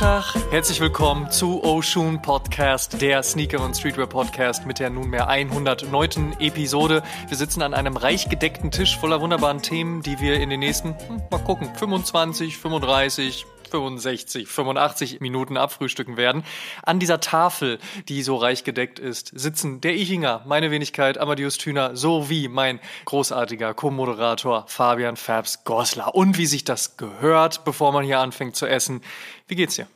Tag, 0.00 0.34
herzlich 0.50 0.80
willkommen 0.80 1.30
zu 1.30 1.62
Oshun 1.62 2.22
Podcast, 2.22 3.02
der 3.02 3.22
Sneaker- 3.22 3.62
und 3.62 3.76
Streetwear-Podcast 3.76 4.64
mit 4.64 4.78
der 4.78 4.88
nunmehr 4.88 5.28
109. 5.28 6.36
Episode. 6.40 7.02
Wir 7.28 7.36
sitzen 7.36 7.60
an 7.60 7.74
einem 7.74 7.98
reich 7.98 8.30
gedeckten 8.30 8.70
Tisch 8.70 8.96
voller 8.96 9.20
wunderbaren 9.20 9.60
Themen, 9.60 10.00
die 10.00 10.18
wir 10.18 10.40
in 10.40 10.48
den 10.48 10.60
nächsten, 10.60 10.98
hm, 11.06 11.20
mal 11.30 11.44
gucken, 11.44 11.74
25, 11.74 12.56
35, 12.56 13.44
65, 13.70 14.48
85 14.48 15.20
Minuten 15.20 15.56
abfrühstücken 15.56 16.16
werden. 16.16 16.44
An 16.82 16.98
dieser 16.98 17.20
Tafel, 17.20 17.78
die 18.08 18.22
so 18.22 18.36
reich 18.36 18.64
gedeckt 18.64 18.98
ist, 18.98 19.30
sitzen 19.38 19.80
der 19.80 19.94
Ichinger, 19.94 20.42
meine 20.46 20.70
Wenigkeit, 20.70 21.18
Amadeus 21.18 21.58
Thüner, 21.58 21.96
sowie 21.96 22.48
mein 22.48 22.80
großartiger 23.04 23.74
Co-Moderator 23.74 24.64
Fabian 24.66 25.16
Fabs 25.16 25.64
Goslar. 25.64 26.14
Und 26.14 26.38
wie 26.38 26.46
sich 26.46 26.64
das 26.64 26.96
gehört, 26.96 27.64
bevor 27.64 27.92
man 27.92 28.04
hier 28.04 28.20
anfängt 28.20 28.56
zu 28.56 28.66
essen. 28.66 29.02
Wie 29.50 29.56
geht's 29.56 29.74
dir? 29.74 29.88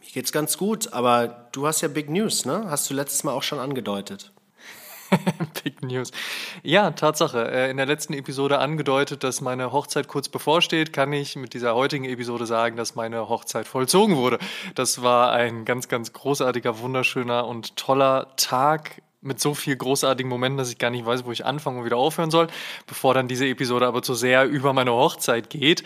Mir 0.00 0.10
geht's 0.12 0.32
ganz 0.32 0.58
gut, 0.58 0.92
aber 0.92 1.48
du 1.52 1.66
hast 1.66 1.80
ja 1.80 1.88
Big 1.88 2.10
News, 2.10 2.44
ne? 2.44 2.66
Hast 2.68 2.90
du 2.90 2.94
letztes 2.94 3.24
Mal 3.24 3.32
auch 3.32 3.42
schon 3.42 3.58
angedeutet. 3.58 4.32
Big 5.64 5.82
News. 5.82 6.10
Ja, 6.62 6.90
Tatsache. 6.90 7.50
Äh, 7.50 7.70
in 7.70 7.78
der 7.78 7.86
letzten 7.86 8.12
Episode 8.12 8.58
angedeutet, 8.58 9.24
dass 9.24 9.40
meine 9.40 9.72
Hochzeit 9.72 10.08
kurz 10.08 10.28
bevorsteht, 10.28 10.92
kann 10.92 11.10
ich 11.14 11.36
mit 11.36 11.54
dieser 11.54 11.74
heutigen 11.74 12.04
Episode 12.04 12.44
sagen, 12.44 12.76
dass 12.76 12.96
meine 12.96 13.30
Hochzeit 13.30 13.66
vollzogen 13.66 14.16
wurde. 14.16 14.38
Das 14.74 15.00
war 15.00 15.32
ein 15.32 15.64
ganz, 15.64 15.88
ganz 15.88 16.12
großartiger, 16.12 16.80
wunderschöner 16.80 17.46
und 17.46 17.76
toller 17.76 18.36
Tag 18.36 19.00
mit 19.22 19.40
so 19.40 19.54
viel 19.54 19.74
großartigen 19.74 20.28
Momenten, 20.28 20.58
dass 20.58 20.70
ich 20.70 20.76
gar 20.76 20.90
nicht 20.90 21.06
weiß, 21.06 21.24
wo 21.24 21.32
ich 21.32 21.46
anfangen 21.46 21.78
und 21.78 21.86
wieder 21.86 21.96
aufhören 21.96 22.30
soll, 22.30 22.48
bevor 22.86 23.14
dann 23.14 23.26
diese 23.26 23.46
Episode 23.46 23.86
aber 23.86 24.02
zu 24.02 24.12
sehr 24.12 24.44
über 24.44 24.74
meine 24.74 24.92
Hochzeit 24.92 25.48
geht 25.48 25.82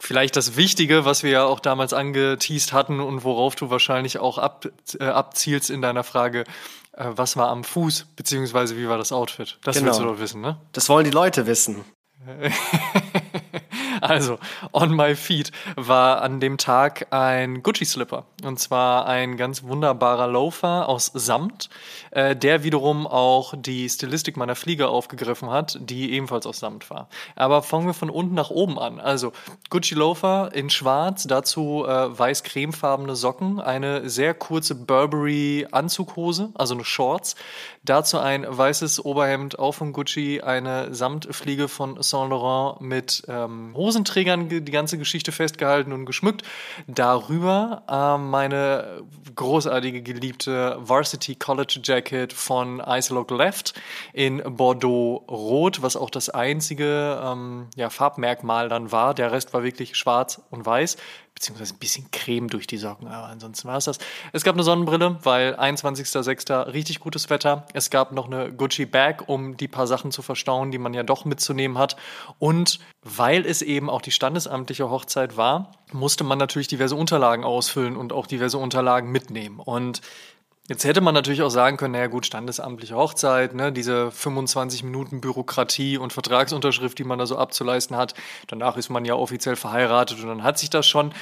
vielleicht 0.00 0.36
das 0.36 0.56
Wichtige, 0.56 1.04
was 1.04 1.22
wir 1.22 1.30
ja 1.30 1.44
auch 1.44 1.60
damals 1.60 1.92
angeteased 1.92 2.72
hatten 2.72 3.00
und 3.00 3.24
worauf 3.24 3.54
du 3.54 3.70
wahrscheinlich 3.70 4.18
auch 4.18 4.38
ab, 4.38 4.66
äh, 4.98 5.04
abzielst 5.04 5.70
in 5.70 5.82
deiner 5.82 6.04
Frage, 6.04 6.44
äh, 6.92 7.06
was 7.10 7.36
war 7.36 7.48
am 7.48 7.64
Fuß, 7.64 8.06
beziehungsweise 8.16 8.76
wie 8.76 8.88
war 8.88 8.98
das 8.98 9.12
Outfit? 9.12 9.58
Das 9.64 9.76
genau. 9.76 9.86
willst 9.86 10.00
du 10.00 10.04
doch 10.04 10.18
wissen, 10.18 10.40
ne? 10.40 10.58
Das 10.72 10.88
wollen 10.88 11.04
die 11.04 11.10
Leute 11.10 11.46
wissen. 11.46 11.84
Also, 14.00 14.38
on 14.72 14.94
my 14.94 15.14
feet 15.14 15.52
war 15.76 16.22
an 16.22 16.40
dem 16.40 16.58
Tag 16.58 17.06
ein 17.10 17.62
Gucci-Slipper. 17.62 18.24
Und 18.42 18.58
zwar 18.58 19.06
ein 19.06 19.36
ganz 19.36 19.62
wunderbarer 19.62 20.26
Loafer 20.26 20.88
aus 20.88 21.10
Samt, 21.14 21.68
äh, 22.10 22.34
der 22.34 22.64
wiederum 22.64 23.06
auch 23.06 23.54
die 23.56 23.88
Stilistik 23.88 24.36
meiner 24.36 24.54
Fliege 24.54 24.88
aufgegriffen 24.88 25.50
hat, 25.50 25.78
die 25.80 26.12
ebenfalls 26.12 26.46
aus 26.46 26.58
Samt 26.60 26.90
war. 26.90 27.08
Aber 27.36 27.62
fangen 27.62 27.86
wir 27.86 27.94
von 27.94 28.10
unten 28.10 28.34
nach 28.34 28.50
oben 28.50 28.78
an. 28.78 29.00
Also, 29.00 29.32
Gucci-Loafer 29.68 30.50
in 30.54 30.70
schwarz, 30.70 31.24
dazu 31.24 31.84
äh, 31.86 32.18
weiß-cremefarbene 32.18 33.16
Socken, 33.16 33.60
eine 33.60 34.08
sehr 34.08 34.34
kurze 34.34 34.74
Burberry-Anzughose, 34.74 36.50
also 36.54 36.74
eine 36.74 36.84
Shorts, 36.84 37.36
dazu 37.84 38.18
ein 38.18 38.46
weißes 38.48 39.04
Oberhemd 39.04 39.58
auch 39.58 39.72
von 39.72 39.92
Gucci, 39.92 40.40
eine 40.40 40.94
Samtfliege 40.94 41.68
von 41.68 42.02
Saint 42.02 42.30
Laurent 42.30 42.80
mit 42.80 43.22
ähm, 43.28 43.74
Hosenträgern 43.90 44.48
die 44.48 44.64
ganze 44.70 44.98
Geschichte 44.98 45.32
festgehalten 45.32 45.92
und 45.92 46.06
geschmückt. 46.06 46.44
Darüber 46.86 47.82
äh, 47.88 48.18
meine 48.18 49.02
großartige 49.34 50.00
geliebte 50.00 50.76
Varsity 50.78 51.34
College 51.34 51.80
Jacket 51.82 52.32
von 52.32 52.80
Ice 52.86 53.12
Look 53.12 53.32
Left 53.32 53.74
in 54.12 54.40
Bordeaux 54.44 55.24
Rot, 55.28 55.82
was 55.82 55.96
auch 55.96 56.10
das 56.10 56.28
einzige 56.30 57.20
ähm, 57.20 57.66
ja, 57.74 57.90
Farbmerkmal 57.90 58.68
dann 58.68 58.92
war. 58.92 59.12
Der 59.12 59.32
Rest 59.32 59.52
war 59.54 59.64
wirklich 59.64 59.96
schwarz 59.96 60.40
und 60.50 60.64
weiß 60.64 60.96
beziehungsweise 61.34 61.74
ein 61.74 61.78
bisschen 61.78 62.10
Creme 62.10 62.48
durch 62.48 62.66
die 62.66 62.76
Socken, 62.76 63.08
aber 63.08 63.28
ansonsten 63.28 63.66
war 63.66 63.78
es 63.78 63.86
das. 63.86 63.98
Es 64.32 64.44
gab 64.44 64.54
eine 64.54 64.62
Sonnenbrille, 64.62 65.18
weil 65.22 65.54
21.06. 65.54 66.72
richtig 66.72 67.00
gutes 67.00 67.30
Wetter. 67.30 67.66
Es 67.72 67.90
gab 67.90 68.12
noch 68.12 68.26
eine 68.26 68.52
Gucci 68.52 68.84
Bag, 68.84 69.24
um 69.26 69.56
die 69.56 69.68
paar 69.68 69.86
Sachen 69.86 70.12
zu 70.12 70.22
verstauen, 70.22 70.70
die 70.70 70.78
man 70.78 70.92
ja 70.92 71.02
doch 71.02 71.24
mitzunehmen 71.24 71.78
hat. 71.78 71.96
Und 72.38 72.80
weil 73.02 73.46
es 73.46 73.62
eben 73.62 73.88
auch 73.88 74.02
die 74.02 74.10
standesamtliche 74.10 74.90
Hochzeit 74.90 75.36
war, 75.36 75.72
musste 75.92 76.24
man 76.24 76.38
natürlich 76.38 76.68
diverse 76.68 76.94
Unterlagen 76.94 77.44
ausfüllen 77.44 77.96
und 77.96 78.12
auch 78.12 78.26
diverse 78.26 78.58
Unterlagen 78.58 79.10
mitnehmen. 79.10 79.60
Und 79.60 80.02
Jetzt 80.70 80.84
hätte 80.84 81.00
man 81.00 81.14
natürlich 81.14 81.42
auch 81.42 81.50
sagen 81.50 81.76
können, 81.76 81.94
naja 81.94 82.06
gut, 82.06 82.26
standesamtliche 82.26 82.94
Hochzeit, 82.94 83.56
ne, 83.56 83.72
diese 83.72 84.12
25 84.12 84.84
Minuten 84.84 85.20
Bürokratie 85.20 85.98
und 85.98 86.12
Vertragsunterschrift, 86.12 86.96
die 86.96 87.02
man 87.02 87.18
da 87.18 87.26
so 87.26 87.36
abzuleisten 87.36 87.96
hat. 87.96 88.14
Danach 88.46 88.76
ist 88.76 88.88
man 88.88 89.04
ja 89.04 89.14
offiziell 89.16 89.56
verheiratet 89.56 90.22
und 90.22 90.28
dann 90.28 90.44
hat 90.44 90.60
sich 90.60 90.70
das 90.70 90.86
schon. 90.86 91.12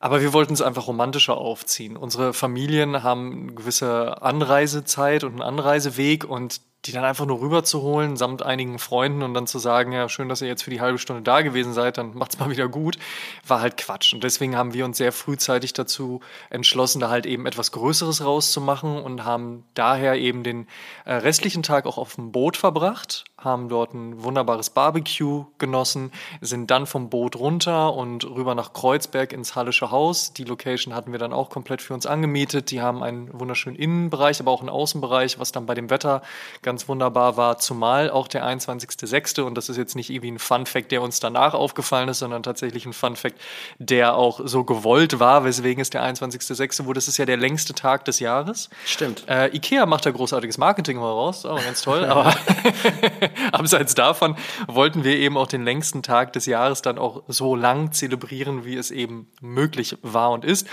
Aber 0.00 0.20
wir 0.20 0.34
wollten 0.34 0.52
es 0.52 0.60
einfach 0.60 0.86
romantischer 0.86 1.38
aufziehen. 1.38 1.96
Unsere 1.96 2.34
Familien 2.34 3.02
haben 3.02 3.44
eine 3.44 3.54
gewisse 3.54 4.20
Anreisezeit 4.20 5.24
und 5.24 5.32
einen 5.32 5.40
Anreiseweg 5.40 6.26
und 6.28 6.60
die 6.86 6.92
dann 6.92 7.04
einfach 7.04 7.26
nur 7.26 7.40
rüberzuholen, 7.40 8.16
samt 8.16 8.42
einigen 8.42 8.78
Freunden 8.78 9.22
und 9.22 9.34
dann 9.34 9.46
zu 9.46 9.58
sagen, 9.58 9.92
ja, 9.92 10.08
schön, 10.08 10.28
dass 10.28 10.40
ihr 10.40 10.48
jetzt 10.48 10.62
für 10.62 10.70
die 10.70 10.80
halbe 10.80 10.98
Stunde 10.98 11.22
da 11.22 11.42
gewesen 11.42 11.74
seid, 11.74 11.98
dann 11.98 12.14
macht's 12.14 12.38
mal 12.38 12.50
wieder 12.50 12.68
gut, 12.68 12.98
war 13.46 13.60
halt 13.60 13.76
Quatsch. 13.76 14.14
Und 14.14 14.24
deswegen 14.24 14.56
haben 14.56 14.72
wir 14.72 14.84
uns 14.86 14.96
sehr 14.96 15.12
frühzeitig 15.12 15.74
dazu 15.74 16.20
entschlossen, 16.48 17.00
da 17.00 17.10
halt 17.10 17.26
eben 17.26 17.46
etwas 17.46 17.72
Größeres 17.72 18.24
rauszumachen 18.24 18.96
und 18.96 19.24
haben 19.24 19.64
daher 19.74 20.16
eben 20.16 20.42
den 20.42 20.66
äh, 21.04 21.14
restlichen 21.14 21.62
Tag 21.62 21.84
auch 21.84 21.98
auf 21.98 22.14
dem 22.14 22.32
Boot 22.32 22.56
verbracht, 22.56 23.24
haben 23.36 23.68
dort 23.68 23.94
ein 23.94 24.22
wunderbares 24.22 24.70
Barbecue 24.70 25.46
genossen, 25.58 26.12
sind 26.40 26.70
dann 26.70 26.86
vom 26.86 27.10
Boot 27.10 27.36
runter 27.36 27.94
und 27.94 28.24
rüber 28.24 28.54
nach 28.54 28.72
Kreuzberg 28.72 29.32
ins 29.32 29.54
Hallische 29.54 29.90
Haus. 29.90 30.32
Die 30.32 30.44
Location 30.44 30.94
hatten 30.94 31.12
wir 31.12 31.18
dann 31.18 31.32
auch 31.32 31.50
komplett 31.50 31.82
für 31.82 31.94
uns 31.94 32.06
angemietet. 32.06 32.70
Die 32.70 32.80
haben 32.80 33.02
einen 33.02 33.30
wunderschönen 33.38 33.76
Innenbereich, 33.76 34.40
aber 34.40 34.50
auch 34.50 34.60
einen 34.60 34.68
Außenbereich, 34.68 35.38
was 35.38 35.52
dann 35.52 35.66
bei 35.66 35.74
dem 35.74 35.90
Wetter 35.90 36.22
ganz 36.62 36.69
wunderbar 36.88 37.36
war, 37.36 37.58
zumal 37.58 38.10
auch 38.10 38.28
der 38.28 38.44
21.06. 38.44 39.42
und 39.42 39.54
das 39.54 39.68
ist 39.68 39.76
jetzt 39.76 39.96
nicht 39.96 40.10
irgendwie 40.10 40.32
ein 40.32 40.38
Fun-Fact, 40.38 40.92
der 40.92 41.02
uns 41.02 41.20
danach 41.20 41.54
aufgefallen 41.54 42.08
ist, 42.08 42.18
sondern 42.20 42.42
tatsächlich 42.42 42.86
ein 42.86 42.92
Fun-Fact, 42.92 43.36
der 43.78 44.14
auch 44.14 44.40
so 44.44 44.64
gewollt 44.64 45.18
war, 45.20 45.44
weswegen 45.44 45.80
es 45.80 45.90
der 45.90 46.02
21.06. 46.02 46.84
wurde. 46.84 46.98
Das 46.98 47.08
ist 47.08 47.16
ja 47.16 47.26
der 47.26 47.36
längste 47.36 47.74
Tag 47.74 48.04
des 48.04 48.20
Jahres. 48.20 48.70
Stimmt. 48.84 49.24
Äh, 49.28 49.54
Ikea 49.54 49.86
macht 49.86 50.06
da 50.06 50.10
großartiges 50.10 50.58
Marketing 50.58 50.98
mal 50.98 51.10
raus, 51.10 51.44
auch 51.46 51.62
ganz 51.62 51.82
toll, 51.82 52.04
aber 52.04 52.34
abseits 53.52 53.94
davon 53.94 54.36
wollten 54.66 55.04
wir 55.04 55.16
eben 55.16 55.36
auch 55.36 55.46
den 55.46 55.64
längsten 55.64 56.02
Tag 56.02 56.32
des 56.32 56.46
Jahres 56.46 56.82
dann 56.82 56.98
auch 56.98 57.22
so 57.28 57.56
lang 57.56 57.92
zelebrieren, 57.92 58.64
wie 58.64 58.76
es 58.76 58.90
eben 58.90 59.28
möglich 59.40 59.96
war 60.02 60.30
und 60.30 60.44
ist. 60.44 60.66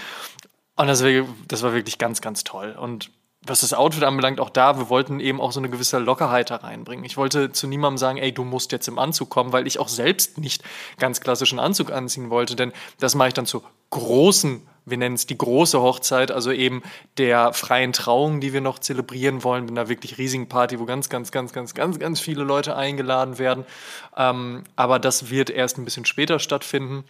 Und 0.75 0.87
das, 0.87 1.03
das 1.47 1.63
war 1.63 1.73
wirklich 1.73 1.97
ganz, 1.97 2.21
ganz 2.21 2.43
toll. 2.43 2.75
Und 2.79 3.09
was 3.47 3.61
das 3.61 3.73
Outfit 3.73 4.03
anbelangt, 4.03 4.39
auch 4.39 4.49
da, 4.49 4.77
wir 4.77 4.89
wollten 4.89 5.19
eben 5.19 5.41
auch 5.41 5.51
so 5.51 5.59
eine 5.59 5.69
gewisse 5.69 5.99
Lockerheit 5.99 6.49
da 6.49 6.57
reinbringen. 6.57 7.05
Ich 7.05 7.17
wollte 7.17 7.51
zu 7.51 7.67
niemandem 7.67 7.97
sagen, 7.97 8.17
ey, 8.17 8.31
du 8.31 8.43
musst 8.43 8.71
jetzt 8.71 8.87
im 8.87 8.99
Anzug 8.99 9.29
kommen, 9.29 9.53
weil 9.53 9.67
ich 9.67 9.79
auch 9.79 9.87
selbst 9.87 10.37
nicht 10.37 10.63
ganz 10.99 11.21
klassischen 11.21 11.59
Anzug 11.59 11.91
anziehen 11.91 12.29
wollte, 12.29 12.55
denn 12.55 12.73
das 12.99 13.15
mache 13.15 13.29
ich 13.29 13.33
dann 13.33 13.45
zu 13.45 13.63
großen, 13.89 14.61
wir 14.87 14.97
nennen 14.97 15.15
es 15.15 15.25
die 15.25 15.37
große 15.37 15.81
Hochzeit, 15.81 16.31
also 16.31 16.51
eben 16.51 16.81
der 17.17 17.51
freien 17.51 17.91
Trauung, 17.91 18.39
die 18.39 18.53
wir 18.53 18.61
noch 18.61 18.79
zelebrieren 18.79 19.43
wollen, 19.43 19.65
mit 19.65 19.71
einer 19.71 19.89
wirklich 19.89 20.17
riesigen 20.17 20.47
Party, 20.47 20.79
wo 20.79 20.85
ganz, 20.85 21.09
ganz, 21.09 21.31
ganz, 21.31 21.51
ganz, 21.51 21.73
ganz, 21.73 21.99
ganz 21.99 22.19
viele 22.21 22.43
Leute 22.43 22.75
eingeladen 22.77 23.37
werden. 23.37 23.65
Ähm, 24.15 24.63
aber 24.77 24.99
das 24.99 25.29
wird 25.29 25.49
erst 25.49 25.77
ein 25.77 25.83
bisschen 25.83 26.05
später 26.05 26.39
stattfinden. 26.39 27.03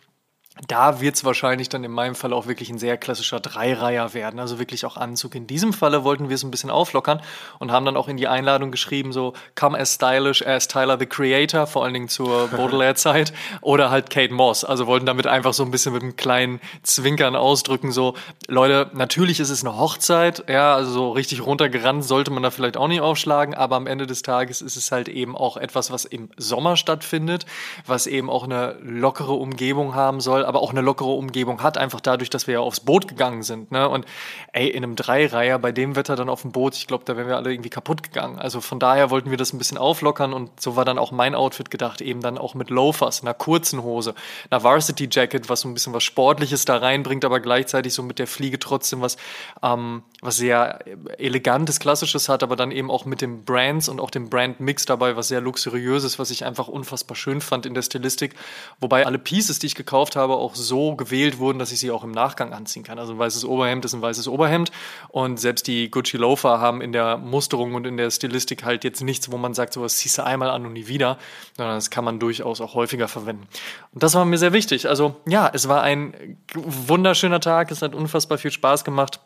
Da 0.65 1.01
wird 1.01 1.15
es 1.15 1.23
wahrscheinlich 1.23 1.69
dann 1.69 1.83
in 1.83 1.91
meinem 1.91 2.15
Fall 2.15 2.33
auch 2.33 2.47
wirklich 2.47 2.69
ein 2.69 2.79
sehr 2.79 2.97
klassischer 2.97 3.39
Dreireiher 3.39 4.13
werden, 4.13 4.39
also 4.39 4.57
wirklich 4.57 4.85
auch 4.85 4.97
Anzug. 4.97 5.35
In 5.35 5.45
diesem 5.45 5.73
Falle 5.73 6.03
wollten 6.03 6.29
wir 6.29 6.35
es 6.35 6.43
ein 6.43 6.51
bisschen 6.51 6.71
auflockern 6.71 7.21
und 7.59 7.71
haben 7.71 7.85
dann 7.85 7.95
auch 7.95 8.07
in 8.07 8.17
die 8.17 8.27
Einladung 8.27 8.71
geschrieben, 8.71 9.13
so 9.13 9.33
come 9.55 9.77
as 9.77 9.93
stylish 9.93 10.45
as 10.45 10.67
Tyler 10.67 10.97
the 10.97 11.05
Creator, 11.05 11.67
vor 11.67 11.83
allen 11.83 11.93
Dingen 11.93 12.09
zur 12.09 12.47
Baudelaire-Zeit, 12.57 13.33
oder 13.61 13.91
halt 13.91 14.09
Kate 14.09 14.33
Moss. 14.33 14.63
Also 14.63 14.87
wollten 14.87 15.05
damit 15.05 15.27
einfach 15.27 15.53
so 15.53 15.63
ein 15.63 15.71
bisschen 15.71 15.93
mit 15.93 16.01
einem 16.01 16.15
kleinen 16.15 16.59
Zwinkern 16.81 17.35
ausdrücken, 17.35 17.91
so 17.91 18.15
Leute, 18.47 18.89
natürlich 18.93 19.39
ist 19.39 19.49
es 19.49 19.63
eine 19.63 19.77
Hochzeit, 19.77 20.45
ja, 20.49 20.73
also 20.75 20.91
so 20.91 21.11
richtig 21.11 21.45
runtergerannt 21.45 22.03
sollte 22.03 22.31
man 22.31 22.41
da 22.43 22.49
vielleicht 22.51 22.77
auch 22.77 22.87
nicht 22.87 23.01
aufschlagen, 23.01 23.53
aber 23.53 23.75
am 23.75 23.85
Ende 23.85 24.07
des 24.07 24.21
Tages 24.23 24.61
ist 24.61 24.75
es 24.75 24.91
halt 24.91 25.07
eben 25.07 25.35
auch 25.35 25.57
etwas, 25.57 25.91
was 25.91 26.05
im 26.05 26.29
Sommer 26.37 26.77
stattfindet, 26.77 27.45
was 27.85 28.07
eben 28.07 28.29
auch 28.29 28.43
eine 28.43 28.77
lockere 28.81 29.33
Umgebung 29.33 29.93
haben 29.93 30.21
soll 30.21 30.46
aber 30.47 30.61
auch 30.61 30.71
eine 30.71 30.81
lockere 30.81 31.09
Umgebung 31.09 31.61
hat, 31.61 31.77
einfach 31.77 32.01
dadurch, 32.01 32.29
dass 32.29 32.47
wir 32.47 32.55
ja 32.55 32.59
aufs 32.61 32.79
Boot 32.79 33.07
gegangen 33.07 33.43
sind. 33.43 33.71
Ne? 33.71 33.87
Und 33.87 34.05
ey, 34.53 34.67
in 34.69 34.83
einem 34.83 34.95
Dreireiher 34.95 35.59
bei 35.59 35.71
dem 35.71 35.95
Wetter 35.95 36.15
dann 36.15 36.29
auf 36.29 36.41
dem 36.41 36.51
Boot, 36.51 36.75
ich 36.75 36.87
glaube, 36.87 37.03
da 37.05 37.17
wären 37.17 37.27
wir 37.27 37.35
alle 37.35 37.51
irgendwie 37.51 37.69
kaputt 37.69 38.03
gegangen. 38.03 38.39
Also 38.39 38.61
von 38.61 38.79
daher 38.79 39.09
wollten 39.09 39.29
wir 39.29 39.37
das 39.37 39.53
ein 39.53 39.57
bisschen 39.57 39.77
auflockern 39.77 40.33
und 40.33 40.61
so 40.61 40.75
war 40.75 40.85
dann 40.85 40.97
auch 40.97 41.11
mein 41.11 41.35
Outfit 41.35 41.69
gedacht, 41.69 42.01
eben 42.01 42.21
dann 42.21 42.37
auch 42.37 42.53
mit 42.53 42.69
Loafers, 42.69 43.21
einer 43.21 43.33
kurzen 43.33 43.83
Hose, 43.83 44.15
einer 44.49 44.63
Varsity 44.63 45.09
Jacket, 45.11 45.49
was 45.49 45.61
so 45.61 45.67
ein 45.67 45.73
bisschen 45.73 45.93
was 45.93 46.03
Sportliches 46.03 46.65
da 46.65 46.77
reinbringt, 46.77 47.25
aber 47.25 47.39
gleichzeitig 47.39 47.93
so 47.93 48.03
mit 48.03 48.19
der 48.19 48.27
Fliege 48.27 48.59
trotzdem 48.59 49.01
was, 49.01 49.17
ähm, 49.61 50.03
was 50.21 50.37
sehr 50.37 50.79
elegantes, 51.19 51.79
klassisches 51.79 52.29
hat, 52.29 52.43
aber 52.43 52.55
dann 52.55 52.71
eben 52.71 52.89
auch 52.89 53.05
mit 53.05 53.21
den 53.21 53.43
Brands 53.43 53.89
und 53.89 53.99
auch 53.99 54.09
dem 54.09 54.29
Brand-Mix 54.29 54.85
dabei, 54.85 55.15
was 55.15 55.27
sehr 55.27 55.41
luxuriöses, 55.41 56.19
was 56.19 56.31
ich 56.31 56.45
einfach 56.45 56.67
unfassbar 56.67 57.15
schön 57.15 57.41
fand 57.41 57.65
in 57.65 57.73
der 57.73 57.81
Stilistik. 57.81 58.35
Wobei 58.79 59.05
alle 59.05 59.19
Pieces, 59.19 59.59
die 59.59 59.67
ich 59.67 59.75
gekauft 59.75 60.15
habe, 60.15 60.36
aber 60.37 60.45
auch 60.45 60.55
so 60.55 60.95
gewählt 60.95 61.39
wurden, 61.39 61.59
dass 61.59 61.71
ich 61.71 61.79
sie 61.79 61.91
auch 61.91 62.03
im 62.03 62.11
Nachgang 62.11 62.53
anziehen 62.53 62.83
kann. 62.83 62.99
Also 62.99 63.13
ein 63.13 63.19
weißes 63.19 63.43
Oberhemd 63.45 63.83
ist 63.85 63.93
ein 63.93 64.01
weißes 64.01 64.27
Oberhemd 64.27 64.71
und 65.09 65.39
selbst 65.39 65.67
die 65.67 65.89
Gucci 65.89 66.17
Loafer 66.17 66.59
haben 66.59 66.81
in 66.81 66.91
der 66.91 67.17
Musterung 67.17 67.73
und 67.73 67.85
in 67.85 67.97
der 67.97 68.11
Stilistik 68.11 68.63
halt 68.63 68.83
jetzt 68.83 69.01
nichts, 69.01 69.31
wo 69.31 69.37
man 69.37 69.53
sagt, 69.53 69.73
sowas 69.73 69.97
ziehst 69.97 70.17
du 70.17 70.25
einmal 70.25 70.49
an 70.49 70.65
und 70.65 70.73
nie 70.73 70.87
wieder, 70.87 71.17
sondern 71.55 71.75
das 71.75 71.89
kann 71.89 72.05
man 72.05 72.19
durchaus 72.19 72.61
auch 72.61 72.75
häufiger 72.75 73.07
verwenden. 73.07 73.47
Und 73.93 74.03
das 74.03 74.13
war 74.13 74.25
mir 74.25 74.37
sehr 74.37 74.53
wichtig. 74.53 74.87
Also 74.87 75.15
ja, 75.27 75.49
es 75.51 75.67
war 75.67 75.81
ein 75.81 76.37
wunderschöner 76.53 77.39
Tag, 77.39 77.71
es 77.71 77.81
hat 77.81 77.95
unfassbar 77.95 78.37
viel 78.37 78.51
Spaß 78.51 78.83
gemacht. 78.83 79.19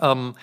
Ähm, 0.00 0.34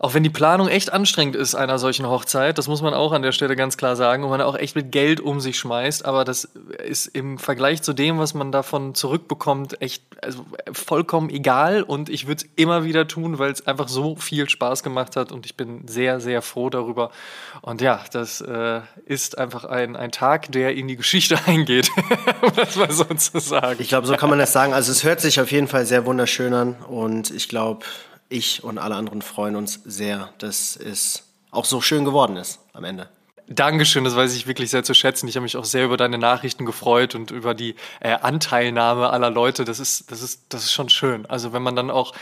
auch 0.00 0.12
wenn 0.12 0.24
die 0.24 0.30
Planung 0.30 0.66
echt 0.66 0.92
anstrengend 0.92 1.36
ist 1.36 1.54
einer 1.54 1.78
solchen 1.78 2.08
Hochzeit, 2.08 2.58
das 2.58 2.66
muss 2.66 2.82
man 2.82 2.94
auch 2.94 3.12
an 3.12 3.22
der 3.22 3.30
Stelle 3.30 3.54
ganz 3.54 3.76
klar 3.76 3.94
sagen, 3.94 4.24
und 4.24 4.30
man 4.30 4.40
auch 4.40 4.56
echt 4.56 4.74
mit 4.74 4.90
Geld 4.90 5.20
um 5.20 5.40
sich 5.40 5.56
schmeißt, 5.56 6.04
aber 6.04 6.24
das 6.24 6.44
ist 6.84 7.06
im 7.06 7.38
Vergleich 7.38 7.80
zu 7.82 7.92
dem, 7.92 8.18
was 8.18 8.34
man 8.34 8.50
davon 8.50 8.96
zurückbekommt, 8.96 9.80
echt 9.80 10.02
also 10.20 10.44
vollkommen 10.72 11.30
egal 11.30 11.82
und 11.82 12.08
ich 12.08 12.26
würde 12.26 12.44
es 12.44 12.50
immer 12.56 12.82
wieder 12.82 13.06
tun, 13.06 13.38
weil 13.38 13.52
es 13.52 13.66
einfach 13.68 13.86
so 13.86 14.16
viel 14.16 14.48
Spaß 14.48 14.82
gemacht 14.82 15.14
hat 15.14 15.30
und 15.30 15.46
ich 15.46 15.56
bin 15.56 15.86
sehr, 15.86 16.18
sehr 16.20 16.42
froh 16.42 16.70
darüber. 16.70 17.10
Und 17.62 17.80
ja, 17.80 18.00
das 18.12 18.40
äh, 18.40 18.80
ist 19.06 19.38
einfach 19.38 19.64
ein, 19.64 19.94
ein 19.94 20.10
Tag, 20.10 20.50
der 20.50 20.74
in 20.74 20.88
die 20.88 20.96
Geschichte 20.96 21.38
eingeht, 21.46 21.90
um 22.42 22.50
das 22.56 22.74
mal 22.74 22.90
so 22.90 23.04
zu 23.04 23.38
sagen. 23.38 23.76
Ich 23.78 23.88
glaube, 23.88 24.08
so 24.08 24.16
kann 24.16 24.30
man 24.30 24.40
das 24.40 24.52
sagen. 24.52 24.72
Also 24.72 24.90
es 24.90 25.04
hört 25.04 25.20
sich 25.20 25.40
auf 25.40 25.52
jeden 25.52 25.68
Fall 25.68 25.86
sehr 25.86 26.04
wunderschön 26.04 26.52
an 26.52 26.74
und 26.88 27.30
ich 27.30 27.48
glaube, 27.48 27.84
ich 28.34 28.64
und 28.64 28.78
alle 28.78 28.96
anderen 28.96 29.22
freuen 29.22 29.56
uns 29.56 29.80
sehr, 29.84 30.32
dass 30.38 30.76
es 30.76 31.24
auch 31.50 31.64
so 31.64 31.80
schön 31.80 32.04
geworden 32.04 32.36
ist 32.36 32.58
am 32.72 32.84
Ende. 32.84 33.08
Dankeschön, 33.46 34.04
das 34.04 34.16
weiß 34.16 34.34
ich 34.34 34.46
wirklich 34.46 34.70
sehr 34.70 34.84
zu 34.84 34.94
schätzen. 34.94 35.28
Ich 35.28 35.36
habe 35.36 35.44
mich 35.44 35.56
auch 35.56 35.66
sehr 35.66 35.84
über 35.84 35.98
deine 35.98 36.16
Nachrichten 36.16 36.64
gefreut 36.64 37.14
und 37.14 37.30
über 37.30 37.54
die 37.54 37.74
äh, 38.00 38.12
Anteilnahme 38.12 39.10
aller 39.10 39.30
Leute. 39.30 39.66
Das 39.66 39.78
ist, 39.78 40.10
das 40.10 40.22
ist, 40.22 40.46
das 40.48 40.64
ist 40.64 40.72
schon 40.72 40.88
schön. 40.88 41.26
Also 41.26 41.52
wenn 41.52 41.62
man 41.62 41.76
dann 41.76 41.90
auch, 41.90 42.14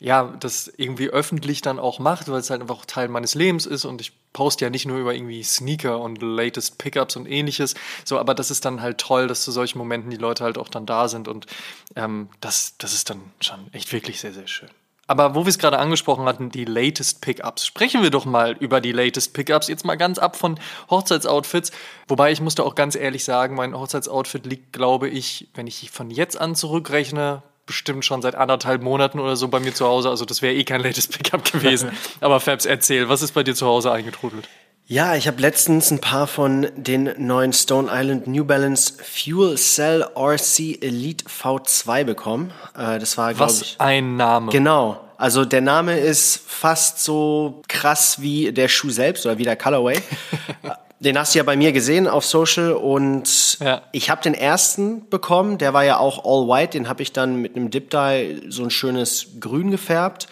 ja, 0.00 0.34
das 0.40 0.66
irgendwie 0.76 1.08
öffentlich 1.10 1.62
dann 1.62 1.78
auch 1.78 2.00
macht, 2.00 2.28
weil 2.28 2.40
es 2.40 2.50
halt 2.50 2.60
einfach 2.60 2.84
Teil 2.86 3.06
meines 3.06 3.36
Lebens 3.36 3.66
ist 3.66 3.84
und 3.84 4.00
ich 4.00 4.12
poste 4.32 4.64
ja 4.64 4.70
nicht 4.70 4.84
nur 4.84 4.98
über 4.98 5.14
irgendwie 5.14 5.44
Sneaker 5.44 6.00
und 6.00 6.20
latest 6.20 6.76
Pickups 6.78 7.14
und 7.14 7.26
ähnliches, 7.26 7.74
so, 8.04 8.18
aber 8.18 8.34
das 8.34 8.50
ist 8.50 8.64
dann 8.64 8.82
halt 8.82 8.98
toll, 8.98 9.28
dass 9.28 9.44
zu 9.44 9.52
solchen 9.52 9.78
Momenten 9.78 10.10
die 10.10 10.16
Leute 10.16 10.42
halt 10.42 10.58
auch 10.58 10.68
dann 10.68 10.86
da 10.86 11.06
sind 11.06 11.28
und 11.28 11.46
ähm, 11.94 12.28
das, 12.40 12.74
das 12.78 12.92
ist 12.92 13.10
dann 13.10 13.20
schon 13.40 13.72
echt 13.72 13.92
wirklich 13.92 14.18
sehr, 14.18 14.32
sehr 14.32 14.48
schön. 14.48 14.70
Aber 15.06 15.34
wo 15.34 15.44
wir 15.44 15.50
es 15.50 15.58
gerade 15.58 15.78
angesprochen 15.78 16.24
hatten, 16.24 16.50
die 16.50 16.64
latest 16.64 17.20
Pickups. 17.20 17.66
Sprechen 17.66 18.02
wir 18.02 18.10
doch 18.10 18.24
mal 18.24 18.52
über 18.52 18.80
die 18.80 18.92
latest 18.92 19.34
Pickups. 19.34 19.68
Jetzt 19.68 19.84
mal 19.84 19.96
ganz 19.96 20.18
ab 20.18 20.36
von 20.36 20.58
Hochzeitsoutfits. 20.90 21.72
Wobei 22.08 22.32
ich 22.32 22.40
musste 22.40 22.64
auch 22.64 22.74
ganz 22.74 22.96
ehrlich 22.96 23.24
sagen, 23.24 23.54
mein 23.54 23.78
Hochzeitsoutfit 23.78 24.46
liegt, 24.46 24.72
glaube 24.72 25.08
ich, 25.08 25.48
wenn 25.54 25.66
ich 25.66 25.90
von 25.90 26.10
jetzt 26.10 26.40
an 26.40 26.54
zurückrechne, 26.54 27.42
bestimmt 27.66 28.04
schon 28.04 28.22
seit 28.22 28.34
anderthalb 28.34 28.82
Monaten 28.82 29.18
oder 29.18 29.36
so 29.36 29.48
bei 29.48 29.60
mir 29.60 29.74
zu 29.74 29.86
Hause. 29.86 30.10
Also 30.10 30.24
das 30.24 30.42
wäre 30.42 30.54
eh 30.54 30.64
kein 30.64 30.82
latest 30.82 31.12
Pickup 31.16 31.50
gewesen. 31.50 31.90
Aber 32.20 32.40
Fabs, 32.40 32.66
erzähl, 32.66 33.08
was 33.08 33.22
ist 33.22 33.32
bei 33.32 33.42
dir 33.42 33.54
zu 33.54 33.66
Hause 33.66 33.92
eingetrudelt? 33.92 34.48
Ja, 34.86 35.14
ich 35.14 35.26
habe 35.26 35.40
letztens 35.40 35.90
ein 35.90 36.00
paar 36.02 36.26
von 36.26 36.66
den 36.76 37.14
neuen 37.16 37.54
Stone 37.54 37.88
Island 37.90 38.26
New 38.26 38.44
Balance 38.44 38.92
Fuel 39.02 39.56
Cell 39.56 40.02
RC 40.14 40.82
Elite 40.82 41.24
V2 41.24 42.04
bekommen. 42.04 42.52
Äh, 42.76 42.98
das 42.98 43.16
war, 43.16 43.32
glaube 43.32 43.52
ich. 43.52 43.76
ein 43.78 44.18
Name. 44.18 44.52
Genau. 44.52 45.00
Also 45.16 45.46
der 45.46 45.62
Name 45.62 45.96
ist 45.98 46.38
fast 46.46 47.02
so 47.02 47.62
krass 47.66 48.20
wie 48.20 48.52
der 48.52 48.68
Schuh 48.68 48.90
selbst 48.90 49.24
oder 49.24 49.38
wie 49.38 49.44
der 49.44 49.56
Colorway. 49.56 50.02
den 51.00 51.18
hast 51.18 51.34
du 51.34 51.38
ja 51.38 51.44
bei 51.44 51.56
mir 51.56 51.72
gesehen 51.72 52.06
auf 52.06 52.26
Social 52.26 52.72
und 52.72 53.58
ja. 53.60 53.80
ich 53.92 54.10
habe 54.10 54.20
den 54.20 54.34
ersten 54.34 55.08
bekommen, 55.08 55.56
der 55.56 55.72
war 55.72 55.84
ja 55.84 55.96
auch 55.96 56.26
all 56.26 56.46
white, 56.46 56.72
den 56.72 56.90
habe 56.90 57.02
ich 57.02 57.12
dann 57.12 57.36
mit 57.36 57.56
einem 57.56 57.70
Dip 57.70 57.88
Dye 57.88 58.42
so 58.50 58.64
ein 58.64 58.70
schönes 58.70 59.28
Grün 59.40 59.70
gefärbt. 59.70 60.28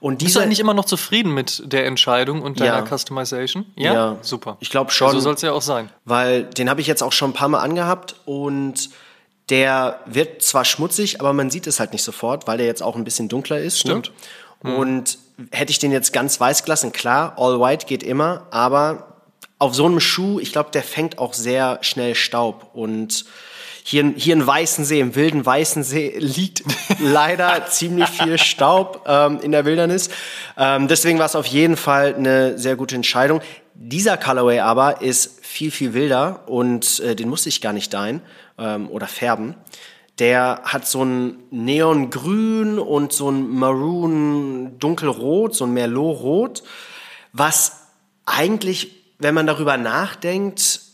Und 0.00 0.22
Bist 0.22 0.36
du 0.36 0.40
eigentlich 0.40 0.60
immer 0.60 0.74
noch 0.74 0.84
zufrieden 0.84 1.34
mit 1.34 1.62
der 1.72 1.86
Entscheidung 1.86 2.42
und 2.42 2.60
deiner 2.60 2.78
ja. 2.78 2.86
Customization? 2.86 3.66
Ja, 3.74 3.94
ja. 3.94 4.16
super. 4.22 4.56
Ich 4.60 4.70
glaube 4.70 4.92
schon. 4.92 5.10
So 5.10 5.20
soll 5.20 5.34
es 5.34 5.42
ja 5.42 5.52
auch 5.52 5.62
sein. 5.62 5.90
Weil 6.04 6.44
den 6.44 6.70
habe 6.70 6.80
ich 6.80 6.86
jetzt 6.86 7.02
auch 7.02 7.12
schon 7.12 7.30
ein 7.30 7.34
paar 7.34 7.48
Mal 7.48 7.58
angehabt 7.58 8.14
und 8.24 8.90
der 9.48 10.00
wird 10.06 10.42
zwar 10.42 10.64
schmutzig, 10.64 11.20
aber 11.20 11.32
man 11.32 11.50
sieht 11.50 11.66
es 11.66 11.80
halt 11.80 11.92
nicht 11.92 12.04
sofort, 12.04 12.46
weil 12.46 12.58
der 12.58 12.66
jetzt 12.66 12.82
auch 12.82 12.96
ein 12.96 13.04
bisschen 13.04 13.28
dunkler 13.28 13.58
ist. 13.58 13.84
Ne? 13.86 13.90
Stimmt. 13.90 14.12
Ne? 14.62 14.76
Und 14.76 15.18
hätte 15.50 15.70
ich 15.70 15.78
den 15.78 15.90
jetzt 15.90 16.12
ganz 16.12 16.38
weiß 16.38 16.64
gelassen, 16.64 16.92
klar, 16.92 17.34
all 17.36 17.60
white 17.60 17.86
geht 17.86 18.02
immer, 18.02 18.46
aber 18.50 19.22
auf 19.58 19.74
so 19.74 19.86
einem 19.86 20.00
Schuh, 20.00 20.38
ich 20.38 20.52
glaube, 20.52 20.70
der 20.72 20.82
fängt 20.82 21.18
auch 21.18 21.32
sehr 21.34 21.78
schnell 21.80 22.14
Staub 22.14 22.70
und 22.74 23.24
hier, 23.88 24.12
hier 24.16 24.34
in 24.34 24.46
Weißensee, 24.46 25.00
im 25.00 25.14
wilden 25.14 25.46
Weißensee, 25.46 26.18
liegt 26.18 26.62
leider 27.00 27.66
ziemlich 27.70 28.10
viel 28.10 28.36
Staub 28.36 29.04
ähm, 29.06 29.40
in 29.40 29.50
der 29.50 29.64
Wildernis. 29.64 30.10
Ähm, 30.58 30.88
deswegen 30.88 31.18
war 31.18 31.24
es 31.24 31.34
auf 31.34 31.46
jeden 31.46 31.78
Fall 31.78 32.14
eine 32.14 32.58
sehr 32.58 32.76
gute 32.76 32.96
Entscheidung. 32.96 33.40
Dieser 33.72 34.18
Colorway 34.18 34.60
aber 34.60 35.00
ist 35.00 35.42
viel, 35.42 35.70
viel 35.70 35.94
wilder 35.94 36.46
und 36.48 37.00
äh, 37.00 37.16
den 37.16 37.30
musste 37.30 37.48
ich 37.48 37.62
gar 37.62 37.72
nicht 37.72 37.94
dein 37.94 38.20
ähm, 38.58 38.90
oder 38.90 39.06
färben. 39.06 39.54
Der 40.18 40.60
hat 40.64 40.86
so 40.86 41.02
ein 41.02 41.38
Neongrün 41.50 42.78
und 42.78 43.14
so 43.14 43.30
ein 43.30 43.48
Maroon 43.48 44.78
dunkelrot, 44.78 45.54
so 45.54 45.64
ein 45.64 45.72
Merlot-Rot, 45.72 46.62
was 47.32 47.86
eigentlich, 48.26 48.96
wenn 49.18 49.34
man 49.34 49.46
darüber 49.46 49.78
nachdenkt, 49.78 50.87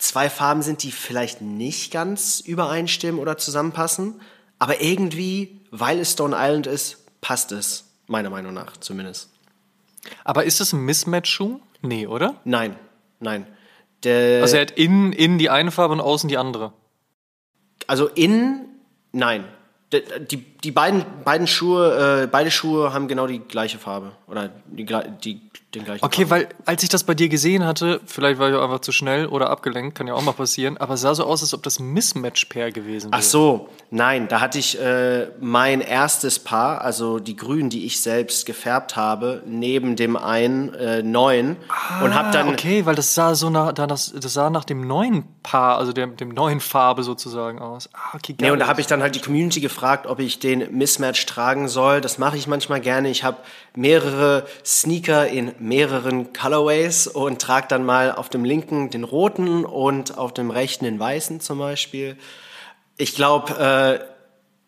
zwei 0.00 0.30
Farben 0.30 0.62
sind, 0.62 0.82
die 0.82 0.90
vielleicht 0.90 1.40
nicht 1.40 1.92
ganz 1.92 2.40
übereinstimmen 2.40 3.20
oder 3.20 3.36
zusammenpassen. 3.36 4.20
Aber 4.58 4.80
irgendwie, 4.80 5.60
weil 5.70 6.00
es 6.00 6.12
Stone 6.12 6.36
Island 6.36 6.66
ist, 6.66 6.98
passt 7.20 7.52
es. 7.52 7.84
Meiner 8.06 8.30
Meinung 8.30 8.52
nach 8.52 8.76
zumindest. 8.78 9.30
Aber 10.24 10.44
ist 10.44 10.60
es 10.60 10.72
ein 10.72 10.84
Mismatch-Schuh? 10.84 11.60
Nee, 11.82 12.06
oder? 12.06 12.40
Nein, 12.44 12.76
nein. 13.20 13.46
Der 14.02 14.42
also 14.42 14.56
er 14.56 14.62
hat 14.62 14.72
innen, 14.72 15.12
innen 15.12 15.38
die 15.38 15.50
eine 15.50 15.70
Farbe 15.70 15.92
und 15.92 16.00
außen 16.00 16.28
die 16.28 16.38
andere. 16.38 16.72
Also 17.86 18.08
innen, 18.08 18.80
nein. 19.12 19.44
Die, 19.92 20.02
die 20.30 20.49
beiden, 20.70 21.04
beiden 21.24 21.46
Schuhe, 21.46 22.24
äh, 22.24 22.26
beide 22.26 22.50
Schuhe 22.50 22.92
haben 22.92 23.08
genau 23.08 23.26
die 23.26 23.38
gleiche 23.38 23.78
Farbe. 23.78 24.12
Oder 24.26 24.50
die, 24.66 24.84
die 25.24 25.40
den 25.74 25.84
gleichen. 25.84 26.04
Okay, 26.04 26.26
Farben. 26.26 26.46
weil 26.46 26.54
als 26.66 26.82
ich 26.82 26.88
das 26.88 27.04
bei 27.04 27.14
dir 27.14 27.28
gesehen 27.28 27.64
hatte, 27.64 28.00
vielleicht 28.06 28.38
war 28.38 28.50
ich 28.50 28.56
auch 28.56 28.62
einfach 28.62 28.80
zu 28.80 28.92
schnell 28.92 29.26
oder 29.26 29.50
abgelenkt, 29.50 29.96
kann 29.96 30.06
ja 30.06 30.14
auch 30.14 30.22
mal 30.22 30.32
passieren, 30.32 30.76
aber 30.76 30.94
es 30.94 31.00
sah 31.00 31.14
so 31.14 31.24
aus, 31.24 31.42
als 31.42 31.54
ob 31.54 31.62
das 31.62 31.78
ein 31.78 31.92
Mismatch-Pair 31.92 32.72
gewesen 32.72 33.10
wäre. 33.10 33.20
Ach 33.20 33.22
so, 33.22 33.68
nein, 33.90 34.28
da 34.28 34.40
hatte 34.40 34.58
ich 34.58 34.80
äh, 34.80 35.28
mein 35.40 35.80
erstes 35.80 36.38
Paar, 36.38 36.80
also 36.82 37.18
die 37.18 37.36
Grünen, 37.36 37.70
die 37.70 37.86
ich 37.86 38.00
selbst 38.00 38.46
gefärbt 38.46 38.96
habe, 38.96 39.42
neben 39.46 39.96
dem 39.96 40.16
einen 40.16 40.74
äh, 40.74 41.02
neuen 41.02 41.56
ah, 41.68 42.04
und 42.04 42.14
habe 42.14 42.30
dann. 42.32 42.48
Okay, 42.48 42.86
weil 42.86 42.94
das 42.94 43.14
sah 43.14 43.34
so 43.34 43.50
nach, 43.50 43.72
das, 43.72 44.12
das 44.12 44.32
sah 44.32 44.50
nach 44.50 44.64
dem 44.64 44.86
neuen 44.86 45.24
Paar, 45.42 45.78
also 45.78 45.92
dem, 45.92 46.16
dem 46.16 46.30
neuen 46.30 46.60
Farbe 46.60 47.02
sozusagen 47.02 47.60
aus. 47.60 47.88
Ah, 47.92 48.14
okay, 48.14 48.34
geil. 48.34 48.48
Nee, 48.48 48.50
und 48.50 48.58
da 48.58 48.66
habe 48.66 48.80
ich 48.80 48.86
dann 48.86 49.02
halt 49.02 49.14
die 49.14 49.20
Community 49.20 49.60
gefragt, 49.60 50.06
ob 50.06 50.18
ich 50.18 50.38
den 50.38 50.49
Mismatch 50.56 51.24
tragen 51.26 51.68
soll. 51.68 52.00
Das 52.00 52.18
mache 52.18 52.36
ich 52.36 52.46
manchmal 52.46 52.80
gerne. 52.80 53.10
Ich 53.10 53.24
habe 53.24 53.38
mehrere 53.74 54.46
Sneaker 54.64 55.28
in 55.28 55.52
mehreren 55.58 56.32
Colorways 56.32 57.06
und 57.06 57.40
trage 57.40 57.68
dann 57.68 57.84
mal 57.84 58.12
auf 58.12 58.28
dem 58.28 58.44
linken 58.44 58.90
den 58.90 59.04
roten 59.04 59.64
und 59.64 60.18
auf 60.18 60.34
dem 60.34 60.50
rechten 60.50 60.84
den 60.84 60.98
weißen 60.98 61.40
zum 61.40 61.58
Beispiel. 61.58 62.16
Ich 62.96 63.14
glaube, 63.14 63.58
äh, 63.58 64.04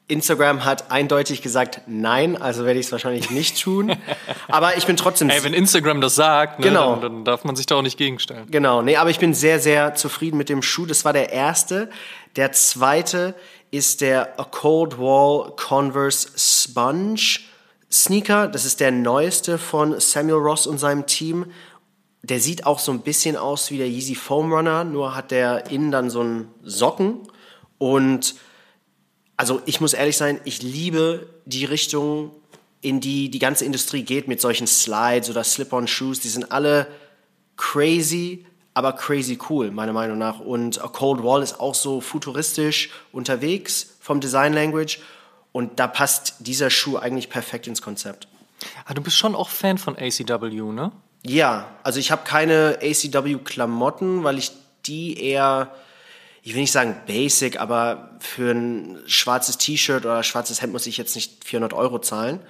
Instagram 0.08 0.64
hat 0.64 0.90
eindeutig 0.90 1.42
gesagt 1.42 1.82
nein, 1.86 2.40
also 2.40 2.66
werde 2.66 2.78
ich 2.78 2.86
es 2.86 2.92
wahrscheinlich 2.92 3.30
nicht 3.30 3.62
tun. 3.62 3.96
Aber 4.48 4.76
ich 4.76 4.86
bin 4.86 4.96
trotzdem. 4.96 5.30
Ey, 5.30 5.42
wenn 5.42 5.54
Instagram 5.54 6.00
das 6.00 6.14
sagt, 6.14 6.58
ne, 6.58 6.66
genau. 6.66 6.96
Dann, 6.96 7.00
dann, 7.00 7.24
darf 7.24 7.44
man 7.44 7.56
sich 7.56 7.66
da 7.66 7.76
auch 7.76 7.82
nicht 7.82 7.96
gegenstellen. 7.96 8.46
Genau, 8.50 8.82
nee, 8.82 8.96
aber 8.96 9.10
ich 9.10 9.18
bin 9.18 9.32
sehr, 9.32 9.58
sehr 9.58 9.94
zufrieden 9.94 10.36
mit 10.36 10.48
dem 10.48 10.60
Schuh. 10.60 10.86
Das 10.86 11.04
war 11.04 11.12
der 11.12 11.32
erste. 11.32 11.88
Der 12.36 12.52
zweite 12.52 13.34
ist 13.72 14.02
der 14.02 14.38
A 14.38 14.44
Cold 14.44 14.98
Wall 14.98 15.50
Converse 15.56 16.28
Sponge. 16.36 17.40
Sneaker, 17.90 18.46
das 18.46 18.64
ist 18.64 18.80
der 18.80 18.92
neueste 18.92 19.58
von 19.58 19.98
Samuel 19.98 20.38
Ross 20.38 20.66
und 20.66 20.78
seinem 20.78 21.06
Team. 21.06 21.46
Der 22.22 22.38
sieht 22.38 22.64
auch 22.66 22.78
so 22.78 22.92
ein 22.92 23.00
bisschen 23.00 23.36
aus 23.36 23.70
wie 23.70 23.78
der 23.78 23.88
Yeezy 23.88 24.14
Foam 24.14 24.52
Runner, 24.52 24.84
nur 24.84 25.14
hat 25.14 25.30
der 25.30 25.70
innen 25.70 25.90
dann 25.90 26.10
so 26.10 26.20
einen 26.20 26.48
Socken. 26.62 27.20
Und 27.78 28.34
also 29.36 29.60
ich 29.66 29.80
muss 29.80 29.94
ehrlich 29.94 30.16
sein, 30.16 30.40
ich 30.44 30.62
liebe 30.62 31.28
die 31.46 31.64
Richtung, 31.64 32.30
in 32.82 33.00
die 33.00 33.30
die 33.30 33.38
ganze 33.38 33.64
Industrie 33.64 34.02
geht 34.02 34.28
mit 34.28 34.40
solchen 34.40 34.66
Slides 34.66 35.30
oder 35.30 35.44
Slip-on-Shoes. 35.44 36.20
Die 36.20 36.28
sind 36.28 36.52
alle 36.52 36.86
crazy, 37.56 38.46
aber 38.74 38.94
crazy 38.94 39.38
cool, 39.48 39.70
meiner 39.70 39.92
Meinung 39.92 40.18
nach. 40.18 40.40
Und 40.40 40.82
A 40.82 40.88
Cold 40.88 41.22
Wall 41.22 41.42
ist 41.42 41.60
auch 41.60 41.74
so 41.74 42.00
futuristisch 42.00 42.90
unterwegs 43.12 43.94
vom 44.00 44.20
Design 44.20 44.52
Language. 44.52 44.98
Und 45.52 45.78
da 45.78 45.86
passt 45.86 46.36
dieser 46.40 46.70
Schuh 46.70 46.96
eigentlich 46.96 47.28
perfekt 47.28 47.66
ins 47.66 47.82
Konzept. 47.82 48.28
Ah, 48.86 48.94
du 48.94 49.02
bist 49.02 49.16
schon 49.16 49.34
auch 49.34 49.50
Fan 49.50 49.76
von 49.76 49.96
ACW, 49.96 50.72
ne? 50.72 50.92
Ja, 51.24 51.68
also 51.82 52.00
ich 52.00 52.10
habe 52.10 52.22
keine 52.24 52.78
ACW-Klamotten, 52.82 54.24
weil 54.24 54.38
ich 54.38 54.52
die 54.86 55.22
eher 55.22 55.70
ich 56.42 56.54
will 56.54 56.60
nicht 56.60 56.72
sagen 56.72 56.96
basic, 57.06 57.60
aber 57.60 58.10
für 58.18 58.50
ein 58.50 58.98
schwarzes 59.06 59.58
T-Shirt 59.58 60.04
oder 60.04 60.22
schwarzes 60.24 60.60
Hemd 60.60 60.72
muss 60.72 60.86
ich 60.86 60.96
jetzt 60.96 61.14
nicht 61.14 61.44
400 61.44 61.72
Euro 61.72 62.00
zahlen. 62.00 62.40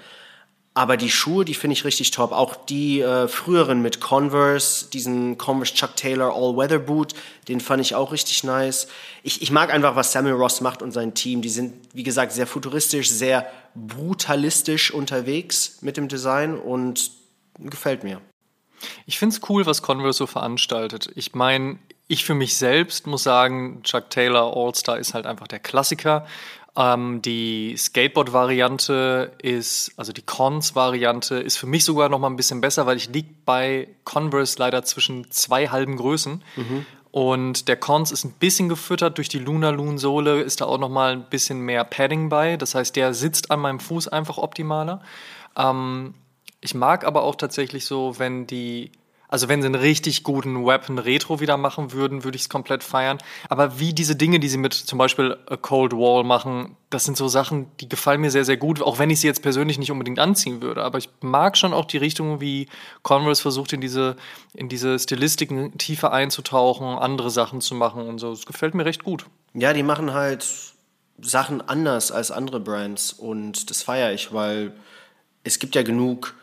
Aber 0.75 0.97
die 0.97 1.11
Schuhe, 1.11 1.45
die 1.45 1.53
finde 1.53 1.75
ich 1.75 1.85
richtig 1.85 2.13
top. 2.13 2.33
Auch 2.33 2.57
die 2.57 3.01
äh, 3.01 3.29
früheren 3.29 3.83
mit 3.83 4.01
Converse, 4.01 4.87
diesen 4.91 5.37
Converse 5.37 5.75
Chuck 5.75 5.97
Taylor 5.97 6.35
All-Weather 6.35 6.79
Boot, 6.79 7.13
den 7.49 7.61
fand 7.61 7.83
ich 7.83 7.95
auch 7.95 8.11
richtig 8.11 8.43
nice. 8.43 8.89
Ich, 9.23 9.43
ich 9.43 9.51
mag 9.51 9.71
einfach, 9.71 9.97
was 9.97 10.13
Samuel 10.13 10.37
Ross 10.37 10.63
macht 10.63 10.81
und 10.81 10.93
sein 10.93 11.13
Team. 11.13 11.43
Die 11.43 11.51
sind, 11.51 11.75
wie 11.93 12.03
gesagt, 12.03 12.33
sehr 12.33 12.47
futuristisch, 12.47 13.11
sehr 13.11 13.47
brutalistisch 13.75 14.91
unterwegs 14.91 15.79
mit 15.83 15.99
dem 15.99 16.09
Design 16.09 16.57
und 16.57 17.11
gefällt 17.59 18.03
mir. 18.03 18.23
Ich 19.05 19.19
finde 19.19 19.37
es 19.37 19.49
cool, 19.51 19.67
was 19.67 19.83
Converse 19.83 20.19
so 20.19 20.27
veranstaltet. 20.27 21.11
Ich 21.15 21.35
meine, 21.35 21.79
ich 22.09 22.25
für 22.25 22.35
mich 22.35 22.57
selbst 22.57 23.07
muss 23.07 23.23
sagen, 23.23 23.83
Chuck 23.83 24.11
Taylor 24.11 24.57
All-Star 24.57 24.99
ist 24.99 25.13
halt 25.13 25.27
einfach 25.27 25.49
der 25.49 25.61
Klassiker. 25.61 26.27
Ähm, 26.75 27.21
die 27.21 27.77
Skateboard-Variante 27.77 29.33
ist, 29.43 29.93
also 29.97 30.13
die 30.13 30.23
Cons-Variante 30.23 31.37
ist 31.37 31.59
für 31.59 31.67
mich 31.67 31.85
sogar 31.85 32.09
noch 32.09 32.19
mal 32.19 32.31
ein 32.31 32.37
bisschen 32.37 32.63
besser, 32.63 32.87
weil 32.87 32.97
ich 32.97 33.11
liege 33.11 33.29
bei 33.45 33.89
Converse 34.05 34.57
leider 34.59 34.83
zwischen 34.83 35.31
zwei 35.31 35.69
halben 35.69 35.97
Größen. 35.97 36.43
Mhm. 36.57 36.87
Und 37.11 37.69
der 37.69 37.77
Cons 37.77 38.11
ist 38.11 38.25
ein 38.25 38.33
bisschen 38.33 38.71
gefüttert 38.71 39.19
durch 39.19 39.29
die 39.29 39.39
Luna 39.39 39.69
Loon 39.69 39.99
Sohle, 39.99 40.41
ist 40.41 40.63
da 40.63 40.65
auch 40.65 40.79
noch 40.79 40.89
mal 40.89 41.13
ein 41.13 41.29
bisschen 41.29 41.61
mehr 41.61 41.85
Padding 41.85 42.31
bei. 42.31 42.57
Das 42.57 42.75
heißt, 42.75 42.97
der 42.97 43.13
sitzt 43.13 43.51
an 43.51 43.61
meinem 43.61 43.81
Fuß 43.81 44.09
einfach 44.09 44.39
optimaler. 44.39 45.03
Ähm, 45.55 46.15
ich 46.63 46.75
mag 46.75 47.05
aber 47.05 47.23
auch 47.23 47.35
tatsächlich 47.35 47.85
so, 47.85 48.19
wenn 48.19 48.47
die 48.47 48.93
also 49.33 49.49
wenn 49.49 49.63
sie 49.63 49.67
einen 49.67 49.77
richtig 49.77 50.25
guten 50.25 50.67
Weapon 50.67 50.99
Retro 50.99 51.41
wieder 51.41 51.57
machen 51.57 51.93
würden, 51.93 52.23
würde 52.23 52.37
ich 52.37 52.43
es 52.43 52.49
komplett 52.51 52.85
feiern. 52.85 53.17
Aber 53.49 53.79
wie 53.79 53.95
diese 53.95 54.15
Dinge, 54.15 54.41
die 54.41 54.49
sie 54.51 54.59
mit 54.59 54.75
zum 54.75 54.99
Beispiel 54.99 55.39
A 55.47 55.57
Cold 55.57 55.95
Wall 55.95 56.23
machen, 56.23 56.77
das 56.91 57.07
sind 57.07 57.17
so 57.17 57.29
Sachen, 57.29 57.67
die 57.81 57.89
gefallen 57.89 58.21
mir 58.21 58.31
sehr, 58.31 58.45
sehr 58.45 58.59
gut, 58.59 58.83
auch 58.83 58.99
wenn 58.99 59.09
ich 59.09 59.21
sie 59.21 59.27
jetzt 59.27 59.41
persönlich 59.41 59.79
nicht 59.79 59.91
unbedingt 59.91 60.19
anziehen 60.19 60.61
würde. 60.61 60.85
Aber 60.85 60.99
ich 60.99 61.09
mag 61.23 61.57
schon 61.57 61.73
auch 61.73 61.87
die 61.87 61.97
Richtung, 61.97 62.43
wie 62.43 62.69
Converse 63.03 63.41
versucht, 63.41 63.73
in 63.73 63.81
diese, 63.81 64.17
in 64.53 64.69
diese 64.69 64.99
Stilistiken 64.99 65.79
tiefer 65.79 66.13
einzutauchen, 66.13 66.99
andere 66.99 67.31
Sachen 67.31 67.63
zu 67.63 67.75
machen 67.75 68.07
und 68.07 68.19
so. 68.19 68.33
Es 68.33 68.45
gefällt 68.45 68.75
mir 68.75 68.85
recht 68.85 69.03
gut. 69.03 69.25
Ja, 69.55 69.73
die 69.73 69.83
machen 69.83 70.13
halt 70.13 70.47
Sachen 71.23 71.67
anders 71.67 72.13
als 72.13 72.31
andere 72.31 72.61
Brands 72.61 73.15
und 73.15 73.71
das 73.71 73.83
feiere 73.83 74.13
ich, 74.13 74.35
weil 74.35 74.75
es 75.43 75.59
gibt 75.59 75.75
ja 75.75 75.83
genug 75.83 76.35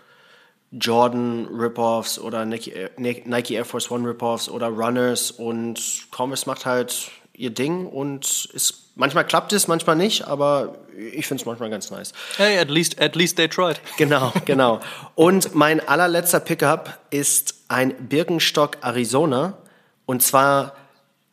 Jordan 0.71 1.47
Rip-Offs 1.47 2.19
oder 2.19 2.45
Nike, 2.45 2.89
Nike 2.97 3.55
Air 3.55 3.65
Force 3.65 3.89
One 3.89 4.07
Rip-Offs 4.07 4.49
oder 4.49 4.67
Runners 4.67 5.31
und 5.31 6.07
Converse 6.11 6.47
macht 6.47 6.65
halt 6.65 7.11
ihr 7.33 7.49
Ding 7.49 7.88
und 7.88 8.49
ist, 8.53 8.91
manchmal 8.95 9.25
klappt 9.25 9.53
es, 9.53 9.67
manchmal 9.67 9.95
nicht, 9.95 10.27
aber 10.27 10.75
ich 10.95 11.25
finde 11.25 11.41
es 11.41 11.45
manchmal 11.45 11.69
ganz 11.69 11.89
nice. 11.89 12.11
Hey, 12.38 12.59
at 12.59 12.69
least, 12.69 13.01
at 13.01 13.15
least 13.15 13.38
they 13.38 13.47
tried. 13.47 13.79
Genau, 13.97 14.33
genau. 14.45 14.79
Und 15.15 15.55
mein 15.55 15.79
allerletzter 15.88 16.41
Pickup 16.41 16.99
ist 17.09 17.63
ein 17.69 17.95
Birkenstock 18.09 18.77
Arizona 18.81 19.57
und 20.05 20.21
zwar 20.21 20.75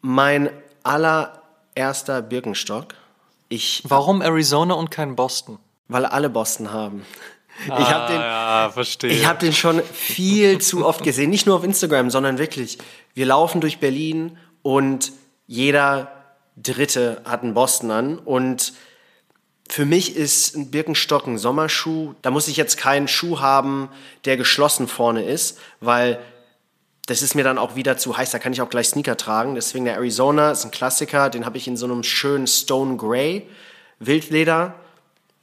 mein 0.00 0.50
allererster 0.84 2.22
Birkenstock. 2.22 2.94
Ich, 3.48 3.82
Warum 3.84 4.22
Arizona 4.22 4.74
und 4.74 4.90
kein 4.90 5.16
Boston? 5.16 5.58
Weil 5.88 6.04
alle 6.06 6.30
Boston 6.30 6.72
haben. 6.72 7.04
Ah, 7.68 7.80
ich 7.80 7.90
habe 7.90 8.12
den, 8.12 8.20
ja, 8.20 8.70
verstehe. 8.72 9.10
Ich 9.10 9.26
habe 9.26 9.38
den 9.38 9.52
schon 9.52 9.82
viel 9.82 10.58
zu 10.60 10.84
oft 10.84 11.02
gesehen, 11.02 11.30
nicht 11.30 11.46
nur 11.46 11.56
auf 11.56 11.64
Instagram, 11.64 12.10
sondern 12.10 12.38
wirklich. 12.38 12.78
Wir 13.14 13.26
laufen 13.26 13.60
durch 13.60 13.78
Berlin 13.78 14.38
und 14.62 15.12
jeder 15.46 16.12
Dritte 16.56 17.22
hat 17.24 17.42
einen 17.42 17.54
Boston 17.54 17.90
an 17.90 18.18
und 18.18 18.72
für 19.68 19.84
mich 19.84 20.16
ist 20.16 20.56
ein 20.56 20.70
Birkenstock 20.70 21.26
ein 21.26 21.38
Sommerschuh. 21.38 22.14
Da 22.22 22.30
muss 22.30 22.48
ich 22.48 22.56
jetzt 22.56 22.76
keinen 22.76 23.08
Schuh 23.08 23.40
haben, 23.40 23.88
der 24.24 24.36
geschlossen 24.36 24.86
vorne 24.86 25.24
ist, 25.24 25.58
weil 25.80 26.20
das 27.06 27.22
ist 27.22 27.34
mir 27.34 27.44
dann 27.44 27.58
auch 27.58 27.76
wieder 27.76 27.96
zu 27.96 28.16
heiß. 28.16 28.30
Da 28.32 28.38
kann 28.38 28.52
ich 28.52 28.60
auch 28.60 28.68
gleich 28.68 28.88
Sneaker 28.88 29.16
tragen. 29.16 29.54
Deswegen 29.54 29.84
der 29.84 29.94
Arizona 29.94 30.50
ist 30.50 30.64
ein 30.64 30.70
Klassiker. 30.70 31.30
Den 31.30 31.46
habe 31.46 31.56
ich 31.56 31.68
in 31.68 31.76
so 31.76 31.86
einem 31.86 32.02
schönen 32.02 32.46
Stone 32.46 32.96
Gray 32.96 33.48
Wildleder. 33.98 34.74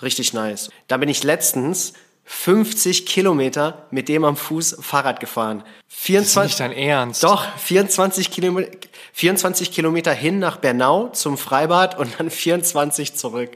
Richtig 0.03 0.33
nice. 0.33 0.69
Da 0.87 0.97
bin 0.97 1.09
ich 1.09 1.23
letztens 1.23 1.93
50 2.25 3.05
Kilometer 3.05 3.87
mit 3.91 4.07
dem 4.07 4.23
am 4.23 4.35
Fuß 4.35 4.77
Fahrrad 4.81 5.19
gefahren. 5.19 5.63
24, 5.87 6.33
das 6.33 6.35
ist 6.35 6.49
nicht 6.49 6.59
dein 6.59 6.71
Ernst. 6.71 7.23
Doch, 7.23 7.45
24 7.57 8.31
Kilometer, 8.31 8.77
24 9.13 9.71
Kilometer 9.71 10.13
hin 10.13 10.39
nach 10.39 10.57
Bernau 10.57 11.09
zum 11.09 11.37
Freibad 11.37 11.97
und 11.97 12.19
dann 12.19 12.29
24 12.29 13.15
zurück. 13.15 13.51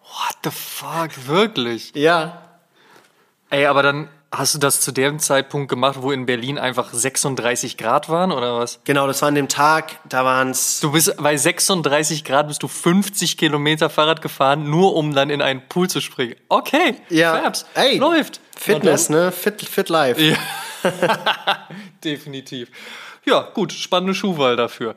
What 0.00 0.36
the 0.44 0.50
fuck, 0.50 1.26
wirklich? 1.26 1.92
Ja. 1.94 2.42
Ey, 3.50 3.66
aber 3.66 3.82
dann 3.82 4.08
Hast 4.34 4.54
du 4.54 4.58
das 4.58 4.80
zu 4.80 4.92
dem 4.92 5.18
Zeitpunkt 5.18 5.68
gemacht, 5.68 5.98
wo 6.00 6.10
in 6.10 6.24
Berlin 6.24 6.58
einfach 6.58 6.90
36 6.90 7.76
Grad 7.76 8.08
waren 8.08 8.32
oder 8.32 8.58
was? 8.58 8.80
Genau, 8.84 9.06
das 9.06 9.20
war 9.20 9.28
an 9.28 9.34
dem 9.34 9.48
Tag, 9.48 9.98
da 10.08 10.24
waren 10.24 10.52
es. 10.52 10.80
Du 10.80 10.92
bist 10.92 11.14
bei 11.18 11.36
36 11.36 12.24
Grad 12.24 12.48
bist 12.48 12.62
du 12.62 12.68
50 12.68 13.36
Kilometer 13.36 13.90
Fahrrad 13.90 14.22
gefahren, 14.22 14.70
nur 14.70 14.96
um 14.96 15.14
dann 15.14 15.28
in 15.28 15.42
einen 15.42 15.68
Pool 15.68 15.90
zu 15.90 16.00
springen. 16.00 16.34
Okay, 16.48 16.96
ja. 17.10 17.42
Fabs, 17.42 17.66
Ey, 17.74 17.98
läuft. 17.98 18.40
Fitness, 18.56 19.10
ne? 19.10 19.32
Fit, 19.32 19.60
fit 19.60 19.90
life. 19.90 20.18
Ja. 20.18 20.38
Definitiv. 22.02 22.70
Ja, 23.26 23.50
gut, 23.52 23.72
spannende 23.72 24.14
Schuhwahl 24.14 24.56
dafür. 24.56 24.94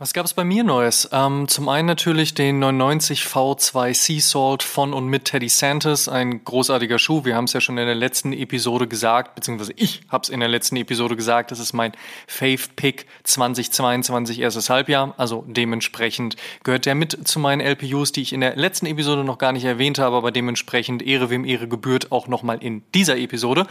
Was 0.00 0.12
gab 0.12 0.26
es 0.26 0.32
bei 0.32 0.44
mir 0.44 0.62
Neues? 0.62 1.08
Ähm, 1.10 1.48
zum 1.48 1.68
einen 1.68 1.88
natürlich 1.88 2.32
den 2.32 2.60
99 2.60 3.22
V2 3.22 3.94
Sea 3.94 4.20
Salt 4.20 4.62
von 4.62 4.92
und 4.94 5.08
mit 5.08 5.24
Teddy 5.24 5.48
Santis, 5.48 6.08
ein 6.08 6.44
großartiger 6.44 7.00
Schuh. 7.00 7.24
Wir 7.24 7.34
haben 7.34 7.46
es 7.46 7.52
ja 7.52 7.60
schon 7.60 7.78
in 7.78 7.86
der 7.86 7.96
letzten 7.96 8.32
Episode 8.32 8.86
gesagt, 8.86 9.34
beziehungsweise 9.34 9.72
ich 9.74 10.02
habe 10.08 10.22
es 10.22 10.28
in 10.28 10.38
der 10.38 10.48
letzten 10.48 10.76
Episode 10.76 11.16
gesagt, 11.16 11.50
das 11.50 11.58
ist 11.58 11.72
mein 11.72 11.94
Fave 12.28 12.60
Pick 12.76 13.06
2022 13.24 14.38
erstes 14.38 14.70
Halbjahr. 14.70 15.14
Also 15.16 15.44
dementsprechend 15.48 16.36
gehört 16.62 16.86
der 16.86 16.94
mit 16.94 17.26
zu 17.26 17.40
meinen 17.40 17.60
LPUs, 17.60 18.12
die 18.12 18.22
ich 18.22 18.32
in 18.32 18.40
der 18.40 18.54
letzten 18.54 18.86
Episode 18.86 19.24
noch 19.24 19.38
gar 19.38 19.50
nicht 19.50 19.64
erwähnt 19.64 19.98
habe, 19.98 20.14
aber 20.14 20.30
dementsprechend 20.30 21.02
Ehre 21.02 21.28
wem 21.28 21.44
Ehre 21.44 21.66
gebührt 21.66 22.12
auch 22.12 22.28
nochmal 22.28 22.62
in 22.62 22.84
dieser 22.94 23.18
Episode. 23.18 23.66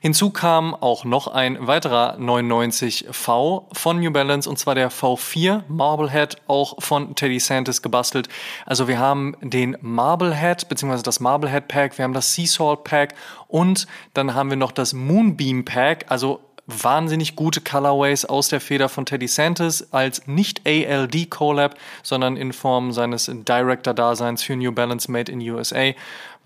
Hinzu 0.00 0.30
kam 0.30 0.74
auch 0.74 1.04
noch 1.04 1.28
ein 1.28 1.68
weiterer 1.68 2.16
99 2.18 3.06
V 3.12 3.68
von 3.72 4.00
New 4.00 4.10
Balance 4.10 4.50
und 4.50 4.58
zwar 4.58 4.74
der 4.74 4.90
V4 4.90 5.67
Marblehead 5.68 6.36
auch 6.46 6.82
von 6.82 7.14
Teddy 7.14 7.40
Santis 7.40 7.82
gebastelt. 7.82 8.28
Also 8.66 8.88
wir 8.88 8.98
haben 8.98 9.36
den 9.40 9.76
Marblehead 9.80 10.68
beziehungsweise 10.68 11.02
das 11.02 11.20
Marblehead 11.20 11.68
Pack, 11.68 11.98
wir 11.98 12.04
haben 12.04 12.14
das 12.14 12.34
Sea 12.34 12.46
Salt 12.46 12.84
Pack 12.84 13.14
und 13.46 13.86
dann 14.14 14.34
haben 14.34 14.50
wir 14.50 14.56
noch 14.56 14.72
das 14.72 14.92
Moonbeam 14.92 15.64
Pack, 15.64 16.06
also 16.08 16.40
wahnsinnig 16.68 17.34
gute 17.34 17.62
Colorways 17.62 18.26
aus 18.26 18.48
der 18.48 18.60
Feder 18.60 18.90
von 18.90 19.06
Teddy 19.06 19.26
Santis 19.26 19.88
als 19.90 20.26
nicht 20.26 20.66
ALD 20.66 21.30
Collab, 21.30 21.76
sondern 22.02 22.36
in 22.36 22.52
Form 22.52 22.92
seines 22.92 23.24
Director-Daseins 23.32 24.42
für 24.42 24.54
New 24.54 24.70
Balance 24.70 25.10
Made 25.10 25.32
in 25.32 25.40
USA. 25.50 25.92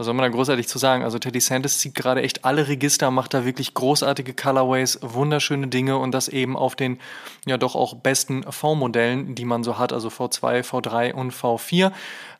Was 0.02 0.06
soll 0.06 0.14
man 0.14 0.24
da 0.24 0.36
großartig 0.36 0.66
zu 0.66 0.78
sagen? 0.78 1.04
Also 1.04 1.20
Teddy 1.20 1.38
Santis 1.38 1.78
zieht 1.78 1.94
gerade 1.94 2.22
echt 2.22 2.44
alle 2.44 2.66
Register, 2.66 3.12
macht 3.12 3.34
da 3.34 3.44
wirklich 3.44 3.72
großartige 3.72 4.34
Colorways, 4.34 4.98
wunderschöne 5.00 5.68
Dinge 5.68 5.96
und 5.96 6.10
das 6.10 6.26
eben 6.26 6.56
auf 6.56 6.74
den 6.74 6.98
ja 7.46 7.56
doch 7.56 7.76
auch 7.76 7.94
besten 7.94 8.42
V-Modellen, 8.42 9.36
die 9.36 9.44
man 9.44 9.62
so 9.62 9.78
hat, 9.78 9.92
also 9.92 10.08
V2, 10.08 10.64
V3 10.64 11.12
und 11.12 11.32
V4. 11.32 11.92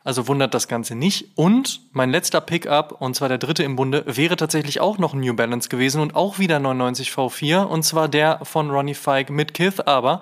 Also 0.03 0.27
wundert 0.27 0.53
das 0.53 0.67
Ganze 0.67 0.95
nicht. 0.95 1.37
Und 1.37 1.79
mein 1.93 2.09
letzter 2.09 2.41
Pickup, 2.41 2.99
und 2.99 3.15
zwar 3.15 3.29
der 3.29 3.37
dritte 3.37 3.63
im 3.63 3.77
Bunde, 3.77 4.03
wäre 4.07 4.35
tatsächlich 4.35 4.81
auch 4.81 4.97
noch 4.97 5.13
New 5.13 5.33
Balance 5.33 5.69
gewesen 5.69 6.01
und 6.01 6.17
auch 6.17 6.39
wieder 6.39 6.59
99 6.59 7.11
V4, 7.11 7.63
und 7.63 7.83
zwar 7.83 8.09
der 8.09 8.43
von 8.43 8.71
Ronnie 8.71 8.93
Fike 8.93 9.31
mit 9.31 9.53
Kith, 9.53 9.79
aber 9.79 10.19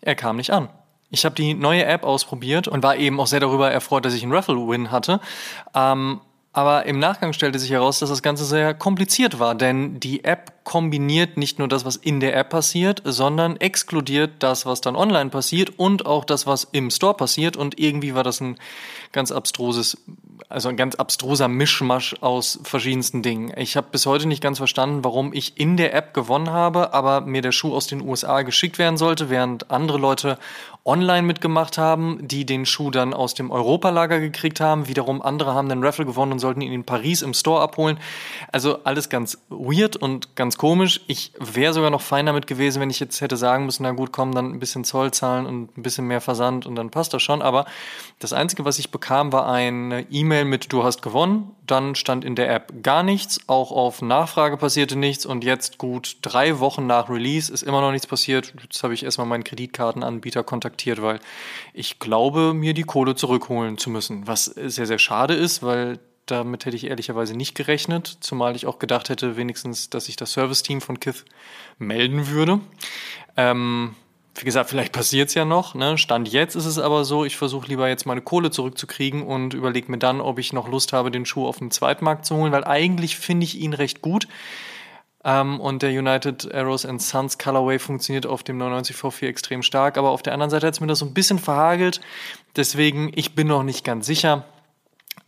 er 0.00 0.14
kam 0.14 0.36
nicht 0.36 0.52
an. 0.54 0.70
Ich 1.10 1.26
habe 1.26 1.34
die 1.34 1.52
neue 1.52 1.84
App 1.84 2.04
ausprobiert 2.04 2.66
und 2.66 2.82
war 2.82 2.96
eben 2.96 3.20
auch 3.20 3.26
sehr 3.26 3.40
darüber 3.40 3.70
erfreut, 3.70 4.06
dass 4.06 4.14
ich 4.14 4.22
einen 4.22 4.32
Raffle-Win 4.32 4.90
hatte. 4.90 5.20
Ähm, 5.74 6.20
aber 6.52 6.86
im 6.86 6.98
Nachgang 6.98 7.32
stellte 7.32 7.58
sich 7.58 7.70
heraus, 7.70 7.98
dass 7.98 8.08
das 8.10 8.22
Ganze 8.22 8.44
sehr 8.44 8.74
kompliziert 8.74 9.38
war, 9.38 9.54
denn 9.54 10.00
die 10.00 10.24
App 10.24 10.57
kombiniert 10.68 11.38
nicht 11.38 11.58
nur 11.58 11.66
das, 11.66 11.86
was 11.86 11.96
in 11.96 12.20
der 12.20 12.36
App 12.36 12.50
passiert, 12.50 13.00
sondern 13.02 13.56
exkludiert 13.56 14.32
das, 14.40 14.66
was 14.66 14.82
dann 14.82 14.96
online 14.96 15.30
passiert 15.30 15.78
und 15.78 16.04
auch 16.04 16.26
das, 16.26 16.46
was 16.46 16.64
im 16.72 16.90
Store 16.90 17.14
passiert. 17.14 17.56
Und 17.56 17.80
irgendwie 17.80 18.14
war 18.14 18.22
das 18.22 18.42
ein 18.42 18.58
ganz 19.12 19.32
abstruses, 19.32 19.96
also 20.50 20.68
ein 20.68 20.76
ganz 20.76 20.94
abstruser 20.94 21.48
Mischmasch 21.48 22.16
aus 22.20 22.60
verschiedensten 22.64 23.22
Dingen. 23.22 23.50
Ich 23.56 23.78
habe 23.78 23.86
bis 23.90 24.04
heute 24.04 24.28
nicht 24.28 24.42
ganz 24.42 24.58
verstanden, 24.58 25.04
warum 25.04 25.32
ich 25.32 25.58
in 25.58 25.78
der 25.78 25.94
App 25.94 26.12
gewonnen 26.12 26.50
habe, 26.50 26.92
aber 26.92 27.22
mir 27.22 27.40
der 27.40 27.52
Schuh 27.52 27.74
aus 27.74 27.86
den 27.86 28.02
USA 28.02 28.42
geschickt 28.42 28.78
werden 28.78 28.98
sollte, 28.98 29.30
während 29.30 29.70
andere 29.70 29.96
Leute 29.96 30.38
online 30.84 31.22
mitgemacht 31.22 31.78
haben, 31.78 32.18
die 32.26 32.44
den 32.44 32.66
Schuh 32.66 32.90
dann 32.90 33.14
aus 33.14 33.32
dem 33.34 33.50
Europalager 33.50 34.20
gekriegt 34.20 34.60
haben. 34.60 34.86
Wiederum 34.86 35.22
andere 35.22 35.54
haben 35.54 35.70
den 35.70 35.82
Raffle 35.82 36.04
gewonnen 36.04 36.32
und 36.32 36.38
sollten 36.40 36.60
ihn 36.60 36.72
in 36.72 36.84
Paris 36.84 37.22
im 37.22 37.32
Store 37.32 37.62
abholen. 37.62 37.98
Also 38.52 38.80
alles 38.84 39.08
ganz 39.08 39.38
weird 39.48 39.96
und 39.96 40.36
ganz 40.36 40.57
komisch. 40.58 41.00
Ich 41.06 41.32
wäre 41.38 41.72
sogar 41.72 41.90
noch 41.90 42.02
fein 42.02 42.26
damit 42.26 42.46
gewesen, 42.46 42.80
wenn 42.80 42.90
ich 42.90 43.00
jetzt 43.00 43.20
hätte 43.20 43.36
sagen 43.36 43.64
müssen, 43.64 43.84
na 43.84 43.92
gut, 43.92 44.12
komm, 44.12 44.34
dann 44.34 44.52
ein 44.52 44.58
bisschen 44.58 44.84
Zoll 44.84 45.12
zahlen 45.12 45.46
und 45.46 45.78
ein 45.78 45.82
bisschen 45.82 46.06
mehr 46.06 46.20
Versand 46.20 46.66
und 46.66 46.74
dann 46.74 46.90
passt 46.90 47.14
das 47.14 47.22
schon. 47.22 47.40
Aber 47.40 47.64
das 48.18 48.32
Einzige, 48.32 48.64
was 48.64 48.78
ich 48.78 48.90
bekam, 48.90 49.32
war 49.32 49.48
eine 49.48 50.02
E-Mail 50.10 50.44
mit 50.44 50.72
Du 50.72 50.84
hast 50.84 51.00
gewonnen. 51.00 51.52
Dann 51.66 51.94
stand 51.94 52.24
in 52.24 52.34
der 52.34 52.52
App 52.52 52.82
gar 52.82 53.02
nichts. 53.02 53.40
Auch 53.46 53.72
auf 53.72 54.02
Nachfrage 54.02 54.56
passierte 54.56 54.96
nichts. 54.96 55.24
Und 55.24 55.44
jetzt 55.44 55.78
gut 55.78 56.18
drei 56.22 56.58
Wochen 56.60 56.86
nach 56.86 57.08
Release 57.08 57.52
ist 57.52 57.62
immer 57.62 57.80
noch 57.80 57.92
nichts 57.92 58.06
passiert. 58.06 58.52
Jetzt 58.62 58.82
habe 58.82 58.94
ich 58.94 59.04
erstmal 59.04 59.26
meinen 59.26 59.44
Kreditkartenanbieter 59.44 60.42
kontaktiert, 60.44 61.00
weil 61.00 61.20
ich 61.72 61.98
glaube, 61.98 62.54
mir 62.54 62.74
die 62.74 62.82
Kohle 62.82 63.14
zurückholen 63.14 63.78
zu 63.78 63.90
müssen. 63.90 64.26
Was 64.26 64.46
sehr, 64.46 64.86
sehr 64.86 64.98
schade 64.98 65.34
ist, 65.34 65.62
weil 65.62 65.98
damit 66.30 66.66
hätte 66.66 66.76
ich 66.76 66.86
ehrlicherweise 66.86 67.36
nicht 67.36 67.54
gerechnet, 67.54 68.18
zumal 68.20 68.56
ich 68.56 68.66
auch 68.66 68.78
gedacht 68.78 69.08
hätte, 69.08 69.36
wenigstens, 69.36 69.90
dass 69.90 70.06
sich 70.06 70.16
das 70.16 70.32
Service-Team 70.32 70.80
von 70.80 71.00
Kith 71.00 71.24
melden 71.78 72.28
würde. 72.28 72.60
Ähm, 73.36 73.94
wie 74.34 74.44
gesagt, 74.44 74.70
vielleicht 74.70 74.92
passiert 74.92 75.28
es 75.28 75.34
ja 75.34 75.44
noch. 75.44 75.74
Ne? 75.74 75.98
Stand 75.98 76.28
jetzt 76.28 76.54
ist 76.54 76.66
es 76.66 76.78
aber 76.78 77.04
so, 77.04 77.24
ich 77.24 77.36
versuche 77.36 77.66
lieber 77.66 77.88
jetzt 77.88 78.06
meine 78.06 78.20
Kohle 78.20 78.50
zurückzukriegen 78.50 79.22
und 79.22 79.54
überlege 79.54 79.90
mir 79.90 79.98
dann, 79.98 80.20
ob 80.20 80.38
ich 80.38 80.52
noch 80.52 80.68
Lust 80.68 80.92
habe, 80.92 81.10
den 81.10 81.26
Schuh 81.26 81.46
auf 81.46 81.58
dem 81.58 81.70
Zweitmarkt 81.70 82.24
zu 82.24 82.36
holen, 82.36 82.52
weil 82.52 82.64
eigentlich 82.64 83.16
finde 83.16 83.44
ich 83.44 83.58
ihn 83.58 83.72
recht 83.72 84.00
gut. 84.00 84.28
Ähm, 85.24 85.58
und 85.58 85.82
der 85.82 85.90
United 85.90 86.54
Arrows 86.54 86.86
and 86.86 87.02
Sons 87.02 87.38
Colorway 87.38 87.78
funktioniert 87.78 88.26
auf 88.26 88.44
dem 88.44 88.58
99 88.58 88.96
V4 88.96 89.26
extrem 89.26 89.62
stark, 89.62 89.98
aber 89.98 90.10
auf 90.10 90.22
der 90.22 90.32
anderen 90.32 90.50
Seite 90.50 90.66
hat 90.66 90.74
es 90.74 90.80
mir 90.80 90.86
das 90.86 91.00
so 91.00 91.06
ein 91.06 91.14
bisschen 91.14 91.38
verhagelt. 91.38 92.00
Deswegen, 92.54 93.10
ich 93.14 93.34
bin 93.34 93.48
noch 93.48 93.64
nicht 93.64 93.84
ganz 93.84 94.06
sicher. 94.06 94.44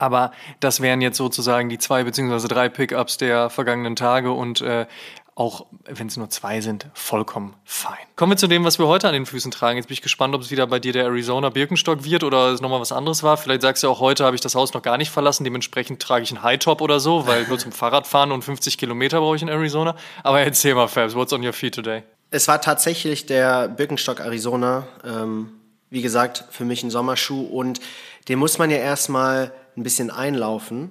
Aber 0.00 0.32
das 0.60 0.80
wären 0.80 1.02
jetzt 1.02 1.18
sozusagen 1.18 1.68
die 1.68 1.78
zwei 1.78 2.04
beziehungsweise 2.04 2.48
drei 2.48 2.68
Pickups 2.68 3.18
der 3.18 3.50
vergangenen 3.50 3.96
Tage 3.96 4.32
und 4.32 4.62
äh, 4.62 4.86
auch 5.34 5.66
wenn 5.84 6.06
es 6.06 6.16
nur 6.16 6.28
zwei 6.30 6.60
sind, 6.60 6.86
vollkommen 6.94 7.54
fein. 7.64 7.98
Kommen 8.16 8.32
wir 8.32 8.36
zu 8.36 8.46
dem, 8.46 8.64
was 8.64 8.78
wir 8.78 8.86
heute 8.88 9.08
an 9.08 9.14
den 9.14 9.26
Füßen 9.26 9.50
tragen. 9.50 9.76
Jetzt 9.76 9.86
bin 9.86 9.94
ich 9.94 10.02
gespannt, 10.02 10.34
ob 10.34 10.40
es 10.40 10.50
wieder 10.50 10.66
bei 10.66 10.80
dir 10.80 10.92
der 10.92 11.04
Arizona 11.04 11.50
Birkenstock 11.50 12.04
wird 12.04 12.24
oder 12.24 12.48
es 12.48 12.60
nochmal 12.60 12.80
was 12.80 12.92
anderes 12.92 13.22
war. 13.22 13.36
Vielleicht 13.36 13.62
sagst 13.62 13.82
du 13.82 13.88
auch, 13.88 14.00
heute 14.00 14.24
habe 14.24 14.34
ich 14.34 14.40
das 14.40 14.54
Haus 14.54 14.72
noch 14.74 14.82
gar 14.82 14.96
nicht 14.96 15.10
verlassen, 15.10 15.44
dementsprechend 15.44 16.00
trage 16.00 16.24
ich 16.24 16.30
einen 16.30 16.42
High-Top 16.42 16.80
oder 16.80 16.98
so, 16.98 17.26
weil 17.26 17.46
nur 17.46 17.58
zum 17.58 17.72
Fahrradfahren 17.72 18.32
und 18.32 18.42
50 18.42 18.78
Kilometer 18.78 19.20
brauche 19.20 19.36
ich 19.36 19.42
in 19.42 19.48
Arizona. 19.48 19.96
Aber 20.22 20.40
erzähl 20.40 20.74
mal, 20.74 20.88
Fabs, 20.88 21.14
what's 21.14 21.32
on 21.32 21.44
your 21.44 21.52
feet 21.52 21.74
today? 21.74 22.02
Es 22.30 22.48
war 22.48 22.60
tatsächlich 22.60 23.26
der 23.26 23.68
Birkenstock 23.68 24.20
Arizona. 24.20 24.88
Ähm, 25.04 25.52
wie 25.90 26.02
gesagt, 26.02 26.44
für 26.50 26.64
mich 26.64 26.82
ein 26.82 26.90
Sommerschuh 26.90 27.42
und 27.42 27.80
den 28.28 28.38
muss 28.38 28.58
man 28.58 28.70
ja 28.70 28.76
erstmal 28.76 29.52
ein 29.76 29.82
bisschen 29.82 30.10
einlaufen. 30.10 30.90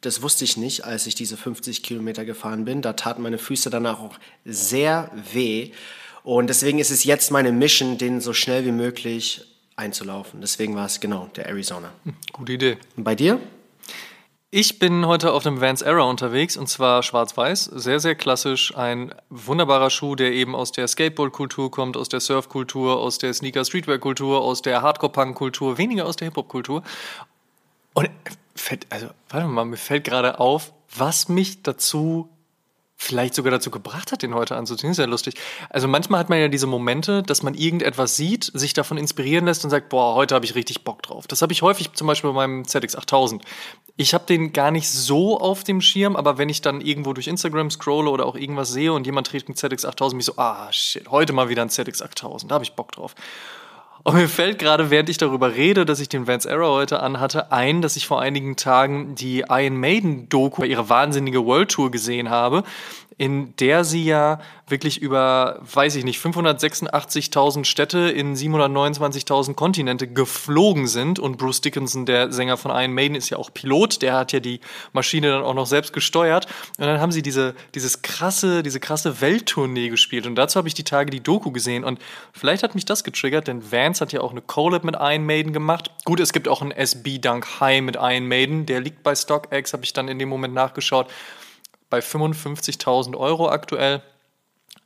Das 0.00 0.22
wusste 0.22 0.44
ich 0.44 0.56
nicht, 0.56 0.84
als 0.84 1.06
ich 1.06 1.14
diese 1.14 1.36
50 1.36 1.82
Kilometer 1.82 2.24
gefahren 2.24 2.64
bin. 2.64 2.82
Da 2.82 2.92
taten 2.92 3.22
meine 3.22 3.38
Füße 3.38 3.70
danach 3.70 4.00
auch 4.00 4.18
sehr 4.44 5.10
weh. 5.32 5.72
Und 6.22 6.48
deswegen 6.48 6.78
ist 6.78 6.90
es 6.90 7.04
jetzt 7.04 7.30
meine 7.30 7.52
Mission, 7.52 7.98
den 7.98 8.20
so 8.20 8.32
schnell 8.32 8.64
wie 8.66 8.72
möglich 8.72 9.42
einzulaufen. 9.76 10.40
Deswegen 10.40 10.74
war 10.74 10.86
es 10.86 11.00
genau 11.00 11.30
der 11.36 11.46
Arizona. 11.46 11.92
Gute 12.32 12.52
Idee. 12.52 12.78
Und 12.96 13.04
bei 13.04 13.14
dir? 13.14 13.38
Ich 14.50 14.78
bin 14.78 15.06
heute 15.06 15.32
auf 15.32 15.42
dem 15.42 15.60
Vans 15.60 15.82
Era 15.82 16.04
unterwegs 16.04 16.56
und 16.56 16.68
zwar 16.68 17.02
schwarz-weiß. 17.02 17.64
Sehr, 17.64 18.00
sehr 18.00 18.14
klassisch. 18.14 18.74
Ein 18.76 19.12
wunderbarer 19.28 19.90
Schuh, 19.90 20.14
der 20.14 20.32
eben 20.32 20.54
aus 20.54 20.72
der 20.72 20.86
Skateboard-Kultur 20.86 21.70
kommt, 21.70 21.96
aus 21.96 22.08
der 22.08 22.20
Surf-Kultur, 22.20 22.96
aus 22.96 23.18
der 23.18 23.34
Sneaker-Streetwear-Kultur, 23.34 24.40
aus 24.40 24.62
der 24.62 24.82
Hardcore-Punk-Kultur, 24.82 25.78
weniger 25.78 26.06
aus 26.06 26.16
der 26.16 26.28
Hip-Hop-Kultur. 26.28 26.82
Und 27.96 28.10
fällt, 28.54 28.86
also, 28.90 29.08
warte 29.30 29.48
mal, 29.48 29.64
mir 29.64 29.78
fällt 29.78 30.04
gerade 30.04 30.38
auf, 30.38 30.74
was 30.94 31.30
mich 31.30 31.62
dazu 31.62 32.28
vielleicht 32.98 33.34
sogar 33.34 33.50
dazu 33.50 33.70
gebracht 33.70 34.12
hat, 34.12 34.22
den 34.22 34.34
heute 34.34 34.54
anzuziehen. 34.54 34.92
Sehr 34.92 35.06
lustig. 35.06 35.34
Also 35.70 35.88
manchmal 35.88 36.20
hat 36.20 36.28
man 36.28 36.38
ja 36.38 36.48
diese 36.48 36.66
Momente, 36.66 37.22
dass 37.22 37.42
man 37.42 37.54
irgendetwas 37.54 38.16
sieht, 38.16 38.50
sich 38.54 38.74
davon 38.74 38.98
inspirieren 38.98 39.46
lässt 39.46 39.64
und 39.64 39.70
sagt, 39.70 39.88
boah, 39.88 40.14
heute 40.14 40.34
habe 40.34 40.44
ich 40.44 40.54
richtig 40.54 40.84
Bock 40.84 41.02
drauf. 41.02 41.26
Das 41.26 41.40
habe 41.40 41.54
ich 41.54 41.62
häufig 41.62 41.92
zum 41.92 42.06
Beispiel 42.06 42.30
bei 42.30 42.36
meinem 42.36 42.66
ZX 42.66 42.96
8000. 42.96 43.42
Ich 43.96 44.12
habe 44.12 44.26
den 44.26 44.52
gar 44.52 44.70
nicht 44.70 44.90
so 44.90 45.38
auf 45.38 45.64
dem 45.64 45.80
Schirm, 45.80 46.16
aber 46.16 46.36
wenn 46.36 46.50
ich 46.50 46.60
dann 46.60 46.82
irgendwo 46.82 47.14
durch 47.14 47.28
Instagram 47.28 47.70
scrolle 47.70 48.10
oder 48.10 48.26
auch 48.26 48.36
irgendwas 48.36 48.70
sehe 48.70 48.92
und 48.92 49.06
jemand 49.06 49.26
trägt 49.26 49.48
einen 49.48 49.56
ZX 49.56 49.86
8000, 49.86 50.16
mich 50.16 50.26
so, 50.26 50.36
ah 50.36 50.70
shit, 50.70 51.10
heute 51.10 51.32
mal 51.32 51.48
wieder 51.48 51.62
ein 51.62 51.70
ZX 51.70 52.02
8000, 52.02 52.50
da 52.50 52.54
habe 52.54 52.64
ich 52.64 52.72
Bock 52.72 52.92
drauf. 52.92 53.14
Und 54.06 54.14
mir 54.14 54.28
fällt 54.28 54.60
gerade, 54.60 54.90
während 54.90 55.08
ich 55.08 55.18
darüber 55.18 55.56
rede, 55.56 55.84
dass 55.84 55.98
ich 55.98 56.08
den 56.08 56.28
Vance 56.28 56.48
Arrow 56.48 56.76
heute 56.76 57.00
anhatte, 57.00 57.50
ein, 57.50 57.82
dass 57.82 57.96
ich 57.96 58.06
vor 58.06 58.20
einigen 58.20 58.54
Tagen 58.54 59.16
die 59.16 59.42
Iron 59.48 59.80
Maiden 59.80 60.28
Doku, 60.28 60.62
ihre 60.62 60.88
wahnsinnige 60.88 61.44
World 61.44 61.72
Tour 61.72 61.90
gesehen 61.90 62.30
habe 62.30 62.62
in 63.18 63.56
der 63.56 63.84
sie 63.84 64.04
ja 64.04 64.40
wirklich 64.68 65.00
über, 65.00 65.58
weiß 65.62 65.96
ich 65.96 66.04
nicht, 66.04 66.20
586.000 66.20 67.64
Städte 67.64 67.98
in 67.98 68.36
729.000 68.36 69.54
Kontinente 69.54 70.06
geflogen 70.06 70.86
sind. 70.86 71.18
Und 71.18 71.38
Bruce 71.38 71.62
Dickinson, 71.62 72.04
der 72.04 72.30
Sänger 72.30 72.58
von 72.58 72.70
Iron 72.72 72.92
Maiden, 72.92 73.16
ist 73.16 73.30
ja 73.30 73.38
auch 73.38 73.54
Pilot. 73.54 74.02
Der 74.02 74.14
hat 74.14 74.32
ja 74.32 74.40
die 74.40 74.60
Maschine 74.92 75.30
dann 75.30 75.42
auch 75.42 75.54
noch 75.54 75.66
selbst 75.66 75.94
gesteuert. 75.94 76.46
Und 76.78 76.86
dann 76.86 77.00
haben 77.00 77.12
sie 77.12 77.22
diese, 77.22 77.54
dieses 77.74 78.02
krasse, 78.02 78.62
diese 78.62 78.80
krasse 78.80 79.20
Welttournee 79.22 79.88
gespielt. 79.88 80.26
Und 80.26 80.34
dazu 80.34 80.58
habe 80.58 80.68
ich 80.68 80.74
die 80.74 80.84
Tage 80.84 81.10
die 81.10 81.22
Doku 81.22 81.52
gesehen. 81.52 81.84
Und 81.84 81.98
vielleicht 82.32 82.62
hat 82.62 82.74
mich 82.74 82.84
das 82.84 83.02
getriggert, 83.02 83.48
denn 83.48 83.72
Vance 83.72 84.02
hat 84.02 84.12
ja 84.12 84.20
auch 84.20 84.32
eine 84.32 84.42
Collab 84.42 84.84
mit 84.84 84.96
Iron 84.98 85.24
Maiden 85.24 85.54
gemacht. 85.54 85.90
Gut, 86.04 86.20
es 86.20 86.34
gibt 86.34 86.48
auch 86.48 86.60
einen 86.60 86.72
SB 86.72 87.18
Dunk 87.18 87.60
High 87.60 87.80
mit 87.80 87.96
Iron 87.96 88.26
Maiden. 88.26 88.66
Der 88.66 88.80
liegt 88.80 89.02
bei 89.02 89.14
StockX, 89.14 89.72
habe 89.72 89.84
ich 89.84 89.94
dann 89.94 90.08
in 90.08 90.18
dem 90.18 90.28
Moment 90.28 90.52
nachgeschaut 90.52 91.06
bei 91.90 92.00
55.000 92.00 93.16
Euro 93.16 93.48
aktuell. 93.48 94.02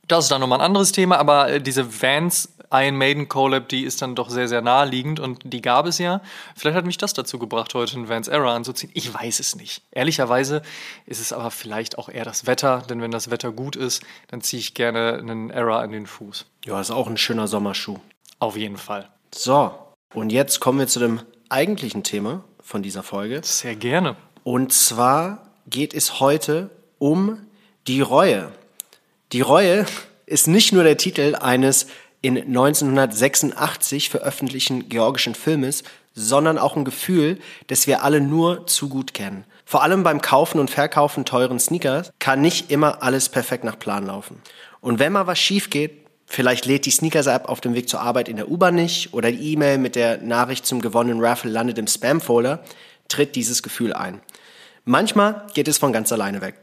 Das 0.07 0.25
ist 0.25 0.31
dann 0.31 0.41
nochmal 0.41 0.59
ein 0.59 0.65
anderes 0.65 0.91
Thema, 0.91 1.17
aber 1.17 1.49
äh, 1.49 1.61
diese 1.61 2.01
Vans 2.01 2.49
Iron 2.73 2.95
Maiden 2.95 3.27
Collab, 3.27 3.67
die 3.67 3.83
ist 3.83 4.01
dann 4.01 4.15
doch 4.15 4.29
sehr, 4.29 4.47
sehr 4.47 4.61
naheliegend 4.61 5.19
und 5.19 5.41
die 5.43 5.61
gab 5.61 5.85
es 5.85 5.97
ja. 5.97 6.21
Vielleicht 6.55 6.77
hat 6.77 6.85
mich 6.85 6.97
das 6.97 7.13
dazu 7.13 7.37
gebracht, 7.37 7.73
heute 7.73 7.95
einen 7.97 8.07
Vans 8.07 8.29
Era 8.29 8.55
anzuziehen. 8.55 8.91
Ich 8.93 9.13
weiß 9.13 9.41
es 9.41 9.55
nicht. 9.55 9.83
Ehrlicherweise 9.91 10.61
ist 11.05 11.19
es 11.19 11.33
aber 11.33 11.51
vielleicht 11.51 11.97
auch 11.97 12.07
eher 12.07 12.23
das 12.23 12.47
Wetter, 12.47 12.83
denn 12.89 13.01
wenn 13.01 13.11
das 13.11 13.29
Wetter 13.29 13.51
gut 13.51 13.75
ist, 13.75 14.03
dann 14.29 14.41
ziehe 14.41 14.61
ich 14.61 14.73
gerne 14.73 15.17
einen 15.19 15.49
Era 15.49 15.81
an 15.81 15.91
den 15.91 16.07
Fuß. 16.07 16.45
Ja, 16.65 16.79
ist 16.79 16.91
auch 16.91 17.07
ein 17.07 17.17
schöner 17.17 17.47
Sommerschuh. 17.47 17.99
Auf 18.39 18.55
jeden 18.55 18.77
Fall. 18.77 19.09
So, 19.35 19.73
und 20.13 20.31
jetzt 20.31 20.61
kommen 20.61 20.79
wir 20.79 20.87
zu 20.87 20.99
dem 20.99 21.21
eigentlichen 21.49 22.03
Thema 22.03 22.43
von 22.61 22.81
dieser 22.81 23.03
Folge. 23.03 23.41
Sehr 23.43 23.75
gerne. 23.75 24.15
Und 24.43 24.71
zwar 24.71 25.49
geht 25.67 25.93
es 25.93 26.19
heute 26.19 26.69
um 27.01 27.39
die 27.87 28.01
Reue. 28.01 28.51
Die 29.31 29.41
Reue 29.41 29.85
ist 30.27 30.47
nicht 30.47 30.71
nur 30.71 30.83
der 30.83 30.97
Titel 30.97 31.35
eines 31.35 31.87
in 32.21 32.37
1986 32.37 34.11
veröffentlichten 34.11 34.87
georgischen 34.87 35.33
Filmes, 35.33 35.83
sondern 36.13 36.59
auch 36.59 36.75
ein 36.75 36.85
Gefühl, 36.85 37.39
das 37.67 37.87
wir 37.87 38.03
alle 38.03 38.21
nur 38.21 38.67
zu 38.67 38.87
gut 38.87 39.15
kennen. 39.15 39.45
Vor 39.65 39.81
allem 39.81 40.03
beim 40.03 40.21
Kaufen 40.21 40.59
und 40.59 40.69
Verkaufen 40.69 41.25
teuren 41.25 41.59
Sneakers 41.59 42.11
kann 42.19 42.41
nicht 42.41 42.69
immer 42.69 43.01
alles 43.01 43.29
perfekt 43.29 43.63
nach 43.63 43.79
Plan 43.79 44.05
laufen. 44.05 44.39
Und 44.79 44.99
wenn 44.99 45.13
mal 45.13 45.25
was 45.25 45.39
schief 45.39 45.71
geht, 45.71 46.05
vielleicht 46.27 46.67
lädt 46.67 46.85
die 46.85 46.91
Sneakers-App 46.91 47.49
auf 47.49 47.61
dem 47.61 47.73
Weg 47.73 47.89
zur 47.89 48.01
Arbeit 48.01 48.29
in 48.29 48.35
der 48.35 48.51
U-Bahn 48.51 48.75
nicht 48.75 49.13
oder 49.15 49.31
die 49.31 49.53
E-Mail 49.53 49.79
mit 49.79 49.95
der 49.95 50.19
Nachricht 50.19 50.67
zum 50.67 50.81
gewonnenen 50.81 51.23
Raffle 51.23 51.49
landet 51.49 51.79
im 51.79 51.87
Spam-Folder, 51.87 52.63
tritt 53.07 53.35
dieses 53.35 53.63
Gefühl 53.63 53.93
ein. 53.93 54.21
Manchmal 54.85 55.47
geht 55.55 55.67
es 55.67 55.79
von 55.79 55.93
ganz 55.93 56.11
alleine 56.11 56.41
weg 56.41 56.55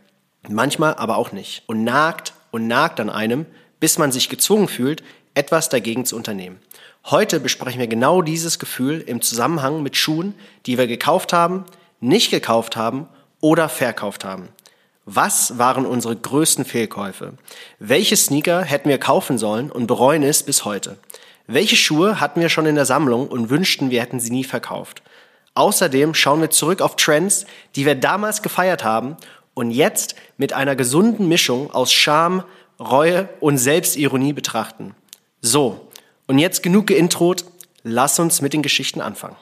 manchmal 0.48 0.94
aber 0.94 1.16
auch 1.16 1.32
nicht 1.32 1.62
und 1.66 1.84
nagt 1.84 2.32
und 2.50 2.66
nagt 2.66 3.00
an 3.00 3.10
einem, 3.10 3.46
bis 3.80 3.98
man 3.98 4.12
sich 4.12 4.28
gezwungen 4.28 4.68
fühlt, 4.68 5.02
etwas 5.34 5.68
dagegen 5.68 6.04
zu 6.04 6.16
unternehmen. 6.16 6.58
Heute 7.06 7.40
besprechen 7.40 7.80
wir 7.80 7.86
genau 7.86 8.22
dieses 8.22 8.58
Gefühl 8.58 9.00
im 9.00 9.22
Zusammenhang 9.22 9.82
mit 9.82 9.96
Schuhen, 9.96 10.34
die 10.66 10.76
wir 10.78 10.86
gekauft 10.86 11.32
haben, 11.32 11.64
nicht 12.00 12.30
gekauft 12.30 12.76
haben 12.76 13.08
oder 13.40 13.68
verkauft 13.68 14.24
haben. 14.24 14.48
Was 15.04 15.56
waren 15.56 15.86
unsere 15.86 16.16
größten 16.16 16.64
Fehlkäufe? 16.66 17.32
Welche 17.78 18.16
Sneaker 18.16 18.62
hätten 18.62 18.90
wir 18.90 18.98
kaufen 18.98 19.38
sollen 19.38 19.70
und 19.70 19.86
bereuen 19.86 20.22
es 20.22 20.42
bis 20.42 20.66
heute? 20.66 20.98
Welche 21.46 21.76
Schuhe 21.76 22.20
hatten 22.20 22.42
wir 22.42 22.50
schon 22.50 22.66
in 22.66 22.74
der 22.74 22.84
Sammlung 22.84 23.26
und 23.28 23.48
wünschten, 23.48 23.90
wir 23.90 24.02
hätten 24.02 24.20
sie 24.20 24.30
nie 24.30 24.44
verkauft? 24.44 25.02
Außerdem 25.54 26.12
schauen 26.12 26.42
wir 26.42 26.50
zurück 26.50 26.82
auf 26.82 26.96
Trends, 26.96 27.46
die 27.74 27.86
wir 27.86 27.94
damals 27.94 28.42
gefeiert 28.42 28.84
haben 28.84 29.16
und 29.58 29.72
jetzt 29.72 30.14
mit 30.36 30.52
einer 30.52 30.76
gesunden 30.76 31.26
Mischung 31.26 31.72
aus 31.72 31.92
Scham, 31.92 32.44
Reue 32.78 33.28
und 33.40 33.58
Selbstironie 33.58 34.32
betrachten. 34.32 34.94
So, 35.40 35.88
und 36.28 36.38
jetzt 36.38 36.62
genug 36.62 36.86
geintrot, 36.86 37.44
lass 37.82 38.20
uns 38.20 38.40
mit 38.40 38.52
den 38.52 38.62
Geschichten 38.62 39.00
anfangen. 39.00 39.34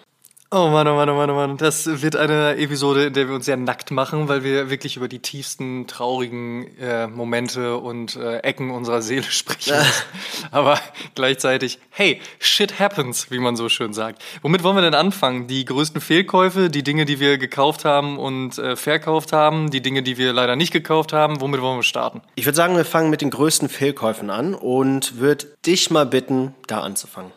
Oh 0.52 0.68
Mann, 0.68 0.86
oh 0.86 0.94
Mann, 0.94 1.10
oh 1.10 1.16
Mann, 1.16 1.30
oh 1.30 1.34
Mann. 1.34 1.56
Das 1.56 2.02
wird 2.02 2.14
eine 2.14 2.56
Episode, 2.56 3.06
in 3.06 3.12
der 3.14 3.26
wir 3.26 3.34
uns 3.34 3.46
sehr 3.46 3.56
nackt 3.56 3.90
machen, 3.90 4.28
weil 4.28 4.44
wir 4.44 4.70
wirklich 4.70 4.96
über 4.96 5.08
die 5.08 5.18
tiefsten, 5.18 5.88
traurigen 5.88 6.68
äh, 6.78 7.08
Momente 7.08 7.76
und 7.78 8.14
äh, 8.14 8.38
Ecken 8.38 8.70
unserer 8.70 9.02
Seele 9.02 9.24
sprechen. 9.28 9.74
Aber 10.52 10.78
gleichzeitig, 11.16 11.80
hey, 11.90 12.20
shit 12.38 12.78
happens, 12.78 13.32
wie 13.32 13.40
man 13.40 13.56
so 13.56 13.68
schön 13.68 13.92
sagt. 13.92 14.22
Womit 14.42 14.62
wollen 14.62 14.76
wir 14.76 14.82
denn 14.82 14.94
anfangen? 14.94 15.48
Die 15.48 15.64
größten 15.64 16.00
Fehlkäufe, 16.00 16.70
die 16.70 16.84
Dinge, 16.84 17.06
die 17.06 17.18
wir 17.18 17.38
gekauft 17.38 17.84
haben 17.84 18.16
und 18.16 18.56
äh, 18.58 18.76
verkauft 18.76 19.32
haben, 19.32 19.72
die 19.72 19.82
Dinge, 19.82 20.04
die 20.04 20.16
wir 20.16 20.32
leider 20.32 20.54
nicht 20.54 20.72
gekauft 20.72 21.12
haben. 21.12 21.40
Womit 21.40 21.60
wollen 21.60 21.78
wir 21.78 21.82
starten? 21.82 22.22
Ich 22.36 22.46
würde 22.46 22.56
sagen, 22.56 22.76
wir 22.76 22.84
fangen 22.84 23.10
mit 23.10 23.20
den 23.20 23.30
größten 23.30 23.68
Fehlkäufen 23.68 24.30
an 24.30 24.54
und 24.54 25.18
würde 25.18 25.46
dich 25.66 25.90
mal 25.90 26.06
bitten, 26.06 26.54
da 26.68 26.82
anzufangen. 26.82 27.32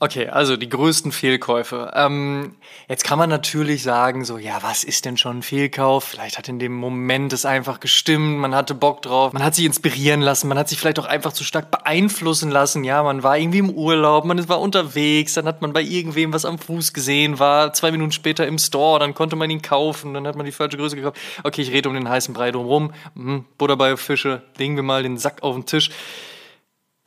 Okay, 0.00 0.28
also 0.28 0.56
die 0.56 0.68
größten 0.68 1.10
Fehlkäufe. 1.10 1.90
Ähm, 1.94 2.54
jetzt 2.88 3.02
kann 3.02 3.18
man 3.18 3.28
natürlich 3.28 3.82
sagen, 3.82 4.24
so, 4.24 4.38
ja, 4.38 4.62
was 4.62 4.84
ist 4.84 5.04
denn 5.04 5.16
schon 5.16 5.38
ein 5.38 5.42
Fehlkauf? 5.42 6.04
Vielleicht 6.04 6.38
hat 6.38 6.48
in 6.48 6.60
dem 6.60 6.72
Moment 6.72 7.32
es 7.32 7.44
einfach 7.44 7.80
gestimmt, 7.80 8.38
man 8.38 8.54
hatte 8.54 8.74
Bock 8.74 9.02
drauf, 9.02 9.32
man 9.32 9.42
hat 9.42 9.56
sich 9.56 9.64
inspirieren 9.64 10.20
lassen, 10.20 10.46
man 10.46 10.56
hat 10.56 10.68
sich 10.68 10.78
vielleicht 10.78 11.00
auch 11.00 11.06
einfach 11.06 11.32
zu 11.32 11.42
stark 11.42 11.72
beeinflussen 11.72 12.50
lassen. 12.50 12.84
Ja, 12.84 13.02
man 13.02 13.24
war 13.24 13.38
irgendwie 13.38 13.58
im 13.58 13.70
Urlaub, 13.70 14.24
man 14.24 14.48
war 14.48 14.60
unterwegs, 14.60 15.34
dann 15.34 15.46
hat 15.46 15.62
man 15.62 15.72
bei 15.72 15.82
irgendwem 15.82 16.32
was 16.32 16.44
am 16.44 16.58
Fuß 16.58 16.92
gesehen, 16.92 17.40
war 17.40 17.72
zwei 17.72 17.90
Minuten 17.90 18.12
später 18.12 18.46
im 18.46 18.58
Store, 18.58 19.00
dann 19.00 19.14
konnte 19.14 19.34
man 19.34 19.50
ihn 19.50 19.62
kaufen, 19.62 20.14
dann 20.14 20.28
hat 20.28 20.36
man 20.36 20.46
die 20.46 20.52
falsche 20.52 20.76
Größe 20.76 20.94
gekauft. 20.94 21.18
Okay, 21.42 21.62
ich 21.62 21.72
rede 21.72 21.88
um 21.88 21.94
den 21.96 22.08
heißen 22.08 22.34
Brei 22.34 22.52
drumherum. 22.52 22.92
Hm, 23.16 23.46
Butter 23.56 23.76
bei 23.76 23.96
Fische, 23.96 24.42
legen 24.58 24.76
wir 24.76 24.84
mal 24.84 25.02
den 25.02 25.18
Sack 25.18 25.42
auf 25.42 25.56
den 25.56 25.66
Tisch. 25.66 25.90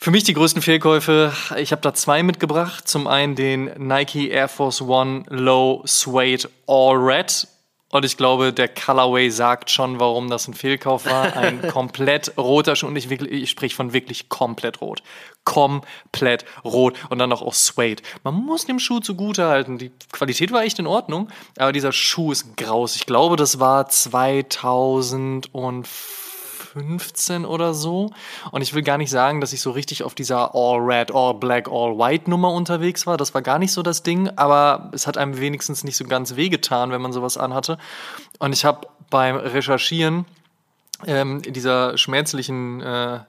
Für 0.03 0.09
mich 0.09 0.23
die 0.23 0.33
größten 0.33 0.63
Fehlkäufe, 0.63 1.31
ich 1.57 1.71
habe 1.71 1.83
da 1.83 1.93
zwei 1.93 2.23
mitgebracht. 2.23 2.87
Zum 2.87 3.05
einen 3.05 3.35
den 3.35 3.65
Nike 3.77 4.31
Air 4.31 4.47
Force 4.47 4.81
One 4.81 5.25
Low 5.29 5.83
Suede 5.85 6.49
All 6.65 6.97
Red. 6.97 7.47
Und 7.89 8.03
ich 8.03 8.17
glaube, 8.17 8.51
der 8.51 8.67
Colorway 8.67 9.29
sagt 9.29 9.69
schon, 9.69 9.99
warum 9.99 10.27
das 10.27 10.47
ein 10.47 10.55
Fehlkauf 10.55 11.05
war. 11.05 11.33
Ein 11.37 11.61
komplett 11.61 12.35
roter 12.35 12.75
Schuh. 12.75 12.87
Und 12.87 12.95
ich, 12.95 13.11
ich 13.11 13.51
spreche 13.51 13.75
von 13.75 13.93
wirklich 13.93 14.27
komplett 14.27 14.81
rot. 14.81 15.03
Komplett 15.43 16.45
rot. 16.65 16.97
Und 17.11 17.19
dann 17.19 17.29
noch 17.29 17.43
aus 17.43 17.67
Suede. 17.67 18.01
Man 18.23 18.33
muss 18.33 18.65
dem 18.65 18.79
Schuh 18.79 19.01
zugute 19.01 19.49
halten. 19.49 19.77
Die 19.77 19.91
Qualität 20.11 20.51
war 20.51 20.63
echt 20.63 20.79
in 20.79 20.87
Ordnung. 20.87 21.29
Aber 21.59 21.73
dieser 21.73 21.91
Schuh 21.91 22.31
ist 22.31 22.57
graus. 22.57 22.95
Ich 22.95 23.05
glaube, 23.05 23.35
das 23.35 23.59
war 23.59 23.87
2004 23.87 25.91
15 26.73 27.45
oder 27.45 27.73
so. 27.73 28.11
Und 28.51 28.61
ich 28.61 28.73
will 28.73 28.81
gar 28.81 28.97
nicht 28.97 29.09
sagen, 29.09 29.41
dass 29.41 29.53
ich 29.53 29.61
so 29.61 29.71
richtig 29.71 30.03
auf 30.03 30.15
dieser 30.15 30.55
All 30.55 30.79
Red, 30.79 31.13
All 31.13 31.33
Black, 31.33 31.67
All 31.67 31.97
White 31.97 32.29
Nummer 32.29 32.51
unterwegs 32.51 33.05
war. 33.05 33.17
Das 33.17 33.33
war 33.33 33.41
gar 33.41 33.59
nicht 33.59 33.73
so 33.73 33.83
das 33.83 34.03
Ding, 34.03 34.29
aber 34.37 34.89
es 34.93 35.07
hat 35.07 35.17
einem 35.17 35.39
wenigstens 35.39 35.83
nicht 35.83 35.97
so 35.97 36.05
ganz 36.05 36.35
wehgetan, 36.35 36.91
wenn 36.91 37.01
man 37.01 37.11
sowas 37.11 37.37
anhatte. 37.37 37.77
Und 38.39 38.53
ich 38.53 38.63
habe 38.63 38.87
beim 39.09 39.35
Recherchieren 39.35 40.25
ähm, 41.05 41.41
dieser 41.41 41.97
schmerzlichen 41.97 42.81
äh, 42.81 43.19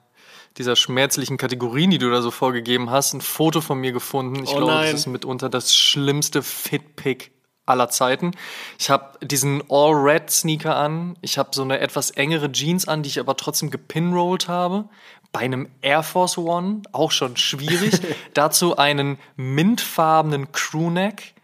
dieser 0.58 0.76
schmerzlichen 0.76 1.38
Kategorien, 1.38 1.90
die 1.90 1.96
du 1.96 2.10
da 2.10 2.20
so 2.20 2.30
vorgegeben 2.30 2.90
hast, 2.90 3.14
ein 3.14 3.22
Foto 3.22 3.62
von 3.62 3.78
mir 3.78 3.92
gefunden. 3.92 4.44
Ich 4.44 4.50
Oh 4.50 4.58
glaube, 4.58 4.72
das 4.72 4.92
ist 4.92 5.06
mitunter 5.06 5.48
das 5.48 5.74
schlimmste 5.74 6.42
Fitpick 6.42 7.32
aller 7.66 7.88
Zeiten. 7.88 8.32
Ich 8.78 8.90
habe 8.90 9.18
diesen 9.24 9.62
All-Red-Sneaker 9.70 10.76
an. 10.76 11.16
Ich 11.20 11.38
habe 11.38 11.50
so 11.52 11.62
eine 11.62 11.78
etwas 11.80 12.10
engere 12.10 12.50
Jeans 12.50 12.88
an, 12.88 13.02
die 13.02 13.08
ich 13.08 13.20
aber 13.20 13.36
trotzdem 13.36 13.70
gepinrollt 13.70 14.48
habe. 14.48 14.86
Bei 15.30 15.40
einem 15.40 15.70
Air 15.80 16.02
Force 16.02 16.36
One, 16.36 16.82
auch 16.92 17.10
schon 17.10 17.36
schwierig. 17.36 18.00
Dazu 18.34 18.76
einen 18.76 19.18
mintfarbenen 19.36 20.52
Crewneck. 20.52 21.34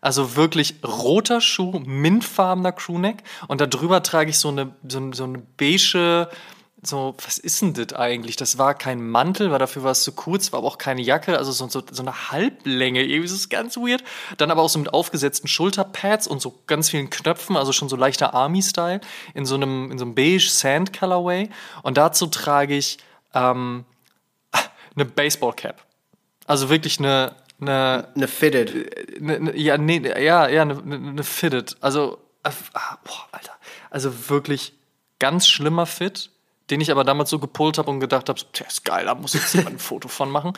Also 0.00 0.36
wirklich 0.36 0.76
roter 0.84 1.40
Schuh, 1.40 1.80
mintfarbener 1.84 2.72
Crewneck. 2.72 3.22
Und 3.48 3.60
da 3.60 3.66
drüber 3.66 4.02
trage 4.02 4.30
ich 4.30 4.38
so 4.38 4.48
eine, 4.48 4.74
so, 4.86 5.12
so 5.12 5.24
eine 5.24 5.38
beige, 5.38 6.28
so, 6.82 7.16
was 7.24 7.38
ist 7.38 7.60
denn 7.60 7.74
das 7.74 7.92
eigentlich? 7.94 8.36
Das 8.36 8.56
war 8.56 8.74
kein 8.74 9.08
Mantel, 9.08 9.50
weil 9.50 9.58
dafür 9.58 9.82
war 9.82 9.90
es 9.90 10.04
zu 10.04 10.12
kurz, 10.12 10.52
war 10.52 10.58
aber 10.58 10.68
auch 10.68 10.78
keine 10.78 11.02
Jacke, 11.02 11.36
also 11.36 11.50
so, 11.50 11.68
so, 11.68 11.82
so 11.90 12.02
eine 12.02 12.30
Halblänge, 12.30 13.02
irgendwie 13.02 13.24
ist 13.24 13.32
es 13.32 13.48
ganz 13.48 13.76
weird. 13.76 14.04
Dann 14.36 14.50
aber 14.50 14.62
auch 14.62 14.68
so 14.68 14.78
mit 14.78 14.94
aufgesetzten 14.94 15.48
Schulterpads 15.48 16.28
und 16.28 16.40
so 16.40 16.62
ganz 16.66 16.90
vielen 16.90 17.10
Knöpfen, 17.10 17.56
also 17.56 17.72
schon 17.72 17.88
so 17.88 17.96
leichter 17.96 18.32
Army-Style, 18.32 19.00
in 19.34 19.44
so 19.44 19.56
einem, 19.56 19.90
in 19.90 19.98
so 19.98 20.04
einem 20.04 20.14
beige 20.14 20.48
Sand-Colorway. 20.48 21.50
Und 21.82 21.98
dazu 21.98 22.26
trage 22.26 22.76
ich 22.76 22.98
ähm, 23.34 23.84
eine 24.94 25.04
Baseball-Cap. 25.04 25.84
Also 26.46 26.70
wirklich 26.70 27.00
eine, 27.00 27.34
eine, 27.60 28.08
Eine 28.14 28.28
Fitted. 28.28 29.20
ne, 29.20 29.40
ne, 29.40 29.56
ja, 29.56 29.76
nee, 29.78 30.00
ja, 30.00 30.48
ja, 30.48 30.62
eine 30.62 30.74
ne, 30.74 30.98
ne 30.98 31.24
Fitted. 31.24 31.76
Also, 31.80 32.18
äh, 32.44 32.50
ah, 32.74 32.98
boah, 33.04 33.26
Alter. 33.32 33.52
Also 33.90 34.30
wirklich 34.30 34.74
ganz 35.18 35.48
schlimmer 35.48 35.86
Fit, 35.86 36.30
den 36.70 36.80
ich 36.80 36.90
aber 36.90 37.04
damals 37.04 37.30
so 37.30 37.38
gepullt 37.38 37.78
habe 37.78 37.90
und 37.90 38.00
gedacht 38.00 38.28
habe, 38.28 38.40
der 38.58 38.66
ist 38.66 38.84
geil, 38.84 39.06
da 39.06 39.14
muss 39.14 39.34
jetzt 39.34 39.54
jemand 39.54 39.76
ein 39.76 39.78
Foto 39.78 40.08
von 40.08 40.30
machen. 40.30 40.52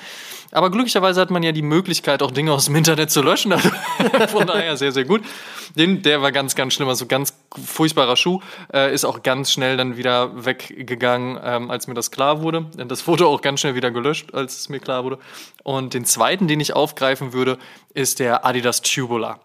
Aber 0.51 0.71
glücklicherweise 0.71 1.21
hat 1.21 1.31
man 1.31 1.43
ja 1.43 1.53
die 1.53 1.63
Möglichkeit, 1.63 2.23
auch 2.23 2.31
Dinge 2.31 2.53
aus 2.53 2.67
dem 2.67 2.77
Internet 2.77 3.11
zu 3.11 3.23
löschen. 3.23 3.53
Also, 3.53 3.71
von 4.29 4.47
daher 4.47 4.77
sehr, 4.77 4.93
sehr 4.93 5.05
gut. 5.05 5.23
Den, 5.77 6.03
der 6.03 6.21
war 6.23 6.33
ganz, 6.33 6.55
ganz 6.57 6.75
schlimm, 6.75 6.89
also 6.89 7.07
ganz 7.07 7.35
furchtbarer 7.65 8.17
Schuh. 8.17 8.41
Äh, 8.73 8.93
ist 8.93 9.05
auch 9.05 9.23
ganz 9.23 9.53
schnell 9.53 9.77
dann 9.77 9.97
wieder 9.97 10.45
weggegangen, 10.45 11.39
ähm, 11.43 11.71
als 11.71 11.87
mir 11.87 11.95
das 11.95 12.11
klar 12.11 12.43
wurde. 12.43 12.67
Das 12.77 13.03
Foto 13.03 13.29
auch 13.29 13.41
ganz 13.41 13.61
schnell 13.61 13.75
wieder 13.75 13.91
gelöscht, 13.91 14.35
als 14.35 14.59
es 14.59 14.69
mir 14.69 14.81
klar 14.81 15.05
wurde. 15.05 15.19
Und 15.63 15.95
den 15.95 16.05
zweiten, 16.05 16.49
den 16.49 16.59
ich 16.59 16.75
aufgreifen 16.75 17.33
würde, 17.33 17.59
ist 17.95 18.19
der 18.19 18.45
Adidas 18.45 18.83
Tubular. 18.83 19.41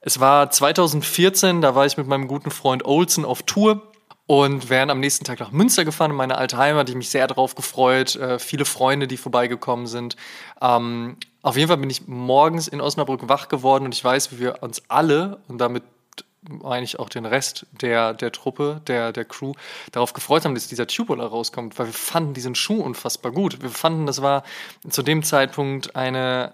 Es 0.00 0.20
war 0.20 0.50
2014, 0.50 1.62
da 1.62 1.74
war 1.74 1.86
ich 1.86 1.96
mit 1.96 2.06
meinem 2.06 2.28
guten 2.28 2.50
Freund 2.50 2.84
Olsen 2.84 3.24
auf 3.24 3.42
Tour 3.42 3.82
und 4.26 4.70
wären 4.70 4.90
am 4.90 5.00
nächsten 5.00 5.24
Tag 5.24 5.40
nach 5.40 5.52
Münster 5.52 5.84
gefahren, 5.84 6.12
in 6.12 6.16
meine 6.16 6.36
alte 6.36 6.56
Heimat. 6.56 6.88
Ich 6.88 6.94
mich 6.94 7.10
sehr 7.10 7.26
drauf 7.26 7.54
gefreut. 7.54 8.16
Äh, 8.16 8.38
viele 8.38 8.64
Freunde, 8.64 9.06
die 9.06 9.16
vorbeigekommen 9.16 9.86
sind. 9.86 10.16
Ähm, 10.60 11.16
auf 11.42 11.56
jeden 11.56 11.68
Fall 11.68 11.76
bin 11.76 11.90
ich 11.90 12.08
morgens 12.08 12.68
in 12.68 12.80
Osnabrück 12.80 13.28
wach 13.28 13.48
geworden 13.48 13.84
und 13.84 13.94
ich 13.94 14.02
weiß, 14.02 14.32
wie 14.32 14.38
wir 14.40 14.62
uns 14.62 14.82
alle 14.88 15.40
und 15.48 15.58
damit 15.58 15.82
meine 16.48 16.84
ich 16.84 16.98
auch 16.98 17.08
den 17.08 17.24
Rest 17.24 17.66
der, 17.80 18.14
der 18.14 18.32
Truppe, 18.32 18.80
der, 18.86 19.12
der 19.12 19.24
Crew, 19.24 19.52
darauf 19.92 20.12
gefreut 20.12 20.44
haben, 20.44 20.54
dass 20.54 20.68
dieser 20.68 20.86
Tubular 20.86 21.28
rauskommt, 21.28 21.78
weil 21.78 21.86
wir 21.86 21.92
fanden 21.92 22.34
diesen 22.34 22.54
Schuh 22.54 22.80
unfassbar 22.80 23.32
gut. 23.32 23.62
Wir 23.62 23.70
fanden, 23.70 24.06
das 24.06 24.22
war 24.22 24.44
zu 24.88 25.02
dem 25.02 25.22
Zeitpunkt 25.22 25.96
eine 25.96 26.52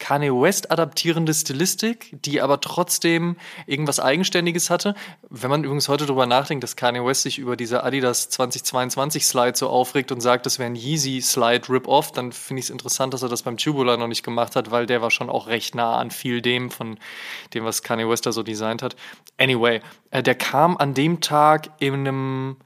Kanye 0.00 0.32
West 0.32 0.72
adaptierende 0.72 1.32
Stilistik, 1.32 2.16
die 2.24 2.40
aber 2.40 2.60
trotzdem 2.60 3.36
irgendwas 3.66 4.00
Eigenständiges 4.00 4.70
hatte. 4.70 4.96
Wenn 5.28 5.50
man 5.50 5.62
übrigens 5.62 5.88
heute 5.88 6.06
darüber 6.06 6.26
nachdenkt, 6.26 6.64
dass 6.64 6.74
Kanye 6.74 7.04
West 7.04 7.22
sich 7.22 7.38
über 7.38 7.54
diese 7.54 7.84
Adidas 7.84 8.30
2022 8.30 9.24
Slide 9.24 9.56
so 9.56 9.68
aufregt 9.68 10.10
und 10.10 10.20
sagt, 10.20 10.46
das 10.46 10.58
wäre 10.58 10.68
ein 10.68 10.74
Yeezy 10.74 11.20
Slide 11.20 11.68
Rip-Off, 11.68 12.10
dann 12.10 12.32
finde 12.32 12.60
ich 12.60 12.66
es 12.66 12.70
interessant, 12.70 13.14
dass 13.14 13.22
er 13.22 13.28
das 13.28 13.42
beim 13.42 13.56
Tubular 13.56 13.96
noch 13.96 14.08
nicht 14.08 14.24
gemacht 14.24 14.56
hat, 14.56 14.72
weil 14.72 14.86
der 14.86 15.02
war 15.02 15.10
schon 15.10 15.30
auch 15.30 15.46
recht 15.46 15.76
nah 15.76 15.98
an 15.98 16.10
viel 16.10 16.42
dem 16.42 16.70
von 16.70 16.98
dem, 17.54 17.64
was 17.64 17.82
Kanye 17.82 18.08
West 18.08 18.26
da 18.26 18.32
so 18.32 18.42
designt 18.42 18.82
hat. 18.82 18.96
Anyway, 19.38 19.80
äh, 20.10 20.22
der 20.22 20.34
kam 20.34 20.76
an 20.78 20.94
dem 20.94 21.20
Tag 21.20 21.70
in 21.78 21.94
einem 21.94 22.56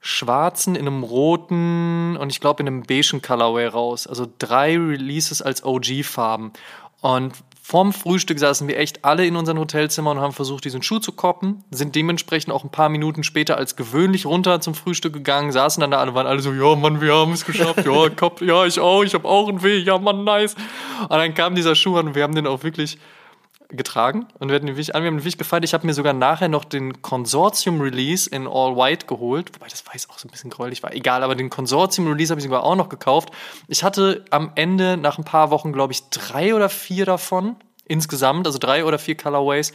schwarzen, 0.00 0.74
in 0.74 0.86
einem 0.86 1.02
roten 1.02 2.16
und 2.16 2.30
ich 2.30 2.40
glaube 2.40 2.62
in 2.62 2.66
einem 2.66 2.82
beigen 2.82 3.22
Colorway 3.22 3.66
raus. 3.66 4.06
Also 4.06 4.26
drei 4.38 4.76
Releases 4.76 5.42
als 5.42 5.62
OG-Farben. 5.64 6.52
Und 7.02 7.34
vorm 7.62 7.92
Frühstück 7.92 8.38
saßen 8.38 8.66
wir 8.66 8.78
echt 8.78 9.04
alle 9.04 9.26
in 9.26 9.36
unseren 9.36 9.58
Hotelzimmern 9.58 10.18
und 10.18 10.22
haben 10.22 10.32
versucht, 10.32 10.64
diesen 10.64 10.82
Schuh 10.82 10.98
zu 10.98 11.12
koppen. 11.12 11.64
Sind 11.70 11.94
dementsprechend 11.94 12.52
auch 12.52 12.64
ein 12.64 12.70
paar 12.70 12.88
Minuten 12.88 13.22
später 13.22 13.56
als 13.56 13.76
gewöhnlich 13.76 14.26
runter 14.26 14.60
zum 14.60 14.74
Frühstück 14.74 15.12
gegangen, 15.12 15.52
saßen 15.52 15.80
dann 15.80 15.90
da 15.90 15.98
alle, 15.98 16.14
waren 16.14 16.26
alle 16.26 16.40
so, 16.40 16.52
ja 16.52 16.74
Mann, 16.76 17.00
wir 17.00 17.14
haben 17.14 17.32
es 17.32 17.44
geschafft, 17.44 17.84
ja, 17.86 18.08
Kopf, 18.16 18.40
ja, 18.42 18.66
ich 18.66 18.80
auch, 18.80 19.02
ich 19.02 19.14
habe 19.14 19.28
auch 19.28 19.48
einen 19.48 19.62
Weh, 19.62 19.78
ja 19.78 19.98
Mann, 19.98 20.24
nice. 20.24 20.56
Und 21.02 21.10
dann 21.10 21.34
kam 21.34 21.54
dieser 21.54 21.74
Schuh 21.74 21.96
an 21.96 22.08
und 22.08 22.14
wir 22.14 22.22
haben 22.22 22.34
den 22.34 22.46
auch 22.46 22.62
wirklich 22.62 22.98
getragen 23.70 24.26
und 24.38 24.48
wir 24.48 24.56
hatten 24.56 24.66
den 24.66 24.76
wirklich 24.76 24.94
an, 24.94 25.02
wir 25.02 25.08
haben 25.08 25.16
den 25.16 25.20
wirklich 25.20 25.38
gefeiert. 25.38 25.64
Ich 25.64 25.74
habe 25.74 25.86
mir 25.86 25.94
sogar 25.94 26.12
nachher 26.12 26.48
noch 26.48 26.64
den 26.64 27.02
Consortium-Release 27.02 28.28
in 28.28 28.46
All 28.46 28.76
White 28.76 29.06
geholt, 29.06 29.54
wobei 29.54 29.68
das 29.68 29.84
weiß 29.86 30.10
auch 30.10 30.18
so 30.18 30.28
ein 30.28 30.30
bisschen 30.30 30.50
gräulich 30.50 30.82
war. 30.82 30.92
Egal, 30.92 31.22
aber 31.22 31.34
den 31.34 31.50
Consortium-Release 31.50 32.30
habe 32.30 32.40
ich 32.40 32.44
sogar 32.44 32.64
auch 32.64 32.76
noch 32.76 32.88
gekauft. 32.88 33.30
Ich 33.68 33.84
hatte 33.84 34.24
am 34.30 34.52
Ende 34.54 34.96
nach 34.96 35.18
ein 35.18 35.24
paar 35.24 35.50
Wochen, 35.50 35.72
glaube 35.72 35.92
ich, 35.92 36.08
drei 36.10 36.54
oder 36.54 36.68
vier 36.68 37.06
davon 37.06 37.56
insgesamt, 37.86 38.46
also 38.46 38.58
drei 38.58 38.84
oder 38.84 38.98
vier 38.98 39.16
Colorways. 39.16 39.72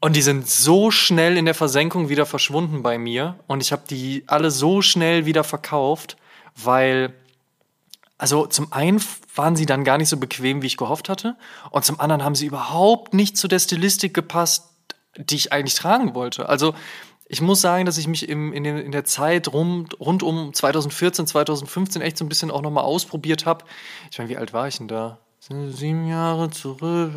Und 0.00 0.14
die 0.14 0.22
sind 0.22 0.48
so 0.48 0.90
schnell 0.90 1.36
in 1.36 1.46
der 1.46 1.54
Versenkung 1.54 2.08
wieder 2.08 2.26
verschwunden 2.26 2.82
bei 2.82 2.98
mir. 2.98 3.38
Und 3.46 3.62
ich 3.62 3.72
habe 3.72 3.82
die 3.88 4.24
alle 4.26 4.50
so 4.50 4.82
schnell 4.82 5.26
wieder 5.26 5.42
verkauft, 5.42 6.16
weil 6.54 7.14
also 8.18 8.46
zum 8.46 8.72
einen 8.72 9.02
waren 9.34 9.56
sie 9.56 9.66
dann 9.66 9.84
gar 9.84 9.98
nicht 9.98 10.08
so 10.08 10.16
bequem, 10.16 10.62
wie 10.62 10.66
ich 10.66 10.76
gehofft 10.76 11.08
hatte. 11.08 11.36
Und 11.70 11.84
zum 11.84 12.00
anderen 12.00 12.24
haben 12.24 12.34
sie 12.34 12.46
überhaupt 12.46 13.12
nicht 13.12 13.36
zu 13.36 13.48
der 13.48 13.58
Stilistik 13.58 14.14
gepasst, 14.14 14.70
die 15.16 15.36
ich 15.36 15.52
eigentlich 15.52 15.74
tragen 15.74 16.14
wollte. 16.14 16.48
Also 16.48 16.74
ich 17.28 17.40
muss 17.40 17.60
sagen, 17.60 17.84
dass 17.84 17.98
ich 17.98 18.06
mich 18.06 18.28
im, 18.28 18.52
in, 18.52 18.64
den, 18.64 18.78
in 18.78 18.92
der 18.92 19.04
Zeit 19.04 19.52
rund, 19.52 19.98
rund 20.00 20.22
um 20.22 20.54
2014, 20.54 21.26
2015 21.26 22.00
echt 22.00 22.16
so 22.16 22.24
ein 22.24 22.28
bisschen 22.28 22.50
auch 22.50 22.62
nochmal 22.62 22.84
ausprobiert 22.84 23.46
habe. 23.46 23.64
Ich 24.10 24.18
meine, 24.18 24.30
wie 24.30 24.36
alt 24.36 24.52
war 24.52 24.68
ich 24.68 24.78
denn 24.78 24.88
da? 24.88 25.18
Sieben 25.48 26.08
Jahre 26.08 26.50
zurück, 26.50 27.12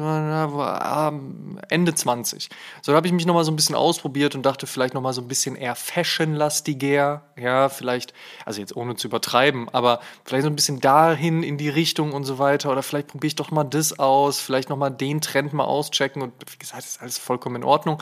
Ende 1.69 1.95
20. 1.95 2.49
So, 2.81 2.91
da 2.91 2.95
habe 2.95 3.07
ich 3.07 3.13
mich 3.13 3.25
nochmal 3.25 3.43
so 3.43 3.51
ein 3.51 3.55
bisschen 3.55 3.75
ausprobiert 3.75 4.35
und 4.35 4.45
dachte 4.45 4.67
vielleicht 4.67 4.93
nochmal 4.93 5.13
so 5.13 5.21
ein 5.21 5.27
bisschen 5.27 5.55
eher 5.55 5.75
fashionlastiger. 5.75 7.23
Ja, 7.37 7.69
vielleicht, 7.69 8.13
also 8.45 8.59
jetzt 8.59 8.75
ohne 8.75 8.95
zu 8.95 9.07
übertreiben, 9.07 9.67
aber 9.69 9.99
vielleicht 10.25 10.43
so 10.43 10.49
ein 10.49 10.55
bisschen 10.55 10.79
dahin 10.79 11.41
in 11.41 11.57
die 11.57 11.69
Richtung 11.69 12.13
und 12.13 12.23
so 12.23 12.37
weiter. 12.37 12.71
Oder 12.71 12.83
vielleicht 12.83 13.07
probiere 13.07 13.29
ich 13.29 13.35
doch 13.35 13.49
mal 13.49 13.63
das 13.63 13.97
aus, 13.97 14.39
vielleicht 14.39 14.69
nochmal 14.69 14.91
den 14.91 15.21
Trend 15.21 15.53
mal 15.53 15.65
auschecken. 15.65 16.21
Und 16.21 16.33
wie 16.51 16.57
gesagt, 16.57 16.83
ist 16.83 17.01
alles 17.01 17.17
vollkommen 17.17 17.57
in 17.57 17.63
Ordnung. 17.63 18.01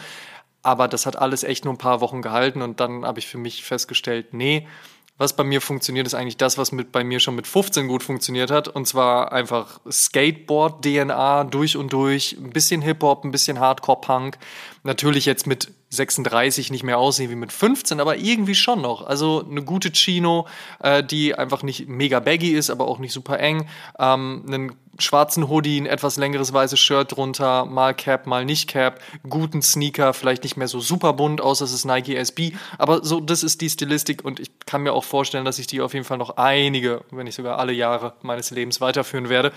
Aber 0.61 0.89
das 0.89 1.05
hat 1.05 1.15
alles 1.15 1.43
echt 1.43 1.63
nur 1.63 1.73
ein 1.73 1.77
paar 1.77 2.01
Wochen 2.01 2.21
gehalten 2.21 2.61
und 2.61 2.81
dann 2.81 3.05
habe 3.05 3.19
ich 3.19 3.27
für 3.27 3.37
mich 3.37 3.63
festgestellt, 3.63 4.33
nee, 4.33 4.67
was 5.17 5.35
bei 5.35 5.43
mir 5.43 5.61
funktioniert, 5.61 6.05
ist 6.05 6.13
eigentlich 6.13 6.37
das, 6.37 6.57
was 6.57 6.71
mit, 6.71 6.91
bei 6.91 7.03
mir 7.03 7.19
schon 7.19 7.35
mit 7.35 7.47
15 7.47 7.87
gut 7.87 8.03
funktioniert 8.03 8.51
hat. 8.51 8.67
Und 8.67 8.87
zwar 8.87 9.31
einfach 9.31 9.79
Skateboard-DNA 9.89 11.45
durch 11.45 11.75
und 11.75 11.91
durch, 11.91 12.37
ein 12.39 12.51
bisschen 12.51 12.81
Hip-Hop, 12.81 13.23
ein 13.23 13.31
bisschen 13.31 13.59
Hardcore-Punk. 13.59 14.37
Natürlich 14.83 15.25
jetzt 15.25 15.47
mit 15.47 15.71
36 15.89 16.69
nicht 16.69 16.83
mehr 16.83 16.99
aussehen 16.99 17.31
wie 17.31 17.35
mit 17.35 17.51
15, 17.51 17.99
aber 17.99 18.17
irgendwie 18.17 18.55
schon 18.55 18.81
noch. 18.81 19.07
Also 19.07 19.43
eine 19.49 19.63
gute 19.63 19.91
Chino, 19.91 20.47
äh, 20.79 21.03
die 21.03 21.33
einfach 21.33 21.63
nicht 21.63 21.87
mega 21.87 22.19
baggy 22.19 22.51
ist, 22.51 22.69
aber 22.69 22.87
auch 22.87 22.99
nicht 22.99 23.13
super 23.13 23.39
eng. 23.39 23.67
Ähm, 23.97 24.43
einen 24.47 24.75
schwarzen 24.99 25.49
Hoodie, 25.49 25.79
ein 25.79 25.85
etwas 25.85 26.17
längeres 26.17 26.53
weißes 26.53 26.79
Shirt 26.79 27.15
drunter, 27.15 27.65
mal 27.65 27.93
Cap, 27.93 28.27
mal 28.27 28.45
nicht 28.45 28.69
Cap, 28.69 29.01
guten 29.27 29.61
Sneaker, 29.61 30.13
vielleicht 30.13 30.43
nicht 30.43 30.57
mehr 30.57 30.67
so 30.67 30.79
super 30.79 31.13
bunt, 31.13 31.41
außer 31.41 31.65
es 31.65 31.73
ist 31.73 31.85
Nike 31.85 32.15
SB, 32.15 32.53
aber 32.77 33.03
so, 33.03 33.19
das 33.19 33.43
ist 33.43 33.61
die 33.61 33.69
Stilistik 33.69 34.23
und 34.23 34.39
ich 34.39 34.51
kann 34.65 34.83
mir 34.83 34.93
auch 34.93 35.03
vorstellen, 35.03 35.45
dass 35.45 35.59
ich 35.59 35.67
die 35.67 35.81
auf 35.81 35.93
jeden 35.93 36.05
Fall 36.05 36.17
noch 36.17 36.37
einige, 36.37 37.01
wenn 37.11 37.25
nicht 37.25 37.35
sogar 37.35 37.59
alle 37.59 37.73
Jahre 37.73 38.13
meines 38.21 38.51
Lebens 38.51 38.81
weiterführen 38.81 39.29
werde. 39.29 39.51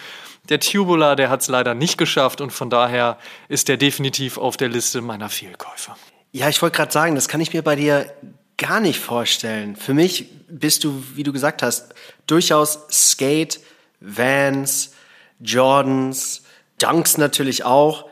Der 0.48 0.60
Tubular, 0.60 1.16
der 1.16 1.30
hat 1.30 1.40
es 1.40 1.48
leider 1.48 1.74
nicht 1.74 1.98
geschafft 1.98 2.40
und 2.40 2.50
von 2.50 2.70
daher 2.70 3.18
ist 3.48 3.68
der 3.68 3.76
definitiv 3.76 4.38
auf 4.38 4.56
der 4.56 4.68
Liste 4.68 5.00
meiner 5.00 5.28
Fehlkäufe. 5.28 5.92
Ja, 6.32 6.48
ich 6.48 6.62
wollte 6.62 6.76
gerade 6.76 6.92
sagen, 6.92 7.14
das 7.14 7.28
kann 7.28 7.40
ich 7.40 7.52
mir 7.52 7.62
bei 7.62 7.76
dir 7.76 8.12
gar 8.56 8.80
nicht 8.80 9.00
vorstellen. 9.00 9.74
Für 9.74 9.94
mich 9.94 10.28
bist 10.48 10.84
du, 10.84 11.02
wie 11.14 11.22
du 11.22 11.32
gesagt 11.32 11.62
hast, 11.62 11.94
durchaus 12.26 12.86
Skate, 12.90 13.60
Vans, 14.00 14.92
Jordans, 15.40 16.42
Dunks 16.78 17.18
natürlich 17.18 17.64
auch. 17.64 18.06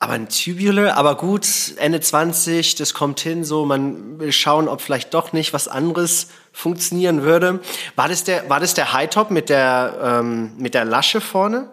Aber 0.00 0.12
ein 0.14 0.28
Tubular, 0.28 0.96
aber 0.96 1.16
gut, 1.16 1.46
Ende 1.78 2.00
20, 2.00 2.74
das 2.74 2.92
kommt 2.92 3.20
hin, 3.20 3.42
so, 3.42 3.64
man 3.64 4.18
will 4.18 4.32
schauen, 4.32 4.68
ob 4.68 4.82
vielleicht 4.82 5.14
doch 5.14 5.32
nicht 5.32 5.54
was 5.54 5.66
anderes 5.66 6.28
funktionieren 6.52 7.22
würde. 7.22 7.60
War 7.96 8.08
das 8.08 8.24
der, 8.24 8.50
war 8.50 8.60
das 8.60 8.74
der 8.74 8.92
High 8.92 9.08
Top 9.08 9.30
mit 9.30 9.48
der, 9.48 10.20
ähm, 10.20 10.52
mit 10.58 10.74
der 10.74 10.84
Lasche 10.84 11.22
vorne? 11.22 11.70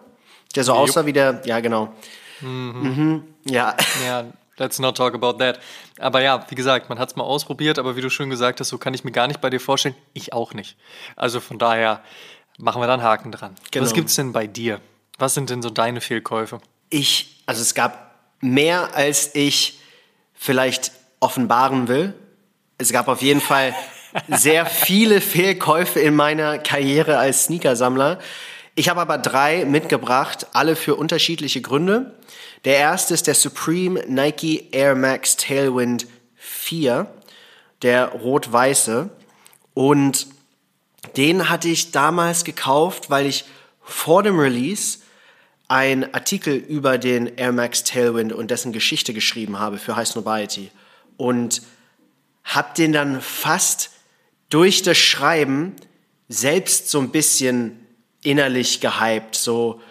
Der 0.56 0.64
so 0.64 0.74
aussah 0.74 1.06
wie 1.06 1.14
der, 1.14 1.42
ja, 1.46 1.60
genau. 1.60 1.94
Mhm. 2.40 2.82
Mhm, 2.82 3.24
ja. 3.46 3.76
Ja, 4.06 4.26
Let's 4.58 4.78
not 4.78 4.96
talk 4.96 5.16
about 5.16 5.34
that. 5.44 5.60
Aber 5.98 6.22
ja, 6.22 6.46
wie 6.50 6.56
gesagt, 6.56 6.88
man 6.88 7.00
hat 7.00 7.10
es 7.10 7.16
mal 7.16 7.24
ausprobiert, 7.24 7.80
aber 7.80 7.96
wie 7.96 8.02
du 8.02 8.12
schon 8.12 8.30
gesagt 8.30 8.60
hast, 8.60 8.70
so 8.70 8.78
kann 8.78 8.94
ich 8.94 9.04
mir 9.04 9.12
gar 9.12 9.28
nicht 9.28 9.42
bei 9.42 9.50
dir 9.50 9.60
vorstellen. 9.60 9.96
Ich 10.14 10.34
auch 10.34 10.54
nicht. 10.54 10.78
Also 11.16 11.40
von 11.40 11.58
daher 11.58 12.02
machen 12.60 12.80
wir 12.80 12.86
da 12.86 12.94
einen 12.94 13.02
Haken 13.02 13.32
dran. 13.32 13.56
Genau. 13.72 13.86
Was 13.86 13.98
es 13.98 14.16
denn 14.16 14.32
bei 14.32 14.46
dir? 14.46 14.80
Was 15.22 15.36
sind 15.36 15.52
denn 15.52 15.62
so 15.62 15.70
deine 15.70 16.02
Fehlkäufe? 16.02 16.60
Ich, 16.90 17.44
also 17.46 17.62
es 17.62 17.76
gab 17.76 18.16
mehr, 18.40 18.96
als 18.96 19.36
ich 19.36 19.80
vielleicht 20.34 20.94
offenbaren 21.20 21.88
will. 21.88 22.16
Es 22.80 22.92
gab 22.92 23.08
auf 23.08 23.22
jeden 23.22 23.40
Fall 23.40 23.76
sehr 24.30 24.66
viele 24.66 25.22
Fehlkäufe 25.22 26.00
in 26.00 26.16
meiner 26.16 26.58
Karriere 26.58 27.20
als 27.20 27.46
Sneakersammler. 27.46 28.18
Ich 28.74 28.90
habe 28.90 29.00
aber 29.00 29.20
drei 29.20 29.64
mitgebracht, 29.64 30.48
alle 30.54 30.76
für 30.76 30.96
unterschiedliche 30.96 31.62
Gründe. 31.62 32.16
Der 32.66 32.78
erste 32.78 33.14
ist 33.14 33.28
der 33.28 33.36
Supreme 33.36 34.04
Nike 34.08 34.70
Air 34.72 34.96
Max 34.96 35.38
Tailwind 35.38 36.08
4, 36.38 37.06
der 37.84 38.08
rot-weiße. 38.08 39.12
Und 39.76 40.26
den 41.16 41.48
hatte 41.48 41.68
ich 41.68 41.92
damals 41.92 42.44
gekauft, 42.44 43.12
weil 43.12 43.28
ich 43.28 43.46
vor 43.84 44.24
dem 44.24 44.40
Release 44.40 44.98
einen 45.72 46.14
Artikel 46.14 46.54
über 46.54 46.98
den 46.98 47.38
Air 47.38 47.52
Max 47.52 47.84
Tailwind 47.84 48.34
und 48.34 48.52
dessen 48.52 48.74
Geschichte 48.74 49.14
geschrieben 49.14 49.58
habe 49.60 49.78
für 49.78 49.96
High 49.96 50.08
Snobiety. 50.08 50.70
Und 51.18 51.62
habe 52.44 52.70
den 52.78 52.92
dann 52.92 53.22
fast 53.22 53.92
durch 54.50 54.82
das 54.82 54.98
Schreiben 54.98 55.76
selbst 56.28 56.90
so 56.90 57.00
ein 57.00 57.10
bisschen 57.10 57.80
innerlich 58.22 58.82
gehypt. 58.82 59.36
So, 59.36 59.82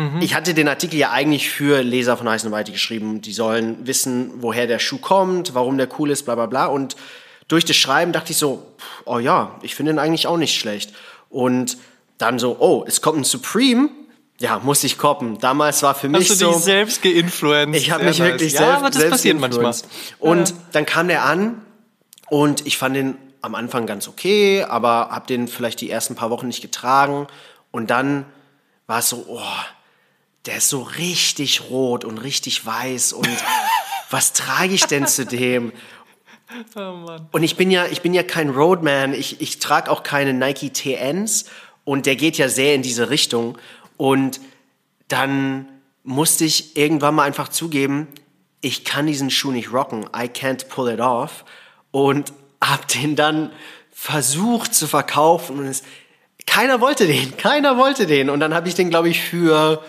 Mhm. 0.00 0.22
Ich 0.22 0.34
hatte 0.34 0.54
den 0.54 0.68
Artikel 0.68 0.96
ja 0.96 1.10
eigentlich 1.10 1.50
für 1.50 1.82
Leser 1.82 2.16
von 2.16 2.28
Heißen 2.28 2.50
Weite 2.50 2.72
geschrieben. 2.72 3.20
Die 3.20 3.32
sollen 3.32 3.86
wissen, 3.86 4.30
woher 4.36 4.66
der 4.66 4.78
Schuh 4.78 4.98
kommt, 4.98 5.54
warum 5.54 5.76
der 5.76 5.88
cool 5.98 6.10
ist, 6.10 6.24
bla 6.24 6.34
bla 6.34 6.46
bla. 6.46 6.66
Und 6.66 6.96
durch 7.48 7.64
das 7.64 7.76
Schreiben 7.76 8.12
dachte 8.12 8.32
ich 8.32 8.38
so, 8.38 8.66
oh 9.04 9.18
ja, 9.18 9.58
ich 9.62 9.74
finde 9.74 9.92
den 9.92 9.98
eigentlich 9.98 10.26
auch 10.26 10.36
nicht 10.36 10.58
schlecht. 10.58 10.94
Und 11.28 11.76
dann 12.18 12.38
so, 12.38 12.56
oh, 12.60 12.84
es 12.86 13.02
kommt 13.02 13.18
ein 13.18 13.24
Supreme. 13.24 13.90
Ja, 14.40 14.58
muss 14.58 14.82
ich 14.84 14.96
koppen. 14.96 15.38
Damals 15.38 15.82
war 15.82 15.94
für 15.94 16.08
mich 16.08 16.30
Hast 16.30 16.40
du 16.40 16.46
so. 16.46 16.52
dich 16.52 16.62
selbst 16.62 17.02
geinfluenced? 17.02 17.78
Ich 17.78 17.90
habe 17.90 18.04
mich 18.04 18.18
nice. 18.18 18.28
wirklich 18.28 18.52
ja, 18.54 18.60
selbst, 18.60 18.76
aber 18.76 18.86
das 18.86 18.96
selbst 18.96 19.10
passiert 19.10 19.38
manchmal. 19.38 19.74
Und 20.18 20.48
ja. 20.48 20.56
dann 20.72 20.86
kam 20.86 21.08
der 21.08 21.24
an 21.24 21.60
und 22.30 22.66
ich 22.66 22.78
fand 22.78 22.96
den 22.96 23.18
am 23.42 23.54
Anfang 23.54 23.86
ganz 23.86 24.08
okay, 24.08 24.64
aber 24.64 25.10
habe 25.10 25.26
den 25.26 25.46
vielleicht 25.46 25.82
die 25.82 25.90
ersten 25.90 26.14
paar 26.14 26.30
Wochen 26.30 26.46
nicht 26.46 26.62
getragen. 26.62 27.26
Und 27.70 27.90
dann 27.90 28.24
war 28.86 29.00
es 29.00 29.10
so, 29.10 29.26
oh, 29.28 29.40
der 30.46 30.56
ist 30.56 30.70
so 30.70 30.80
richtig 30.82 31.68
rot 31.68 32.06
und 32.06 32.16
richtig 32.18 32.64
weiß 32.64 33.12
und 33.12 33.28
was 34.10 34.32
trage 34.32 34.72
ich 34.72 34.84
denn 34.86 35.06
zu 35.06 35.26
dem? 35.26 35.72
Oh 36.74 37.16
und 37.30 37.42
ich 37.42 37.56
bin 37.56 37.70
ja, 37.70 37.86
ich 37.86 38.00
bin 38.00 38.14
ja 38.14 38.22
kein 38.22 38.48
Roadman, 38.48 39.12
ich, 39.12 39.40
ich 39.40 39.58
trage 39.58 39.90
auch 39.90 40.02
keine 40.02 40.32
Nike 40.32 40.72
TNs 40.72 41.44
und 41.84 42.06
der 42.06 42.16
geht 42.16 42.38
ja 42.38 42.48
sehr 42.48 42.74
in 42.74 42.82
diese 42.82 43.10
Richtung. 43.10 43.58
Und 44.00 44.40
dann 45.08 45.68
musste 46.04 46.46
ich 46.46 46.74
irgendwann 46.74 47.16
mal 47.16 47.24
einfach 47.24 47.50
zugeben, 47.50 48.08
ich 48.62 48.86
kann 48.86 49.06
diesen 49.06 49.28
Schuh 49.28 49.50
nicht 49.50 49.74
rocken, 49.74 50.04
I 50.04 50.24
can't 50.24 50.68
pull 50.68 50.90
it 50.90 51.00
off. 51.00 51.44
Und 51.90 52.32
hab 52.62 52.88
den 52.88 53.14
dann 53.14 53.52
versucht 53.92 54.74
zu 54.74 54.86
verkaufen 54.86 55.58
und 55.58 55.66
es, 55.66 55.82
keiner 56.46 56.80
wollte 56.80 57.06
den, 57.06 57.36
keiner 57.36 57.76
wollte 57.76 58.06
den. 58.06 58.30
Und 58.30 58.40
dann 58.40 58.54
habe 58.54 58.68
ich 58.68 58.74
den, 58.74 58.88
glaube 58.88 59.10
ich, 59.10 59.20
für 59.20 59.84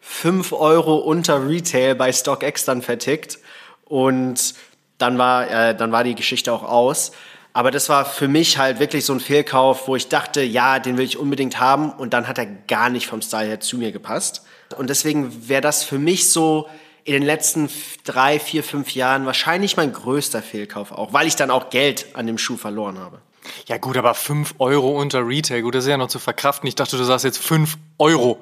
5 0.00 0.52
Euro 0.54 0.96
unter 0.96 1.48
Retail 1.48 1.94
bei 1.94 2.12
StockX 2.12 2.64
dann 2.64 2.82
vertickt 2.82 3.38
und 3.84 4.54
dann 4.98 5.18
war, 5.18 5.48
äh, 5.48 5.76
dann 5.76 5.92
war 5.92 6.02
die 6.02 6.16
Geschichte 6.16 6.52
auch 6.52 6.64
aus. 6.64 7.12
Aber 7.52 7.70
das 7.70 7.88
war 7.88 8.04
für 8.04 8.28
mich 8.28 8.56
halt 8.56 8.78
wirklich 8.78 9.04
so 9.04 9.12
ein 9.12 9.20
Fehlkauf, 9.20 9.86
wo 9.86 9.96
ich 9.96 10.08
dachte, 10.08 10.42
ja, 10.42 10.78
den 10.78 10.96
will 10.96 11.04
ich 11.04 11.18
unbedingt 11.18 11.60
haben 11.60 11.90
und 11.92 12.14
dann 12.14 12.26
hat 12.26 12.38
er 12.38 12.46
gar 12.46 12.88
nicht 12.88 13.06
vom 13.06 13.20
Style 13.20 13.46
her 13.46 13.60
zu 13.60 13.76
mir 13.76 13.92
gepasst. 13.92 14.42
Und 14.76 14.88
deswegen 14.88 15.48
wäre 15.48 15.60
das 15.60 15.84
für 15.84 15.98
mich 15.98 16.30
so 16.30 16.68
in 17.04 17.12
den 17.12 17.22
letzten 17.22 17.68
drei, 18.04 18.38
vier, 18.38 18.64
fünf 18.64 18.94
Jahren 18.94 19.26
wahrscheinlich 19.26 19.76
mein 19.76 19.92
größter 19.92 20.40
Fehlkauf 20.40 20.92
auch, 20.92 21.12
weil 21.12 21.26
ich 21.26 21.36
dann 21.36 21.50
auch 21.50 21.68
Geld 21.68 22.06
an 22.14 22.26
dem 22.26 22.38
Schuh 22.38 22.56
verloren 22.56 22.98
habe. 22.98 23.20
Ja 23.66 23.76
gut, 23.76 23.96
aber 23.96 24.14
5 24.14 24.54
Euro 24.58 25.00
unter 25.00 25.26
Retail, 25.26 25.62
gut, 25.62 25.74
das 25.74 25.84
ist 25.84 25.90
ja 25.90 25.96
noch 25.96 26.08
zu 26.08 26.20
verkraften. 26.20 26.68
Ich 26.68 26.76
dachte, 26.76 26.96
du 26.96 27.02
sagst 27.02 27.24
jetzt 27.24 27.38
5 27.38 27.76
Euro. 27.98 28.40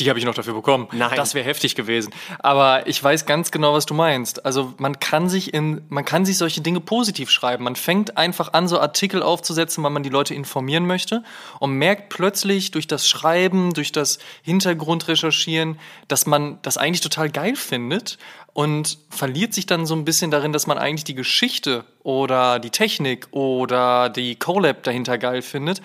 Die 0.00 0.08
habe 0.08 0.18
ich 0.18 0.24
noch 0.24 0.34
dafür 0.34 0.54
bekommen. 0.54 0.88
Nein. 0.90 1.12
Das 1.14 1.34
wäre 1.34 1.44
heftig 1.44 1.76
gewesen. 1.76 2.12
Aber 2.40 2.88
ich 2.88 3.02
weiß 3.02 3.26
ganz 3.26 3.52
genau, 3.52 3.74
was 3.74 3.86
du 3.86 3.94
meinst. 3.94 4.44
Also 4.44 4.74
man 4.78 4.98
kann 4.98 5.28
sich 5.28 5.54
in, 5.54 5.82
man 5.88 6.04
kann 6.04 6.24
sich 6.24 6.36
solche 6.36 6.60
Dinge 6.62 6.80
positiv 6.80 7.30
schreiben. 7.30 7.62
Man 7.62 7.76
fängt 7.76 8.16
einfach 8.16 8.54
an, 8.54 8.66
so 8.66 8.80
Artikel 8.80 9.22
aufzusetzen, 9.22 9.84
weil 9.84 9.92
man 9.92 10.02
die 10.02 10.08
Leute 10.10 10.34
informieren 10.34 10.86
möchte 10.86 11.22
und 11.60 11.74
merkt 11.74 12.08
plötzlich 12.08 12.72
durch 12.72 12.88
das 12.88 13.08
Schreiben, 13.08 13.72
durch 13.72 13.92
das 13.92 14.18
Hintergrundrecherchieren, 14.42 15.78
dass 16.08 16.26
man 16.26 16.58
das 16.62 16.76
eigentlich 16.76 17.00
total 17.00 17.30
geil 17.30 17.54
findet 17.54 18.18
und 18.54 18.98
verliert 19.10 19.52
sich 19.52 19.66
dann 19.66 19.84
so 19.84 19.94
ein 19.94 20.04
bisschen 20.04 20.30
darin, 20.30 20.52
dass 20.52 20.66
man 20.66 20.78
eigentlich 20.78 21.04
die 21.04 21.16
Geschichte 21.16 21.84
oder 22.04 22.60
die 22.60 22.70
Technik 22.70 23.26
oder 23.32 24.08
die 24.08 24.36
Collab 24.36 24.84
dahinter 24.84 25.18
geil 25.18 25.42
findet 25.42 25.82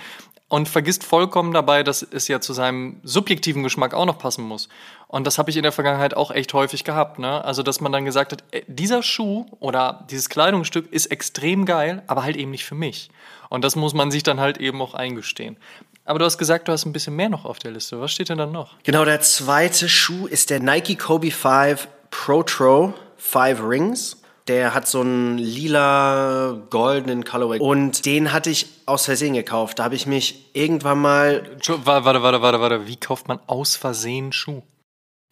und 0.49 0.67
vergisst 0.67 1.03
vollkommen 1.03 1.53
dabei, 1.53 1.83
dass 1.83 2.01
es 2.01 2.27
ja 2.27 2.41
zu 2.41 2.53
seinem 2.53 2.99
subjektiven 3.03 3.63
Geschmack 3.63 3.93
auch 3.93 4.05
noch 4.05 4.17
passen 4.17 4.43
muss. 4.43 4.67
Und 5.07 5.25
das 5.25 5.37
habe 5.37 5.51
ich 5.51 5.57
in 5.57 5.63
der 5.63 5.71
Vergangenheit 5.71 6.15
auch 6.15 6.31
echt 6.31 6.53
häufig 6.53 6.83
gehabt. 6.83 7.19
Ne? 7.19 7.43
Also, 7.45 7.63
dass 7.63 7.79
man 7.79 7.91
dann 7.91 8.03
gesagt 8.03 8.31
hat, 8.31 8.43
dieser 8.67 9.03
Schuh 9.03 9.45
oder 9.59 10.05
dieses 10.09 10.27
Kleidungsstück 10.27 10.91
ist 10.91 11.05
extrem 11.07 11.65
geil, 11.65 12.03
aber 12.07 12.23
halt 12.23 12.35
eben 12.35 12.51
nicht 12.51 12.65
für 12.65 12.75
mich. 12.75 13.09
Und 13.49 13.63
das 13.63 13.75
muss 13.75 13.93
man 13.93 14.11
sich 14.11 14.23
dann 14.23 14.39
halt 14.39 14.57
eben 14.57 14.81
auch 14.81 14.95
eingestehen. 14.95 15.55
Aber 16.03 16.17
du 16.17 16.25
hast 16.25 16.39
gesagt, 16.39 16.67
du 16.67 16.71
hast 16.71 16.85
ein 16.85 16.93
bisschen 16.93 17.15
mehr 17.15 17.29
noch 17.29 17.45
auf 17.45 17.59
der 17.59 17.71
Liste. 17.71 18.01
Was 18.01 18.11
steht 18.11 18.29
denn 18.29 18.39
dann 18.39 18.51
noch? 18.51 18.75
Genau, 18.83 19.05
der 19.05 19.21
zweite 19.21 19.87
Schuh 19.87 20.25
ist 20.25 20.49
der 20.49 20.59
Nike 20.59 20.95
Kobe 20.95 21.29
5 21.29 21.87
Pro 22.09 22.41
Tro 22.41 22.95
5 23.17 23.61
Rings. 23.63 24.18
Der 24.49 24.73
hat 24.73 24.87
so 24.87 25.01
einen 25.01 25.37
lila, 25.37 26.63
goldenen 26.71 27.23
Colorway. 27.23 27.59
Und 27.59 28.05
den 28.07 28.33
hatte 28.33 28.49
ich 28.49 28.65
aus 28.87 29.05
Versehen 29.05 29.35
gekauft. 29.35 29.77
Da 29.77 29.83
habe 29.83 29.93
ich 29.93 30.07
mich 30.07 30.49
irgendwann 30.53 30.99
mal. 30.99 31.43
Warte, 31.67 32.23
warte, 32.23 32.41
warte, 32.41 32.59
warte. 32.59 32.87
Wie 32.87 32.95
kauft 32.95 33.27
man 33.27 33.39
aus 33.45 33.75
Versehen 33.75 34.33
Schuh? 34.33 34.63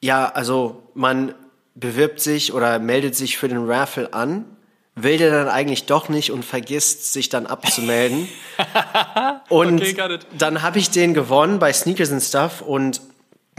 Ja, 0.03 0.29
also 0.29 0.83
man 0.93 1.33
bewirbt 1.73 2.19
sich 2.19 2.53
oder 2.53 2.77
meldet 2.77 3.15
sich 3.15 3.39
für 3.39 3.47
den 3.47 3.65
Raffle 3.65 4.13
an, 4.13 4.45
will 4.93 5.17
der 5.17 5.31
dann 5.31 5.49
eigentlich 5.49 5.87
doch 5.87 6.09
nicht 6.09 6.31
und 6.31 6.45
vergisst 6.45 7.11
sich 7.11 7.29
dann 7.29 7.47
abzumelden. 7.47 8.29
und 9.49 9.81
okay, 9.81 10.19
dann 10.37 10.61
habe 10.61 10.77
ich 10.77 10.91
den 10.91 11.15
gewonnen 11.15 11.57
bei 11.57 11.73
Sneakers 11.73 12.11
and 12.11 12.21
Stuff 12.21 12.61
und 12.61 13.01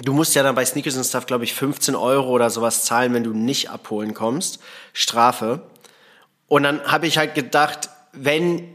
du 0.03 0.13
musst 0.13 0.35
ja 0.35 0.43
dann 0.43 0.55
bei 0.55 0.65
Sneakers 0.65 0.97
and 0.97 1.07
Stuff, 1.07 1.27
glaube 1.27 1.45
ich, 1.45 1.55
15 1.55 1.95
Euro 1.95 2.31
oder 2.31 2.51
sowas 2.51 2.85
zahlen, 2.85 3.15
wenn 3.15 3.25
du 3.25 3.33
nicht 3.33 3.71
abholen 3.71 4.15
kommst. 4.15 4.61
Strafe. 4.93 5.63
Und 6.47 6.63
dann 6.63 6.83
habe 6.85 7.07
ich 7.07 7.19
halt 7.19 7.35
gedacht, 7.35 7.91
wenn 8.13 8.69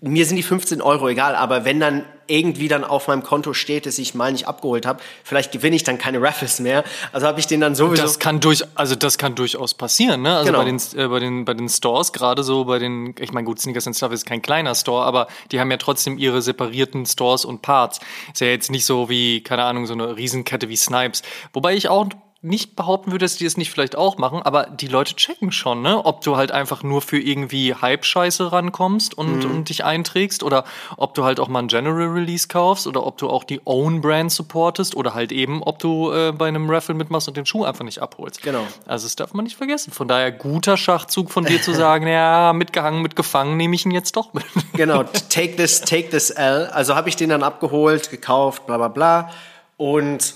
mir 0.00 0.24
sind 0.24 0.36
die 0.36 0.42
15 0.42 0.80
Euro 0.80 1.08
egal, 1.08 1.34
aber 1.34 1.64
wenn 1.64 1.78
dann 1.78 2.04
irgendwie 2.30 2.68
dann 2.68 2.84
auf 2.84 3.08
meinem 3.08 3.22
Konto 3.22 3.52
steht, 3.52 3.86
dass 3.86 3.98
ich 3.98 4.14
mal 4.14 4.32
nicht 4.32 4.46
abgeholt 4.46 4.86
habe, 4.86 5.00
vielleicht 5.24 5.52
gewinne 5.52 5.76
ich 5.76 5.82
dann 5.82 5.98
keine 5.98 6.22
Raffles 6.22 6.60
mehr. 6.60 6.84
Also 7.12 7.26
habe 7.26 7.40
ich 7.40 7.46
den 7.46 7.60
dann 7.60 7.74
sowieso. 7.74 8.02
Das 8.02 8.18
kann 8.18 8.40
durch, 8.40 8.62
also 8.74 8.94
das 8.94 9.18
kann 9.18 9.34
durchaus 9.34 9.74
passieren, 9.74 10.22
ne? 10.22 10.36
Also 10.36 10.52
genau. 10.52 10.58
bei 10.58 10.64
den 10.64 10.80
äh, 10.96 11.08
bei 11.08 11.18
den 11.18 11.44
bei 11.44 11.54
den 11.54 11.68
Stores 11.68 12.12
gerade 12.12 12.42
so 12.42 12.64
bei 12.64 12.78
den, 12.78 13.14
ich 13.18 13.32
meine 13.32 13.44
gut, 13.44 13.60
Sneakers 13.60 13.86
and 13.86 13.96
Stuff 13.96 14.12
ist 14.12 14.26
kein 14.26 14.42
kleiner 14.42 14.74
Store, 14.74 15.04
aber 15.04 15.26
die 15.50 15.60
haben 15.60 15.70
ja 15.70 15.76
trotzdem 15.76 16.18
ihre 16.18 16.42
separierten 16.42 17.06
Stores 17.06 17.44
und 17.44 17.62
Parts. 17.62 18.00
Ist 18.32 18.40
ja 18.40 18.46
jetzt 18.46 18.70
nicht 18.70 18.86
so 18.86 19.08
wie 19.08 19.42
keine 19.42 19.64
Ahnung 19.64 19.86
so 19.86 19.92
eine 19.92 20.16
Riesenkette 20.16 20.68
wie 20.68 20.76
Snipes, 20.76 21.22
wobei 21.52 21.74
ich 21.74 21.88
auch 21.88 22.06
nicht 22.42 22.74
behaupten 22.74 23.12
würde, 23.12 23.26
dass 23.26 23.36
die 23.36 23.44
es 23.44 23.58
nicht 23.58 23.70
vielleicht 23.70 23.96
auch 23.96 24.16
machen, 24.16 24.40
aber 24.40 24.64
die 24.64 24.86
Leute 24.86 25.14
checken 25.14 25.52
schon, 25.52 25.82
ne? 25.82 26.02
Ob 26.06 26.22
du 26.22 26.36
halt 26.36 26.52
einfach 26.52 26.82
nur 26.82 27.02
für 27.02 27.18
irgendwie 27.18 27.74
Hype-Scheiße 27.74 28.50
rankommst 28.50 29.12
und, 29.12 29.44
mhm. 29.44 29.50
und 29.50 29.68
dich 29.68 29.84
einträgst 29.84 30.42
oder 30.42 30.64
ob 30.96 31.12
du 31.12 31.24
halt 31.24 31.38
auch 31.38 31.48
mal 31.48 31.58
ein 31.58 31.68
General 31.68 32.08
Release 32.08 32.48
kaufst 32.48 32.86
oder 32.86 33.06
ob 33.06 33.18
du 33.18 33.28
auch 33.28 33.44
die 33.44 33.60
Own 33.66 34.00
Brand 34.00 34.32
supportest 34.32 34.96
oder 34.96 35.12
halt 35.12 35.32
eben, 35.32 35.62
ob 35.62 35.80
du 35.80 36.12
äh, 36.12 36.32
bei 36.32 36.48
einem 36.48 36.70
Raffle 36.70 36.94
mitmachst 36.94 37.28
und 37.28 37.36
den 37.36 37.44
Schuh 37.44 37.64
einfach 37.64 37.84
nicht 37.84 38.00
abholst. 38.00 38.42
Genau. 38.42 38.66
Also 38.86 39.04
das 39.04 39.16
darf 39.16 39.34
man 39.34 39.44
nicht 39.44 39.58
vergessen. 39.58 39.92
Von 39.92 40.08
daher 40.08 40.32
guter 40.32 40.78
Schachzug 40.78 41.30
von 41.30 41.44
dir 41.44 41.60
zu 41.60 41.74
sagen, 41.74 42.06
ja, 42.08 42.54
mitgehangen, 42.54 43.02
mitgefangen, 43.02 43.58
nehme 43.58 43.74
ich 43.74 43.84
ihn 43.84 43.92
jetzt 43.92 44.16
doch 44.16 44.32
mit. 44.32 44.44
Genau, 44.72 45.02
take 45.02 45.56
this, 45.56 45.82
take 45.82 46.08
this 46.08 46.30
L. 46.30 46.68
Also 46.68 46.94
habe 46.94 47.10
ich 47.10 47.16
den 47.16 47.28
dann 47.28 47.42
abgeholt, 47.42 48.10
gekauft, 48.10 48.64
bla 48.66 48.78
bla 48.78 48.88
bla. 48.88 49.30
Und 49.76 50.32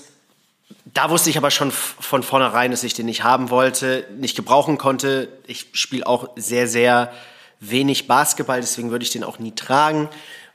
da 0.95 1.09
wusste 1.09 1.29
ich 1.29 1.37
aber 1.37 1.51
schon 1.51 1.71
von 1.71 2.23
vornherein, 2.23 2.71
dass 2.71 2.83
ich 2.83 2.93
den 2.93 3.05
nicht 3.05 3.23
haben 3.23 3.49
wollte, 3.49 4.07
nicht 4.17 4.35
gebrauchen 4.35 4.77
konnte. 4.77 5.27
Ich 5.45 5.67
spiele 5.73 6.07
auch 6.07 6.29
sehr, 6.37 6.69
sehr 6.69 7.11
wenig 7.59 8.07
Basketball, 8.07 8.61
deswegen 8.61 8.91
würde 8.91 9.03
ich 9.03 9.11
den 9.11 9.25
auch 9.25 9.37
nie 9.37 9.53
tragen. 9.53 10.07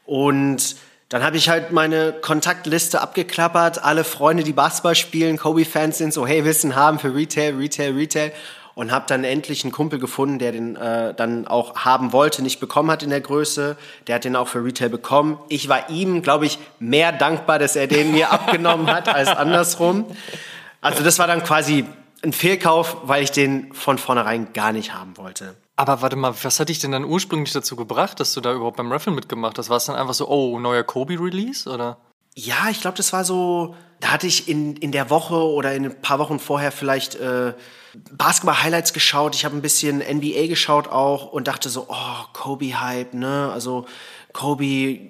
Und 0.06 0.76
dann 1.10 1.22
habe 1.22 1.36
ich 1.36 1.50
halt 1.50 1.72
meine 1.72 2.12
Kontaktliste 2.12 3.02
abgeklappert, 3.02 3.84
alle 3.84 4.02
Freunde, 4.02 4.42
die 4.42 4.54
Basketball 4.54 4.94
spielen, 4.94 5.36
Kobe-Fans 5.36 5.98
sind, 5.98 6.14
so 6.14 6.26
hey, 6.26 6.42
Wissen 6.46 6.74
haben 6.74 6.98
für 6.98 7.14
Retail, 7.14 7.56
Retail, 7.56 7.92
Retail 7.92 8.32
und 8.74 8.92
habe 8.92 9.04
dann 9.08 9.24
endlich 9.24 9.64
einen 9.64 9.72
Kumpel 9.72 9.98
gefunden, 9.98 10.38
der 10.38 10.52
den 10.52 10.76
äh, 10.76 11.14
dann 11.14 11.46
auch 11.46 11.76
haben 11.76 12.12
wollte, 12.12 12.42
nicht 12.42 12.60
bekommen 12.60 12.90
hat 12.90 13.02
in 13.02 13.10
der 13.10 13.20
Größe. 13.20 13.76
Der 14.06 14.14
hat 14.16 14.24
den 14.24 14.36
auch 14.36 14.48
für 14.48 14.64
Retail 14.64 14.88
bekommen. 14.88 15.38
Ich 15.48 15.68
war 15.68 15.90
ihm, 15.90 16.22
glaube 16.22 16.46
ich, 16.46 16.58
mehr 16.78 17.12
dankbar, 17.12 17.58
dass 17.58 17.76
er 17.76 17.86
den 17.86 18.12
mir 18.12 18.30
abgenommen 18.32 18.86
hat 18.86 19.08
als 19.08 19.28
andersrum. 19.28 20.06
Also 20.80 21.02
das 21.02 21.18
war 21.18 21.26
dann 21.26 21.42
quasi 21.42 21.84
ein 22.22 22.32
Fehlkauf, 22.32 22.96
weil 23.04 23.22
ich 23.22 23.32
den 23.32 23.72
von 23.72 23.98
vornherein 23.98 24.52
gar 24.52 24.72
nicht 24.72 24.94
haben 24.94 25.16
wollte. 25.16 25.56
Aber 25.76 26.02
warte 26.02 26.16
mal, 26.16 26.34
was 26.42 26.60
hat 26.60 26.68
dich 26.68 26.78
denn 26.78 26.92
dann 26.92 27.04
ursprünglich 27.04 27.52
dazu 27.52 27.74
gebracht, 27.74 28.20
dass 28.20 28.34
du 28.34 28.42
da 28.42 28.52
überhaupt 28.52 28.76
beim 28.76 28.92
Raffle 28.92 29.12
mitgemacht 29.12 29.56
hast? 29.56 29.70
War 29.70 29.78
es 29.78 29.86
dann 29.86 29.96
einfach 29.96 30.12
so, 30.12 30.28
oh, 30.28 30.58
neuer 30.58 30.82
Kobe-Release 30.82 31.68
oder? 31.70 31.96
Ja, 32.34 32.68
ich 32.70 32.82
glaube, 32.82 32.98
das 32.98 33.12
war 33.12 33.24
so, 33.24 33.74
da 33.98 34.08
hatte 34.08 34.26
ich 34.26 34.48
in, 34.48 34.76
in 34.76 34.92
der 34.92 35.08
Woche 35.08 35.34
oder 35.34 35.74
in 35.74 35.86
ein 35.86 36.02
paar 36.02 36.18
Wochen 36.18 36.38
vorher 36.38 36.70
vielleicht 36.70 37.14
äh, 37.14 37.54
Basketball-Highlights 38.12 38.92
geschaut. 38.92 39.34
Ich 39.34 39.44
habe 39.44 39.56
ein 39.56 39.62
bisschen 39.62 39.98
NBA 39.98 40.46
geschaut 40.46 40.88
auch 40.88 41.32
und 41.32 41.48
dachte 41.48 41.68
so, 41.68 41.86
oh, 41.88 42.24
Kobe-Hype, 42.32 43.14
ne? 43.14 43.50
Also 43.52 43.86
Kobe, 44.32 45.00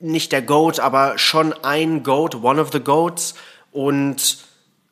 nicht 0.00 0.32
der 0.32 0.42
GOAT, 0.42 0.80
aber 0.80 1.18
schon 1.18 1.52
ein 1.64 2.02
GOAT, 2.02 2.42
one 2.42 2.60
of 2.60 2.72
the 2.72 2.80
GOATs. 2.80 3.34
Und 3.72 4.38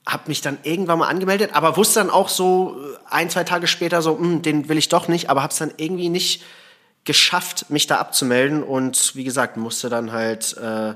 habe 0.07 0.24
mich 0.26 0.42
dann 0.42 0.59
irgendwann 0.62 0.98
mal 0.98 1.09
angemeldet, 1.09 1.50
aber 1.54 1.78
wusste 1.78 2.00
dann 2.00 2.11
auch 2.11 2.28
so 2.28 2.76
äh, 2.78 2.98
ein, 3.09 3.30
zwei 3.30 3.44
Tage 3.44 3.66
später 3.66 4.02
so, 4.02 4.18
hm, 4.18 4.42
den 4.42 4.68
will 4.68 4.76
ich 4.76 4.90
doch 4.90 5.09
nicht, 5.09 5.30
aber 5.30 5.42
habe 5.42 5.52
es 5.52 5.59
dann 5.59 5.72
irgendwie 5.78 6.11
nicht 6.11 6.42
geschafft, 7.04 7.70
mich 7.70 7.87
da 7.87 7.96
abzumelden. 7.96 8.62
Und 8.62 9.16
wie 9.16 9.24
gesagt, 9.24 9.57
musste 9.57 9.88
dann 9.88 10.12
halt... 10.12 10.57
Äh, 10.57 10.94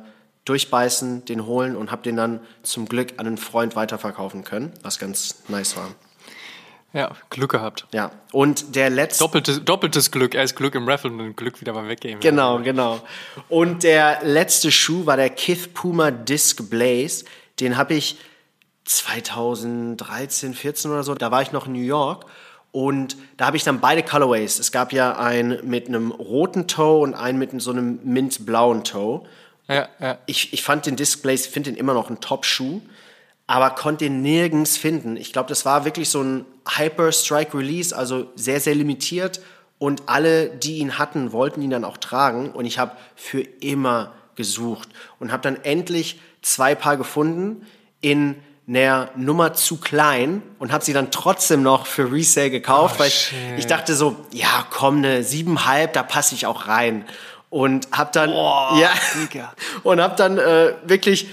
durchbeißen, 0.48 1.26
den 1.26 1.44
holen 1.44 1.76
und 1.76 1.90
habe 1.90 2.02
den 2.02 2.16
dann 2.16 2.40
zum 2.62 2.88
Glück 2.88 3.14
an 3.18 3.26
einen 3.26 3.36
Freund 3.36 3.76
weiterverkaufen 3.76 4.44
können, 4.44 4.72
was 4.82 4.98
ganz 4.98 5.42
nice 5.48 5.76
war. 5.76 5.90
Ja, 6.92 7.12
Glück 7.28 7.50
gehabt. 7.52 7.86
Ja, 7.92 8.10
und 8.32 8.74
der 8.74 8.88
letzte... 8.88 9.24
Doppeltes, 9.24 9.64
doppeltes 9.64 10.10
Glück, 10.10 10.34
erst 10.34 10.56
Glück 10.56 10.74
im 10.74 10.88
Raffle 10.88 11.10
und 11.10 11.36
Glück 11.36 11.60
wieder 11.60 11.74
mal 11.74 11.86
weggeben. 11.86 12.20
Genau, 12.20 12.60
genau. 12.60 13.00
Und 13.48 13.82
der 13.82 14.20
letzte 14.22 14.72
Schuh 14.72 15.04
war 15.04 15.16
der 15.16 15.30
Kith 15.30 15.74
Puma 15.74 16.10
Disc 16.10 16.70
Blaze. 16.70 17.26
Den 17.60 17.76
habe 17.76 17.94
ich 17.94 18.18
2013, 18.84 20.54
14 20.54 20.90
oder 20.90 21.02
so, 21.02 21.14
da 21.14 21.30
war 21.30 21.42
ich 21.42 21.52
noch 21.52 21.66
in 21.66 21.74
New 21.74 21.80
York 21.80 22.24
und 22.72 23.16
da 23.36 23.46
habe 23.46 23.56
ich 23.56 23.64
dann 23.64 23.80
beide 23.80 24.02
Colorways. 24.02 24.58
Es 24.58 24.72
gab 24.72 24.92
ja 24.92 25.16
einen 25.16 25.68
mit 25.68 25.88
einem 25.88 26.10
roten 26.10 26.66
Toe 26.68 27.00
und 27.00 27.14
einen 27.14 27.38
mit 27.38 27.50
so 27.60 27.70
einem 27.70 28.00
mintblauen 28.04 28.84
Toe. 28.84 29.26
Ja, 29.68 29.88
ja. 30.00 30.18
Ich, 30.26 30.52
ich 30.52 30.62
fand 30.62 30.86
den 30.86 30.96
Displays, 30.96 31.46
finde 31.46 31.70
den 31.70 31.78
immer 31.78 31.94
noch 31.94 32.08
ein 32.08 32.20
Top-Schuh, 32.20 32.80
aber 33.48 33.70
konnte 33.70 34.04
den 34.04 34.20
nirgends 34.20 34.76
finden. 34.76 35.16
Ich 35.16 35.32
glaube, 35.32 35.48
das 35.48 35.64
war 35.64 35.86
wirklich 35.86 36.10
so 36.10 36.22
ein 36.22 36.44
Hyper-Strike-Release, 36.68 37.96
also 37.96 38.30
sehr, 38.36 38.60
sehr 38.60 38.74
limitiert. 38.74 39.40
Und 39.78 40.02
alle, 40.06 40.50
die 40.50 40.78
ihn 40.78 40.98
hatten, 40.98 41.32
wollten 41.32 41.62
ihn 41.62 41.70
dann 41.70 41.84
auch 41.84 41.96
tragen. 41.96 42.50
Und 42.50 42.66
ich 42.66 42.78
habe 42.78 42.92
für 43.16 43.40
immer 43.40 44.12
gesucht 44.34 44.90
und 45.18 45.32
habe 45.32 45.42
dann 45.42 45.56
endlich 45.64 46.20
zwei 46.42 46.74
Paar 46.74 46.98
gefunden 46.98 47.66
in 48.02 48.36
einer 48.68 49.08
Nummer 49.16 49.54
zu 49.54 49.78
klein 49.78 50.42
und 50.58 50.70
habe 50.70 50.84
sie 50.84 50.92
dann 50.92 51.10
trotzdem 51.10 51.62
noch 51.62 51.86
für 51.86 52.12
Resale 52.12 52.50
gekauft, 52.50 52.96
oh, 52.98 53.00
weil 53.00 53.08
ich, 53.08 53.32
ich, 53.56 53.66
dachte 53.66 53.94
so, 53.94 54.16
ja, 54.30 54.66
komm, 54.68 54.98
eine 54.98 55.24
siebenhalb, 55.24 55.94
da 55.94 56.02
passe 56.02 56.34
ich 56.34 56.44
auch 56.44 56.68
rein 56.68 57.06
und 57.48 57.88
hab 57.92 58.12
dann 58.12 58.30
oh, 58.30 58.78
ja 58.78 58.90
und 59.84 60.02
hab 60.02 60.18
dann 60.18 60.36
äh, 60.36 60.74
wirklich 60.84 61.28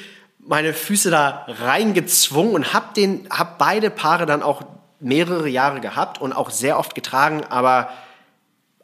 meine 0.46 0.74
Füße 0.74 1.10
da 1.10 1.46
reingezwungen 1.48 2.54
und 2.54 2.74
hab 2.74 2.94
den 2.94 3.28
hab 3.30 3.58
beide 3.58 3.90
Paare 3.90 4.26
dann 4.26 4.44
auch 4.44 4.62
mehrere 5.00 5.50
Jahre 5.50 5.82
gehabt 5.82 6.22
und 6.22 6.34
auch 6.34 6.50
sehr 6.50 6.80
oft 6.80 6.96
getragen, 6.96 7.44
aber 7.50 7.90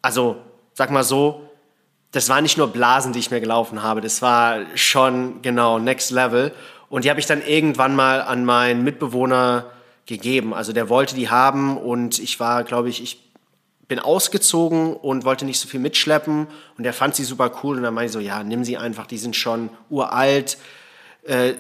also 0.01 0.37
sag 0.73 0.91
mal 0.91 1.03
so, 1.03 1.47
das 2.11 2.27
waren 2.27 2.43
nicht 2.43 2.57
nur 2.57 2.67
Blasen, 2.67 3.13
die 3.13 3.19
ich 3.19 3.31
mir 3.31 3.39
gelaufen 3.39 3.83
habe, 3.83 4.01
das 4.01 4.21
war 4.21 4.57
schon 4.75 5.41
genau 5.41 5.79
next 5.79 6.11
level 6.11 6.53
und 6.89 7.05
die 7.05 7.09
habe 7.09 7.19
ich 7.19 7.25
dann 7.25 7.41
irgendwann 7.41 7.95
mal 7.95 8.21
an 8.21 8.43
meinen 8.43 8.83
Mitbewohner 8.83 9.65
gegeben. 10.05 10.53
Also 10.53 10.73
der 10.73 10.89
wollte 10.89 11.15
die 11.15 11.29
haben 11.29 11.77
und 11.77 12.19
ich 12.19 12.39
war, 12.39 12.63
glaube 12.63 12.89
ich, 12.89 13.01
ich 13.01 13.31
bin 13.87 13.99
ausgezogen 13.99 14.95
und 14.95 15.25
wollte 15.25 15.45
nicht 15.45 15.59
so 15.59 15.67
viel 15.67 15.79
mitschleppen 15.79 16.47
und 16.77 16.85
er 16.85 16.93
fand 16.93 17.15
sie 17.15 17.23
super 17.23 17.51
cool 17.63 17.77
und 17.77 17.83
dann 17.83 17.93
meinte 17.93 18.07
ich 18.07 18.13
so, 18.13 18.19
ja, 18.19 18.43
nimm 18.43 18.63
sie 18.63 18.77
einfach, 18.77 19.05
die 19.05 19.17
sind 19.17 19.35
schon 19.35 19.69
uralt. 19.89 20.57
Äh, 21.23 21.53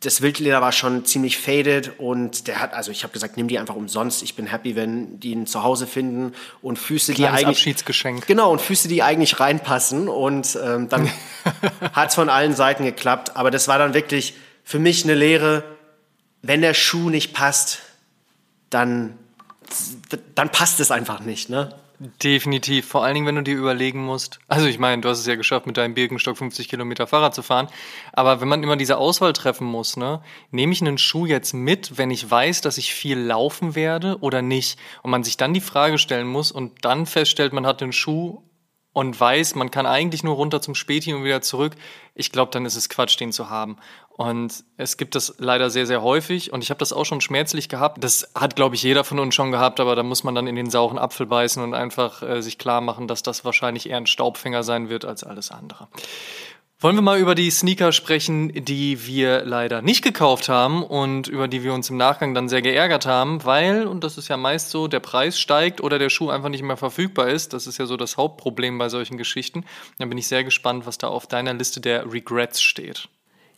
das 0.00 0.22
Wildleder 0.22 0.60
war 0.62 0.72
schon 0.72 1.04
ziemlich 1.04 1.38
faded 1.38 1.98
und 1.98 2.46
der 2.46 2.60
hat, 2.60 2.72
also 2.72 2.90
ich 2.90 3.02
habe 3.02 3.12
gesagt, 3.12 3.36
nimm 3.36 3.48
die 3.48 3.58
einfach 3.58 3.76
umsonst. 3.76 4.22
Ich 4.22 4.34
bin 4.34 4.46
happy, 4.46 4.74
wenn 4.74 5.20
die 5.20 5.32
ihn 5.32 5.46
zu 5.46 5.62
Hause 5.62 5.86
finden 5.86 6.34
und 6.62 6.78
Füße, 6.78 7.12
die 7.12 7.26
eigentlich 7.26 7.46
Abschiedsgeschenk. 7.48 8.26
Genau 8.26 8.50
und 8.50 8.60
Füße, 8.60 8.88
die 8.88 9.02
eigentlich 9.02 9.40
reinpassen 9.40 10.08
und 10.08 10.58
ähm, 10.62 10.88
dann 10.88 11.10
hat 11.92 12.10
es 12.10 12.14
von 12.14 12.30
allen 12.30 12.54
Seiten 12.54 12.84
geklappt. 12.84 13.36
Aber 13.36 13.50
das 13.50 13.68
war 13.68 13.78
dann 13.78 13.92
wirklich 13.92 14.34
für 14.64 14.78
mich 14.78 15.04
eine 15.04 15.14
Lehre. 15.14 15.64
Wenn 16.42 16.62
der 16.62 16.72
Schuh 16.74 17.10
nicht 17.10 17.34
passt, 17.34 17.80
dann 18.70 19.18
dann 20.34 20.50
passt 20.50 20.80
es 20.80 20.90
einfach 20.90 21.20
nicht, 21.20 21.48
ne? 21.50 21.74
Definitiv. 22.02 22.86
Vor 22.86 23.04
allen 23.04 23.12
Dingen, 23.12 23.26
wenn 23.26 23.34
du 23.34 23.42
dir 23.42 23.58
überlegen 23.58 24.02
musst. 24.02 24.38
Also 24.48 24.66
ich 24.66 24.78
meine, 24.78 25.02
du 25.02 25.10
hast 25.10 25.18
es 25.18 25.26
ja 25.26 25.34
geschafft, 25.34 25.66
mit 25.66 25.76
deinem 25.76 25.92
Birkenstock 25.92 26.38
50 26.38 26.66
Kilometer 26.66 27.06
Fahrrad 27.06 27.34
zu 27.34 27.42
fahren. 27.42 27.68
Aber 28.14 28.40
wenn 28.40 28.48
man 28.48 28.62
immer 28.62 28.78
diese 28.78 28.96
Auswahl 28.96 29.34
treffen 29.34 29.66
muss, 29.66 29.98
ne, 29.98 30.22
nehme 30.50 30.72
ich 30.72 30.80
einen 30.80 30.96
Schuh 30.96 31.26
jetzt 31.26 31.52
mit, 31.52 31.98
wenn 31.98 32.10
ich 32.10 32.30
weiß, 32.30 32.62
dass 32.62 32.78
ich 32.78 32.94
viel 32.94 33.18
laufen 33.18 33.74
werde 33.74 34.16
oder 34.20 34.40
nicht? 34.40 34.78
Und 35.02 35.10
man 35.10 35.24
sich 35.24 35.36
dann 35.36 35.52
die 35.52 35.60
Frage 35.60 35.98
stellen 35.98 36.26
muss 36.26 36.50
und 36.52 36.86
dann 36.86 37.04
feststellt, 37.04 37.52
man 37.52 37.66
hat 37.66 37.82
den 37.82 37.92
Schuh 37.92 38.44
und 38.94 39.20
weiß, 39.20 39.54
man 39.54 39.70
kann 39.70 39.84
eigentlich 39.84 40.24
nur 40.24 40.36
runter 40.36 40.62
zum 40.62 40.74
Späti 40.74 41.12
und 41.12 41.22
wieder 41.22 41.42
zurück, 41.42 41.76
ich 42.14 42.32
glaube, 42.32 42.50
dann 42.50 42.64
ist 42.64 42.76
es 42.76 42.88
Quatsch, 42.88 43.20
den 43.20 43.30
zu 43.30 43.50
haben. 43.50 43.76
Und 44.20 44.64
es 44.76 44.98
gibt 44.98 45.14
das 45.14 45.36
leider 45.38 45.70
sehr, 45.70 45.86
sehr 45.86 46.02
häufig 46.02 46.52
und 46.52 46.62
ich 46.62 46.68
habe 46.68 46.76
das 46.76 46.92
auch 46.92 47.06
schon 47.06 47.22
schmerzlich 47.22 47.70
gehabt. 47.70 48.04
Das 48.04 48.30
hat, 48.34 48.54
glaube 48.54 48.74
ich, 48.74 48.82
jeder 48.82 49.02
von 49.02 49.18
uns 49.18 49.34
schon 49.34 49.50
gehabt, 49.50 49.80
aber 49.80 49.96
da 49.96 50.02
muss 50.02 50.24
man 50.24 50.34
dann 50.34 50.46
in 50.46 50.56
den 50.56 50.68
sauren 50.68 50.98
Apfel 50.98 51.24
beißen 51.24 51.62
und 51.62 51.72
einfach 51.72 52.20
äh, 52.22 52.42
sich 52.42 52.58
klar 52.58 52.82
machen, 52.82 53.08
dass 53.08 53.22
das 53.22 53.46
wahrscheinlich 53.46 53.88
eher 53.88 53.96
ein 53.96 54.06
Staubfänger 54.06 54.62
sein 54.62 54.90
wird 54.90 55.06
als 55.06 55.24
alles 55.24 55.50
andere. 55.50 55.88
Wollen 56.80 56.96
wir 56.96 57.02
mal 57.02 57.18
über 57.18 57.34
die 57.34 57.50
Sneaker 57.50 57.92
sprechen, 57.92 58.52
die 58.52 59.06
wir 59.06 59.42
leider 59.46 59.80
nicht 59.80 60.04
gekauft 60.04 60.50
haben 60.50 60.82
und 60.82 61.26
über 61.26 61.48
die 61.48 61.64
wir 61.64 61.72
uns 61.72 61.88
im 61.88 61.96
Nachgang 61.96 62.34
dann 62.34 62.50
sehr 62.50 62.60
geärgert 62.60 63.06
haben, 63.06 63.42
weil, 63.46 63.86
und 63.86 64.04
das 64.04 64.18
ist 64.18 64.28
ja 64.28 64.36
meist 64.36 64.68
so, 64.68 64.86
der 64.86 65.00
Preis 65.00 65.40
steigt 65.40 65.80
oder 65.80 65.98
der 65.98 66.10
Schuh 66.10 66.28
einfach 66.28 66.50
nicht 66.50 66.62
mehr 66.62 66.76
verfügbar 66.76 67.28
ist. 67.28 67.54
Das 67.54 67.66
ist 67.66 67.78
ja 67.78 67.86
so 67.86 67.96
das 67.96 68.18
Hauptproblem 68.18 68.76
bei 68.76 68.90
solchen 68.90 69.16
Geschichten. 69.16 69.64
Dann 69.96 70.10
bin 70.10 70.18
ich 70.18 70.28
sehr 70.28 70.44
gespannt, 70.44 70.84
was 70.84 70.98
da 70.98 71.08
auf 71.08 71.26
deiner 71.26 71.54
Liste 71.54 71.80
der 71.80 72.12
Regrets 72.12 72.60
steht. 72.60 73.08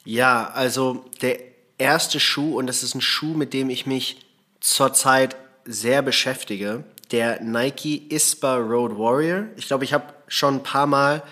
Ja, 0.05 0.50
also 0.55 1.05
der 1.20 1.38
erste 1.78 2.18
Schuh, 2.18 2.59
und 2.59 2.66
das 2.66 2.82
ist 2.82 2.94
ein 2.94 3.00
Schuh, 3.00 3.34
mit 3.34 3.53
dem 3.53 3.70
ich 3.70 3.86
mich 3.86 4.26
zurzeit 4.61 5.36
sehr 5.64 6.03
beschäftige, 6.03 6.84
der 7.12 7.40
Nike 7.40 8.07
Ispa 8.09 8.57
Road 8.57 8.98
Warrior. 8.98 9.46
Ich 9.57 9.66
glaube, 9.66 9.84
ich 9.84 9.92
habe 9.92 10.12
schon 10.26 10.57
ein 10.57 10.62
paar 10.62 10.86
Mal 10.86 11.22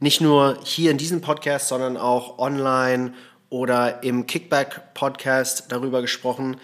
nicht 0.00 0.20
nur 0.20 0.58
hier 0.64 0.90
in 0.90 0.98
diesem 0.98 1.20
Podcast, 1.20 1.68
sondern 1.68 1.96
auch 1.96 2.38
online 2.38 3.14
oder 3.50 4.02
im 4.02 4.26
Kickback-Podcast 4.26 5.66
darüber 5.68 6.00
gesprochen. 6.00 6.56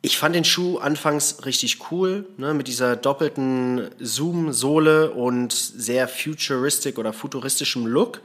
Ich 0.00 0.18
fand 0.18 0.34
den 0.34 0.44
Schuh 0.44 0.78
anfangs 0.78 1.44
richtig 1.44 1.90
cool, 1.90 2.26
ne, 2.36 2.54
mit 2.54 2.68
dieser 2.68 2.96
doppelten 2.96 3.90
Zoom-Sohle 3.98 5.10
und 5.10 5.52
sehr 5.52 6.08
futuristic 6.08 6.98
oder 6.98 7.12
futuristischem 7.12 7.86
Look. 7.86 8.20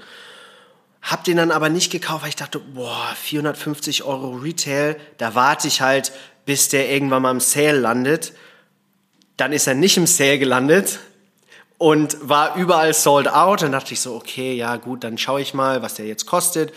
Hab 1.03 1.25
den 1.25 1.35
dann 1.35 1.51
aber 1.51 1.67
nicht 1.67 1.91
gekauft, 1.91 2.23
weil 2.23 2.29
ich 2.29 2.37
dachte, 2.37 2.59
boah, 2.59 3.13
450 3.21 4.03
Euro 4.03 4.31
Retail, 4.37 4.95
da 5.17 5.35
warte 5.35 5.67
ich 5.67 5.81
halt, 5.81 6.13
bis 6.45 6.69
der 6.69 6.89
irgendwann 6.89 7.21
mal 7.21 7.31
im 7.31 7.41
Sale 7.41 7.77
landet. 7.77 8.31
Dann 9.35 9.51
ist 9.51 9.67
er 9.67 9.73
nicht 9.73 9.97
im 9.97 10.07
Sale 10.07 10.39
gelandet 10.39 10.99
und 11.77 12.17
war 12.21 12.55
überall 12.55 12.93
sold 12.93 13.27
out. 13.27 13.63
Dann 13.63 13.73
dachte 13.73 13.93
ich 13.93 13.99
so, 13.99 14.15
okay, 14.15 14.53
ja 14.53 14.77
gut, 14.77 15.03
dann 15.03 15.17
schaue 15.17 15.41
ich 15.41 15.53
mal, 15.53 15.81
was 15.81 15.95
der 15.95 16.05
jetzt 16.05 16.25
kostet. 16.25 16.73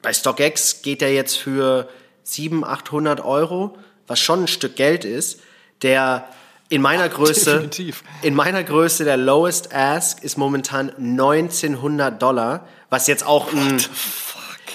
Bei 0.00 0.14
StockX 0.14 0.80
geht 0.80 1.02
der 1.02 1.12
jetzt 1.12 1.36
für 1.36 1.88
700, 2.22 2.70
800 2.70 3.20
Euro, 3.20 3.76
was 4.06 4.18
schon 4.18 4.44
ein 4.44 4.48
Stück 4.48 4.76
Geld 4.76 5.04
ist. 5.04 5.40
Der 5.82 6.26
in 6.70 6.80
meiner 6.80 7.08
Größe, 7.10 7.52
Definitiv. 7.52 8.02
in 8.22 8.34
meiner 8.34 8.64
Größe 8.64 9.04
der 9.04 9.18
Lowest 9.18 9.74
Ask 9.74 10.22
ist 10.22 10.38
momentan 10.38 10.90
1900 10.96 12.20
Dollar, 12.22 12.66
was 12.94 13.08
jetzt 13.08 13.26
auch 13.26 13.52
ein, 13.52 13.82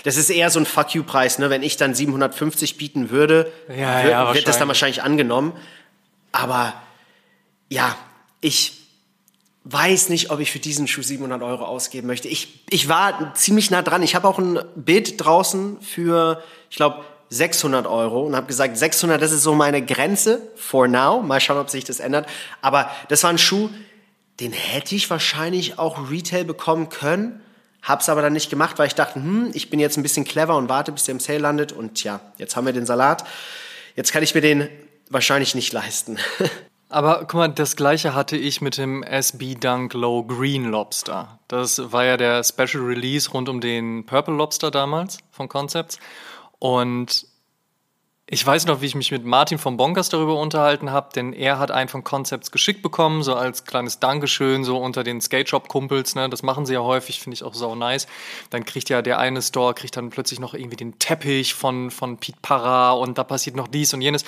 das 0.04 0.18
ist 0.18 0.30
eher 0.30 0.50
so 0.50 0.60
ein 0.60 0.66
Fuck 0.66 0.94
you 0.94 1.04
Preis, 1.04 1.40
ne? 1.40 1.50
Wenn 1.50 1.64
ich 1.64 1.78
dann 1.78 1.96
750 1.96 2.78
bieten 2.78 3.10
würde, 3.10 3.52
ja, 3.70 4.04
wird, 4.04 4.12
ja, 4.12 4.34
wird 4.34 4.48
das 4.48 4.60
dann 4.60 4.68
wahrscheinlich 4.68 5.02
angenommen. 5.02 5.54
Aber 6.34 6.74
ja, 7.70 7.96
ich 8.42 8.74
weiß 9.64 10.10
nicht, 10.10 10.32
ob 10.32 10.42
ich 10.42 10.52
für 10.52 10.60
diesen 10.60 10.88
Schuh 10.88 11.02
700 11.02 11.42
Euro 11.42 11.64
ausgeben 11.64 12.08
möchte. 12.08 12.28
Ich, 12.28 12.66
ich 12.70 12.90
war 12.90 13.34
ziemlich 13.36 13.72
nah 13.72 13.82
dran. 13.82 14.04
Ich 14.04 14.16
habe 14.16 14.28
auch 14.28 14.38
ein 14.38 14.60
Bild 14.76 15.24
draußen 15.24 15.80
für, 15.82 16.44
ich 16.70 16.76
glaube, 16.76 17.06
600 17.30 17.88
Euro 17.88 18.24
und 18.24 18.36
habe 18.36 18.48
gesagt, 18.48 18.76
600, 18.76 19.22
das 19.22 19.32
ist 19.32 19.44
so 19.44 19.54
meine 19.54 19.86
Grenze 19.86 20.42
for 20.56 20.88
now. 20.88 21.22
Mal 21.22 21.40
schauen, 21.40 21.58
ob 21.58 21.70
sich 21.70 21.86
das 21.86 22.00
ändert. 22.00 22.28
Aber 22.62 22.90
das 23.08 23.24
war 23.24 23.30
ein 23.30 23.38
Schuh, 23.38 23.70
den 24.40 24.52
hätte 24.52 24.96
ich 24.96 25.10
wahrscheinlich 25.10 25.80
auch 25.80 26.10
Retail 26.10 26.44
bekommen 26.44 26.90
können. 26.90 27.42
Hab's 27.82 28.10
aber 28.10 28.22
dann 28.22 28.34
nicht 28.34 28.50
gemacht, 28.50 28.78
weil 28.78 28.88
ich 28.88 28.96
dachte, 28.96 29.16
hm, 29.16 29.52
ich 29.54 29.70
bin 29.70 29.80
jetzt 29.80 29.98
ein 29.98 30.04
bisschen 30.04 30.26
clever 30.26 30.58
und 30.58 30.70
warte, 30.70 30.92
bis 30.92 31.06
der 31.06 31.14
im 31.14 31.20
Sale 31.20 31.40
landet. 31.40 31.72
Und 31.72 32.04
ja, 32.04 32.20
jetzt 32.38 32.56
haben 32.56 32.66
wir 32.66 32.74
den 32.74 32.86
Salat. 32.86 33.24
Jetzt 33.96 34.12
kann 34.12 34.24
ich 34.24 34.36
mir 34.36 34.42
den 34.42 34.68
wahrscheinlich 35.10 35.56
nicht 35.56 35.74
leisten. 35.74 36.18
Aber 36.90 37.20
guck 37.20 37.36
mal, 37.36 37.48
das 37.48 37.76
gleiche 37.76 38.16
hatte 38.16 38.36
ich 38.36 38.62
mit 38.62 38.78
dem 38.78 39.04
SB 39.04 39.56
Dunk 39.56 39.94
Low 39.94 40.24
Green 40.24 40.66
Lobster. 40.66 41.40
Das 41.48 41.92
war 41.92 42.04
ja 42.04 42.18
der 42.18 42.44
Special 42.44 42.84
Release 42.84 43.30
rund 43.30 43.48
um 43.48 43.62
den 43.62 44.08
Purple 44.08 44.34
Lobster 44.34 44.72
damals 44.72 45.20
von 45.32 45.48
Concepts. 45.48 46.00
Und 46.58 47.28
ich 48.32 48.46
weiß 48.46 48.68
noch, 48.68 48.82
wie 48.82 48.86
ich 48.86 48.94
mich 48.94 49.10
mit 49.10 49.26
Martin 49.26 49.58
von 49.58 49.76
Bonkers 49.76 50.10
darüber 50.10 50.40
unterhalten 50.40 50.92
habe, 50.92 51.10
denn 51.16 51.34
er 51.34 51.58
hat 51.58 51.72
einen 51.72 51.90
von 51.90 52.04
Concepts 52.04 52.52
geschickt 52.52 52.84
bekommen, 52.84 53.24
so 53.24 53.34
als 53.34 53.66
kleines 53.66 54.00
Dankeschön, 54.00 54.64
so 54.64 54.78
unter 54.78 55.04
den 55.04 55.20
Skate 55.20 55.50
Shop 55.50 55.68
Kumpels, 55.68 56.14
ne? 56.14 56.30
Das 56.30 56.44
machen 56.44 56.68
sie 56.68 56.76
ja 56.76 56.82
häufig, 56.82 57.22
finde 57.22 57.34
ich 57.34 57.44
auch 57.44 57.56
so 57.56 57.74
nice. 57.74 58.06
Dann 58.52 58.66
kriegt 58.66 58.90
ja 58.90 59.02
der 59.02 59.18
eine 59.18 59.42
Store, 59.42 59.74
kriegt 59.74 59.98
dann 59.98 60.12
plötzlich 60.12 60.40
noch 60.40 60.54
irgendwie 60.54 60.76
den 60.76 61.00
Teppich 61.00 61.56
von, 61.56 61.90
von 61.90 62.20
Pete 62.20 62.38
Parra 62.40 62.92
und 62.92 63.18
da 63.18 63.24
passiert 63.24 63.56
noch 63.56 63.68
dies 63.68 63.96
und 63.96 64.02
jenes. 64.02 64.24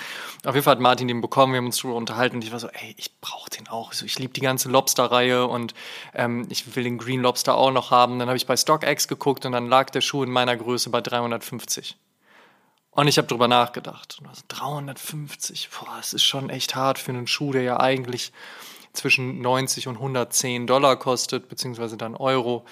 Auf 0.45 0.55
jeden 0.55 0.63
Fall 0.63 0.71
hat 0.71 0.81
Martin 0.81 1.07
den 1.07 1.21
bekommen, 1.21 1.53
wir 1.53 1.57
haben 1.57 1.67
uns 1.67 1.77
darüber 1.77 1.97
unterhalten 1.97 2.37
und 2.37 2.43
ich 2.43 2.51
war 2.51 2.59
so, 2.59 2.69
ey, 2.69 2.95
ich 2.97 3.19
brauche 3.21 3.51
den 3.51 3.67
auch. 3.67 3.93
So, 3.93 4.07
ich 4.07 4.17
liebe 4.17 4.33
die 4.33 4.41
ganze 4.41 4.67
Lobster-Reihe 4.69 5.45
und 5.45 5.75
ähm, 6.15 6.47
ich 6.49 6.75
will 6.75 6.83
den 6.83 6.97
Green 6.97 7.21
Lobster 7.21 7.55
auch 7.55 7.71
noch 7.71 7.91
haben. 7.91 8.17
Dann 8.17 8.29
habe 8.29 8.37
ich 8.37 8.47
bei 8.47 8.57
StockX 8.57 9.07
geguckt 9.07 9.45
und 9.45 9.51
dann 9.51 9.67
lag 9.67 9.91
der 9.91 10.01
Schuh 10.01 10.23
in 10.23 10.31
meiner 10.31 10.57
Größe 10.57 10.89
bei 10.89 11.01
350. 11.01 11.97
Und 12.91 13.07
ich 13.07 13.17
habe 13.17 13.27
drüber 13.27 13.47
nachgedacht. 13.47 14.19
Also 14.27 14.41
350, 14.49 15.69
boah, 15.69 15.95
das 15.97 16.13
ist 16.13 16.23
schon 16.23 16.49
echt 16.49 16.75
hart 16.75 16.99
für 16.99 17.11
einen 17.11 17.27
Schuh, 17.27 17.53
der 17.53 17.63
ja 17.63 17.79
eigentlich 17.79 18.33
zwischen 18.93 19.41
90 19.41 19.87
und 19.87 19.95
110 19.95 20.67
Dollar 20.67 20.97
kostet, 20.97 21.47
beziehungsweise 21.47 21.95
dann 21.95 22.15
Euro. 22.15 22.65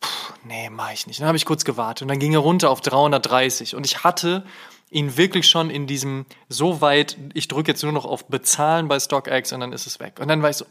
Puh, 0.00 0.08
nee, 0.44 0.70
mach 0.70 0.92
ich 0.92 1.06
nicht. 1.08 1.20
Dann 1.20 1.26
habe 1.26 1.36
ich 1.36 1.44
kurz 1.44 1.64
gewartet 1.64 2.02
und 2.02 2.08
dann 2.08 2.20
ging 2.20 2.32
er 2.32 2.38
runter 2.38 2.70
auf 2.70 2.80
330. 2.80 3.74
Und 3.74 3.84
ich 3.84 4.04
hatte 4.04 4.44
ihn 4.90 5.16
wirklich 5.16 5.48
schon 5.48 5.68
in 5.68 5.86
diesem 5.86 6.26
so 6.48 6.80
weit, 6.80 7.16
ich 7.34 7.48
drücke 7.48 7.72
jetzt 7.72 7.82
nur 7.82 7.92
noch 7.92 8.04
auf 8.04 8.26
Bezahlen 8.26 8.88
bei 8.88 8.98
StockX 8.98 9.52
und 9.52 9.60
dann 9.60 9.72
ist 9.72 9.86
es 9.86 9.98
weg. 10.00 10.18
Und 10.20 10.28
dann 10.28 10.42
war 10.42 10.50
ich 10.50 10.56
so, 10.56 10.66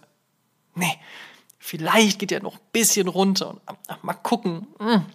nee, 0.75 0.99
vielleicht 1.57 2.19
geht 2.19 2.31
er 2.31 2.41
noch 2.41 2.55
ein 2.55 2.67
bisschen 2.71 3.07
runter 3.07 3.49
und 3.49 3.61
ach, 3.87 4.03
mal 4.03 4.13
gucken. 4.13 4.67
Mm. 4.79 5.05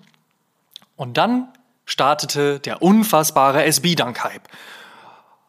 Und 0.96 1.16
dann 1.16 1.48
startete 1.84 2.60
der 2.60 2.82
unfassbare 2.82 3.64
SB-Dunk-Hype. 3.64 4.48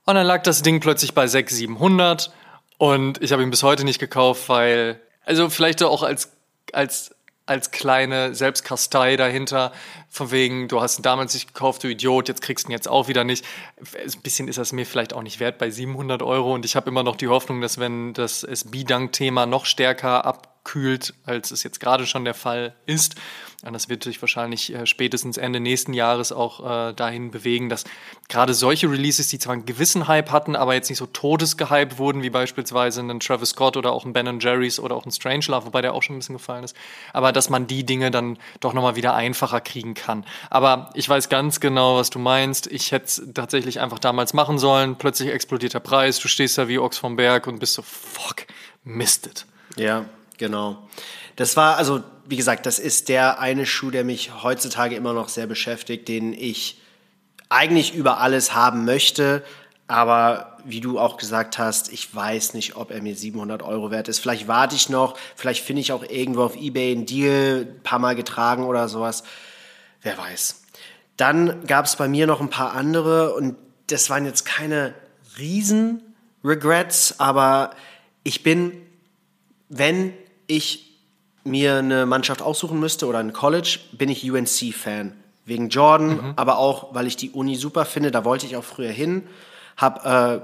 Und 0.05 0.15
dann 0.15 0.25
lag 0.25 0.43
das 0.43 0.61
Ding 0.61 0.79
plötzlich 0.79 1.13
bei 1.13 1.27
600, 1.27 1.57
700 1.57 2.31
und 2.77 3.21
ich 3.21 3.31
habe 3.31 3.41
ihn 3.41 3.49
bis 3.49 3.63
heute 3.63 3.83
nicht 3.83 3.99
gekauft, 3.99 4.49
weil, 4.49 4.99
also 5.25 5.49
vielleicht 5.49 5.81
auch 5.81 6.03
als, 6.03 6.31
als, 6.73 7.15
als 7.45 7.71
kleine 7.71 8.35
Selbstkastei 8.35 9.17
dahinter, 9.17 9.71
von 10.09 10.31
wegen, 10.31 10.67
du 10.67 10.81
hast 10.81 10.99
ihn 10.99 11.03
damals 11.03 11.33
nicht 11.33 11.47
gekauft, 11.47 11.83
du 11.83 11.87
Idiot, 11.87 12.27
jetzt 12.27 12.41
kriegst 12.41 12.65
du 12.65 12.69
ihn 12.69 12.73
jetzt 12.73 12.87
auch 12.87 13.07
wieder 13.07 13.23
nicht. 13.23 13.45
Ein 13.79 14.21
bisschen 14.21 14.47
ist 14.47 14.57
das 14.57 14.73
mir 14.73 14.85
vielleicht 14.85 15.13
auch 15.13 15.23
nicht 15.23 15.39
wert 15.39 15.57
bei 15.57 15.69
700 15.69 16.21
Euro 16.21 16.53
und 16.53 16.65
ich 16.65 16.75
habe 16.75 16.89
immer 16.89 17.03
noch 17.03 17.15
die 17.15 17.27
Hoffnung, 17.27 17.61
dass 17.61 17.79
wenn 17.79 18.13
das 18.13 18.43
SB-Dunk-Thema 18.43 19.45
noch 19.45 19.65
stärker 19.65 20.25
abkühlt, 20.65 21.13
als 21.25 21.51
es 21.51 21.63
jetzt 21.63 21.79
gerade 21.79 22.07
schon 22.07 22.25
der 22.25 22.33
Fall 22.33 22.75
ist, 22.85 23.15
und 23.63 23.73
das 23.73 23.89
wird 23.89 24.03
sich 24.03 24.21
wahrscheinlich 24.21 24.73
äh, 24.73 24.85
spätestens 24.85 25.37
Ende 25.37 25.59
nächsten 25.59 25.93
Jahres 25.93 26.31
auch 26.31 26.89
äh, 26.89 26.93
dahin 26.93 27.31
bewegen, 27.31 27.69
dass 27.69 27.83
gerade 28.27 28.53
solche 28.53 28.91
Releases, 28.91 29.29
die 29.29 29.39
zwar 29.39 29.53
einen 29.53 29.65
gewissen 29.65 30.07
Hype 30.07 30.31
hatten, 30.31 30.55
aber 30.55 30.75
jetzt 30.75 30.89
nicht 30.89 30.99
so 30.99 31.07
todesgehypt 31.07 31.97
wurden, 31.97 32.21
wie 32.21 32.29
beispielsweise 32.29 33.01
ein 33.01 33.19
Travis 33.19 33.51
Scott 33.51 33.77
oder 33.77 33.91
auch 33.91 34.05
ein 34.05 34.13
Ben 34.13 34.39
Jerry's 34.39 34.79
oder 34.79 34.95
auch 34.95 35.05
ein 35.05 35.11
Strangelove, 35.11 35.67
wobei 35.67 35.81
der 35.81 35.93
auch 35.93 36.03
schon 36.03 36.15
ein 36.15 36.19
bisschen 36.19 36.35
gefallen 36.35 36.63
ist, 36.63 36.75
aber 37.13 37.31
dass 37.31 37.49
man 37.49 37.65
die 37.65 37.85
Dinge 37.85 38.11
dann 38.11 38.37
doch 38.59 38.73
nochmal 38.73 38.95
wieder 38.95 39.15
einfacher 39.15 39.61
kriegen 39.61 39.93
kann. 39.93 40.25
Aber 40.49 40.91
ich 40.93 41.07
weiß 41.07 41.29
ganz 41.29 41.59
genau, 41.59 41.95
was 41.97 42.11
du 42.11 42.19
meinst. 42.19 42.67
Ich 42.67 42.91
hätte 42.91 43.05
es 43.05 43.23
tatsächlich 43.33 43.79
einfach 43.79 43.99
damals 43.99 44.33
machen 44.33 44.59
sollen. 44.59 44.95
Plötzlich 44.95 45.29
explodiert 45.29 45.73
der 45.73 45.79
Preis, 45.79 46.19
du 46.19 46.27
stehst 46.27 46.57
da 46.57 46.67
wie 46.67 46.77
Ochs 46.77 46.97
vom 46.97 47.15
Berg 47.15 47.47
und 47.47 47.59
bist 47.59 47.73
so, 47.73 47.81
fuck, 47.81 48.45
mistet. 48.83 49.45
Ja, 49.75 50.05
genau. 50.37 50.87
Das 51.35 51.57
war, 51.57 51.77
also 51.77 52.03
wie 52.25 52.37
gesagt, 52.37 52.65
das 52.65 52.79
ist 52.79 53.09
der 53.09 53.39
eine 53.39 53.65
Schuh, 53.65 53.91
der 53.91 54.03
mich 54.03 54.43
heutzutage 54.43 54.95
immer 54.95 55.13
noch 55.13 55.29
sehr 55.29 55.47
beschäftigt, 55.47 56.07
den 56.07 56.33
ich 56.33 56.81
eigentlich 57.49 57.93
über 57.93 58.19
alles 58.19 58.55
haben 58.55 58.85
möchte. 58.85 59.43
Aber 59.87 60.57
wie 60.65 60.81
du 60.81 60.99
auch 60.99 61.17
gesagt 61.17 61.59
hast, 61.59 61.93
ich 61.93 62.13
weiß 62.13 62.55
nicht, 62.55 62.75
ob 62.75 62.89
er 62.89 63.01
mir 63.01 63.15
700 63.15 63.61
Euro 63.61 63.91
wert 63.91 64.07
ist. 64.07 64.19
Vielleicht 64.19 64.47
warte 64.47 64.75
ich 64.75 64.89
noch, 64.89 65.15
vielleicht 65.35 65.63
finde 65.63 65.81
ich 65.81 65.91
auch 65.91 66.03
irgendwo 66.03 66.41
auf 66.43 66.55
Ebay 66.55 66.91
einen 66.91 67.05
Deal, 67.05 67.67
ein 67.69 67.83
paar 67.83 67.99
Mal 67.99 68.15
getragen 68.15 68.63
oder 68.63 68.89
sowas. 68.89 69.23
Wer 70.01 70.17
weiß. 70.17 70.63
Dann 71.17 71.65
gab 71.67 71.85
es 71.85 71.95
bei 71.95 72.07
mir 72.07 72.25
noch 72.25 72.41
ein 72.41 72.49
paar 72.49 72.73
andere 72.73 73.33
und 73.35 73.55
das 73.87 74.09
waren 74.09 74.25
jetzt 74.25 74.45
keine 74.45 74.95
Riesen-Regrets, 75.37 77.19
aber 77.19 77.71
ich 78.23 78.41
bin, 78.41 78.73
wenn 79.69 80.13
ich 80.47 80.91
mir 81.43 81.77
eine 81.77 82.05
Mannschaft 82.05 82.41
aussuchen 82.41 82.79
müsste 82.79 83.07
oder 83.07 83.19
ein 83.19 83.33
College, 83.33 83.79
bin 83.91 84.09
ich 84.09 84.29
UNC-Fan. 84.29 85.13
Wegen 85.47 85.69
Jordan, 85.69 86.07
mhm. 86.07 86.33
aber 86.37 86.57
auch, 86.57 86.95
weil 86.95 87.05
ich 87.05 87.17
die 87.17 87.29
Uni 87.29 87.55
super 87.55 87.85
finde. 87.85 88.09
Da 88.09 88.25
wollte 88.25 88.47
ich 88.47 88.57
auch 88.57 88.63
früher 88.63 88.89
hin. 88.89 89.27
Hab, 89.77 90.03
äh, 90.03 90.41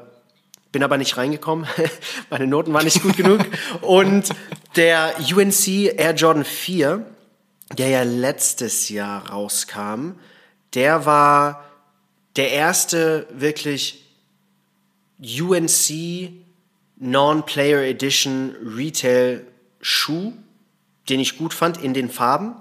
bin 0.71 0.83
aber 0.83 0.97
nicht 0.97 1.17
reingekommen. 1.17 1.65
Meine 2.29 2.45
Noten 2.45 2.71
waren 2.71 2.85
nicht 2.85 3.01
gut 3.01 3.17
genug. 3.17 3.41
Und 3.81 4.29
Der 4.75 5.15
UNC 5.35 5.67
Air 5.97 6.13
Jordan 6.13 6.45
4, 6.45 7.05
der 7.77 7.89
ja 7.89 8.03
letztes 8.03 8.87
Jahr 8.89 9.29
rauskam, 9.29 10.11
der 10.75 11.05
war 11.05 11.65
der 12.37 12.51
erste 12.51 13.27
wirklich 13.31 14.05
UNC 15.19 16.31
Non-Player 16.97 17.81
Edition 17.81 18.55
Retail 18.63 19.45
Schuh, 19.81 20.33
den 21.09 21.19
ich 21.19 21.37
gut 21.37 21.53
fand 21.53 21.81
in 21.81 21.93
den 21.93 22.09
Farben 22.09 22.55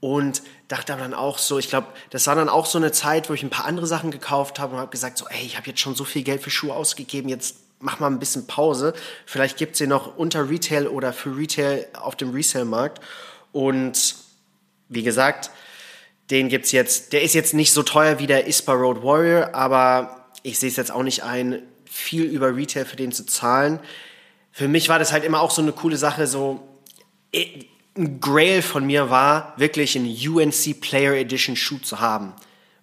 und 0.00 0.42
dachte 0.68 0.96
dann 0.96 1.14
auch 1.14 1.38
so, 1.38 1.58
ich 1.58 1.68
glaube, 1.68 1.88
das 2.10 2.26
war 2.26 2.34
dann 2.34 2.48
auch 2.48 2.66
so 2.66 2.78
eine 2.78 2.92
Zeit, 2.92 3.28
wo 3.28 3.34
ich 3.34 3.42
ein 3.42 3.50
paar 3.50 3.66
andere 3.66 3.86
Sachen 3.86 4.10
gekauft 4.10 4.58
habe 4.58 4.74
und 4.74 4.80
habe 4.80 4.90
gesagt 4.90 5.18
so, 5.18 5.26
ey, 5.28 5.44
ich 5.44 5.56
habe 5.56 5.66
jetzt 5.66 5.80
schon 5.80 5.94
so 5.94 6.04
viel 6.04 6.22
Geld 6.22 6.42
für 6.42 6.50
Schuhe 6.50 6.74
ausgegeben, 6.74 7.28
jetzt 7.28 7.56
mach 7.80 7.98
mal 7.98 8.08
ein 8.08 8.18
bisschen 8.18 8.46
Pause. 8.46 8.94
Vielleicht 9.26 9.56
gibt's 9.56 9.78
sie 9.78 9.86
noch 9.86 10.16
unter 10.16 10.48
Retail 10.48 10.86
oder 10.86 11.12
für 11.12 11.36
Retail 11.36 11.86
auf 11.94 12.14
dem 12.14 12.30
Resale-Markt. 12.30 13.00
Und 13.52 14.16
wie 14.88 15.02
gesagt, 15.02 15.50
den 16.30 16.48
gibt's 16.48 16.72
jetzt, 16.72 17.12
der 17.12 17.22
ist 17.22 17.34
jetzt 17.34 17.54
nicht 17.54 17.72
so 17.72 17.82
teuer 17.82 18.18
wie 18.18 18.26
der 18.26 18.46
Ispa 18.46 18.72
Road 18.72 19.02
Warrior, 19.02 19.54
aber 19.54 20.28
ich 20.42 20.58
sehe 20.58 20.68
es 20.68 20.76
jetzt 20.76 20.92
auch 20.92 21.02
nicht 21.02 21.24
ein, 21.24 21.62
viel 21.84 22.24
über 22.24 22.54
Retail 22.54 22.84
für 22.84 22.96
den 22.96 23.12
zu 23.12 23.26
zahlen. 23.26 23.80
Für 24.60 24.68
mich 24.68 24.90
war 24.90 24.98
das 24.98 25.10
halt 25.10 25.24
immer 25.24 25.40
auch 25.40 25.50
so 25.50 25.62
eine 25.62 25.72
coole 25.72 25.96
Sache, 25.96 26.26
so 26.26 26.60
ein 27.34 28.20
Grail 28.20 28.60
von 28.60 28.84
mir 28.84 29.08
war, 29.08 29.54
wirklich 29.56 29.96
einen 29.96 30.14
UNC 30.14 30.78
Player 30.82 31.14
Edition 31.14 31.56
Schuh 31.56 31.78
zu 31.78 32.00
haben. 32.00 32.34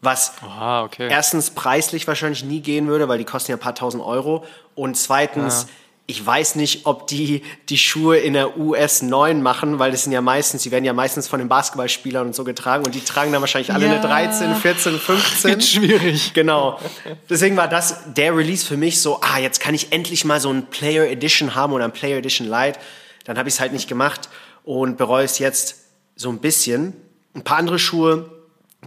Was 0.01 0.41
Aha, 0.41 0.82
okay. 0.82 1.07
erstens 1.07 1.51
preislich 1.51 2.07
wahrscheinlich 2.07 2.43
nie 2.43 2.61
gehen 2.61 2.88
würde, 2.88 3.07
weil 3.07 3.19
die 3.19 3.25
kosten 3.25 3.51
ja 3.51 3.57
ein 3.57 3.59
paar 3.59 3.75
tausend 3.75 4.03
Euro. 4.03 4.43
Und 4.73 4.97
zweitens, 4.97 5.67
ja. 5.67 5.69
Ich 6.10 6.26
weiß 6.26 6.55
nicht, 6.55 6.86
ob 6.86 7.05
die 7.08 7.43
die 7.68 7.78
Schuhe 7.78 8.18
in 8.18 8.32
der 8.32 8.58
US 8.58 9.01
9 9.01 9.41
machen, 9.41 9.78
weil 9.78 9.91
das 9.91 10.03
sind 10.03 10.14
ja 10.14 10.22
meistens, 10.22 10.64
die 10.64 10.72
werden 10.72 10.86
ja 10.86 10.93
meistens 10.93 11.28
von 11.28 11.39
den 11.39 11.49
Basketballspielern 11.49 12.28
und 12.28 12.34
so 12.34 12.45
getragen 12.45 12.86
und 12.86 12.95
die 12.95 13.03
tragen 13.03 13.34
dann 13.34 13.41
wahrscheinlich 13.41 13.74
alle 13.74 13.88
ja. 13.88 13.91
eine 13.91 14.01
13, 14.01 14.55
14, 14.55 14.99
15. 14.99 15.51
Wird 15.51 15.64
schwierig. 15.66 16.34
Genau. 16.34 16.80
Deswegen 17.30 17.58
war 17.58 17.68
das 17.68 18.14
der 18.16 18.36
Release 18.38 18.66
für 18.66 18.78
mich 18.78 19.01
so, 19.01 19.20
ah, 19.20 19.38
jetzt 19.38 19.60
kann 19.60 19.76
ich 19.76 19.91
endlich 19.91 20.24
mal 20.24 20.39
so 20.39 20.49
ein 20.49 20.68
Player 20.68 21.10
Edition 21.10 21.55
haben 21.55 21.74
oder 21.74 21.84
ein 21.84 21.91
Player 21.91 22.18
Edition 22.18 22.47
Light. 22.47 22.80
Dann 23.26 23.38
habe 23.38 23.49
ich 23.49 23.55
es 23.55 23.60
halt 23.60 23.74
nicht 23.74 23.89
gemacht 23.89 24.30
und 24.64 24.95
bereue 24.95 25.26
es 25.26 25.39
jetzt 25.39 25.88
so 26.16 26.30
ein 26.30 26.39
bisschen. 26.39 26.93
Ein 27.34 27.43
paar 27.43 27.58
andere 27.58 27.80
Schuhe, 27.80 28.30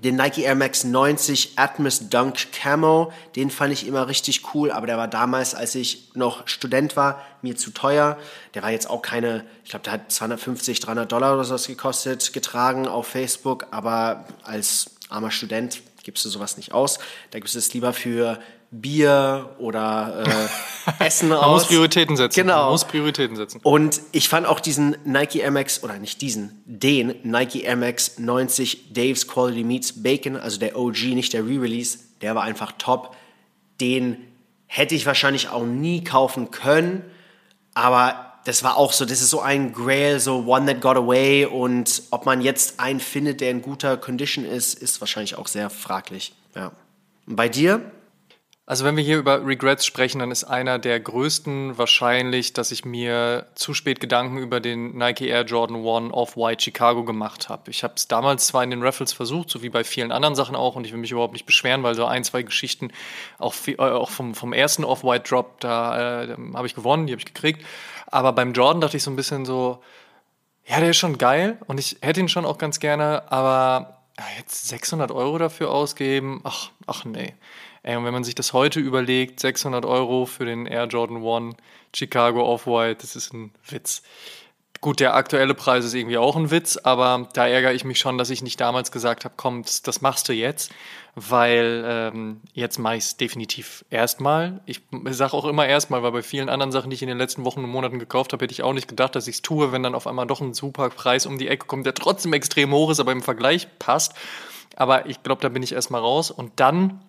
den 0.03 0.16
Nike 0.16 0.43
Air 0.43 0.55
Max 0.55 0.84
90 0.84 1.53
Atmos 1.57 2.09
Dunk 2.09 2.53
Camo, 2.53 3.12
den 3.36 3.51
fand 3.51 3.72
ich 3.72 3.86
immer 3.86 4.09
richtig 4.09 4.55
cool, 4.55 4.70
aber 4.70 4.86
der 4.86 4.97
war 4.97 5.09
damals, 5.09 5.55
als 5.55 5.74
ich 5.74 6.11
noch 6.14 6.47
Student 6.49 6.97
war, 6.97 7.20
mir 7.43 7.57
zu 7.57 7.70
teuer. 7.70 8.16
Der 8.55 8.62
war 8.62 8.70
jetzt 8.70 8.88
auch 8.88 9.03
keine, 9.03 9.45
ich 9.64 9.70
glaube, 9.70 9.82
der 9.84 9.95
hat 9.95 10.12
250, 10.12 10.80
300 10.80 11.11
Dollar 11.11 11.34
oder 11.34 11.45
sowas 11.45 11.66
gekostet, 11.66 12.32
getragen 12.32 12.88
auf 12.88 13.09
Facebook, 13.09 13.66
aber 13.72 14.24
als 14.43 14.93
armer 15.11 15.30
Student 15.30 15.82
gibst 16.03 16.24
du 16.24 16.28
sowas 16.28 16.57
nicht 16.57 16.72
aus. 16.72 16.99
Da 17.30 17.38
gibst 17.38 17.55
du 17.55 17.59
es 17.59 17.74
lieber 17.74 17.93
für 17.93 18.38
Bier 18.70 19.51
oder 19.59 20.24
äh, 20.24 20.49
Essen 21.11 21.32
aus. 21.32 21.40
Man 21.40 21.50
muss 21.50 21.66
Prioritäten 21.66 22.16
setzen. 22.16 22.40
Genau. 22.40 22.62
Man 22.62 22.70
muss 22.70 22.84
Prioritäten 22.84 23.36
setzen. 23.36 23.61
Und 23.64 24.00
ich 24.12 24.28
fand 24.28 24.46
auch 24.46 24.61
diesen 24.61 24.96
Nike 25.04 25.48
Max, 25.50 25.82
oder 25.82 25.98
nicht 25.98 26.20
diesen, 26.22 26.62
den 26.66 27.14
Nike 27.24 27.66
Max 27.74 28.18
90 28.18 28.92
Dave's 28.92 29.26
Quality 29.26 29.64
Meets 29.64 30.02
Bacon, 30.02 30.36
also 30.36 30.61
der 30.61 30.78
OG, 30.78 31.02
nicht 31.14 31.32
der 31.32 31.44
Re-Release, 31.44 31.98
der 32.20 32.36
war 32.36 32.44
einfach 32.44 32.72
top. 32.78 33.16
Den 33.80 34.18
hätte 34.66 34.94
ich 34.94 35.04
wahrscheinlich 35.04 35.48
auch 35.48 35.64
nie 35.64 36.04
kaufen 36.04 36.52
können, 36.52 37.02
aber 37.74 38.26
das 38.44 38.62
war 38.62 38.76
auch 38.76 38.92
so, 38.92 39.04
das 39.04 39.20
ist 39.20 39.30
so 39.30 39.40
ein 39.40 39.72
Grail, 39.72 40.20
so 40.20 40.44
One 40.46 40.66
That 40.66 40.80
Got 40.80 40.96
Away 40.96 41.44
und 41.44 42.04
ob 42.12 42.24
man 42.24 42.40
jetzt 42.40 42.78
einen 42.78 43.00
findet, 43.00 43.40
der 43.40 43.50
in 43.50 43.62
guter 43.62 43.96
Condition 43.96 44.44
ist, 44.44 44.74
ist 44.74 45.00
wahrscheinlich 45.00 45.36
auch 45.36 45.48
sehr 45.48 45.70
fraglich. 45.70 46.34
Ja. 46.54 46.70
Und 47.26 47.34
bei 47.34 47.48
dir? 47.48 47.90
Also 48.71 48.85
wenn 48.85 48.97
wir 48.97 49.03
hier 49.03 49.18
über 49.18 49.45
Regrets 49.45 49.85
sprechen, 49.85 50.21
dann 50.21 50.31
ist 50.31 50.45
einer 50.45 50.79
der 50.79 51.01
größten 51.01 51.77
wahrscheinlich, 51.77 52.53
dass 52.53 52.71
ich 52.71 52.85
mir 52.85 53.49
zu 53.57 53.75
spät 53.75 53.99
Gedanken 53.99 54.39
über 54.39 54.61
den 54.61 54.97
Nike 54.97 55.23
Air 55.23 55.43
Jordan 55.43 55.85
1 55.85 56.14
Off-White 56.14 56.62
Chicago 56.62 57.03
gemacht 57.03 57.49
habe. 57.49 57.68
Ich 57.68 57.83
habe 57.83 57.95
es 57.97 58.07
damals 58.07 58.47
zwar 58.47 58.62
in 58.62 58.71
den 58.71 58.81
Raffles 58.81 59.12
versucht, 59.12 59.51
so 59.51 59.64
wie 59.64 59.71
bei 59.71 59.83
vielen 59.83 60.12
anderen 60.12 60.37
Sachen 60.37 60.55
auch, 60.55 60.77
und 60.77 60.87
ich 60.87 60.93
will 60.93 61.01
mich 61.01 61.11
überhaupt 61.11 61.33
nicht 61.33 61.47
beschweren, 61.47 61.83
weil 61.83 61.97
so 61.97 62.05
ein, 62.05 62.23
zwei 62.23 62.45
Geschichten 62.45 62.93
auch, 63.41 63.57
äh, 63.66 63.77
auch 63.77 64.11
vom, 64.11 64.37
vom 64.37 64.53
ersten 64.53 64.85
Off-White 64.85 65.29
Drop, 65.29 65.59
da 65.59 66.23
äh, 66.23 66.37
habe 66.55 66.68
ich 66.68 66.77
gewonnen, 66.77 67.09
die 67.09 67.12
habe 67.12 67.21
ich 67.21 67.27
gekriegt. 67.27 67.66
Aber 68.07 68.33
beim 68.33 68.53
Jordan 68.53 68.81
dachte 68.81 68.99
ich 68.99 69.03
so 69.03 69.11
ein 69.11 69.16
bisschen 69.16 69.45
so, 69.45 69.83
ja, 70.64 70.79
der 70.79 70.91
ist 70.91 70.99
schon 70.99 71.18
geil 71.18 71.59
und 71.66 71.81
ich 71.81 71.97
hätte 72.03 72.21
ihn 72.21 72.29
schon 72.29 72.47
auch 72.47 72.59
ganz 72.59 72.79
gerne, 72.79 73.33
aber 73.33 73.99
ja, 74.16 74.25
jetzt 74.39 74.68
600 74.68 75.11
Euro 75.11 75.39
dafür 75.39 75.73
ausgeben, 75.73 76.41
ach, 76.45 76.71
ach 76.87 77.05
nee. 77.05 77.35
Ey, 77.83 77.97
und 77.97 78.05
wenn 78.05 78.12
man 78.12 78.24
sich 78.24 78.35
das 78.35 78.53
heute 78.53 78.78
überlegt, 78.78 79.41
600 79.41 79.87
Euro 79.87 80.26
für 80.26 80.45
den 80.45 80.66
Air 80.66 80.87
Jordan 80.87 81.26
1 81.26 81.57
Chicago 81.95 82.45
Off-White, 82.45 82.99
das 83.01 83.16
ist 83.16 83.33
ein 83.33 83.53
Witz. 83.66 84.03
Gut, 84.83 85.01
der 85.01 85.14
aktuelle 85.14 85.55
Preis 85.55 85.85
ist 85.85 85.93
irgendwie 85.93 86.16
auch 86.16 86.37
ein 86.37 86.51
Witz, 86.51 86.78
aber 86.78 87.28
da 87.35 87.47
ärgere 87.47 87.74
ich 87.74 87.85
mich 87.85 87.99
schon, 87.99 88.16
dass 88.16 88.31
ich 88.31 88.43
nicht 88.43 88.59
damals 88.61 88.91
gesagt 88.91 89.26
habe, 89.26 89.35
komm, 89.37 89.62
das, 89.62 90.01
machst 90.01 90.26
du 90.28 90.33
jetzt, 90.33 90.72
weil 91.14 91.85
ähm, 91.87 92.41
jetzt 92.55 92.78
mache 92.78 92.97
ich 92.97 93.05
es 93.05 93.16
definitiv 93.18 93.85
erstmal. 93.91 94.61
Ich 94.64 94.81
sage 95.11 95.35
auch 95.35 95.45
immer 95.45 95.66
erstmal, 95.66 96.03
weil 96.03 96.12
bei 96.12 96.22
vielen 96.22 96.49
anderen 96.49 96.72
Sachen, 96.72 96.89
die 96.89 96.95
ich 96.95 97.03
in 97.03 97.09
den 97.09 97.18
letzten 97.18 97.45
Wochen 97.45 97.62
und 97.62 97.68
Monaten 97.68 97.99
gekauft 97.99 98.33
habe, 98.33 98.43
hätte 98.43 98.53
ich 98.53 98.62
auch 98.62 98.72
nicht 98.72 98.89
gedacht, 98.89 99.14
dass 99.14 99.28
ich 99.28 99.37
es 99.37 99.43
tue, 99.43 99.70
wenn 99.70 99.83
dann 99.83 99.95
auf 99.95 100.07
einmal 100.07 100.26
doch 100.26 100.41
ein 100.41 100.55
super 100.55 100.89
Preis 100.89 101.26
um 101.26 101.37
die 101.37 101.49
Ecke 101.49 101.66
kommt, 101.66 101.85
der 101.85 101.95
trotzdem 101.95 102.33
extrem 102.33 102.72
hoch 102.72 102.91
ist, 102.91 103.01
aber 103.01 103.12
im 103.12 103.22
Vergleich 103.22 103.68
passt. 103.78 104.14
Aber 104.76 105.05
ich 105.05 105.22
glaube, 105.22 105.43
da 105.43 105.51
bin 105.51 105.62
ich 105.62 105.72
erstmal 105.72 106.01
raus 106.01 106.31
und 106.31 106.53
dann 106.57 107.01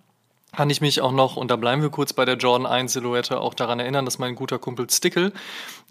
kann 0.55 0.69
ich 0.69 0.81
mich 0.81 0.99
auch 0.99 1.13
noch, 1.13 1.37
und 1.37 1.49
da 1.49 1.55
bleiben 1.55 1.81
wir 1.81 1.89
kurz 1.89 2.11
bei 2.11 2.25
der 2.25 2.35
Jordan 2.35 2.65
1 2.65 2.91
Silhouette, 2.91 3.39
auch 3.39 3.53
daran 3.53 3.79
erinnern, 3.79 4.03
dass 4.03 4.19
mein 4.19 4.35
guter 4.35 4.59
Kumpel 4.59 4.89
Stickel 4.89 5.31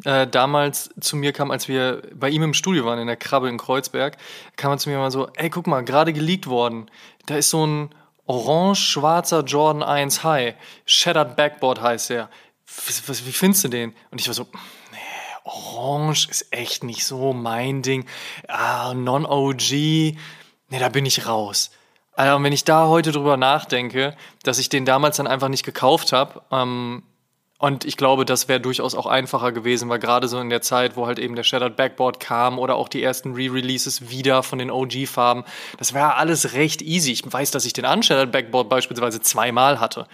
äh, 0.05 0.27
damals 0.27 0.91
zu 1.01 1.17
mir 1.17 1.33
kam, 1.33 1.51
als 1.51 1.67
wir 1.67 2.03
bei 2.15 2.29
ihm 2.29 2.43
im 2.43 2.53
Studio 2.55 2.85
waren, 2.85 2.99
in 2.99 3.07
der 3.07 3.17
Krabbe 3.17 3.49
in 3.49 3.57
Kreuzberg, 3.57 4.19
kam 4.57 4.73
er 4.73 4.79
zu 4.79 4.91
mir 4.91 4.99
mal 4.99 5.11
so, 5.11 5.29
ey, 5.35 5.49
guck 5.49 5.67
mal, 5.67 5.83
gerade 5.83 6.13
geleakt 6.13 6.47
worden, 6.47 6.91
da 7.27 7.37
ist 7.37 7.51
so 7.51 7.67
ein 7.67 7.95
orange-schwarzer 8.27 9.45
Jordan 9.45 9.83
1 9.83 10.25
High, 10.25 10.55
Shattered 10.85 11.37
Backboard 11.37 11.81
heißt 11.81 12.11
der. 12.11 12.29
Wie, 12.87 13.33
findest 13.33 13.65
du 13.65 13.69
den? 13.69 13.95
Und 14.11 14.21
ich 14.21 14.29
war 14.29 14.35
so, 14.35 14.47
nee, 14.93 14.99
orange 15.43 16.29
ist 16.31 16.53
echt 16.53 16.85
nicht 16.85 17.05
so 17.05 17.33
mein 17.33 17.83
Ding. 17.83 18.07
Ah, 18.47 18.95
Non-OG, 18.95 19.71
nee, 19.73 20.19
da 20.79 20.89
bin 20.91 21.07
ich 21.07 21.27
raus. 21.27 21.71
Also 22.13 22.43
wenn 22.43 22.53
ich 22.53 22.65
da 22.65 22.89
heute 22.89 23.13
drüber 23.13 23.37
nachdenke, 23.37 24.17
dass 24.43 24.59
ich 24.59 24.69
den 24.69 24.85
damals 24.85 25.17
dann 25.17 25.27
einfach 25.27 25.49
nicht 25.49 25.65
gekauft 25.65 26.13
habe, 26.13 26.43
ähm, 26.51 27.03
und 27.61 27.85
ich 27.85 27.99
glaube, 27.99 28.25
das 28.25 28.49
wäre 28.49 28.59
durchaus 28.59 28.95
auch 28.95 29.05
einfacher 29.05 29.53
gewesen, 29.53 29.91
weil 29.91 29.99
gerade 29.99 30.29
so 30.29 30.41
in 30.41 30.49
der 30.49 30.63
Zeit, 30.63 30.97
wo 30.97 31.07
halt 31.07 31.19
eben 31.19 31.37
der 31.37 31.43
Shattered 31.43 31.77
Backboard 31.77 32.19
kam 32.19 32.59
oder 32.59 32.77
auch 32.77 32.89
die 32.89 33.03
ersten 33.03 33.35
Re-Releases 33.35 34.09
wieder 34.09 34.43
von 34.43 34.59
den 34.59 34.71
OG-Farben, 34.71 35.45
das 35.79 35.93
war 35.93 36.17
alles 36.17 36.55
recht 36.55 36.81
easy. 36.81 37.13
Ich 37.13 37.31
weiß, 37.31 37.51
dass 37.51 37.67
ich 37.67 37.75
den 37.75 37.85
Unshattered 37.85 38.33
Backboard 38.33 38.71
beispielsweise 38.71 39.21
zweimal 39.21 39.79
hatte. 39.79 40.07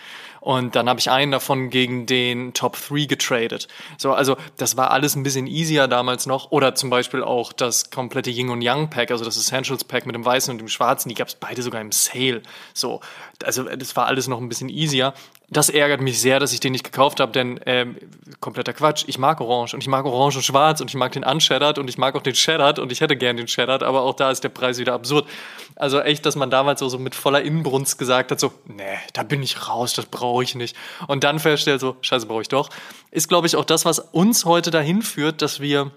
Und 0.46 0.76
dann 0.76 0.88
habe 0.88 1.00
ich 1.00 1.10
einen 1.10 1.32
davon 1.32 1.70
gegen 1.70 2.06
den 2.06 2.54
Top 2.54 2.76
3 2.80 3.06
getradet. 3.06 3.66
So, 3.98 4.12
also 4.12 4.36
das 4.56 4.76
war 4.76 4.92
alles 4.92 5.16
ein 5.16 5.24
bisschen 5.24 5.48
easier 5.48 5.88
damals 5.88 6.24
noch. 6.26 6.52
Oder 6.52 6.76
zum 6.76 6.88
Beispiel 6.88 7.24
auch 7.24 7.52
das 7.52 7.90
komplette 7.90 8.30
Yin 8.30 8.50
und 8.50 8.62
Yang 8.62 8.90
Pack, 8.90 9.10
also 9.10 9.24
das 9.24 9.36
Essentials 9.36 9.82
Pack 9.82 10.06
mit 10.06 10.14
dem 10.14 10.24
Weißen 10.24 10.52
und 10.52 10.58
dem 10.58 10.68
Schwarzen, 10.68 11.08
die 11.08 11.16
gab 11.16 11.26
es 11.26 11.34
beide 11.34 11.62
sogar 11.62 11.80
im 11.80 11.90
Sale. 11.90 12.42
So, 12.74 13.00
also 13.42 13.64
das 13.64 13.96
war 13.96 14.06
alles 14.06 14.28
noch 14.28 14.40
ein 14.40 14.48
bisschen 14.48 14.68
easier. 14.68 15.14
Das 15.48 15.68
ärgert 15.68 16.00
mich 16.00 16.20
sehr, 16.20 16.40
dass 16.40 16.52
ich 16.52 16.58
den 16.58 16.72
nicht 16.72 16.84
gekauft 16.84 17.20
habe, 17.20 17.30
denn 17.30 17.60
ähm, 17.66 17.96
kompletter 18.40 18.72
Quatsch. 18.72 19.04
Ich 19.06 19.16
mag 19.18 19.40
Orange 19.40 19.74
und 19.74 19.80
ich 19.80 19.86
mag 19.86 20.04
Orange 20.04 20.36
und 20.36 20.42
Schwarz 20.42 20.80
und 20.80 20.90
ich 20.90 20.96
mag 20.96 21.12
den 21.12 21.22
Unshattered 21.22 21.78
und 21.78 21.88
ich 21.88 21.98
mag 21.98 22.16
auch 22.16 22.22
den 22.22 22.34
Shattered 22.34 22.80
und 22.80 22.90
ich 22.90 23.00
hätte 23.00 23.16
gern 23.16 23.36
den 23.36 23.46
Shattered, 23.46 23.84
aber 23.84 24.02
auch 24.02 24.14
da 24.14 24.32
ist 24.32 24.42
der 24.42 24.48
Preis 24.48 24.78
wieder 24.78 24.94
absurd. 24.94 25.28
Also 25.76 26.00
echt, 26.00 26.26
dass 26.26 26.34
man 26.34 26.50
damals 26.50 26.80
so, 26.80 26.88
so 26.88 26.98
mit 26.98 27.14
voller 27.14 27.42
Inbrunst 27.42 27.96
gesagt 27.96 28.32
hat, 28.32 28.40
so, 28.40 28.52
nee, 28.64 28.82
da 29.12 29.22
bin 29.22 29.40
ich 29.40 29.68
raus, 29.68 29.92
das 29.92 30.06
brauche 30.06 30.35
ich 30.44 30.54
nicht. 30.54 30.76
Und 31.06 31.24
dann 31.24 31.38
feststellt 31.38 31.80
so, 31.80 31.96
scheiße, 32.00 32.26
brauche 32.26 32.42
ich 32.42 32.48
doch. 32.48 32.70
Ist, 33.10 33.28
glaube 33.28 33.46
ich, 33.46 33.56
auch 33.56 33.64
das, 33.64 33.84
was 33.84 33.98
uns 33.98 34.44
heute 34.44 34.70
dahin 34.70 35.02
führt, 35.02 35.42
dass 35.42 35.60
wir 35.60 35.90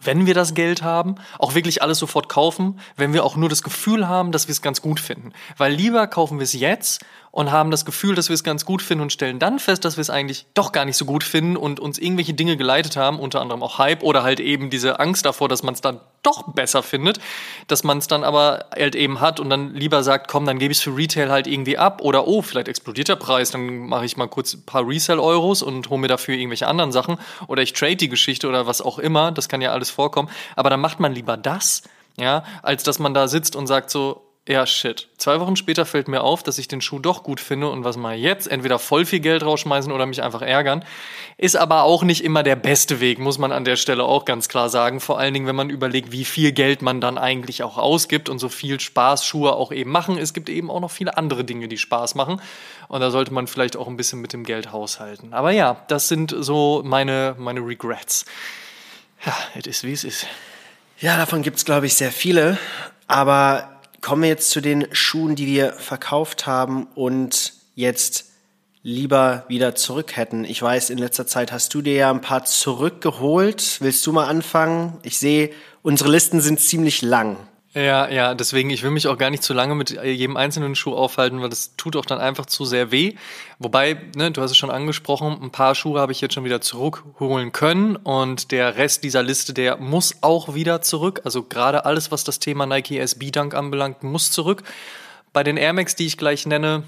wenn 0.00 0.26
wir 0.26 0.34
das 0.34 0.54
Geld 0.54 0.82
haben, 0.82 1.16
auch 1.38 1.54
wirklich 1.54 1.82
alles 1.82 1.98
sofort 1.98 2.28
kaufen, 2.28 2.80
wenn 2.96 3.12
wir 3.12 3.24
auch 3.24 3.36
nur 3.36 3.48
das 3.48 3.62
Gefühl 3.62 4.08
haben, 4.08 4.32
dass 4.32 4.48
wir 4.48 4.52
es 4.52 4.62
ganz 4.62 4.82
gut 4.82 5.00
finden. 5.00 5.32
Weil 5.56 5.72
lieber 5.72 6.06
kaufen 6.06 6.38
wir 6.38 6.44
es 6.44 6.52
jetzt 6.52 7.04
und 7.34 7.50
haben 7.50 7.72
das 7.72 7.84
Gefühl, 7.84 8.14
dass 8.14 8.28
wir 8.28 8.34
es 8.34 8.44
ganz 8.44 8.64
gut 8.64 8.80
finden 8.80 9.02
und 9.02 9.12
stellen 9.12 9.40
dann 9.40 9.58
fest, 9.58 9.84
dass 9.84 9.96
wir 9.96 10.02
es 10.02 10.08
eigentlich 10.08 10.46
doch 10.54 10.70
gar 10.70 10.84
nicht 10.84 10.96
so 10.96 11.04
gut 11.04 11.24
finden 11.24 11.56
und 11.56 11.80
uns 11.80 11.98
irgendwelche 11.98 12.32
Dinge 12.32 12.56
geleitet 12.56 12.96
haben, 12.96 13.18
unter 13.18 13.40
anderem 13.40 13.60
auch 13.64 13.78
Hype 13.78 14.04
oder 14.04 14.22
halt 14.22 14.38
eben 14.38 14.70
diese 14.70 15.00
Angst 15.00 15.26
davor, 15.26 15.48
dass 15.48 15.64
man 15.64 15.74
es 15.74 15.80
dann 15.80 15.98
doch 16.22 16.52
besser 16.52 16.84
findet, 16.84 17.18
dass 17.66 17.82
man 17.82 17.98
es 17.98 18.06
dann 18.06 18.22
aber 18.22 18.66
halt 18.72 18.94
eben 18.94 19.20
hat 19.20 19.40
und 19.40 19.50
dann 19.50 19.74
lieber 19.74 20.04
sagt, 20.04 20.28
komm, 20.28 20.46
dann 20.46 20.60
gebe 20.60 20.70
ich 20.70 20.78
es 20.78 20.84
für 20.84 20.96
Retail 20.96 21.28
halt 21.28 21.48
irgendwie 21.48 21.76
ab 21.76 22.02
oder 22.02 22.28
oh, 22.28 22.40
vielleicht 22.40 22.68
explodiert 22.68 23.08
der 23.08 23.16
Preis, 23.16 23.50
dann 23.50 23.78
mache 23.78 24.04
ich 24.04 24.16
mal 24.16 24.28
kurz 24.28 24.54
ein 24.54 24.64
paar 24.64 24.86
Resell-Euros 24.86 25.62
und 25.62 25.90
hole 25.90 26.00
mir 26.00 26.08
dafür 26.08 26.36
irgendwelche 26.36 26.68
anderen 26.68 26.92
Sachen 26.92 27.18
oder 27.48 27.62
ich 27.62 27.72
trade 27.72 27.96
die 27.96 28.08
Geschichte 28.08 28.48
oder 28.48 28.68
was 28.68 28.80
auch 28.80 29.00
immer, 29.00 29.32
das 29.32 29.48
kann 29.48 29.60
ja 29.60 29.72
alles 29.72 29.90
vorkommen, 29.90 30.30
aber 30.54 30.70
dann 30.70 30.80
macht 30.80 31.00
man 31.00 31.12
lieber 31.12 31.36
das, 31.36 31.82
ja, 32.16 32.44
als 32.62 32.84
dass 32.84 33.00
man 33.00 33.12
da 33.12 33.26
sitzt 33.26 33.56
und 33.56 33.66
sagt 33.66 33.90
so, 33.90 34.24
ja, 34.46 34.66
shit. 34.66 35.08
Zwei 35.16 35.40
Wochen 35.40 35.56
später 35.56 35.86
fällt 35.86 36.06
mir 36.06 36.22
auf, 36.22 36.42
dass 36.42 36.58
ich 36.58 36.68
den 36.68 36.82
Schuh 36.82 36.98
doch 36.98 37.22
gut 37.22 37.40
finde 37.40 37.70
und 37.70 37.82
was 37.82 37.96
mal 37.96 38.14
jetzt, 38.14 38.46
entweder 38.46 38.78
voll 38.78 39.06
viel 39.06 39.20
Geld 39.20 39.42
rausschmeißen 39.42 39.90
oder 39.90 40.04
mich 40.04 40.22
einfach 40.22 40.42
ärgern. 40.42 40.84
Ist 41.38 41.56
aber 41.56 41.84
auch 41.84 42.02
nicht 42.02 42.22
immer 42.22 42.42
der 42.42 42.56
beste 42.56 43.00
Weg, 43.00 43.18
muss 43.18 43.38
man 43.38 43.52
an 43.52 43.64
der 43.64 43.76
Stelle 43.76 44.04
auch 44.04 44.26
ganz 44.26 44.50
klar 44.50 44.68
sagen. 44.68 45.00
Vor 45.00 45.18
allen 45.18 45.32
Dingen, 45.32 45.46
wenn 45.46 45.56
man 45.56 45.70
überlegt, 45.70 46.12
wie 46.12 46.26
viel 46.26 46.52
Geld 46.52 46.82
man 46.82 47.00
dann 47.00 47.16
eigentlich 47.16 47.62
auch 47.62 47.78
ausgibt 47.78 48.28
und 48.28 48.38
so 48.38 48.50
viel 48.50 48.80
Spaß 48.80 49.24
Schuhe 49.24 49.54
auch 49.54 49.72
eben 49.72 49.90
machen. 49.90 50.18
Es 50.18 50.34
gibt 50.34 50.50
eben 50.50 50.70
auch 50.70 50.80
noch 50.80 50.90
viele 50.90 51.16
andere 51.16 51.44
Dinge, 51.44 51.66
die 51.66 51.78
Spaß 51.78 52.14
machen. 52.14 52.38
Und 52.88 53.00
da 53.00 53.10
sollte 53.10 53.32
man 53.32 53.46
vielleicht 53.46 53.78
auch 53.78 53.88
ein 53.88 53.96
bisschen 53.96 54.20
mit 54.20 54.34
dem 54.34 54.44
Geld 54.44 54.72
haushalten. 54.72 55.32
Aber 55.32 55.52
ja, 55.52 55.82
das 55.88 56.08
sind 56.08 56.34
so 56.38 56.82
meine, 56.84 57.34
meine 57.38 57.60
Regrets. 57.60 58.26
Ja, 59.24 59.34
es 59.54 59.66
ist 59.66 59.84
wie 59.84 59.92
es 59.92 60.04
ist. 60.04 60.26
Ja, 60.98 61.16
davon 61.16 61.40
gibt's 61.40 61.64
glaube 61.64 61.86
ich, 61.86 61.94
sehr 61.94 62.12
viele. 62.12 62.58
Aber 63.06 63.73
Kommen 64.04 64.20
wir 64.20 64.28
jetzt 64.28 64.50
zu 64.50 64.60
den 64.60 64.86
Schuhen, 64.92 65.34
die 65.34 65.46
wir 65.46 65.72
verkauft 65.72 66.46
haben 66.46 66.88
und 66.94 67.54
jetzt 67.74 68.26
lieber 68.82 69.46
wieder 69.48 69.76
zurück 69.76 70.14
hätten. 70.18 70.44
Ich 70.44 70.60
weiß, 70.60 70.90
in 70.90 70.98
letzter 70.98 71.26
Zeit 71.26 71.52
hast 71.52 71.72
du 71.72 71.80
dir 71.80 71.94
ja 71.94 72.10
ein 72.10 72.20
paar 72.20 72.44
zurückgeholt. 72.44 73.78
Willst 73.80 74.06
du 74.06 74.12
mal 74.12 74.26
anfangen? 74.26 74.98
Ich 75.04 75.18
sehe, 75.18 75.52
unsere 75.80 76.10
Listen 76.10 76.42
sind 76.42 76.60
ziemlich 76.60 77.00
lang. 77.00 77.38
Ja, 77.74 78.08
ja, 78.08 78.34
deswegen, 78.34 78.70
ich 78.70 78.84
will 78.84 78.92
mich 78.92 79.08
auch 79.08 79.18
gar 79.18 79.30
nicht 79.30 79.42
zu 79.42 79.52
lange 79.52 79.74
mit 79.74 79.90
jedem 79.90 80.36
einzelnen 80.36 80.76
Schuh 80.76 80.94
aufhalten, 80.94 81.42
weil 81.42 81.48
das 81.48 81.74
tut 81.76 81.96
auch 81.96 82.06
dann 82.06 82.20
einfach 82.20 82.46
zu 82.46 82.64
sehr 82.64 82.92
weh. 82.92 83.16
Wobei, 83.58 84.00
ne, 84.14 84.30
du 84.30 84.42
hast 84.42 84.52
es 84.52 84.56
schon 84.56 84.70
angesprochen, 84.70 85.36
ein 85.42 85.50
paar 85.50 85.74
Schuhe 85.74 85.98
habe 85.98 86.12
ich 86.12 86.20
jetzt 86.20 86.34
schon 86.34 86.44
wieder 86.44 86.60
zurückholen 86.60 87.50
können 87.50 87.96
und 87.96 88.52
der 88.52 88.76
Rest 88.76 89.02
dieser 89.02 89.24
Liste, 89.24 89.54
der 89.54 89.78
muss 89.78 90.18
auch 90.20 90.54
wieder 90.54 90.82
zurück. 90.82 91.22
Also 91.24 91.42
gerade 91.42 91.84
alles, 91.84 92.12
was 92.12 92.22
das 92.22 92.38
Thema 92.38 92.64
Nike 92.64 93.00
SB 93.00 93.32
Dunk 93.32 93.54
anbelangt, 93.54 94.04
muss 94.04 94.30
zurück. 94.30 94.62
Bei 95.32 95.42
den 95.42 95.56
Air 95.56 95.72
Max, 95.72 95.96
die 95.96 96.06
ich 96.06 96.16
gleich 96.16 96.46
nenne, 96.46 96.84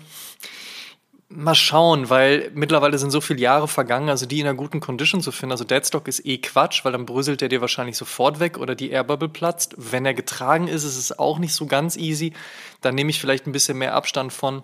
Mal 1.28 1.56
schauen, 1.56 2.08
weil 2.08 2.52
mittlerweile 2.54 2.98
sind 2.98 3.10
so 3.10 3.20
viele 3.20 3.40
Jahre 3.40 3.66
vergangen, 3.66 4.08
also 4.08 4.26
die 4.26 4.38
in 4.38 4.46
einer 4.46 4.56
guten 4.56 4.78
Condition 4.78 5.20
zu 5.20 5.32
finden. 5.32 5.50
Also 5.50 5.64
Deadstock 5.64 6.06
ist 6.06 6.24
eh 6.24 6.38
Quatsch, 6.38 6.84
weil 6.84 6.92
dann 6.92 7.04
bröselt 7.04 7.40
der 7.40 7.48
dir 7.48 7.60
wahrscheinlich 7.60 7.96
sofort 7.96 8.38
weg 8.38 8.58
oder 8.58 8.76
die 8.76 8.90
Airbubble 8.90 9.28
platzt. 9.28 9.74
Wenn 9.76 10.06
er 10.06 10.14
getragen 10.14 10.68
ist, 10.68 10.84
ist 10.84 10.96
es 10.96 11.18
auch 11.18 11.38
nicht 11.38 11.52
so 11.52 11.66
ganz 11.66 11.96
easy. 11.96 12.32
Dann 12.80 12.94
nehme 12.94 13.10
ich 13.10 13.18
vielleicht 13.18 13.48
ein 13.48 13.52
bisschen 13.52 13.76
mehr 13.76 13.94
Abstand 13.94 14.32
von. 14.32 14.62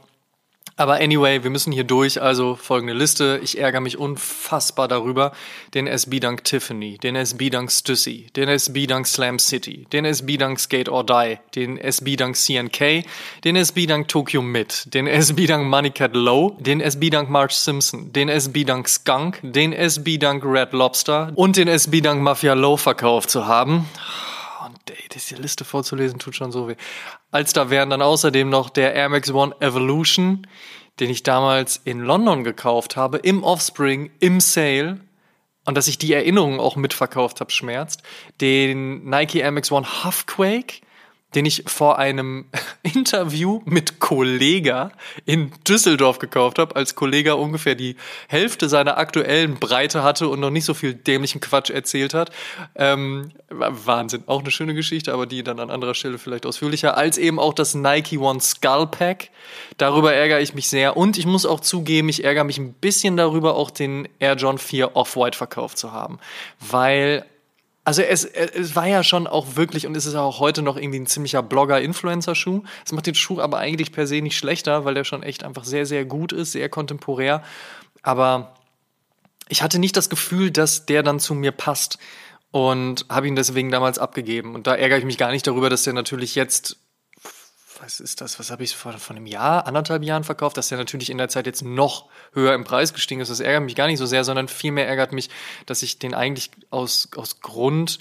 Aber 0.76 0.94
anyway, 0.94 1.42
wir 1.42 1.50
müssen 1.50 1.72
hier 1.72 1.84
durch, 1.84 2.20
also 2.20 2.54
folgende 2.56 2.94
Liste. 2.94 3.40
Ich 3.42 3.58
ärgere 3.58 3.80
mich 3.80 3.98
unfassbar 3.98 4.88
darüber. 4.88 5.32
Den 5.74 5.86
SB 5.86 6.20
Dunk 6.20 6.44
Tiffany, 6.44 6.98
den 6.98 7.14
SB 7.14 7.50
Dunk 7.50 7.70
Stussy, 7.70 8.28
den 8.34 8.48
SB 8.48 8.86
Dunk 8.86 9.06
Slam 9.06 9.38
City, 9.38 9.86
den 9.92 10.04
SB 10.04 10.38
Dunk 10.38 10.58
Skate 10.58 10.88
or 10.88 11.04
Die, 11.04 11.38
den 11.54 11.78
SB 11.78 12.16
Dunk 12.16 12.36
CNK, 12.36 13.04
den 13.44 13.56
SB 13.56 13.86
Dunk 13.86 14.08
Tokyo 14.08 14.40
Mid, 14.40 14.94
den 14.94 15.06
SB 15.06 15.46
Dunk 15.46 15.66
Money 15.68 15.90
Cat 15.90 16.14
Low, 16.14 16.56
den 16.58 16.80
SB 16.80 17.10
Dunk 17.10 17.28
March 17.28 17.52
Simpson, 17.52 18.12
den 18.12 18.28
SB 18.28 18.64
Dunk 18.64 18.88
Skunk, 18.88 19.40
den 19.42 19.72
SB 19.72 20.18
Dunk 20.18 20.42
Red 20.44 20.72
Lobster 20.72 21.32
und 21.34 21.56
den 21.56 21.68
SB 21.68 22.00
Dunk 22.00 22.22
Mafia 22.22 22.54
Low 22.54 22.76
verkauft 22.76 23.30
zu 23.30 23.46
haben. 23.46 23.88
Ey, 24.92 25.08
diese 25.10 25.36
Liste 25.36 25.64
vorzulesen 25.64 26.18
tut 26.18 26.36
schon 26.36 26.52
so 26.52 26.68
weh. 26.68 26.76
Als 27.30 27.54
da 27.54 27.70
wären 27.70 27.88
dann 27.88 28.02
außerdem 28.02 28.50
noch 28.50 28.68
der 28.68 28.94
Air 28.94 29.08
Max 29.08 29.30
One 29.30 29.54
Evolution, 29.60 30.46
den 31.00 31.08
ich 31.08 31.22
damals 31.22 31.80
in 31.84 32.00
London 32.00 32.44
gekauft 32.44 32.96
habe, 32.96 33.16
im 33.16 33.42
Offspring, 33.42 34.10
im 34.20 34.40
Sale. 34.40 35.00
Und 35.64 35.76
dass 35.76 35.88
ich 35.88 35.96
die 35.96 36.12
Erinnerungen 36.12 36.60
auch 36.60 36.76
mitverkauft 36.76 37.40
habe, 37.40 37.50
schmerzt. 37.50 38.02
Den 38.42 39.04
Nike 39.08 39.36
Air 39.36 39.52
Max 39.52 39.72
One 39.72 40.04
Huffquake, 40.04 40.81
den 41.34 41.46
ich 41.46 41.64
vor 41.66 41.98
einem 41.98 42.46
Interview 42.82 43.60
mit 43.64 44.00
Kollega 44.00 44.92
in 45.24 45.52
Düsseldorf 45.66 46.18
gekauft 46.18 46.58
habe, 46.58 46.76
als 46.76 46.94
Kollega 46.94 47.34
ungefähr 47.34 47.74
die 47.74 47.96
Hälfte 48.28 48.68
seiner 48.68 48.98
aktuellen 48.98 49.54
Breite 49.54 50.02
hatte 50.02 50.28
und 50.28 50.40
noch 50.40 50.50
nicht 50.50 50.64
so 50.64 50.74
viel 50.74 50.94
dämlichen 50.94 51.40
Quatsch 51.40 51.70
erzählt 51.70 52.14
hat. 52.14 52.30
Ähm, 52.74 53.30
Wahnsinn, 53.48 54.24
auch 54.26 54.40
eine 54.40 54.50
schöne 54.50 54.74
Geschichte, 54.74 55.12
aber 55.12 55.26
die 55.26 55.42
dann 55.42 55.60
an 55.60 55.70
anderer 55.70 55.94
Stelle 55.94 56.18
vielleicht 56.18 56.46
ausführlicher, 56.46 56.96
als 56.96 57.18
eben 57.18 57.38
auch 57.38 57.54
das 57.54 57.74
Nike 57.74 58.18
One 58.18 58.40
Skull 58.40 58.86
Pack. 58.86 59.30
Darüber 59.78 60.12
ärgere 60.12 60.40
ich 60.40 60.54
mich 60.54 60.68
sehr 60.68 60.96
und 60.96 61.18
ich 61.18 61.26
muss 61.26 61.46
auch 61.46 61.60
zugeben, 61.60 62.08
ich 62.08 62.24
ärgere 62.24 62.44
mich 62.44 62.58
ein 62.58 62.72
bisschen 62.74 63.16
darüber, 63.16 63.56
auch 63.56 63.70
den 63.70 64.08
Air 64.18 64.36
John 64.36 64.58
4 64.58 64.96
Off-White 64.96 65.36
verkauft 65.36 65.78
zu 65.78 65.92
haben, 65.92 66.18
weil 66.60 67.24
also 67.84 68.02
es, 68.02 68.24
es 68.24 68.76
war 68.76 68.86
ja 68.86 69.02
schon 69.02 69.26
auch 69.26 69.56
wirklich 69.56 69.86
und 69.86 69.96
es 69.96 70.06
ist 70.06 70.14
auch 70.14 70.38
heute 70.38 70.62
noch 70.62 70.76
irgendwie 70.76 71.00
ein 71.00 71.06
ziemlicher 71.06 71.42
Blogger-Influencer-Schuh. 71.42 72.62
Es 72.84 72.92
macht 72.92 73.06
den 73.06 73.16
Schuh 73.16 73.40
aber 73.40 73.58
eigentlich 73.58 73.90
per 73.90 74.06
se 74.06 74.20
nicht 74.20 74.36
schlechter, 74.36 74.84
weil 74.84 74.94
der 74.94 75.04
schon 75.04 75.22
echt 75.22 75.42
einfach 75.42 75.64
sehr, 75.64 75.84
sehr 75.84 76.04
gut 76.04 76.32
ist, 76.32 76.52
sehr 76.52 76.68
kontemporär. 76.68 77.42
Aber 78.02 78.54
ich 79.48 79.62
hatte 79.62 79.80
nicht 79.80 79.96
das 79.96 80.10
Gefühl, 80.10 80.50
dass 80.52 80.86
der 80.86 81.02
dann 81.02 81.18
zu 81.18 81.34
mir 81.34 81.50
passt 81.50 81.98
und 82.52 83.06
habe 83.08 83.26
ihn 83.26 83.34
deswegen 83.34 83.70
damals 83.70 83.98
abgegeben. 83.98 84.54
Und 84.54 84.66
da 84.68 84.74
ärgere 84.74 84.98
ich 84.98 85.04
mich 85.04 85.18
gar 85.18 85.32
nicht 85.32 85.46
darüber, 85.46 85.68
dass 85.68 85.82
der 85.82 85.92
natürlich 85.92 86.36
jetzt 86.36 86.78
was 87.82 87.98
ist 87.98 88.20
das, 88.20 88.38
was 88.38 88.50
habe 88.50 88.62
ich 88.62 88.76
vor, 88.76 88.92
vor 88.92 89.16
einem 89.16 89.26
Jahr, 89.26 89.66
anderthalb 89.66 90.04
Jahren 90.04 90.22
verkauft, 90.22 90.56
dass 90.56 90.68
der 90.68 90.78
natürlich 90.78 91.10
in 91.10 91.18
der 91.18 91.28
Zeit 91.28 91.46
jetzt 91.46 91.62
noch 91.62 92.08
höher 92.32 92.54
im 92.54 92.64
Preis 92.64 92.94
gestiegen 92.94 93.20
ist. 93.20 93.28
Das 93.28 93.40
ärgert 93.40 93.64
mich 93.64 93.74
gar 93.74 93.88
nicht 93.88 93.98
so 93.98 94.06
sehr, 94.06 94.22
sondern 94.22 94.46
vielmehr 94.46 94.86
ärgert 94.86 95.12
mich, 95.12 95.30
dass 95.66 95.82
ich 95.82 95.98
den 95.98 96.14
eigentlich 96.14 96.50
aus, 96.70 97.08
aus 97.16 97.40
Grund 97.40 97.98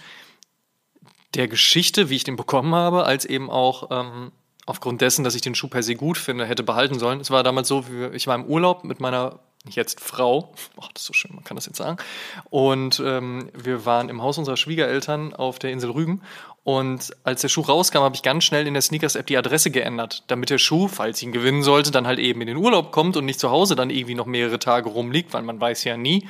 der 1.34 1.48
Geschichte, 1.48 2.10
wie 2.10 2.16
ich 2.16 2.24
den 2.24 2.36
bekommen 2.36 2.76
habe, 2.76 3.06
als 3.06 3.26
eben 3.26 3.50
auch 3.50 3.90
ähm, 3.90 4.32
aufgrund 4.66 5.02
dessen, 5.02 5.24
dass 5.24 5.36
ich 5.36 5.42
den 5.42 5.56
Schuh 5.56 5.68
per 5.68 5.82
se 5.82 5.96
gut 5.96 6.18
finde, 6.18 6.46
hätte 6.46 6.64
behalten 6.64 7.00
sollen. 7.00 7.20
Es 7.20 7.32
war 7.32 7.42
damals 7.42 7.68
so, 7.68 7.86
ich 8.14 8.28
war 8.28 8.36
im 8.36 8.46
Urlaub 8.46 8.84
mit 8.84 9.00
meiner 9.00 9.40
jetzt 9.70 10.00
Frau, 10.00 10.54
ach, 10.80 10.92
das 10.94 11.04
ist 11.04 11.08
so 11.08 11.14
schön, 11.14 11.36
man 11.36 11.44
kann 11.44 11.56
das 11.56 11.68
jetzt 11.68 11.78
sagen. 11.78 11.98
Und 12.50 13.02
ähm, 13.06 13.50
wir 13.54 13.86
waren 13.86 14.10
im 14.10 14.22
Haus 14.22 14.38
unserer 14.38 14.58
Schwiegereltern 14.58 15.34
auf 15.34 15.60
der 15.60 15.72
Insel 15.72 15.92
Rügen. 15.92 16.22
Und 16.64 17.16
als 17.24 17.42
der 17.42 17.50
Schuh 17.50 17.62
rauskam, 17.62 18.00
habe 18.00 18.16
ich 18.16 18.22
ganz 18.22 18.44
schnell 18.44 18.68
in 18.68 18.74
der 18.74 18.82
Sneakers-App 18.82 19.26
die 19.26 19.38
Adresse 19.38 19.72
geändert, 19.72 20.24
damit 20.28 20.52
der 20.52 20.60
Schuh, 20.60 20.88
falls 20.88 21.18
ich 21.18 21.24
ihn 21.24 21.32
gewinnen 21.32 21.64
sollte, 21.64 21.90
dann 21.90 22.06
halt 22.06 22.20
eben 22.20 22.40
in 22.42 22.48
den 22.48 22.58
Urlaub 22.58 22.92
kommt 22.92 23.18
und 23.18 23.26
nicht 23.26 23.40
zu 23.40 23.50
Hause 23.50 23.76
dann 23.76 23.90
irgendwie 23.90 24.14
noch 24.14 24.28
mehrere 24.28 24.60
Tage 24.60 24.90
rumliegt, 24.90 25.34
weil 25.34 25.42
man 25.42 25.60
weiß 25.60 25.84
ja 25.86 25.98
nie, 25.98 26.28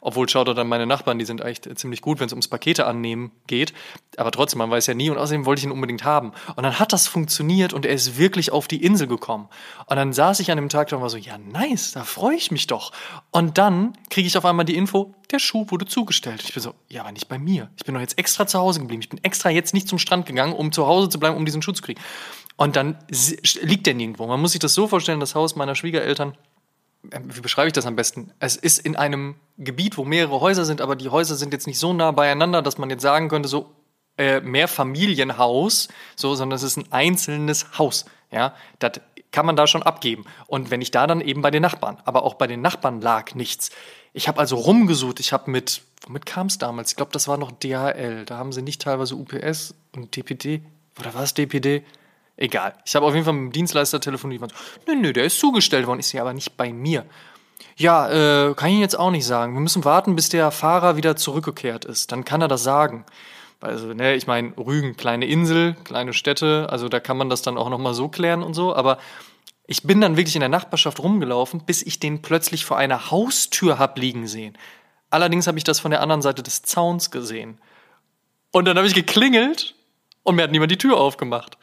obwohl 0.00 0.28
schaut 0.28 0.46
dann 0.46 0.68
meine 0.68 0.86
Nachbarn, 0.86 1.18
die 1.18 1.24
sind 1.24 1.40
echt 1.40 1.68
ziemlich 1.78 2.00
gut, 2.00 2.20
wenn 2.20 2.26
es 2.26 2.32
ums 2.32 2.48
Pakete 2.48 2.86
annehmen 2.86 3.32
geht. 3.46 3.72
Aber 4.16 4.30
trotzdem, 4.30 4.58
man 4.58 4.70
weiß 4.70 4.86
ja 4.86 4.94
nie 4.94 5.10
und 5.10 5.18
außerdem 5.18 5.46
wollte 5.46 5.60
ich 5.60 5.64
ihn 5.64 5.72
unbedingt 5.72 6.04
haben. 6.04 6.32
Und 6.54 6.62
dann 6.62 6.78
hat 6.78 6.92
das 6.92 7.08
funktioniert 7.08 7.72
und 7.72 7.84
er 7.84 7.92
ist 7.92 8.18
wirklich 8.18 8.52
auf 8.52 8.68
die 8.68 8.82
Insel 8.82 9.06
gekommen. 9.06 9.48
Und 9.86 9.96
dann 9.96 10.12
saß 10.12 10.40
ich 10.40 10.50
an 10.50 10.56
dem 10.56 10.68
Tag 10.68 10.88
da 10.88 10.96
und 10.96 11.02
war 11.02 11.10
so, 11.10 11.16
ja 11.16 11.38
nice, 11.38 11.92
da 11.92 12.04
freue 12.04 12.36
ich 12.36 12.50
mich 12.50 12.66
doch. 12.66 12.92
Und 13.30 13.58
dann 13.58 13.96
kriege 14.10 14.26
ich 14.26 14.38
auf 14.38 14.44
einmal 14.44 14.64
die 14.64 14.76
Info, 14.76 15.14
der 15.30 15.38
Schuh 15.38 15.66
wurde 15.68 15.86
zugestellt. 15.86 16.42
Ich 16.44 16.54
bin 16.54 16.62
so, 16.62 16.74
ja, 16.88 17.02
aber 17.02 17.12
nicht 17.12 17.28
bei 17.28 17.38
mir. 17.38 17.70
Ich 17.76 17.84
bin 17.84 17.94
doch 17.94 18.00
jetzt 18.00 18.18
extra 18.18 18.46
zu 18.46 18.58
Hause 18.58 18.80
geblieben. 18.80 19.02
Ich 19.02 19.08
bin 19.08 19.22
extra 19.24 19.50
jetzt 19.50 19.74
nicht 19.74 19.88
zum 19.88 19.98
Strand 19.98 20.26
gegangen, 20.26 20.52
um 20.52 20.72
zu 20.72 20.86
Hause 20.86 21.08
zu 21.08 21.18
bleiben, 21.18 21.36
um 21.36 21.44
diesen 21.44 21.62
Schuh 21.62 21.72
zu 21.72 21.82
kriegen. 21.82 22.00
Und 22.56 22.76
dann 22.76 22.96
liegt 23.60 23.86
der 23.86 23.94
nirgendwo. 23.94 24.26
Man 24.26 24.40
muss 24.40 24.52
sich 24.52 24.60
das 24.60 24.74
so 24.74 24.88
vorstellen, 24.88 25.20
das 25.20 25.34
Haus 25.34 25.56
meiner 25.56 25.74
Schwiegereltern 25.74 26.36
wie 27.10 27.40
beschreibe 27.40 27.68
ich 27.68 27.72
das 27.72 27.86
am 27.86 27.96
besten? 27.96 28.32
Es 28.38 28.56
ist 28.56 28.78
in 28.78 28.96
einem 28.96 29.36
Gebiet, 29.58 29.96
wo 29.96 30.04
mehrere 30.04 30.40
Häuser 30.40 30.64
sind, 30.64 30.80
aber 30.80 30.96
die 30.96 31.08
Häuser 31.08 31.36
sind 31.36 31.52
jetzt 31.52 31.66
nicht 31.66 31.78
so 31.78 31.92
nah 31.92 32.10
beieinander, 32.10 32.62
dass 32.62 32.78
man 32.78 32.90
jetzt 32.90 33.02
sagen 33.02 33.28
könnte, 33.28 33.48
so 33.48 33.74
äh, 34.18 34.40
mehr 34.40 34.68
Familienhaus, 34.68 35.88
so, 36.14 36.34
sondern 36.34 36.56
es 36.56 36.62
ist 36.62 36.76
ein 36.76 36.90
einzelnes 36.90 37.78
Haus. 37.78 38.06
Ja, 38.30 38.54
das 38.78 39.00
kann 39.30 39.46
man 39.46 39.56
da 39.56 39.66
schon 39.66 39.82
abgeben. 39.82 40.24
Und 40.46 40.70
wenn 40.70 40.80
ich 40.80 40.90
da 40.90 41.06
dann 41.06 41.20
eben 41.20 41.42
bei 41.42 41.50
den 41.50 41.62
Nachbarn, 41.62 41.98
aber 42.04 42.22
auch 42.22 42.34
bei 42.34 42.46
den 42.46 42.62
Nachbarn 42.62 43.00
lag 43.00 43.34
nichts. 43.34 43.70
Ich 44.12 44.28
habe 44.28 44.40
also 44.40 44.56
rumgesucht, 44.56 45.20
ich 45.20 45.32
habe 45.32 45.50
mit, 45.50 45.82
womit 46.06 46.24
kam 46.24 46.46
es 46.46 46.56
damals? 46.56 46.90
Ich 46.90 46.96
glaube, 46.96 47.12
das 47.12 47.28
war 47.28 47.36
noch 47.36 47.52
DHL. 47.52 48.24
Da 48.24 48.38
haben 48.38 48.52
sie 48.52 48.62
nicht 48.62 48.80
teilweise 48.80 49.14
UPS 49.14 49.74
und 49.94 50.16
DPD, 50.16 50.62
oder 50.98 51.12
war 51.14 51.22
es 51.22 51.34
DPD? 51.34 51.84
Egal. 52.36 52.74
Ich 52.84 52.94
habe 52.94 53.06
auf 53.06 53.14
jeden 53.14 53.24
Fall 53.24 53.34
mit 53.34 53.44
dem 53.44 53.52
Dienstleister 53.52 54.00
telefoniert. 54.00 54.40
So, 54.40 54.48
nö, 54.86 54.94
nö, 54.94 55.12
der 55.12 55.24
ist 55.24 55.38
zugestellt 55.38 55.86
worden. 55.86 56.00
Ich 56.00 56.08
sehe 56.08 56.20
aber 56.20 56.34
nicht 56.34 56.56
bei 56.56 56.72
mir. 56.72 57.06
Ja, 57.76 58.08
äh, 58.48 58.54
kann 58.54 58.68
ich 58.68 58.74
Ihnen 58.74 58.82
jetzt 58.82 58.98
auch 58.98 59.10
nicht 59.10 59.26
sagen. 59.26 59.54
Wir 59.54 59.60
müssen 59.60 59.84
warten, 59.84 60.16
bis 60.16 60.28
der 60.28 60.50
Fahrer 60.50 60.96
wieder 60.96 61.16
zurückgekehrt 61.16 61.84
ist. 61.84 62.12
Dann 62.12 62.24
kann 62.24 62.42
er 62.42 62.48
das 62.48 62.62
sagen. 62.62 63.04
Also, 63.60 63.94
ne, 63.94 64.14
ich 64.14 64.26
meine, 64.26 64.52
Rügen, 64.56 64.96
kleine 64.96 65.26
Insel, 65.26 65.76
kleine 65.84 66.12
Städte, 66.12 66.66
also 66.70 66.88
da 66.88 67.00
kann 67.00 67.16
man 67.16 67.30
das 67.30 67.42
dann 67.42 67.56
auch 67.56 67.70
nochmal 67.70 67.94
so 67.94 68.08
klären 68.08 68.42
und 68.42 68.54
so. 68.54 68.74
Aber 68.74 68.98
ich 69.66 69.82
bin 69.82 70.00
dann 70.00 70.16
wirklich 70.16 70.36
in 70.36 70.40
der 70.40 70.48
Nachbarschaft 70.48 71.00
rumgelaufen, 71.00 71.64
bis 71.64 71.82
ich 71.82 71.98
den 71.98 72.22
plötzlich 72.22 72.64
vor 72.64 72.76
einer 72.76 73.10
Haustür 73.10 73.78
hab 73.78 73.98
liegen 73.98 74.26
sehen. 74.26 74.56
Allerdings 75.10 75.46
habe 75.46 75.58
ich 75.58 75.64
das 75.64 75.80
von 75.80 75.90
der 75.90 76.02
anderen 76.02 76.22
Seite 76.22 76.42
des 76.42 76.62
Zauns 76.62 77.10
gesehen. 77.10 77.58
Und 78.52 78.66
dann 78.66 78.76
habe 78.76 78.86
ich 78.86 78.94
geklingelt 78.94 79.74
und 80.22 80.36
mir 80.36 80.42
hat 80.42 80.50
niemand 80.50 80.70
die 80.70 80.78
Tür 80.78 80.98
aufgemacht. 80.98 81.56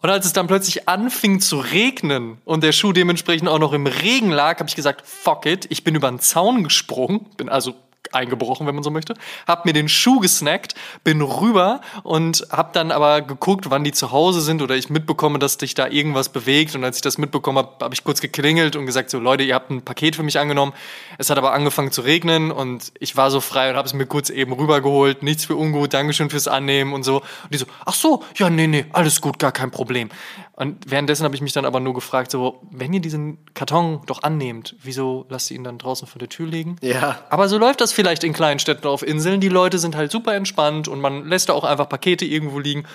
Und 0.00 0.10
als 0.10 0.26
es 0.26 0.32
dann 0.32 0.46
plötzlich 0.46 0.88
anfing 0.88 1.40
zu 1.40 1.58
regnen 1.58 2.38
und 2.44 2.62
der 2.62 2.70
Schuh 2.72 2.92
dementsprechend 2.92 3.48
auch 3.48 3.58
noch 3.58 3.72
im 3.72 3.86
Regen 3.86 4.30
lag, 4.30 4.60
habe 4.60 4.68
ich 4.68 4.76
gesagt, 4.76 5.04
fuck 5.04 5.44
it, 5.44 5.66
ich 5.70 5.82
bin 5.82 5.96
über 5.96 6.08
den 6.08 6.20
Zaun 6.20 6.62
gesprungen, 6.62 7.26
bin 7.36 7.48
also 7.48 7.74
eingebrochen, 8.12 8.66
wenn 8.66 8.74
man 8.74 8.84
so 8.84 8.90
möchte, 8.90 9.14
hab 9.46 9.64
mir 9.64 9.72
den 9.72 9.88
Schuh 9.88 10.20
gesnackt, 10.20 10.74
bin 11.04 11.20
rüber 11.20 11.80
und 12.02 12.46
hab 12.50 12.72
dann 12.72 12.90
aber 12.90 13.22
geguckt, 13.22 13.70
wann 13.70 13.84
die 13.84 13.92
zu 13.92 14.12
Hause 14.12 14.40
sind 14.40 14.62
oder 14.62 14.76
ich 14.76 14.90
mitbekomme, 14.90 15.38
dass 15.38 15.58
dich 15.58 15.74
da 15.74 15.88
irgendwas 15.88 16.28
bewegt 16.28 16.74
und 16.74 16.84
als 16.84 16.96
ich 16.96 17.02
das 17.02 17.18
mitbekommen 17.18 17.58
habe, 17.58 17.84
habe 17.84 17.94
ich 17.94 18.04
kurz 18.04 18.20
geklingelt 18.20 18.76
und 18.76 18.86
gesagt 18.86 19.10
so 19.10 19.18
Leute, 19.18 19.42
ihr 19.42 19.54
habt 19.54 19.70
ein 19.70 19.82
Paket 19.82 20.16
für 20.16 20.22
mich 20.22 20.38
angenommen. 20.38 20.72
Es 21.18 21.30
hat 21.30 21.38
aber 21.38 21.52
angefangen 21.52 21.92
zu 21.92 22.02
regnen 22.02 22.50
und 22.50 22.92
ich 22.98 23.16
war 23.16 23.30
so 23.30 23.40
frei 23.40 23.70
und 23.70 23.76
habe 23.76 23.86
es 23.86 23.94
mir 23.94 24.06
kurz 24.06 24.30
eben 24.30 24.52
rübergeholt, 24.52 25.22
nichts 25.22 25.44
für 25.44 25.56
ungut, 25.56 25.92
Dankeschön 25.94 26.30
fürs 26.30 26.48
Annehmen 26.48 26.92
und 26.92 27.02
so. 27.02 27.16
Und 27.18 27.52
die 27.52 27.58
so, 27.58 27.66
ach 27.84 27.94
so, 27.94 28.24
ja, 28.36 28.50
nee, 28.50 28.66
nee, 28.66 28.86
alles 28.92 29.20
gut, 29.20 29.38
gar 29.38 29.52
kein 29.52 29.70
Problem. 29.70 30.10
Und 30.58 30.90
währenddessen 30.90 31.22
habe 31.22 31.36
ich 31.36 31.40
mich 31.40 31.52
dann 31.52 31.64
aber 31.64 31.78
nur 31.78 31.94
gefragt, 31.94 32.32
so, 32.32 32.60
wenn 32.72 32.92
ihr 32.92 32.98
diesen 32.98 33.38
Karton 33.54 34.00
doch 34.06 34.24
annehmt, 34.24 34.74
wieso 34.82 35.24
lasst 35.28 35.52
ihr 35.52 35.56
ihn 35.56 35.62
dann 35.62 35.78
draußen 35.78 36.08
vor 36.08 36.18
der 36.18 36.28
Tür 36.28 36.48
liegen? 36.48 36.74
Ja. 36.82 37.20
Aber 37.30 37.48
so 37.48 37.58
läuft 37.58 37.80
das 37.80 37.92
vielleicht 37.92 38.24
in 38.24 38.32
kleinen 38.32 38.58
Städten 38.58 38.88
auf 38.88 39.06
Inseln. 39.06 39.40
Die 39.40 39.50
Leute 39.50 39.78
sind 39.78 39.94
halt 39.94 40.10
super 40.10 40.34
entspannt 40.34 40.88
und 40.88 41.00
man 41.00 41.28
lässt 41.28 41.48
da 41.48 41.52
auch 41.52 41.62
einfach 41.62 41.88
Pakete 41.88 42.24
irgendwo 42.24 42.58
liegen. 42.58 42.86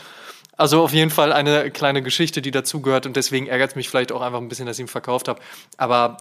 Also 0.57 0.83
auf 0.83 0.91
jeden 0.91 1.09
Fall 1.09 1.31
eine 1.31 1.71
kleine 1.71 2.01
Geschichte, 2.01 2.41
die 2.41 2.51
dazugehört 2.51 3.05
und 3.05 3.15
deswegen 3.15 3.47
ärgert 3.47 3.69
es 3.69 3.75
mich 3.77 3.87
vielleicht 3.87 4.11
auch 4.11 4.19
einfach 4.19 4.41
ein 4.41 4.49
bisschen, 4.49 4.65
dass 4.65 4.77
ich 4.77 4.83
ihn 4.83 4.89
verkauft 4.89 5.29
habe. 5.29 5.39
Aber 5.77 6.17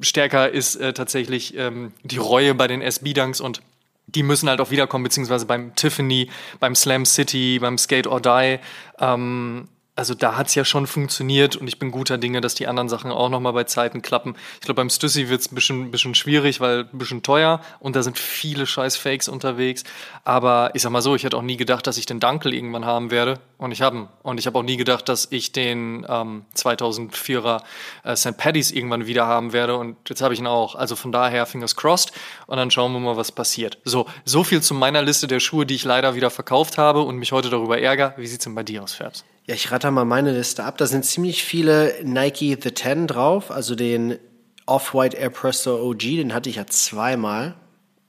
stärker 0.00 0.50
ist 0.50 0.74
äh, 0.74 0.92
tatsächlich 0.92 1.56
ähm, 1.56 1.92
die 2.02 2.18
Reue 2.18 2.52
bei 2.52 2.66
den 2.66 2.82
SB-Dunks 2.82 3.40
und 3.40 3.62
die 4.08 4.24
müssen 4.24 4.48
halt 4.48 4.60
auch 4.60 4.72
wiederkommen, 4.72 5.04
beziehungsweise 5.04 5.46
beim 5.46 5.76
Tiffany, 5.76 6.30
beim 6.58 6.74
Slam 6.74 7.04
City, 7.04 7.60
beim 7.60 7.78
Skate 7.78 8.08
or 8.08 8.20
Die. 8.20 8.58
Ähm, 8.98 9.68
also 9.96 10.14
da 10.14 10.36
hat's 10.36 10.54
ja 10.54 10.64
schon 10.64 10.86
funktioniert 10.86 11.54
und 11.54 11.68
ich 11.68 11.78
bin 11.78 11.92
guter 11.92 12.18
Dinge, 12.18 12.40
dass 12.40 12.54
die 12.54 12.66
anderen 12.66 12.88
Sachen 12.88 13.12
auch 13.12 13.28
nochmal 13.28 13.52
bei 13.52 13.64
Zeiten 13.64 14.02
klappen. 14.02 14.34
Ich 14.54 14.62
glaube, 14.62 14.76
beim 14.76 14.90
Stussy 14.90 15.28
wird's 15.28 15.52
ein 15.52 15.54
bisschen, 15.54 15.90
bisschen 15.92 16.16
schwierig, 16.16 16.60
weil 16.60 16.88
ein 16.92 16.98
bisschen 16.98 17.22
teuer 17.22 17.60
und 17.78 17.94
da 17.94 18.02
sind 18.02 18.18
viele 18.18 18.66
scheiß 18.66 18.96
Fakes 18.96 19.28
unterwegs. 19.28 19.84
Aber 20.24 20.72
ich 20.74 20.82
sag 20.82 20.90
mal 20.90 21.00
so, 21.00 21.14
ich 21.14 21.22
hätte 21.22 21.36
auch 21.36 21.42
nie 21.42 21.56
gedacht, 21.56 21.86
dass 21.86 21.96
ich 21.96 22.06
den 22.06 22.18
Dunkel 22.18 22.54
irgendwann 22.54 22.84
haben 22.84 23.12
werde 23.12 23.38
und 23.56 23.70
ich 23.70 23.82
habe 23.82 23.98
ihn. 23.98 24.08
Und 24.24 24.40
ich 24.40 24.46
habe 24.46 24.58
auch 24.58 24.64
nie 24.64 24.76
gedacht, 24.76 25.08
dass 25.08 25.28
ich 25.30 25.52
den 25.52 26.04
ähm, 26.08 26.44
2004er 26.56 27.62
äh, 28.02 28.16
St. 28.16 28.36
Paddy's 28.36 28.72
irgendwann 28.72 29.06
wieder 29.06 29.26
haben 29.26 29.52
werde 29.52 29.76
und 29.76 29.96
jetzt 30.08 30.22
habe 30.22 30.34
ich 30.34 30.40
ihn 30.40 30.48
auch. 30.48 30.74
Also 30.74 30.96
von 30.96 31.12
daher 31.12 31.46
fingers 31.46 31.76
crossed 31.76 32.12
und 32.46 32.56
dann 32.56 32.72
schauen 32.72 32.92
wir 32.92 33.00
mal, 33.00 33.16
was 33.16 33.30
passiert. 33.30 33.78
So, 33.84 34.06
so 34.24 34.42
viel 34.42 34.60
zu 34.60 34.74
meiner 34.74 35.02
Liste 35.02 35.28
der 35.28 35.38
Schuhe, 35.38 35.66
die 35.66 35.76
ich 35.76 35.84
leider 35.84 36.16
wieder 36.16 36.30
verkauft 36.30 36.78
habe 36.78 37.02
und 37.02 37.16
mich 37.16 37.30
heute 37.30 37.48
darüber 37.48 37.78
ärgere. 37.78 38.14
Wie 38.16 38.26
sieht's 38.26 38.44
denn 38.44 38.56
bei 38.56 38.64
dir 38.64 38.82
aus, 38.82 38.94
Fabs? 38.94 39.24
Ja, 39.46 39.54
ich 39.54 39.70
ratter 39.70 39.90
mal 39.90 40.06
meine 40.06 40.32
Liste 40.32 40.64
ab. 40.64 40.78
Da 40.78 40.86
sind 40.86 41.04
ziemlich 41.04 41.44
viele 41.44 41.94
Nike 42.02 42.56
The 42.60 42.70
Ten 42.70 43.06
drauf, 43.06 43.50
also 43.50 43.74
den 43.74 44.18
Off-White 44.64 45.16
Air 45.18 45.30
Presto 45.30 45.76
OG, 45.86 45.98
den 45.98 46.32
hatte 46.32 46.48
ich 46.48 46.56
ja 46.56 46.66
zweimal. 46.66 47.54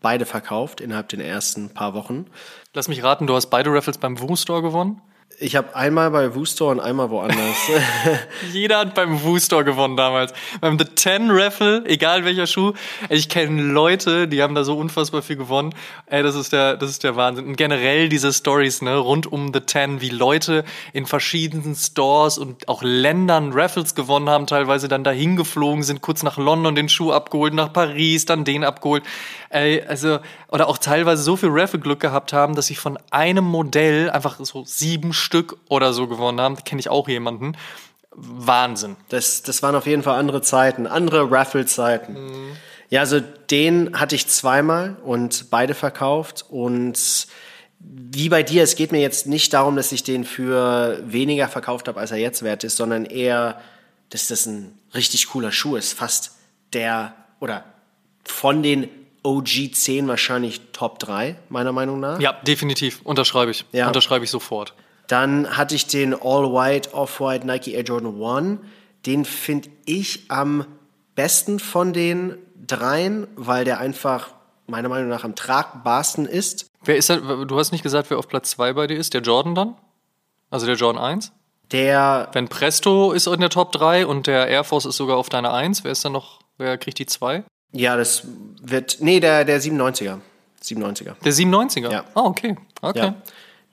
Beide 0.01 0.25
verkauft 0.25 0.79
innerhalb 0.79 1.09
den 1.09 1.19
ersten 1.19 1.69
paar 1.69 1.93
Wochen. 1.93 2.27
Lass 2.73 2.87
mich 2.87 3.03
raten, 3.03 3.27
du 3.27 3.35
hast 3.35 3.47
beide 3.47 3.73
Raffles 3.73 3.97
beim 3.97 4.19
Woo 4.21 4.35
Store 4.37 4.61
gewonnen? 4.61 5.01
Ich 5.37 5.57
habe 5.57 5.75
einmal 5.75 6.11
bei 6.11 6.33
Woo 6.33 6.45
Store 6.45 6.71
und 6.71 6.79
einmal 6.79 7.09
woanders. 7.09 7.57
Jeder 8.53 8.79
hat 8.79 8.95
beim 8.95 9.21
Woo 9.23 9.37
Store 9.37 9.65
gewonnen 9.65 9.97
damals. 9.97 10.33
Beim 10.61 10.79
The 10.79 10.85
Ten 10.85 11.29
Raffle, 11.29 11.83
egal 11.87 12.23
welcher 12.23 12.47
Schuh. 12.47 12.71
Ich 13.09 13.27
kenne 13.27 13.61
Leute, 13.61 14.29
die 14.29 14.41
haben 14.41 14.55
da 14.55 14.63
so 14.63 14.77
unfassbar 14.77 15.21
viel 15.21 15.35
gewonnen. 15.35 15.75
Ey, 16.05 16.23
das 16.23 16.35
ist 16.35 16.53
der, 16.53 16.77
das 16.77 16.89
ist 16.89 17.03
der 17.03 17.17
Wahnsinn. 17.17 17.47
Und 17.47 17.57
generell 17.57 18.07
diese 18.07 18.31
Stories, 18.31 18.81
ne, 18.81 18.95
rund 18.95 19.27
um 19.29 19.51
The 19.53 19.59
Ten, 19.61 19.99
wie 19.99 20.09
Leute 20.09 20.63
in 20.93 21.05
verschiedenen 21.05 21.75
Stores 21.75 22.37
und 22.37 22.69
auch 22.69 22.81
Ländern 22.81 23.51
Raffles 23.51 23.93
gewonnen 23.93 24.29
haben, 24.29 24.47
teilweise 24.47 24.87
dann 24.87 25.03
dahin 25.03 25.35
geflogen 25.35 25.83
sind, 25.83 26.01
kurz 26.01 26.23
nach 26.23 26.37
London 26.37 26.75
den 26.75 26.87
Schuh 26.87 27.11
abgeholt, 27.11 27.53
nach 27.53 27.73
Paris 27.73 28.25
dann 28.25 28.45
den 28.45 28.63
abgeholt. 28.63 29.03
Ey, 29.49 29.81
also, 29.81 30.19
oder 30.49 30.67
auch 30.67 30.77
teilweise 30.77 31.23
so 31.23 31.35
viel 31.35 31.49
Raffle-Glück 31.51 31.99
gehabt 31.99 32.33
haben, 32.33 32.55
dass 32.55 32.67
sie 32.67 32.75
von 32.75 32.97
einem 33.11 33.45
Modell 33.45 34.09
einfach 34.09 34.37
so 34.39 34.63
sieben 34.65 35.13
Stück 35.25 35.57
oder 35.67 35.91
so 35.91 36.07
gewonnen 36.07 36.39
haben. 36.39 36.55
Kenne 36.63 36.79
ich 36.79 36.89
auch 36.89 37.09
jemanden. 37.09 37.57
Wahnsinn. 38.11 38.95
Das, 39.09 39.43
das 39.43 39.61
waren 39.61 39.75
auf 39.75 39.87
jeden 39.87 40.03
Fall 40.03 40.17
andere 40.17 40.41
Zeiten, 40.41 40.87
andere 40.87 41.29
Raffle-Zeiten. 41.29 42.13
Mhm. 42.13 42.51
Ja, 42.89 43.01
also 43.01 43.19
den 43.19 43.99
hatte 43.99 44.15
ich 44.15 44.27
zweimal 44.27 44.95
und 45.03 45.49
beide 45.49 45.73
verkauft. 45.73 46.45
Und 46.47 47.27
wie 47.79 48.29
bei 48.29 48.43
dir, 48.43 48.63
es 48.63 48.75
geht 48.75 48.91
mir 48.91 49.01
jetzt 49.01 49.27
nicht 49.27 49.53
darum, 49.53 49.75
dass 49.75 49.91
ich 49.91 50.03
den 50.03 50.23
für 50.23 50.99
weniger 51.05 51.47
verkauft 51.47 51.87
habe, 51.87 51.99
als 51.99 52.11
er 52.11 52.17
jetzt 52.17 52.43
wert 52.43 52.63
ist, 52.63 52.77
sondern 52.77 53.05
eher, 53.05 53.59
dass 54.09 54.27
das 54.27 54.45
ein 54.45 54.77
richtig 54.93 55.27
cooler 55.27 55.51
Schuh 55.51 55.75
ist. 55.75 55.93
Fast 55.93 56.35
der, 56.73 57.13
oder 57.39 57.65
von 58.23 58.63
den 58.63 58.87
OG 59.23 59.73
10 59.73 60.07
wahrscheinlich 60.07 60.61
Top 60.71 60.99
3, 60.99 61.35
meiner 61.49 61.71
Meinung 61.71 61.99
nach. 61.99 62.19
Ja, 62.19 62.33
definitiv. 62.33 63.01
Unterschreibe 63.03 63.51
ich. 63.51 63.65
Ja. 63.71 63.87
Unterschreibe 63.87 64.23
ich 64.23 64.31
sofort. 64.31 64.73
Dann 65.07 65.57
hatte 65.57 65.75
ich 65.75 65.87
den 65.87 66.13
All-White, 66.13 66.93
Off-White 66.93 67.45
Nike 67.45 67.73
Air 67.73 67.83
Jordan 67.83 68.21
1. 68.21 68.59
Den 69.05 69.25
finde 69.25 69.69
ich 69.85 70.25
am 70.29 70.65
besten 71.15 71.59
von 71.59 71.93
den 71.93 72.37
dreien, 72.65 73.27
weil 73.35 73.65
der 73.65 73.79
einfach 73.79 74.29
meiner 74.67 74.89
Meinung 74.89 75.09
nach 75.09 75.23
am 75.23 75.35
tragbarsten 75.35 76.25
ist. 76.25 76.67
Wer 76.83 76.97
ist 76.97 77.09
da, 77.09 77.17
du 77.17 77.59
hast 77.59 77.71
nicht 77.71 77.83
gesagt, 77.83 78.09
wer 78.09 78.17
auf 78.17 78.27
Platz 78.27 78.51
2 78.51 78.73
bei 78.73 78.87
dir 78.87 78.97
ist? 78.97 79.13
Der 79.13 79.21
Jordan 79.21 79.55
dann? 79.55 79.75
Also 80.49 80.65
der 80.65 80.75
Jordan 80.75 81.03
1? 81.03 81.31
Der. 81.71 82.29
Wenn 82.33 82.47
Presto 82.47 83.11
ist 83.11 83.27
in 83.27 83.39
der 83.39 83.49
Top 83.49 83.71
3 83.71 84.05
und 84.05 84.27
der 84.27 84.47
Air 84.47 84.63
Force 84.63 84.85
ist 84.85 84.97
sogar 84.97 85.17
auf 85.17 85.29
deiner 85.29 85.53
1, 85.53 85.83
wer 85.83 85.91
ist 85.91 86.05
dann 86.05 86.13
noch, 86.13 86.39
wer 86.57 86.77
kriegt 86.77 86.99
die 86.99 87.05
2? 87.05 87.43
Ja, 87.71 87.97
das 87.97 88.23
wird. 88.61 88.97
Nee, 89.01 89.19
der, 89.19 89.45
der 89.45 89.59
97er. 89.61 90.19
97er. 90.63 91.13
Der 91.23 91.33
97er? 91.33 91.91
Ja. 91.91 92.05
Ah, 92.13 92.21
okay. 92.21 92.55
Okay. 92.81 92.99
Ja. 92.99 93.15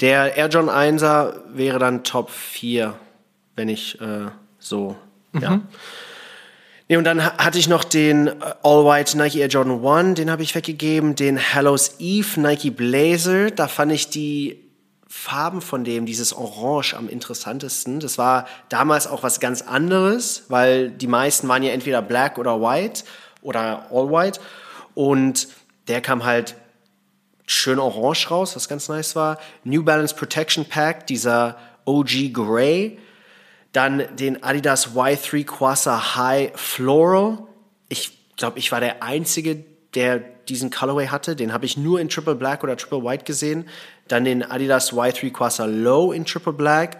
Der 0.03 0.36
Air 0.36 0.48
John 0.48 0.68
1er 0.68 1.34
wäre 1.55 1.78
dann 1.78 2.03
Top 2.03 2.28
4, 2.28 2.94
wenn 3.55 3.68
ich 3.68 4.00
äh, 4.00 4.26
so, 4.59 4.96
mhm. 5.30 5.40
ja. 5.40 5.61
Nee, 6.88 6.96
und 6.96 7.05
dann 7.05 7.24
hatte 7.24 7.59
ich 7.59 7.68
noch 7.68 7.84
den 7.84 8.26
äh, 8.26 8.32
All-White 8.64 9.16
Nike 9.16 9.38
Air 9.38 9.46
Jordan 9.46 9.86
1, 9.86 10.16
den 10.16 10.28
habe 10.28 10.42
ich 10.42 10.57
weggegeben. 10.57 11.14
Den 11.14 11.38
Hallows 11.55 11.94
Eve 12.00 12.40
Nike 12.40 12.70
Blazer, 12.70 13.53
da 13.53 13.68
fand 13.68 13.92
ich 13.92 14.11
die 14.11 14.59
Farben 15.07 15.61
von 15.61 15.84
dem, 15.84 16.05
dieses 16.05 16.32
Orange 16.32 16.94
am 16.96 17.09
interessantesten. 17.09 18.00
Das 18.00 18.18
war 18.18 18.46
damals 18.68 19.07
auch 19.07 19.22
was 19.22 19.38
ganz 19.38 19.62
anderes, 19.62 20.46
weil 20.48 20.90
die 20.90 21.07
meisten 21.07 21.46
waren 21.46 21.62
ja 21.62 21.70
entweder 21.70 22.03
black 22.03 22.38
oder 22.38 22.61
white 22.61 23.05
oder 23.40 23.86
all 23.92 24.11
white. 24.11 24.40
Und 24.94 25.46
der 25.86 26.00
kam 26.00 26.24
halt 26.24 26.57
schön 27.47 27.78
orange 27.78 28.30
raus, 28.30 28.57
was 28.57 28.68
ganz 28.68 28.88
nice 28.88 29.16
war. 29.16 29.38
New 29.64 29.82
Balance 29.82 30.14
Protection 30.14 30.64
Pack, 30.64 31.07
dieser 31.07 31.59
OG 31.84 32.32
Grey. 32.32 32.99
Dann 33.72 34.05
den 34.16 34.43
Adidas 34.43 34.95
Y3 34.95 35.45
Quasar 35.45 36.16
High 36.16 36.53
Floral. 36.55 37.38
Ich 37.88 38.36
glaube, 38.36 38.59
ich 38.59 38.70
war 38.70 38.80
der 38.80 39.03
Einzige, 39.03 39.64
der 39.95 40.18
diesen 40.18 40.70
Colorway 40.70 41.09
hatte. 41.09 41.36
Den 41.36 41.53
habe 41.53 41.64
ich 41.64 41.76
nur 41.76 42.01
in 42.01 42.09
Triple 42.09 42.34
Black 42.34 42.62
oder 42.62 42.76
Triple 42.76 43.05
White 43.05 43.24
gesehen. 43.24 43.68
Dann 44.09 44.24
den 44.24 44.43
Adidas 44.43 44.93
Y3 44.93 45.30
Quasar 45.30 45.66
Low 45.66 46.12
in 46.12 46.24
Triple 46.24 46.53
Black. 46.53 46.99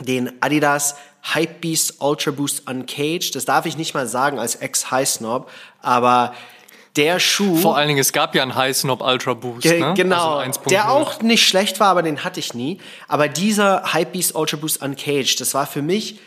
Den 0.00 0.42
Adidas 0.42 0.96
Hypebeast 1.22 2.00
Ultra 2.00 2.30
Boost 2.32 2.68
Uncaged. 2.68 3.34
Das 3.34 3.44
darf 3.44 3.66
ich 3.66 3.76
nicht 3.76 3.94
mal 3.94 4.06
sagen 4.06 4.38
als 4.38 4.56
Ex-High 4.56 5.08
Snob, 5.08 5.50
aber 5.80 6.34
der 6.96 7.18
Schuh. 7.18 7.56
Vor 7.56 7.76
allen 7.76 7.88
Dingen, 7.88 8.00
es 8.00 8.12
gab 8.12 8.34
ja 8.34 8.42
einen 8.42 8.54
High 8.54 8.76
Snob 8.76 9.00
Ultra 9.00 9.34
Boost. 9.34 9.62
Ge 9.62 9.80
ne? 9.80 9.94
Genau. 9.94 10.36
Also 10.36 10.60
der 10.68 10.90
auch 10.90 11.22
nicht 11.22 11.46
schlecht 11.46 11.80
war, 11.80 11.88
aber 11.88 12.02
den 12.02 12.24
hatte 12.24 12.40
ich 12.40 12.54
nie. 12.54 12.78
Aber 13.08 13.28
dieser 13.28 13.94
Hypebeast 13.94 14.34
Ultra 14.34 14.56
Boost 14.56 14.82
Uncaged, 14.82 15.40
das 15.40 15.54
war 15.54 15.66
für 15.66 15.82
mich, 15.82 16.20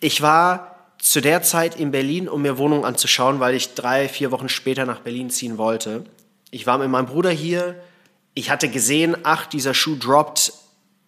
ich 0.00 0.20
war 0.20 0.76
zu 0.98 1.20
der 1.20 1.42
Zeit 1.42 1.76
in 1.76 1.90
Berlin, 1.90 2.28
um 2.28 2.42
mir 2.42 2.58
Wohnung 2.58 2.84
anzuschauen, 2.84 3.40
weil 3.40 3.54
ich 3.54 3.74
drei, 3.74 4.08
vier 4.08 4.30
Wochen 4.30 4.48
später 4.48 4.86
nach 4.86 5.00
Berlin 5.00 5.30
ziehen 5.30 5.58
wollte. 5.58 6.04
Ich 6.50 6.66
war 6.66 6.78
mit 6.78 6.88
meinem 6.88 7.06
Bruder 7.06 7.30
hier. 7.30 7.76
Ich 8.34 8.50
hatte 8.50 8.68
gesehen, 8.68 9.16
ach, 9.22 9.46
dieser 9.46 9.74
Schuh 9.74 9.96
droppt 9.96 10.52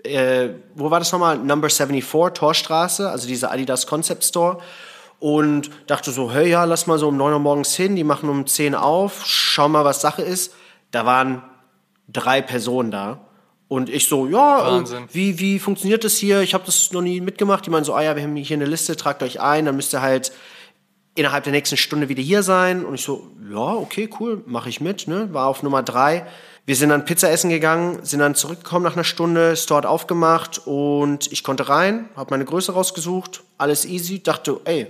äh, 0.06 0.50
wo 0.74 0.90
war 0.90 0.98
das 0.98 1.12
nochmal? 1.12 1.38
Number 1.38 1.68
74, 1.68 2.32
Torstraße, 2.34 3.10
also 3.10 3.26
dieser 3.26 3.50
Adidas 3.50 3.86
Concept 3.86 4.24
Store. 4.24 4.58
Und 5.18 5.70
dachte 5.86 6.10
so, 6.10 6.30
hey, 6.30 6.50
ja, 6.50 6.64
lass 6.64 6.86
mal 6.86 6.98
so 6.98 7.08
um 7.08 7.16
9 7.16 7.32
Uhr 7.32 7.38
morgens 7.38 7.74
hin, 7.74 7.96
die 7.96 8.04
machen 8.04 8.28
um 8.28 8.46
10 8.46 8.74
auf, 8.74 9.24
schau 9.24 9.68
mal, 9.68 9.84
was 9.84 10.00
Sache 10.00 10.22
ist. 10.22 10.54
Da 10.90 11.06
waren 11.06 11.42
drei 12.08 12.42
Personen 12.42 12.90
da. 12.90 13.20
Und 13.68 13.88
ich 13.88 14.08
so, 14.08 14.28
ja, 14.28 14.80
äh, 14.80 14.84
wie, 15.12 15.38
wie 15.40 15.58
funktioniert 15.58 16.04
das 16.04 16.16
hier? 16.16 16.40
Ich 16.40 16.54
habe 16.54 16.64
das 16.64 16.92
noch 16.92 17.02
nie 17.02 17.20
mitgemacht. 17.20 17.66
Die 17.66 17.70
meinen 17.70 17.84
so, 17.84 17.94
ah 17.94 18.02
ja, 18.02 18.14
wir 18.14 18.22
haben 18.22 18.36
hier 18.36 18.56
eine 18.56 18.66
Liste, 18.66 18.96
tragt 18.96 19.22
euch 19.22 19.40
ein, 19.40 19.64
dann 19.64 19.74
müsst 19.74 19.92
ihr 19.92 20.02
halt 20.02 20.32
innerhalb 21.16 21.44
der 21.44 21.52
nächsten 21.52 21.76
Stunde 21.76 22.08
wieder 22.08 22.22
hier 22.22 22.42
sein. 22.42 22.84
Und 22.84 22.94
ich 22.94 23.02
so, 23.02 23.28
ja, 23.50 23.74
okay, 23.74 24.08
cool, 24.20 24.42
mache 24.46 24.68
ich 24.68 24.80
mit. 24.80 25.08
Ne? 25.08 25.32
War 25.32 25.48
auf 25.48 25.62
Nummer 25.62 25.82
drei. 25.82 26.26
Wir 26.64 26.76
sind 26.76 26.90
dann 26.90 27.04
Pizza 27.04 27.30
essen 27.30 27.48
gegangen, 27.48 28.00
sind 28.02 28.20
dann 28.20 28.34
zurückgekommen 28.34 28.84
nach 28.84 28.94
einer 28.94 29.04
Stunde, 29.04 29.56
Store 29.56 29.78
hat 29.78 29.86
aufgemacht 29.86 30.62
und 30.64 31.30
ich 31.30 31.44
konnte 31.44 31.68
rein, 31.68 32.08
habe 32.16 32.32
meine 32.32 32.44
Größe 32.44 32.72
rausgesucht, 32.72 33.44
alles 33.56 33.84
easy. 33.84 34.20
Dachte, 34.20 34.60
ey, 34.64 34.88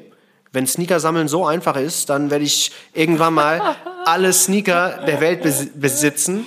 wenn 0.57 0.67
Sneaker 0.67 0.99
sammeln 0.99 1.29
so 1.29 1.47
einfach 1.47 1.77
ist, 1.77 2.09
dann 2.11 2.31
werde 2.33 2.45
ich 2.45 2.73
irgendwann 2.95 3.35
mal 3.35 3.77
alle 4.05 4.33
Sneaker 4.33 5.05
der 5.07 5.21
Welt 5.21 5.43
bes 5.43 5.69
besitzen. 5.75 6.45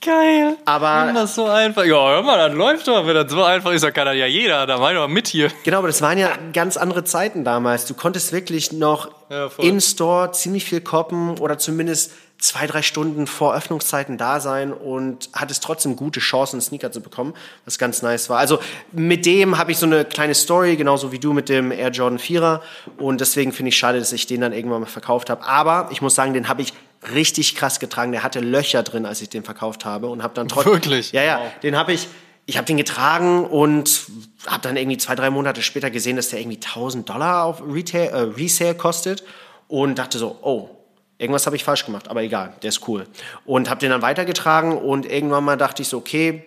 Geil. 0.00 0.56
Aber- 0.64 1.08
Wenn 1.08 1.14
das 1.16 1.34
so 1.34 1.46
einfach. 1.46 1.84
Ja, 1.84 1.96
hör 2.08 2.22
mal, 2.22 2.48
das 2.48 2.56
läuft 2.56 2.86
doch. 2.86 3.04
Wenn 3.06 3.14
das 3.14 3.30
so 3.32 3.42
einfach 3.42 3.72
ist, 3.72 3.82
dann 3.82 3.92
kann 3.92 4.06
das 4.06 4.14
ja 4.16 4.26
jeder. 4.26 4.64
Da 4.66 4.78
mach 4.78 4.90
ich 4.90 4.96
doch 4.96 5.08
mit 5.08 5.26
hier. 5.26 5.50
Genau, 5.64 5.78
aber 5.78 5.88
das 5.88 6.00
waren 6.02 6.16
ja 6.18 6.30
ganz 6.52 6.76
andere 6.76 7.02
Zeiten 7.04 7.44
damals. 7.44 7.84
Du 7.86 7.94
konntest 7.94 8.32
wirklich 8.32 8.70
noch 8.72 9.10
Ja, 9.28 9.50
in 9.58 9.80
Store 9.80 10.30
ziemlich 10.32 10.64
viel 10.64 10.80
koppen 10.80 11.36
oder 11.38 11.58
zumindest 11.58 12.12
zwei, 12.38 12.66
drei 12.66 12.82
Stunden 12.82 13.26
vor 13.26 13.54
Öffnungszeiten 13.54 14.16
da 14.16 14.38
sein 14.40 14.72
und 14.72 15.28
hattest 15.32 15.62
trotzdem 15.64 15.96
gute 15.96 16.20
Chancen, 16.20 16.56
einen 16.56 16.62
Sneaker 16.62 16.92
zu 16.92 17.00
bekommen, 17.00 17.34
was 17.64 17.78
ganz 17.78 18.00
nice 18.02 18.30
war. 18.30 18.38
Also 18.38 18.60
mit 18.92 19.26
dem 19.26 19.58
habe 19.58 19.72
ich 19.72 19.78
so 19.78 19.86
eine 19.86 20.04
kleine 20.04 20.34
Story, 20.34 20.76
genauso 20.76 21.10
wie 21.10 21.18
du 21.18 21.32
mit 21.32 21.48
dem 21.48 21.72
Air 21.72 21.90
Jordan 21.90 22.18
4er 22.18 22.60
und 22.96 23.20
deswegen 23.20 23.52
finde 23.52 23.70
ich 23.70 23.76
schade, 23.76 23.98
dass 23.98 24.12
ich 24.12 24.26
den 24.26 24.40
dann 24.40 24.52
irgendwann 24.52 24.80
mal 24.80 24.86
verkauft 24.86 25.30
habe. 25.30 25.44
Aber 25.44 25.88
ich 25.90 26.00
muss 26.00 26.14
sagen, 26.14 26.32
den 26.32 26.48
habe 26.48 26.62
ich 26.62 26.72
richtig 27.12 27.54
krass 27.54 27.80
getragen. 27.80 28.12
Der 28.12 28.22
hatte 28.22 28.40
Löcher 28.40 28.82
drin, 28.82 29.06
als 29.06 29.20
ich 29.20 29.28
den 29.28 29.42
verkauft 29.44 29.84
habe 29.84 30.08
und 30.08 30.22
habe 30.22 30.34
dann 30.34 30.48
trotzdem... 30.48 30.72
Wirklich? 30.74 31.12
Ja, 31.12 31.22
ja, 31.22 31.38
Wow. 31.40 31.60
den 31.62 31.76
habe 31.76 31.92
ich... 31.92 32.08
Ich 32.46 32.56
habe 32.56 32.64
den 32.64 32.78
getragen 32.78 33.44
und 33.44 34.06
habe 34.46 34.62
dann 34.62 34.78
irgendwie 34.78 34.96
zwei, 34.96 35.14
drei 35.14 35.28
Monate 35.28 35.60
später 35.60 35.90
gesehen, 35.90 36.16
dass 36.16 36.30
der 36.30 36.40
irgendwie 36.40 36.56
1000 36.56 37.06
Dollar 37.06 37.44
auf 37.44 37.62
Retail, 37.62 38.06
äh, 38.08 38.20
Resale 38.20 38.74
kostet 38.74 39.22
und 39.68 39.98
dachte 39.98 40.16
so, 40.16 40.38
oh, 40.40 40.70
irgendwas 41.18 41.46
habe 41.46 41.56
ich 41.56 41.64
falsch 41.64 41.84
gemacht, 41.84 42.08
aber 42.08 42.22
egal, 42.22 42.54
der 42.62 42.68
ist 42.68 42.86
cool. 42.88 43.06
Und 43.44 43.68
habe 43.68 43.80
den 43.80 43.90
dann 43.90 44.02
weitergetragen 44.02 44.78
und 44.78 45.04
irgendwann 45.04 45.44
mal 45.44 45.56
dachte 45.56 45.82
ich 45.82 45.88
so, 45.88 45.98
okay, 45.98 46.44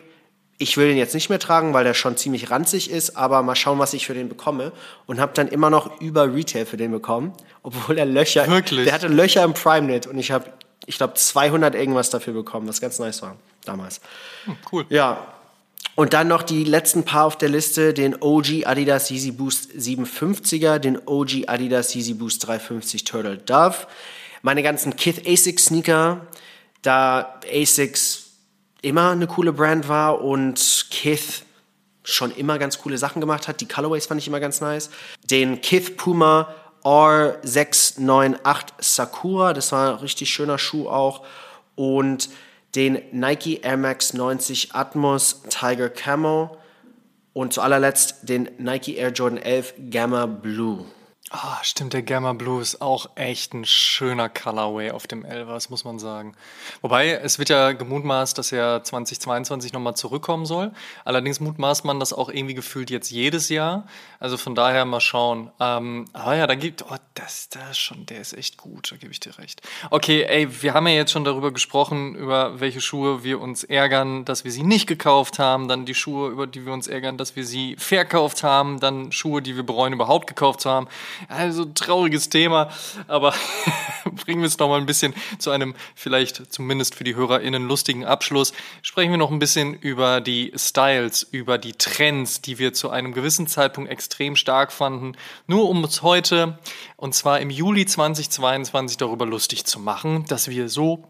ich 0.61 0.77
will 0.77 0.87
den 0.87 0.97
jetzt 0.97 1.15
nicht 1.15 1.29
mehr 1.29 1.39
tragen, 1.39 1.73
weil 1.73 1.83
der 1.83 1.95
schon 1.95 2.17
ziemlich 2.17 2.51
ranzig 2.51 2.91
ist, 2.91 3.17
aber 3.17 3.41
mal 3.41 3.55
schauen, 3.55 3.79
was 3.79 3.93
ich 3.93 4.05
für 4.05 4.13
den 4.13 4.29
bekomme. 4.29 4.71
Und 5.07 5.19
habe 5.19 5.33
dann 5.33 5.47
immer 5.47 5.71
noch 5.71 5.99
über 5.99 6.31
Retail 6.31 6.67
für 6.67 6.77
den 6.77 6.91
bekommen, 6.91 7.33
obwohl 7.63 7.97
er 7.97 8.05
Löcher, 8.05 8.47
Wirklich? 8.47 8.85
der 8.85 8.93
hatte 8.93 9.07
Löcher 9.07 9.43
im 9.43 9.53
PrimeNet 9.53 10.05
und 10.05 10.19
ich 10.19 10.31
habe, 10.31 10.45
ich 10.85 10.97
glaube, 10.97 11.15
200 11.15 11.73
irgendwas 11.73 12.11
dafür 12.11 12.33
bekommen, 12.33 12.67
was 12.67 12.79
ganz 12.79 12.99
nice 12.99 13.23
war 13.23 13.37
damals. 13.65 14.01
Cool. 14.71 14.85
Ja. 14.89 15.25
Und 15.95 16.13
dann 16.13 16.27
noch 16.27 16.43
die 16.43 16.63
letzten 16.63 17.03
paar 17.03 17.25
auf 17.25 17.37
der 17.37 17.49
Liste, 17.49 17.93
den 17.93 18.21
OG 18.21 18.65
Adidas 18.65 19.09
Yeezy 19.09 19.31
Boost 19.31 19.71
750er, 19.71 20.77
den 20.77 20.99
OG 21.05 21.47
Adidas 21.47 21.93
Yeezy 21.95 22.13
Boost 22.13 22.47
350 22.47 23.03
Turtle 23.03 23.37
Dove, 23.37 23.87
meine 24.41 24.63
ganzen 24.63 24.95
Kith 24.95 25.21
Asics 25.25 25.65
Sneaker, 25.65 26.27
da 26.81 27.39
Asics 27.51 28.31
immer 28.81 29.11
eine 29.11 29.27
coole 29.27 29.53
Brand 29.53 29.87
war 29.87 30.21
und 30.21 30.87
Kith 30.89 31.43
schon 32.03 32.31
immer 32.31 32.57
ganz 32.57 32.79
coole 32.79 32.97
Sachen 32.97 33.19
gemacht 33.19 33.47
hat. 33.47 33.61
Die 33.61 33.67
Colorways 33.67 34.07
fand 34.07 34.21
ich 34.21 34.27
immer 34.27 34.39
ganz 34.39 34.61
nice. 34.61 34.89
Den 35.29 35.61
Kith 35.61 35.97
Puma 35.97 36.53
R698 36.83 38.65
Sakura, 38.79 39.53
das 39.53 39.71
war 39.71 39.93
ein 39.93 39.99
richtig 39.99 40.31
schöner 40.31 40.57
Schuh 40.57 40.89
auch. 40.89 41.25
Und 41.75 42.29
den 42.75 42.99
Nike 43.11 43.59
Air 43.61 43.77
Max 43.77 44.13
90 44.13 44.73
Atmos 44.73 45.43
Tiger 45.49 45.89
Camo. 45.89 46.57
Und 47.33 47.53
zu 47.53 47.61
allerletzt 47.61 48.27
den 48.27 48.49
Nike 48.57 48.97
Air 48.97 49.11
Jordan 49.11 49.37
11 49.37 49.75
Gamma 49.89 50.25
Blue. 50.25 50.85
Ah, 51.33 51.59
stimmt, 51.63 51.93
der 51.93 52.03
Gamma 52.03 52.33
Blue 52.33 52.61
ist 52.61 52.81
auch 52.81 53.09
echt 53.15 53.53
ein 53.53 53.63
schöner 53.63 54.27
Colorway 54.27 54.91
auf 54.91 55.07
dem 55.07 55.23
Elva, 55.23 55.53
das 55.53 55.69
muss 55.69 55.85
man 55.85 55.97
sagen. 55.97 56.35
Wobei, 56.81 57.11
es 57.11 57.39
wird 57.39 57.47
ja 57.47 57.71
gemutmaßt, 57.71 58.37
dass 58.37 58.51
er 58.51 58.83
2022 58.83 59.71
nochmal 59.71 59.95
zurückkommen 59.95 60.45
soll. 60.45 60.73
Allerdings 61.05 61.39
mutmaßt 61.39 61.85
man 61.85 62.01
das 62.01 62.11
auch 62.11 62.27
irgendwie 62.27 62.53
gefühlt 62.53 62.89
jetzt 62.89 63.11
jedes 63.11 63.47
Jahr. 63.47 63.87
Also 64.19 64.35
von 64.35 64.55
daher 64.55 64.83
mal 64.83 64.99
schauen. 64.99 65.51
Ähm, 65.61 66.03
aber 66.11 66.35
ja, 66.35 66.47
da 66.47 66.55
gibt, 66.55 66.83
oh, 66.91 66.97
das, 67.21 67.49
das 67.49 67.77
schon, 67.77 68.05
der 68.07 68.19
ist 68.19 68.33
echt 68.33 68.57
gut, 68.57 68.91
da 68.91 68.95
gebe 68.95 69.11
ich 69.11 69.19
dir 69.19 69.37
recht. 69.37 69.61
Okay, 69.91 70.23
ey, 70.23 70.63
wir 70.63 70.73
haben 70.73 70.87
ja 70.87 70.95
jetzt 70.95 71.11
schon 71.11 71.23
darüber 71.23 71.51
gesprochen, 71.51 72.15
über 72.15 72.59
welche 72.59 72.81
Schuhe 72.81 73.23
wir 73.23 73.39
uns 73.39 73.63
ärgern, 73.63 74.25
dass 74.25 74.43
wir 74.43 74.51
sie 74.51 74.63
nicht 74.63 74.87
gekauft 74.87 75.37
haben, 75.37 75.67
dann 75.67 75.85
die 75.85 75.93
Schuhe, 75.93 76.31
über 76.31 76.47
die 76.47 76.65
wir 76.65 76.73
uns 76.73 76.87
ärgern, 76.87 77.17
dass 77.17 77.35
wir 77.35 77.45
sie 77.45 77.75
verkauft 77.77 78.43
haben, 78.43 78.79
dann 78.79 79.11
Schuhe, 79.11 79.41
die 79.41 79.55
wir 79.55 79.63
bereuen, 79.63 79.93
überhaupt 79.93 80.25
gekauft 80.25 80.61
zu 80.61 80.69
haben. 80.69 80.87
Also 81.27 81.65
trauriges 81.65 82.29
Thema, 82.29 82.71
aber 83.07 83.35
bringen 84.25 84.41
wir 84.41 84.47
es 84.47 84.57
noch 84.57 84.69
mal 84.69 84.79
ein 84.79 84.87
bisschen 84.87 85.13
zu 85.37 85.51
einem 85.51 85.75
vielleicht 85.93 86.51
zumindest 86.51 86.95
für 86.95 87.03
die 87.03 87.15
HörerInnen 87.15 87.67
lustigen 87.67 88.03
Abschluss. 88.03 88.51
Sprechen 88.81 89.11
wir 89.11 89.17
noch 89.17 89.31
ein 89.31 89.39
bisschen 89.39 89.75
über 89.75 90.21
die 90.21 90.53
Styles, 90.55 91.21
über 91.23 91.59
die 91.59 91.73
Trends, 91.73 92.41
die 92.41 92.57
wir 92.57 92.73
zu 92.73 92.89
einem 92.89 93.13
gewissen 93.13 93.45
Zeitpunkt 93.45 93.91
extrem 93.91 94.35
stark 94.35 94.71
fanden, 94.71 95.15
nur 95.45 95.69
um 95.69 95.83
uns 95.83 96.01
heute, 96.01 96.57
und 97.01 97.10
zwar 97.13 97.39
im 97.39 97.49
Juli 97.49 97.85
2022, 97.85 98.97
darüber 98.97 99.25
lustig 99.25 99.65
zu 99.65 99.79
machen, 99.79 100.25
dass 100.27 100.49
wir 100.49 100.69
so 100.69 101.03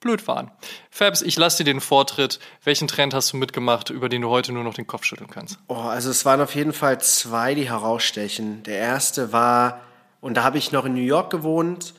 blöd 0.00 0.26
waren. 0.28 0.50
Fabs, 0.90 1.22
ich 1.22 1.36
lasse 1.36 1.58
dir 1.58 1.72
den 1.72 1.80
Vortritt. 1.80 2.38
Welchen 2.64 2.88
Trend 2.88 3.14
hast 3.14 3.32
du 3.32 3.36
mitgemacht, 3.36 3.90
über 3.90 4.08
den 4.08 4.22
du 4.22 4.30
heute 4.30 4.52
nur 4.52 4.64
noch 4.64 4.74
den 4.74 4.86
Kopf 4.86 5.04
schütteln 5.04 5.30
kannst? 5.30 5.58
Oh, 5.68 5.74
also 5.74 6.10
es 6.10 6.24
waren 6.24 6.40
auf 6.40 6.54
jeden 6.54 6.72
Fall 6.72 7.00
zwei, 7.00 7.54
die 7.54 7.68
herausstechen. 7.68 8.62
Der 8.64 8.78
erste 8.78 9.32
war, 9.32 9.80
und 10.20 10.36
da 10.36 10.44
habe 10.44 10.58
ich 10.58 10.72
noch 10.72 10.84
in 10.84 10.94
New 10.94 11.00
York 11.00 11.30
gewohnt, 11.30 11.94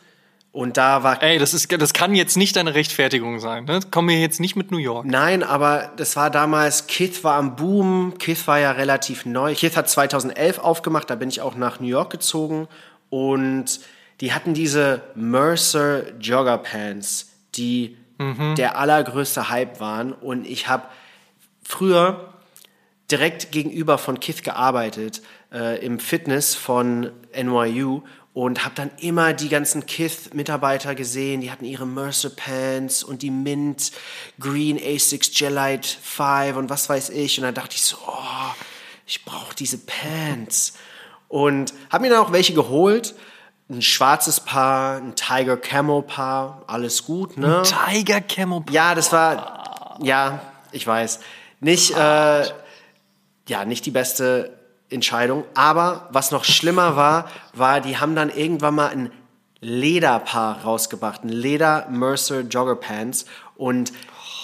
und 0.57 0.75
da 0.75 1.03
war 1.03 1.21
Ey, 1.21 1.37
das, 1.37 1.53
ist, 1.53 1.71
das 1.71 1.93
kann 1.93 2.15
jetzt 2.15 2.35
nicht 2.35 2.55
deine 2.55 2.73
Rechtfertigung 2.73 3.39
sein. 3.39 3.65
Ne? 3.65 3.79
Komm 3.91 4.07
mir 4.07 4.19
jetzt 4.19 4.39
nicht 4.39 4.55
mit 4.55 4.71
New 4.71 4.79
York. 4.79 5.05
Nein, 5.05 5.43
aber 5.43 5.91
das 5.97 6.15
war 6.15 6.31
damals, 6.31 6.87
Kith 6.87 7.23
war 7.23 7.35
am 7.35 7.55
Boom, 7.55 8.15
Kith 8.17 8.47
war 8.47 8.57
ja 8.57 8.71
relativ 8.71 9.27
neu. 9.27 9.53
Kith 9.53 9.77
hat 9.77 9.87
2011 9.87 10.57
aufgemacht, 10.57 11.11
da 11.11 11.15
bin 11.15 11.29
ich 11.29 11.41
auch 11.41 11.53
nach 11.53 11.79
New 11.79 11.87
York 11.87 12.09
gezogen 12.09 12.67
und 13.09 13.79
die 14.21 14.33
hatten 14.33 14.53
diese 14.53 15.03
Mercer 15.15 16.17
Jogger 16.19 16.57
Pants, 16.57 17.31
die 17.55 17.97
der 18.19 18.77
allergrößte 18.77 19.49
Hype 19.49 19.79
waren. 19.79 20.11
Und 20.11 20.47
ich 20.47 20.67
habe 20.67 20.87
früher 21.63 22.33
direkt 23.11 23.51
gegenüber 23.51 23.97
von 23.97 24.19
Kith 24.19 24.43
gearbeitet, 24.43 25.21
äh, 25.51 25.83
im 25.85 25.99
Fitness 25.99 26.55
von 26.55 27.11
NYU 27.33 28.01
und 28.33 28.65
habe 28.65 28.75
dann 28.75 28.91
immer 28.99 29.33
die 29.33 29.49
ganzen 29.49 29.85
Kith-Mitarbeiter 29.85 30.93
gesehen, 30.93 31.41
die 31.41 31.51
hatten 31.51 31.65
ihre 31.65 31.87
Mercer 31.87 32.29
Pants 32.29 33.03
und 33.03 33.21
die 33.21 33.31
Mint 33.31 33.91
Green 34.39 34.77
A6 34.77 35.37
Gelite 35.37 35.87
5 36.01 36.57
und 36.57 36.69
was 36.69 36.89
weiß 36.89 37.09
ich. 37.09 37.37
Und 37.37 37.45
dann 37.45 37.55
dachte 37.55 37.75
ich 37.75 37.83
so, 37.83 37.97
oh, 38.05 38.53
ich 39.05 39.23
brauche 39.25 39.55
diese 39.55 39.79
Pants 39.79 40.73
und 41.27 41.73
habe 41.89 42.03
mir 42.03 42.09
dann 42.09 42.25
auch 42.25 42.31
welche 42.31 42.53
geholt, 42.53 43.15
ein 43.69 43.81
schwarzes 43.81 44.39
Paar, 44.39 44.97
ein 44.97 45.15
Tiger 45.15 45.57
Camo 45.57 46.01
Paar, 46.01 46.63
alles 46.67 47.03
gut, 47.03 47.37
ne? 47.37 47.63
Tiger 47.63 48.21
Camo. 48.21 48.63
Ja, 48.71 48.95
das 48.95 49.11
war, 49.11 49.97
ja, 50.01 50.39
ich 50.71 50.87
weiß, 50.87 51.19
nicht, 51.59 51.91
äh, 51.95 52.43
ja, 53.49 53.65
nicht 53.65 53.85
die 53.85 53.91
beste 53.91 54.57
Entscheidung. 54.89 55.43
Aber 55.53 56.07
was 56.11 56.31
noch 56.31 56.43
schlimmer 56.45 56.95
war, 56.95 57.29
war, 57.53 57.81
die 57.81 57.97
haben 57.97 58.15
dann 58.15 58.29
irgendwann 58.29 58.75
mal 58.75 58.89
ein 58.89 59.11
Lederpaar 59.59 60.63
rausgebracht, 60.63 61.23
ein 61.23 61.29
Leder 61.29 61.87
Mercer 61.89 62.41
Jogger 62.41 62.75
Pants. 62.75 63.25
Und 63.55 63.91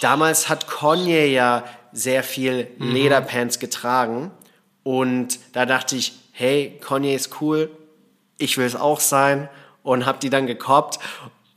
damals 0.01 0.49
hat 0.49 0.67
Kanye 0.67 1.27
ja 1.27 1.63
sehr 1.91 2.23
viel 2.23 2.67
Lederpants 2.79 3.59
getragen. 3.59 4.31
Und 4.81 5.39
da 5.53 5.65
dachte 5.65 5.95
ich, 5.95 6.19
hey, 6.33 6.77
Kanye 6.81 7.15
ist 7.15 7.39
cool, 7.39 7.69
ich 8.37 8.57
will 8.57 8.65
es 8.65 8.75
auch 8.75 8.99
sein. 8.99 9.47
Und 9.83 10.05
hab 10.05 10.19
die 10.19 10.29
dann 10.29 10.47
gekoppt. 10.47 10.99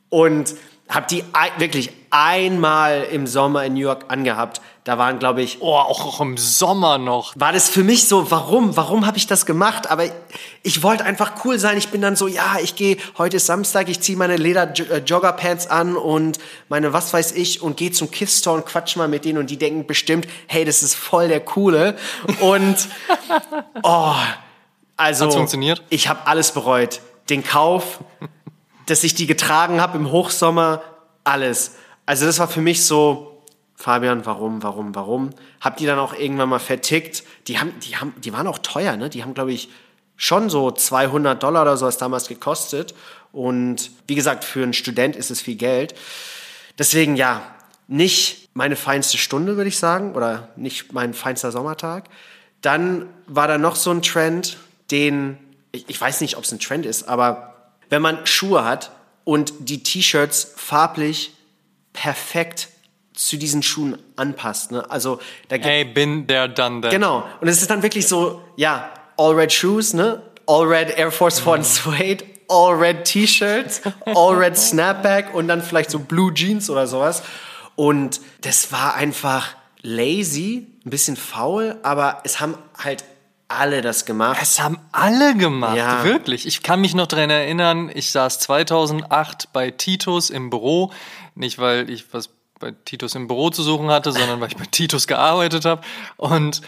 Und 0.08 0.54
hab 0.88 1.08
die 1.08 1.24
ein, 1.32 1.50
wirklich 1.58 1.90
einmal 2.10 3.02
im 3.10 3.26
Sommer 3.26 3.64
in 3.64 3.74
New 3.74 3.80
York 3.80 4.04
angehabt. 4.08 4.60
Da 4.84 4.98
waren, 4.98 5.18
glaube 5.18 5.42
ich, 5.42 5.58
Oh, 5.60 5.74
auch, 5.74 6.06
auch 6.06 6.20
im 6.20 6.36
Sommer 6.36 6.98
noch. 6.98 7.32
war 7.36 7.52
das 7.52 7.68
für 7.68 7.82
mich 7.82 8.06
so, 8.06 8.30
warum, 8.30 8.76
warum 8.76 9.04
habe 9.06 9.16
ich 9.16 9.26
das 9.26 9.46
gemacht? 9.46 9.90
Aber 9.90 10.04
ich 10.62 10.82
wollte 10.84 11.04
einfach 11.04 11.44
cool 11.44 11.58
sein. 11.58 11.76
Ich 11.76 11.88
bin 11.88 12.00
dann 12.00 12.14
so, 12.14 12.28
ja, 12.28 12.58
ich 12.62 12.76
gehe, 12.76 12.98
heute 13.18 13.38
ist 13.38 13.46
Samstag, 13.46 13.88
ich 13.88 14.00
ziehe 14.00 14.16
meine 14.16 14.36
Leder-Joggerpants 14.36 15.66
an 15.66 15.96
und 15.96 16.38
meine 16.68 16.92
was 16.92 17.12
weiß 17.12 17.32
ich 17.32 17.62
und 17.62 17.76
gehe 17.76 17.90
zum 17.90 18.10
Kiss 18.12 18.38
Store 18.38 18.56
und 18.56 18.66
quatsch 18.66 18.94
mal 18.96 19.08
mit 19.08 19.24
denen 19.24 19.38
und 19.38 19.50
die 19.50 19.58
denken 19.58 19.86
bestimmt, 19.86 20.28
hey, 20.46 20.64
das 20.64 20.82
ist 20.84 20.94
voll 20.94 21.26
der 21.28 21.40
Coole. 21.40 21.96
Und, 22.40 22.76
oh, 23.82 24.14
also, 24.96 25.26
Hat's 25.26 25.34
funktioniert? 25.34 25.82
ich 25.90 26.08
habe 26.08 26.26
alles 26.26 26.52
bereut. 26.52 27.00
Den 27.28 27.44
Kauf, 27.44 28.00
dass 28.86 29.04
ich 29.04 29.14
die 29.14 29.26
getragen 29.26 29.80
habe 29.80 29.98
im 29.98 30.10
Hochsommer, 30.10 30.82
alles. 31.24 31.76
Also 32.06 32.24
das 32.24 32.38
war 32.38 32.48
für 32.48 32.60
mich 32.60 32.84
so, 32.84 33.42
Fabian, 33.74 34.24
warum, 34.24 34.62
warum, 34.62 34.94
warum? 34.94 35.30
Hab 35.60 35.76
die 35.76 35.86
dann 35.86 35.98
auch 35.98 36.14
irgendwann 36.14 36.48
mal 36.48 36.60
vertickt. 36.60 37.24
Die 37.48 37.58
haben, 37.58 37.72
die 37.80 37.96
haben, 37.96 38.14
die 38.16 38.32
waren 38.32 38.46
auch 38.46 38.58
teuer, 38.58 38.96
ne? 38.96 39.10
Die 39.10 39.22
haben, 39.22 39.34
glaube 39.34 39.52
ich, 39.52 39.68
schon 40.16 40.48
so 40.48 40.70
200 40.70 41.42
Dollar 41.42 41.62
oder 41.62 41.76
so 41.76 41.86
es 41.86 41.98
damals 41.98 42.28
gekostet. 42.28 42.94
Und 43.32 43.90
wie 44.06 44.14
gesagt, 44.14 44.44
für 44.44 44.62
einen 44.62 44.72
Student 44.72 45.14
ist 45.14 45.30
es 45.30 45.42
viel 45.42 45.56
Geld. 45.56 45.94
Deswegen 46.78 47.16
ja, 47.16 47.42
nicht 47.88 48.48
meine 48.54 48.76
feinste 48.76 49.18
Stunde, 49.18 49.56
würde 49.56 49.68
ich 49.68 49.78
sagen, 49.78 50.14
oder 50.14 50.48
nicht 50.56 50.92
mein 50.92 51.12
feinster 51.12 51.52
Sommertag. 51.52 52.04
Dann 52.62 53.08
war 53.26 53.46
da 53.46 53.58
noch 53.58 53.76
so 53.76 53.90
ein 53.90 54.00
Trend, 54.02 54.56
den, 54.90 55.38
ich, 55.72 55.88
ich 55.88 56.00
weiß 56.00 56.20
nicht, 56.20 56.36
ob 56.36 56.44
es 56.44 56.52
ein 56.52 56.58
Trend 56.58 56.86
ist, 56.86 57.08
aber 57.08 57.72
wenn 57.88 58.02
man 58.02 58.26
Schuhe 58.26 58.64
hat 58.64 58.90
und 59.24 59.52
die 59.60 59.82
T-Shirts 59.82 60.52
farblich 60.56 61.32
perfekt 61.92 62.68
zu 63.12 63.36
diesen 63.36 63.62
Schuhen 63.62 63.98
anpasst. 64.16 64.70
Ne? 64.70 64.88
Also 64.90 65.18
da 65.48 65.56
Hey, 65.56 65.84
bin 65.84 66.26
there, 66.26 66.48
done 66.48 66.82
that. 66.82 66.90
Genau. 66.90 67.24
Und 67.40 67.48
es 67.48 67.60
ist 67.60 67.70
dann 67.70 67.82
wirklich 67.82 68.06
so, 68.06 68.42
ja, 68.56 68.92
all 69.16 69.34
red 69.34 69.52
shoes, 69.52 69.94
ne? 69.94 70.22
All 70.46 70.66
red 70.66 70.96
Air 70.96 71.10
Force 71.10 71.44
One 71.44 71.64
Suede, 71.64 72.24
all 72.48 72.74
red 72.74 73.04
T-Shirts, 73.04 73.80
all 74.04 74.36
red 74.36 74.56
Snapback 74.56 75.34
und 75.34 75.48
dann 75.48 75.62
vielleicht 75.62 75.90
so 75.90 75.98
Blue 75.98 76.32
Jeans 76.32 76.70
oder 76.70 76.86
sowas. 76.86 77.22
Und 77.74 78.20
das 78.42 78.70
war 78.70 78.94
einfach 78.94 79.56
lazy, 79.82 80.66
ein 80.84 80.90
bisschen 80.90 81.16
faul, 81.16 81.76
aber 81.82 82.20
es 82.24 82.38
haben 82.40 82.56
halt 82.78 83.04
alle 83.48 83.80
das 83.80 84.04
gemacht. 84.04 84.38
Es 84.42 84.60
haben 84.60 84.78
alle 84.92 85.36
gemacht, 85.36 85.76
Ja. 85.76 86.04
wirklich. 86.04 86.46
Ich 86.46 86.62
kann 86.62 86.80
mich 86.80 86.94
noch 86.94 87.06
dran 87.06 87.30
erinnern, 87.30 87.90
ich 87.94 88.10
saß 88.10 88.38
2008 88.40 89.52
bei 89.52 89.70
Titus 89.70 90.30
im 90.30 90.50
Büro. 90.50 90.92
Nicht, 91.34 91.58
weil 91.58 91.88
ich 91.90 92.12
was 92.12 92.30
bei 92.58 92.72
Titus 92.84 93.14
im 93.14 93.28
Büro 93.28 93.50
zu 93.50 93.62
suchen 93.62 93.88
hatte, 93.90 94.12
sondern 94.12 94.40
weil 94.40 94.48
ich 94.48 94.56
bei 94.56 94.64
Titus 94.64 95.06
gearbeitet 95.06 95.64
habe. 95.64 95.82
Und 96.16 96.62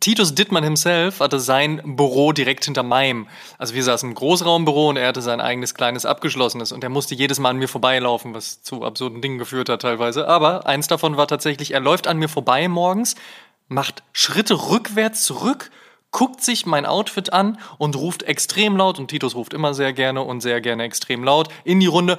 Titus 0.00 0.34
Dittmann 0.34 0.64
himself 0.64 1.20
hatte 1.20 1.40
sein 1.40 1.80
Büro 1.96 2.32
direkt 2.32 2.64
hinter 2.66 2.82
meinem. 2.82 3.26
Also 3.56 3.74
wir 3.74 3.82
saßen 3.84 4.08
im 4.10 4.14
Großraumbüro 4.14 4.88
und 4.90 4.96
er 4.96 5.08
hatte 5.08 5.22
sein 5.22 5.40
eigenes 5.40 5.74
kleines 5.74 6.04
abgeschlossenes 6.04 6.72
und 6.72 6.82
er 6.84 6.90
musste 6.90 7.14
jedes 7.14 7.38
Mal 7.38 7.50
an 7.50 7.56
mir 7.58 7.68
vorbeilaufen, 7.68 8.34
was 8.34 8.62
zu 8.62 8.84
absurden 8.84 9.22
Dingen 9.22 9.38
geführt 9.38 9.68
hat 9.70 9.82
teilweise. 9.82 10.28
Aber 10.28 10.66
eins 10.66 10.88
davon 10.88 11.16
war 11.16 11.26
tatsächlich, 11.26 11.72
er 11.72 11.80
läuft 11.80 12.06
an 12.06 12.18
mir 12.18 12.28
vorbei 12.28 12.68
morgens, 12.68 13.14
macht 13.68 14.02
Schritte 14.12 14.68
rückwärts 14.68 15.24
zurück, 15.24 15.70
guckt 16.10 16.42
sich 16.42 16.66
mein 16.66 16.86
Outfit 16.86 17.32
an 17.32 17.58
und 17.78 17.96
ruft 17.96 18.22
extrem 18.22 18.76
laut, 18.76 18.98
und 18.98 19.08
Titus 19.08 19.34
ruft 19.34 19.52
immer 19.52 19.74
sehr 19.74 19.92
gerne 19.92 20.22
und 20.22 20.40
sehr 20.40 20.60
gerne 20.60 20.84
extrem 20.84 21.22
laut, 21.24 21.48
in 21.64 21.80
die 21.80 21.86
Runde, 21.86 22.18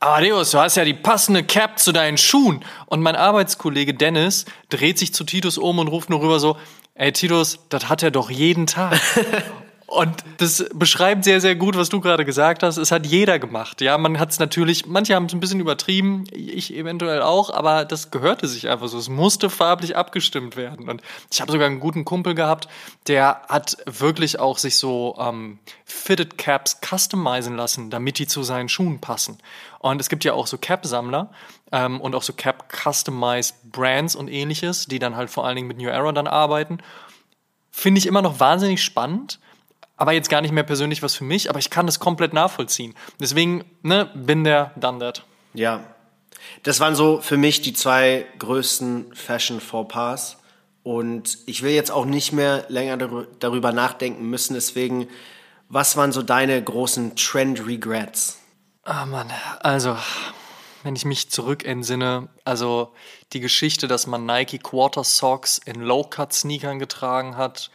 Amadeus, 0.00 0.52
du 0.52 0.58
hast 0.58 0.76
ja 0.76 0.84
die 0.84 0.94
passende 0.94 1.42
Cap 1.42 1.78
zu 1.78 1.90
deinen 1.90 2.18
Schuhen. 2.18 2.64
Und 2.86 3.02
mein 3.02 3.16
Arbeitskollege 3.16 3.94
Dennis 3.94 4.44
dreht 4.68 4.96
sich 4.96 5.12
zu 5.12 5.24
Titus 5.24 5.58
um 5.58 5.80
und 5.80 5.88
ruft 5.88 6.08
nur 6.08 6.20
rüber 6.20 6.38
so, 6.38 6.56
ey 6.94 7.12
Titus, 7.12 7.58
das 7.68 7.88
hat 7.88 8.04
er 8.04 8.12
doch 8.12 8.30
jeden 8.30 8.66
Tag. 8.66 9.00
Und 9.88 10.22
das 10.36 10.66
beschreibt 10.74 11.24
sehr, 11.24 11.40
sehr 11.40 11.56
gut, 11.56 11.74
was 11.74 11.88
du 11.88 12.02
gerade 12.02 12.26
gesagt 12.26 12.62
hast. 12.62 12.76
Es 12.76 12.92
hat 12.92 13.06
jeder 13.06 13.38
gemacht. 13.38 13.80
Ja, 13.80 13.96
man 13.96 14.18
hat 14.18 14.30
es 14.30 14.38
natürlich, 14.38 14.84
manche 14.84 15.14
haben 15.14 15.24
es 15.24 15.32
ein 15.32 15.40
bisschen 15.40 15.60
übertrieben, 15.60 16.24
ich 16.30 16.76
eventuell 16.76 17.22
auch, 17.22 17.48
aber 17.48 17.86
das 17.86 18.10
gehörte 18.10 18.46
sich 18.48 18.68
einfach 18.68 18.88
so. 18.88 18.98
Es 18.98 19.08
musste 19.08 19.48
farblich 19.48 19.96
abgestimmt 19.96 20.56
werden. 20.56 20.90
Und 20.90 21.00
ich 21.32 21.40
habe 21.40 21.50
sogar 21.50 21.66
einen 21.66 21.80
guten 21.80 22.04
Kumpel 22.04 22.34
gehabt, 22.34 22.68
der 23.06 23.40
hat 23.48 23.78
wirklich 23.86 24.38
auch 24.38 24.58
sich 24.58 24.76
so 24.76 25.16
ähm, 25.18 25.58
Fitted 25.86 26.36
Caps 26.36 26.80
customizen 26.84 27.56
lassen, 27.56 27.88
damit 27.88 28.18
die 28.18 28.26
zu 28.26 28.42
seinen 28.42 28.68
Schuhen 28.68 29.00
passen. 29.00 29.38
Und 29.78 30.02
es 30.02 30.10
gibt 30.10 30.22
ja 30.22 30.34
auch 30.34 30.46
so 30.46 30.58
Cap-Sammler 30.58 31.30
ähm, 31.72 31.98
und 32.02 32.14
auch 32.14 32.22
so 32.22 32.34
Cap-Customized 32.34 33.72
Brands 33.72 34.14
und 34.14 34.28
ähnliches, 34.28 34.84
die 34.84 34.98
dann 34.98 35.16
halt 35.16 35.30
vor 35.30 35.46
allen 35.46 35.56
Dingen 35.56 35.68
mit 35.68 35.78
New 35.78 35.88
Era 35.88 36.12
dann 36.12 36.26
arbeiten 36.26 36.78
finde 37.70 37.98
ich 37.98 38.06
immer 38.06 38.22
noch 38.22 38.40
wahnsinnig 38.40 38.82
spannend, 38.82 39.38
aber 39.98 40.12
jetzt 40.12 40.30
gar 40.30 40.40
nicht 40.40 40.52
mehr 40.52 40.62
persönlich 40.62 41.02
was 41.02 41.14
für 41.14 41.24
mich, 41.24 41.50
aber 41.50 41.58
ich 41.58 41.68
kann 41.68 41.84
das 41.84 42.00
komplett 42.00 42.32
nachvollziehen. 42.32 42.94
Deswegen, 43.20 43.64
ne, 43.82 44.10
bin 44.14 44.44
der, 44.44 44.70
done 44.76 45.00
that. 45.00 45.24
Ja. 45.52 45.80
Das 46.62 46.80
waren 46.80 46.94
so 46.94 47.20
für 47.20 47.36
mich 47.36 47.60
die 47.60 47.74
zwei 47.74 48.24
größten 48.38 49.14
Fashion 49.14 49.60
Fauxpas. 49.60 50.38
Und 50.84 51.38
ich 51.44 51.62
will 51.62 51.72
jetzt 51.72 51.90
auch 51.90 52.06
nicht 52.06 52.32
mehr 52.32 52.64
länger 52.68 52.96
darü- 52.96 53.26
darüber 53.40 53.72
nachdenken 53.72 54.30
müssen. 54.30 54.54
Deswegen, 54.54 55.08
was 55.68 55.96
waren 55.96 56.12
so 56.12 56.22
deine 56.22 56.62
großen 56.62 57.16
Trend 57.16 57.66
Regrets? 57.66 58.38
Ah 58.84 59.04
Mann, 59.04 59.30
also, 59.60 59.98
wenn 60.84 60.96
ich 60.96 61.04
mich 61.04 61.30
zurück 61.30 61.66
entsinne, 61.66 62.28
also 62.44 62.94
die 63.34 63.40
Geschichte, 63.40 63.88
dass 63.88 64.06
man 64.06 64.24
Nike 64.24 64.58
Quarter 64.58 65.04
Socks 65.04 65.58
in 65.58 65.82
Low-Cut-Sneakern 65.82 66.78
getragen 66.78 67.36
hat, 67.36 67.70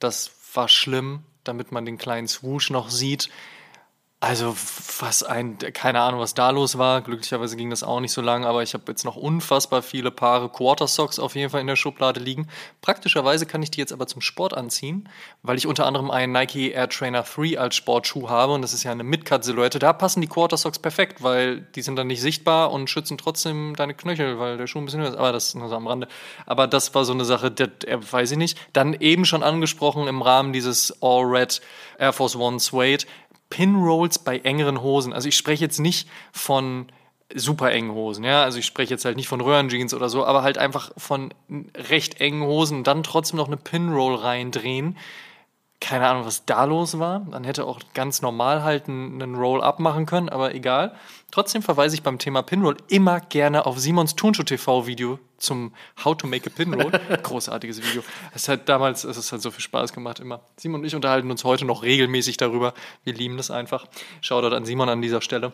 das 0.00 0.32
war 0.54 0.68
schlimm, 0.68 1.22
damit 1.48 1.72
man 1.72 1.84
den 1.84 1.98
kleinen 1.98 2.28
Swoosh 2.28 2.70
noch 2.70 2.90
sieht. 2.90 3.28
Also, 4.18 4.56
was 4.98 5.22
ein, 5.22 5.58
keine 5.58 6.00
Ahnung, 6.00 6.20
was 6.20 6.32
da 6.32 6.48
los 6.48 6.78
war. 6.78 7.02
Glücklicherweise 7.02 7.54
ging 7.54 7.68
das 7.68 7.82
auch 7.82 8.00
nicht 8.00 8.12
so 8.12 8.22
lange, 8.22 8.46
aber 8.46 8.62
ich 8.62 8.72
habe 8.72 8.84
jetzt 8.88 9.04
noch 9.04 9.14
unfassbar 9.14 9.82
viele 9.82 10.10
Paare 10.10 10.48
Quarter 10.48 10.88
Socks 10.88 11.18
auf 11.18 11.34
jeden 11.34 11.50
Fall 11.50 11.60
in 11.60 11.66
der 11.66 11.76
Schublade 11.76 12.18
liegen. 12.18 12.48
Praktischerweise 12.80 13.44
kann 13.44 13.62
ich 13.62 13.70
die 13.70 13.78
jetzt 13.78 13.92
aber 13.92 14.06
zum 14.06 14.22
Sport 14.22 14.54
anziehen, 14.54 15.06
weil 15.42 15.58
ich 15.58 15.66
unter 15.66 15.84
anderem 15.84 16.10
einen 16.10 16.32
Nike 16.32 16.70
Air 16.70 16.88
Trainer 16.88 17.24
3 17.24 17.58
als 17.58 17.76
Sportschuh 17.76 18.30
habe 18.30 18.54
und 18.54 18.62
das 18.62 18.72
ist 18.72 18.84
ja 18.84 18.90
eine 18.90 19.04
Mid-Cut-Silhouette. 19.04 19.78
Da 19.78 19.92
passen 19.92 20.22
die 20.22 20.28
Quarter 20.28 20.56
Socks 20.56 20.78
perfekt, 20.78 21.22
weil 21.22 21.60
die 21.60 21.82
sind 21.82 21.96
dann 21.96 22.06
nicht 22.06 22.22
sichtbar 22.22 22.72
und 22.72 22.88
schützen 22.88 23.18
trotzdem 23.18 23.76
deine 23.76 23.92
Knöchel, 23.92 24.38
weil 24.38 24.56
der 24.56 24.66
Schuh 24.66 24.78
ein 24.78 24.86
bisschen 24.86 25.02
höher 25.02 25.10
ist. 25.10 25.18
Aber 25.18 25.32
das 25.32 25.48
ist 25.48 25.56
nur 25.56 25.68
so 25.68 25.76
am 25.76 25.86
Rande. 25.86 26.08
Aber 26.46 26.66
das 26.66 26.94
war 26.94 27.04
so 27.04 27.12
eine 27.12 27.26
Sache, 27.26 27.50
das 27.50 27.68
äh, 27.84 27.98
weiß 28.00 28.30
ich 28.30 28.38
nicht. 28.38 28.58
Dann 28.72 28.94
eben 28.94 29.26
schon 29.26 29.42
angesprochen 29.42 30.08
im 30.08 30.22
Rahmen 30.22 30.54
dieses 30.54 31.02
All-Red 31.02 31.60
Air 31.98 32.14
Force 32.14 32.36
One 32.36 32.60
Suede. 32.60 33.04
Pinrolls 33.50 34.18
bei 34.18 34.38
engeren 34.38 34.82
Hosen. 34.82 35.12
Also 35.12 35.28
ich 35.28 35.36
spreche 35.36 35.64
jetzt 35.64 35.78
nicht 35.78 36.08
von 36.32 36.86
super 37.34 37.72
engen 37.72 37.92
Hosen, 37.92 38.24
ja. 38.24 38.42
Also 38.42 38.58
ich 38.58 38.66
spreche 38.66 38.94
jetzt 38.94 39.04
halt 39.04 39.16
nicht 39.16 39.28
von 39.28 39.40
Röhrenjeans 39.40 39.94
oder 39.94 40.08
so, 40.08 40.24
aber 40.24 40.42
halt 40.42 40.58
einfach 40.58 40.92
von 40.96 41.34
recht 41.74 42.20
engen 42.20 42.42
Hosen 42.42 42.84
dann 42.84 43.02
trotzdem 43.02 43.36
noch 43.36 43.48
eine 43.48 43.56
Pinroll 43.56 44.14
reindrehen. 44.14 44.96
Keine 45.80 46.08
Ahnung, 46.08 46.24
was 46.24 46.46
da 46.46 46.64
los 46.64 46.98
war. 46.98 47.26
Dann 47.30 47.44
hätte 47.44 47.66
auch 47.66 47.80
ganz 47.92 48.22
normal 48.22 48.62
halt 48.64 48.88
einen 48.88 49.34
Roll-Up 49.34 49.78
machen 49.78 50.06
können, 50.06 50.28
aber 50.28 50.54
egal. 50.54 50.94
Trotzdem 51.30 51.62
verweise 51.62 51.94
ich 51.94 52.02
beim 52.02 52.18
Thema 52.18 52.42
Pinroll 52.42 52.76
immer 52.88 53.20
gerne 53.20 53.66
auf 53.66 53.78
Simons 53.78 54.16
Turnschuh 54.16 54.42
TV 54.42 54.86
Video 54.86 55.18
zum 55.36 55.72
How 56.02 56.16
to 56.16 56.26
Make 56.26 56.50
a 56.50 56.52
Pinroll. 56.54 56.90
Großartiges 57.22 57.82
Video. 57.82 58.02
Es 58.34 58.48
hat 58.48 58.68
damals, 58.68 59.04
es 59.04 59.32
hat 59.32 59.42
so 59.42 59.50
viel 59.50 59.60
Spaß 59.60 59.92
gemacht 59.92 60.18
immer. 60.18 60.40
Simon 60.56 60.80
und 60.80 60.86
ich 60.86 60.94
unterhalten 60.94 61.30
uns 61.30 61.44
heute 61.44 61.66
noch 61.66 61.82
regelmäßig 61.82 62.38
darüber. 62.38 62.72
Wir 63.04 63.12
lieben 63.12 63.36
das 63.36 63.50
einfach. 63.50 63.86
Shoutout 64.22 64.56
an 64.56 64.64
Simon 64.64 64.88
an 64.88 65.02
dieser 65.02 65.20
Stelle. 65.20 65.52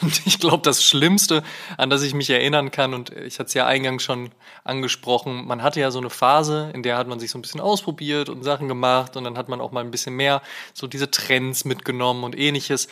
Und 0.00 0.24
ich 0.24 0.38
glaube, 0.38 0.62
das 0.62 0.84
Schlimmste, 0.84 1.42
an 1.76 1.90
das 1.90 2.02
ich 2.02 2.14
mich 2.14 2.30
erinnern 2.30 2.70
kann, 2.70 2.94
und 2.94 3.10
ich 3.10 3.40
hatte 3.40 3.48
es 3.48 3.54
ja 3.54 3.66
eingangs 3.66 4.04
schon 4.04 4.30
angesprochen, 4.62 5.46
man 5.46 5.62
hatte 5.62 5.80
ja 5.80 5.90
so 5.90 5.98
eine 5.98 6.10
Phase, 6.10 6.70
in 6.74 6.84
der 6.84 6.96
hat 6.96 7.08
man 7.08 7.18
sich 7.18 7.30
so 7.32 7.38
ein 7.38 7.42
bisschen 7.42 7.60
ausprobiert 7.60 8.28
und 8.28 8.44
Sachen 8.44 8.68
gemacht 8.68 9.16
und 9.16 9.24
dann 9.24 9.36
hat 9.36 9.48
man 9.48 9.60
auch 9.60 9.72
mal 9.72 9.80
ein 9.80 9.90
bisschen 9.90 10.14
mehr 10.14 10.42
so 10.74 10.86
diese 10.86 11.10
Trends 11.10 11.64
mitgenommen 11.64 12.22
und 12.22 12.38
ähnliches. 12.38 12.86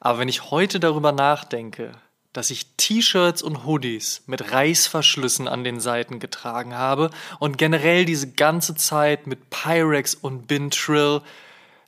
Aber 0.00 0.18
wenn 0.18 0.28
ich 0.28 0.50
heute 0.50 0.80
darüber 0.80 1.12
nachdenke, 1.12 1.92
dass 2.34 2.50
ich 2.50 2.76
T-Shirts 2.76 3.42
und 3.42 3.64
Hoodies 3.64 4.22
mit 4.26 4.52
Reißverschlüssen 4.52 5.48
an 5.48 5.64
den 5.64 5.80
Seiten 5.80 6.20
getragen 6.20 6.74
habe 6.76 7.10
und 7.38 7.56
generell 7.56 8.04
diese 8.04 8.30
ganze 8.30 8.74
Zeit 8.74 9.26
mit 9.26 9.48
Pyrex 9.50 10.14
und 10.14 10.46
Bin 10.46 10.70
Trill, 10.70 11.22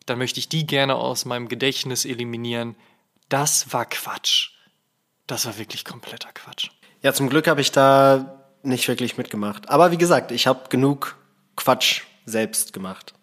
dann 0.06 0.18
möchte 0.18 0.40
ich 0.40 0.48
die 0.48 0.66
gerne 0.66 0.96
aus 0.96 1.24
meinem 1.24 1.48
Gedächtnis 1.48 2.04
eliminieren. 2.04 2.74
Das 3.30 3.72
war 3.72 3.86
Quatsch. 3.86 4.50
Das 5.28 5.46
war 5.46 5.56
wirklich 5.56 5.84
kompletter 5.84 6.30
Quatsch. 6.34 6.70
Ja, 7.00 7.12
zum 7.12 7.30
Glück 7.30 7.46
habe 7.46 7.60
ich 7.60 7.70
da 7.70 8.42
nicht 8.64 8.88
wirklich 8.88 9.16
mitgemacht. 9.16 9.70
Aber 9.70 9.92
wie 9.92 9.96
gesagt, 9.96 10.32
ich 10.32 10.48
habe 10.48 10.68
genug 10.68 11.16
Quatsch 11.56 12.02
selbst 12.26 12.72
gemacht. 12.72 13.14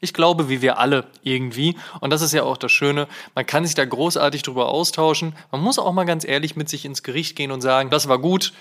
Ich 0.00 0.12
glaube, 0.12 0.48
wie 0.48 0.62
wir 0.62 0.78
alle 0.78 1.06
irgendwie. 1.22 1.76
Und 2.00 2.10
das 2.10 2.22
ist 2.22 2.32
ja 2.32 2.42
auch 2.42 2.56
das 2.56 2.72
Schöne. 2.72 3.06
Man 3.36 3.46
kann 3.46 3.64
sich 3.64 3.76
da 3.76 3.84
großartig 3.84 4.42
drüber 4.42 4.68
austauschen. 4.68 5.36
Man 5.52 5.60
muss 5.60 5.78
auch 5.78 5.92
mal 5.92 6.04
ganz 6.04 6.26
ehrlich 6.26 6.56
mit 6.56 6.68
sich 6.68 6.84
ins 6.84 7.04
Gericht 7.04 7.36
gehen 7.36 7.52
und 7.52 7.60
sagen, 7.60 7.88
das 7.88 8.08
war 8.08 8.18
gut. 8.18 8.52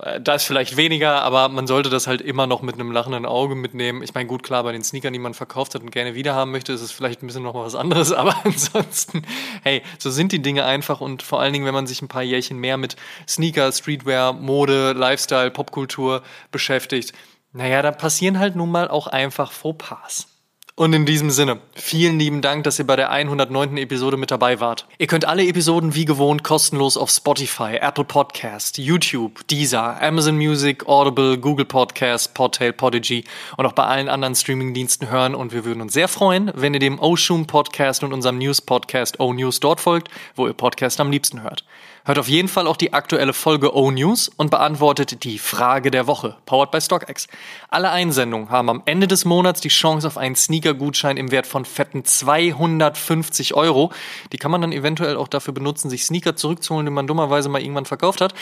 Äh, 0.00 0.20
Das 0.20 0.44
vielleicht 0.44 0.76
weniger, 0.76 1.22
aber 1.22 1.48
man 1.48 1.66
sollte 1.66 1.90
das 1.90 2.06
halt 2.06 2.20
immer 2.20 2.46
noch 2.46 2.62
mit 2.62 2.74
einem 2.74 2.92
lachenden 2.92 3.26
Auge 3.26 3.54
mitnehmen. 3.54 4.02
Ich 4.02 4.14
meine, 4.14 4.26
gut, 4.26 4.42
klar, 4.42 4.62
bei 4.64 4.72
den 4.72 4.82
Sneakern, 4.82 5.12
die 5.12 5.18
man 5.18 5.34
verkauft 5.34 5.74
hat 5.74 5.82
und 5.82 5.90
gerne 5.90 6.14
wiederhaben 6.14 6.50
möchte, 6.50 6.72
ist 6.72 6.80
es 6.80 6.92
vielleicht 6.92 7.22
ein 7.22 7.26
bisschen 7.26 7.42
noch 7.42 7.54
mal 7.54 7.64
was 7.64 7.74
anderes, 7.74 8.12
aber 8.12 8.34
ansonsten, 8.44 9.22
hey, 9.62 9.82
so 9.98 10.10
sind 10.10 10.32
die 10.32 10.42
Dinge 10.42 10.64
einfach 10.64 11.00
und 11.00 11.22
vor 11.22 11.40
allen 11.40 11.52
Dingen, 11.52 11.66
wenn 11.66 11.74
man 11.74 11.86
sich 11.86 12.02
ein 12.02 12.08
paar 12.08 12.22
Jährchen 12.22 12.58
mehr 12.58 12.76
mit 12.76 12.96
Sneaker, 13.28 13.70
Streetwear, 13.72 14.32
Mode, 14.32 14.92
Lifestyle, 14.92 15.50
Popkultur 15.50 16.22
beschäftigt, 16.50 17.12
naja, 17.52 17.82
da 17.82 17.92
passieren 17.92 18.38
halt 18.38 18.56
nun 18.56 18.70
mal 18.70 18.88
auch 18.88 19.06
einfach 19.06 19.52
Fauxpas. 19.52 20.33
Und 20.76 20.92
in 20.92 21.06
diesem 21.06 21.30
Sinne, 21.30 21.60
vielen 21.76 22.18
lieben 22.18 22.42
Dank, 22.42 22.64
dass 22.64 22.80
ihr 22.80 22.84
bei 22.84 22.96
der 22.96 23.08
109. 23.08 23.76
Episode 23.76 24.16
mit 24.16 24.32
dabei 24.32 24.58
wart. 24.58 24.88
Ihr 24.98 25.06
könnt 25.06 25.24
alle 25.24 25.46
Episoden 25.46 25.94
wie 25.94 26.04
gewohnt 26.04 26.42
kostenlos 26.42 26.96
auf 26.96 27.10
Spotify, 27.10 27.76
Apple 27.80 28.04
Podcast, 28.04 28.76
YouTube, 28.76 29.46
Deezer, 29.46 30.02
Amazon 30.02 30.36
Music, 30.36 30.88
Audible, 30.88 31.38
Google 31.38 31.64
Podcast, 31.64 32.34
Podtail, 32.34 32.72
Podigy 32.72 33.22
und 33.56 33.66
auch 33.66 33.72
bei 33.72 33.84
allen 33.84 34.08
anderen 34.08 34.34
Streamingdiensten 34.34 35.10
hören. 35.10 35.36
Und 35.36 35.52
wir 35.52 35.64
würden 35.64 35.80
uns 35.80 35.92
sehr 35.92 36.08
freuen, 36.08 36.50
wenn 36.56 36.74
ihr 36.74 36.80
dem 36.80 36.98
Oshun 36.98 37.46
Podcast 37.46 38.02
und 38.02 38.12
unserem 38.12 38.38
News 38.38 38.60
Podcast 38.60 39.20
O 39.20 39.32
News 39.32 39.60
dort 39.60 39.78
folgt, 39.78 40.08
wo 40.34 40.48
ihr 40.48 40.54
Podcast 40.54 40.98
am 40.98 41.12
liebsten 41.12 41.44
hört. 41.44 41.64
Hört 42.06 42.18
auf 42.18 42.28
jeden 42.28 42.48
Fall 42.48 42.66
auch 42.66 42.76
die 42.76 42.92
aktuelle 42.92 43.32
Folge 43.32 43.74
O-News 43.74 44.30
und 44.36 44.50
beantwortet 44.50 45.24
die 45.24 45.38
Frage 45.38 45.90
der 45.90 46.06
Woche, 46.06 46.36
powered 46.44 46.70
by 46.70 46.78
StockX. 46.78 47.28
Alle 47.70 47.90
Einsendungen 47.90 48.50
haben 48.50 48.68
am 48.68 48.82
Ende 48.84 49.08
des 49.08 49.24
Monats 49.24 49.62
die 49.62 49.70
Chance 49.70 50.06
auf 50.06 50.18
einen 50.18 50.36
Sneaker-Gutschein 50.36 51.16
im 51.16 51.30
Wert 51.30 51.46
von 51.46 51.64
fetten 51.64 52.04
250 52.04 53.54
Euro. 53.54 53.90
Die 54.32 54.36
kann 54.36 54.50
man 54.50 54.60
dann 54.60 54.72
eventuell 54.72 55.16
auch 55.16 55.28
dafür 55.28 55.54
benutzen, 55.54 55.88
sich 55.88 56.04
Sneaker 56.04 56.36
zurückzuholen, 56.36 56.84
die 56.84 56.92
man 56.92 57.06
dummerweise 57.06 57.48
mal 57.48 57.62
irgendwann 57.62 57.86
verkauft 57.86 58.20
hat. 58.20 58.34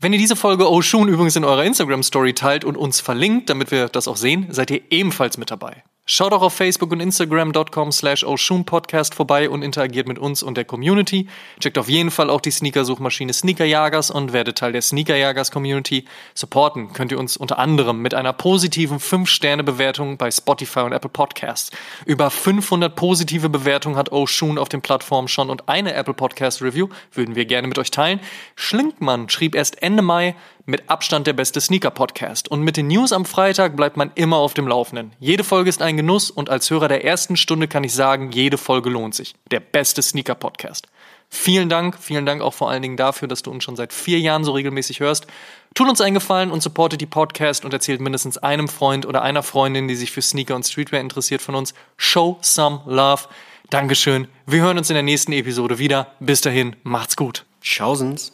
Wenn 0.00 0.12
ihr 0.12 0.18
diese 0.18 0.36
Folge 0.36 0.70
Oshun 0.70 1.08
übrigens 1.08 1.34
in 1.34 1.44
eurer 1.44 1.64
Instagram-Story 1.64 2.34
teilt 2.34 2.64
und 2.66 2.76
uns 2.76 3.00
verlinkt, 3.00 3.48
damit 3.48 3.70
wir 3.70 3.88
das 3.88 4.06
auch 4.06 4.18
sehen, 4.18 4.48
seid 4.50 4.70
ihr 4.70 4.82
ebenfalls 4.90 5.38
mit 5.38 5.50
dabei. 5.50 5.82
Schaut 6.10 6.32
auch 6.32 6.40
auf 6.40 6.54
Facebook 6.54 6.90
und 6.92 7.00
Instagram.com 7.00 7.92
slash 7.92 8.24
Podcast 8.64 9.14
vorbei 9.14 9.50
und 9.50 9.60
interagiert 9.60 10.08
mit 10.08 10.18
uns 10.18 10.42
und 10.42 10.56
der 10.56 10.64
Community. 10.64 11.28
Checkt 11.60 11.76
auf 11.76 11.90
jeden 11.90 12.10
Fall 12.10 12.30
auch 12.30 12.40
die 12.40 12.50
Sneaker-Suchmaschine 12.50 13.34
Sneakerjagers 13.34 14.10
und 14.10 14.32
werdet 14.32 14.56
Teil 14.56 14.72
der 14.72 14.80
Sneakerjagers-Community. 14.80 16.06
Supporten 16.32 16.94
könnt 16.94 17.12
ihr 17.12 17.18
uns 17.18 17.36
unter 17.36 17.58
anderem 17.58 18.00
mit 18.00 18.14
einer 18.14 18.32
positiven 18.32 19.00
5-Sterne-Bewertung 19.00 20.16
bei 20.16 20.30
Spotify 20.30 20.80
und 20.80 20.92
Apple 20.94 21.10
Podcasts. 21.10 21.72
Über 22.06 22.30
500 22.30 22.96
positive 22.96 23.50
Bewertungen 23.50 23.96
hat 23.96 24.10
Oshun 24.10 24.56
auf 24.56 24.70
den 24.70 24.80
Plattformen 24.80 25.28
schon 25.28 25.50
und 25.50 25.68
eine 25.68 25.92
Apple 25.92 26.14
Podcast 26.14 26.62
Review 26.62 26.88
würden 27.12 27.34
wir 27.34 27.44
gerne 27.44 27.68
mit 27.68 27.78
euch 27.78 27.90
teilen. 27.90 28.20
Schlinkmann 28.56 29.28
schrieb 29.28 29.54
erst 29.54 29.82
Ende 29.82 30.00
Mai, 30.00 30.34
mit 30.68 30.90
Abstand 30.90 31.26
der 31.26 31.32
beste 31.32 31.60
Sneaker-Podcast. 31.60 32.48
Und 32.48 32.60
mit 32.60 32.76
den 32.76 32.88
News 32.88 33.12
am 33.12 33.24
Freitag 33.24 33.74
bleibt 33.74 33.96
man 33.96 34.12
immer 34.14 34.36
auf 34.36 34.52
dem 34.52 34.68
Laufenden. 34.68 35.12
Jede 35.18 35.42
Folge 35.42 35.70
ist 35.70 35.80
ein 35.80 35.96
Genuss 35.96 36.30
und 36.30 36.50
als 36.50 36.68
Hörer 36.68 36.88
der 36.88 37.04
ersten 37.04 37.38
Stunde 37.38 37.68
kann 37.68 37.84
ich 37.84 37.94
sagen, 37.94 38.30
jede 38.32 38.58
Folge 38.58 38.90
lohnt 38.90 39.14
sich. 39.14 39.34
Der 39.50 39.60
beste 39.60 40.02
Sneaker-Podcast. 40.02 40.86
Vielen 41.30 41.70
Dank, 41.70 41.98
vielen 41.98 42.26
Dank 42.26 42.42
auch 42.42 42.52
vor 42.52 42.70
allen 42.70 42.82
Dingen 42.82 42.98
dafür, 42.98 43.28
dass 43.28 43.42
du 43.42 43.50
uns 43.50 43.64
schon 43.64 43.76
seit 43.76 43.94
vier 43.94 44.18
Jahren 44.18 44.44
so 44.44 44.52
regelmäßig 44.52 45.00
hörst. 45.00 45.26
Tut 45.74 45.88
uns 45.88 46.02
einen 46.02 46.14
Gefallen 46.14 46.50
und 46.50 46.62
supportet 46.62 47.00
die 47.00 47.06
Podcast 47.06 47.64
und 47.64 47.72
erzählt 47.72 48.00
mindestens 48.02 48.36
einem 48.36 48.68
Freund 48.68 49.06
oder 49.06 49.22
einer 49.22 49.42
Freundin, 49.42 49.88
die 49.88 49.96
sich 49.96 50.10
für 50.10 50.22
Sneaker 50.22 50.54
und 50.54 50.66
Streetwear 50.66 51.00
interessiert 51.00 51.40
von 51.40 51.54
uns. 51.54 51.72
Show 51.96 52.38
some 52.42 52.82
love. 52.86 53.24
Dankeschön. 53.70 54.28
Wir 54.46 54.62
hören 54.62 54.76
uns 54.76 54.90
in 54.90 54.94
der 54.94 55.02
nächsten 55.02 55.32
Episode 55.32 55.78
wieder. 55.78 56.12
Bis 56.20 56.42
dahin, 56.42 56.76
macht's 56.82 57.16
gut. 57.16 57.46
Tschaußens. 57.62 58.32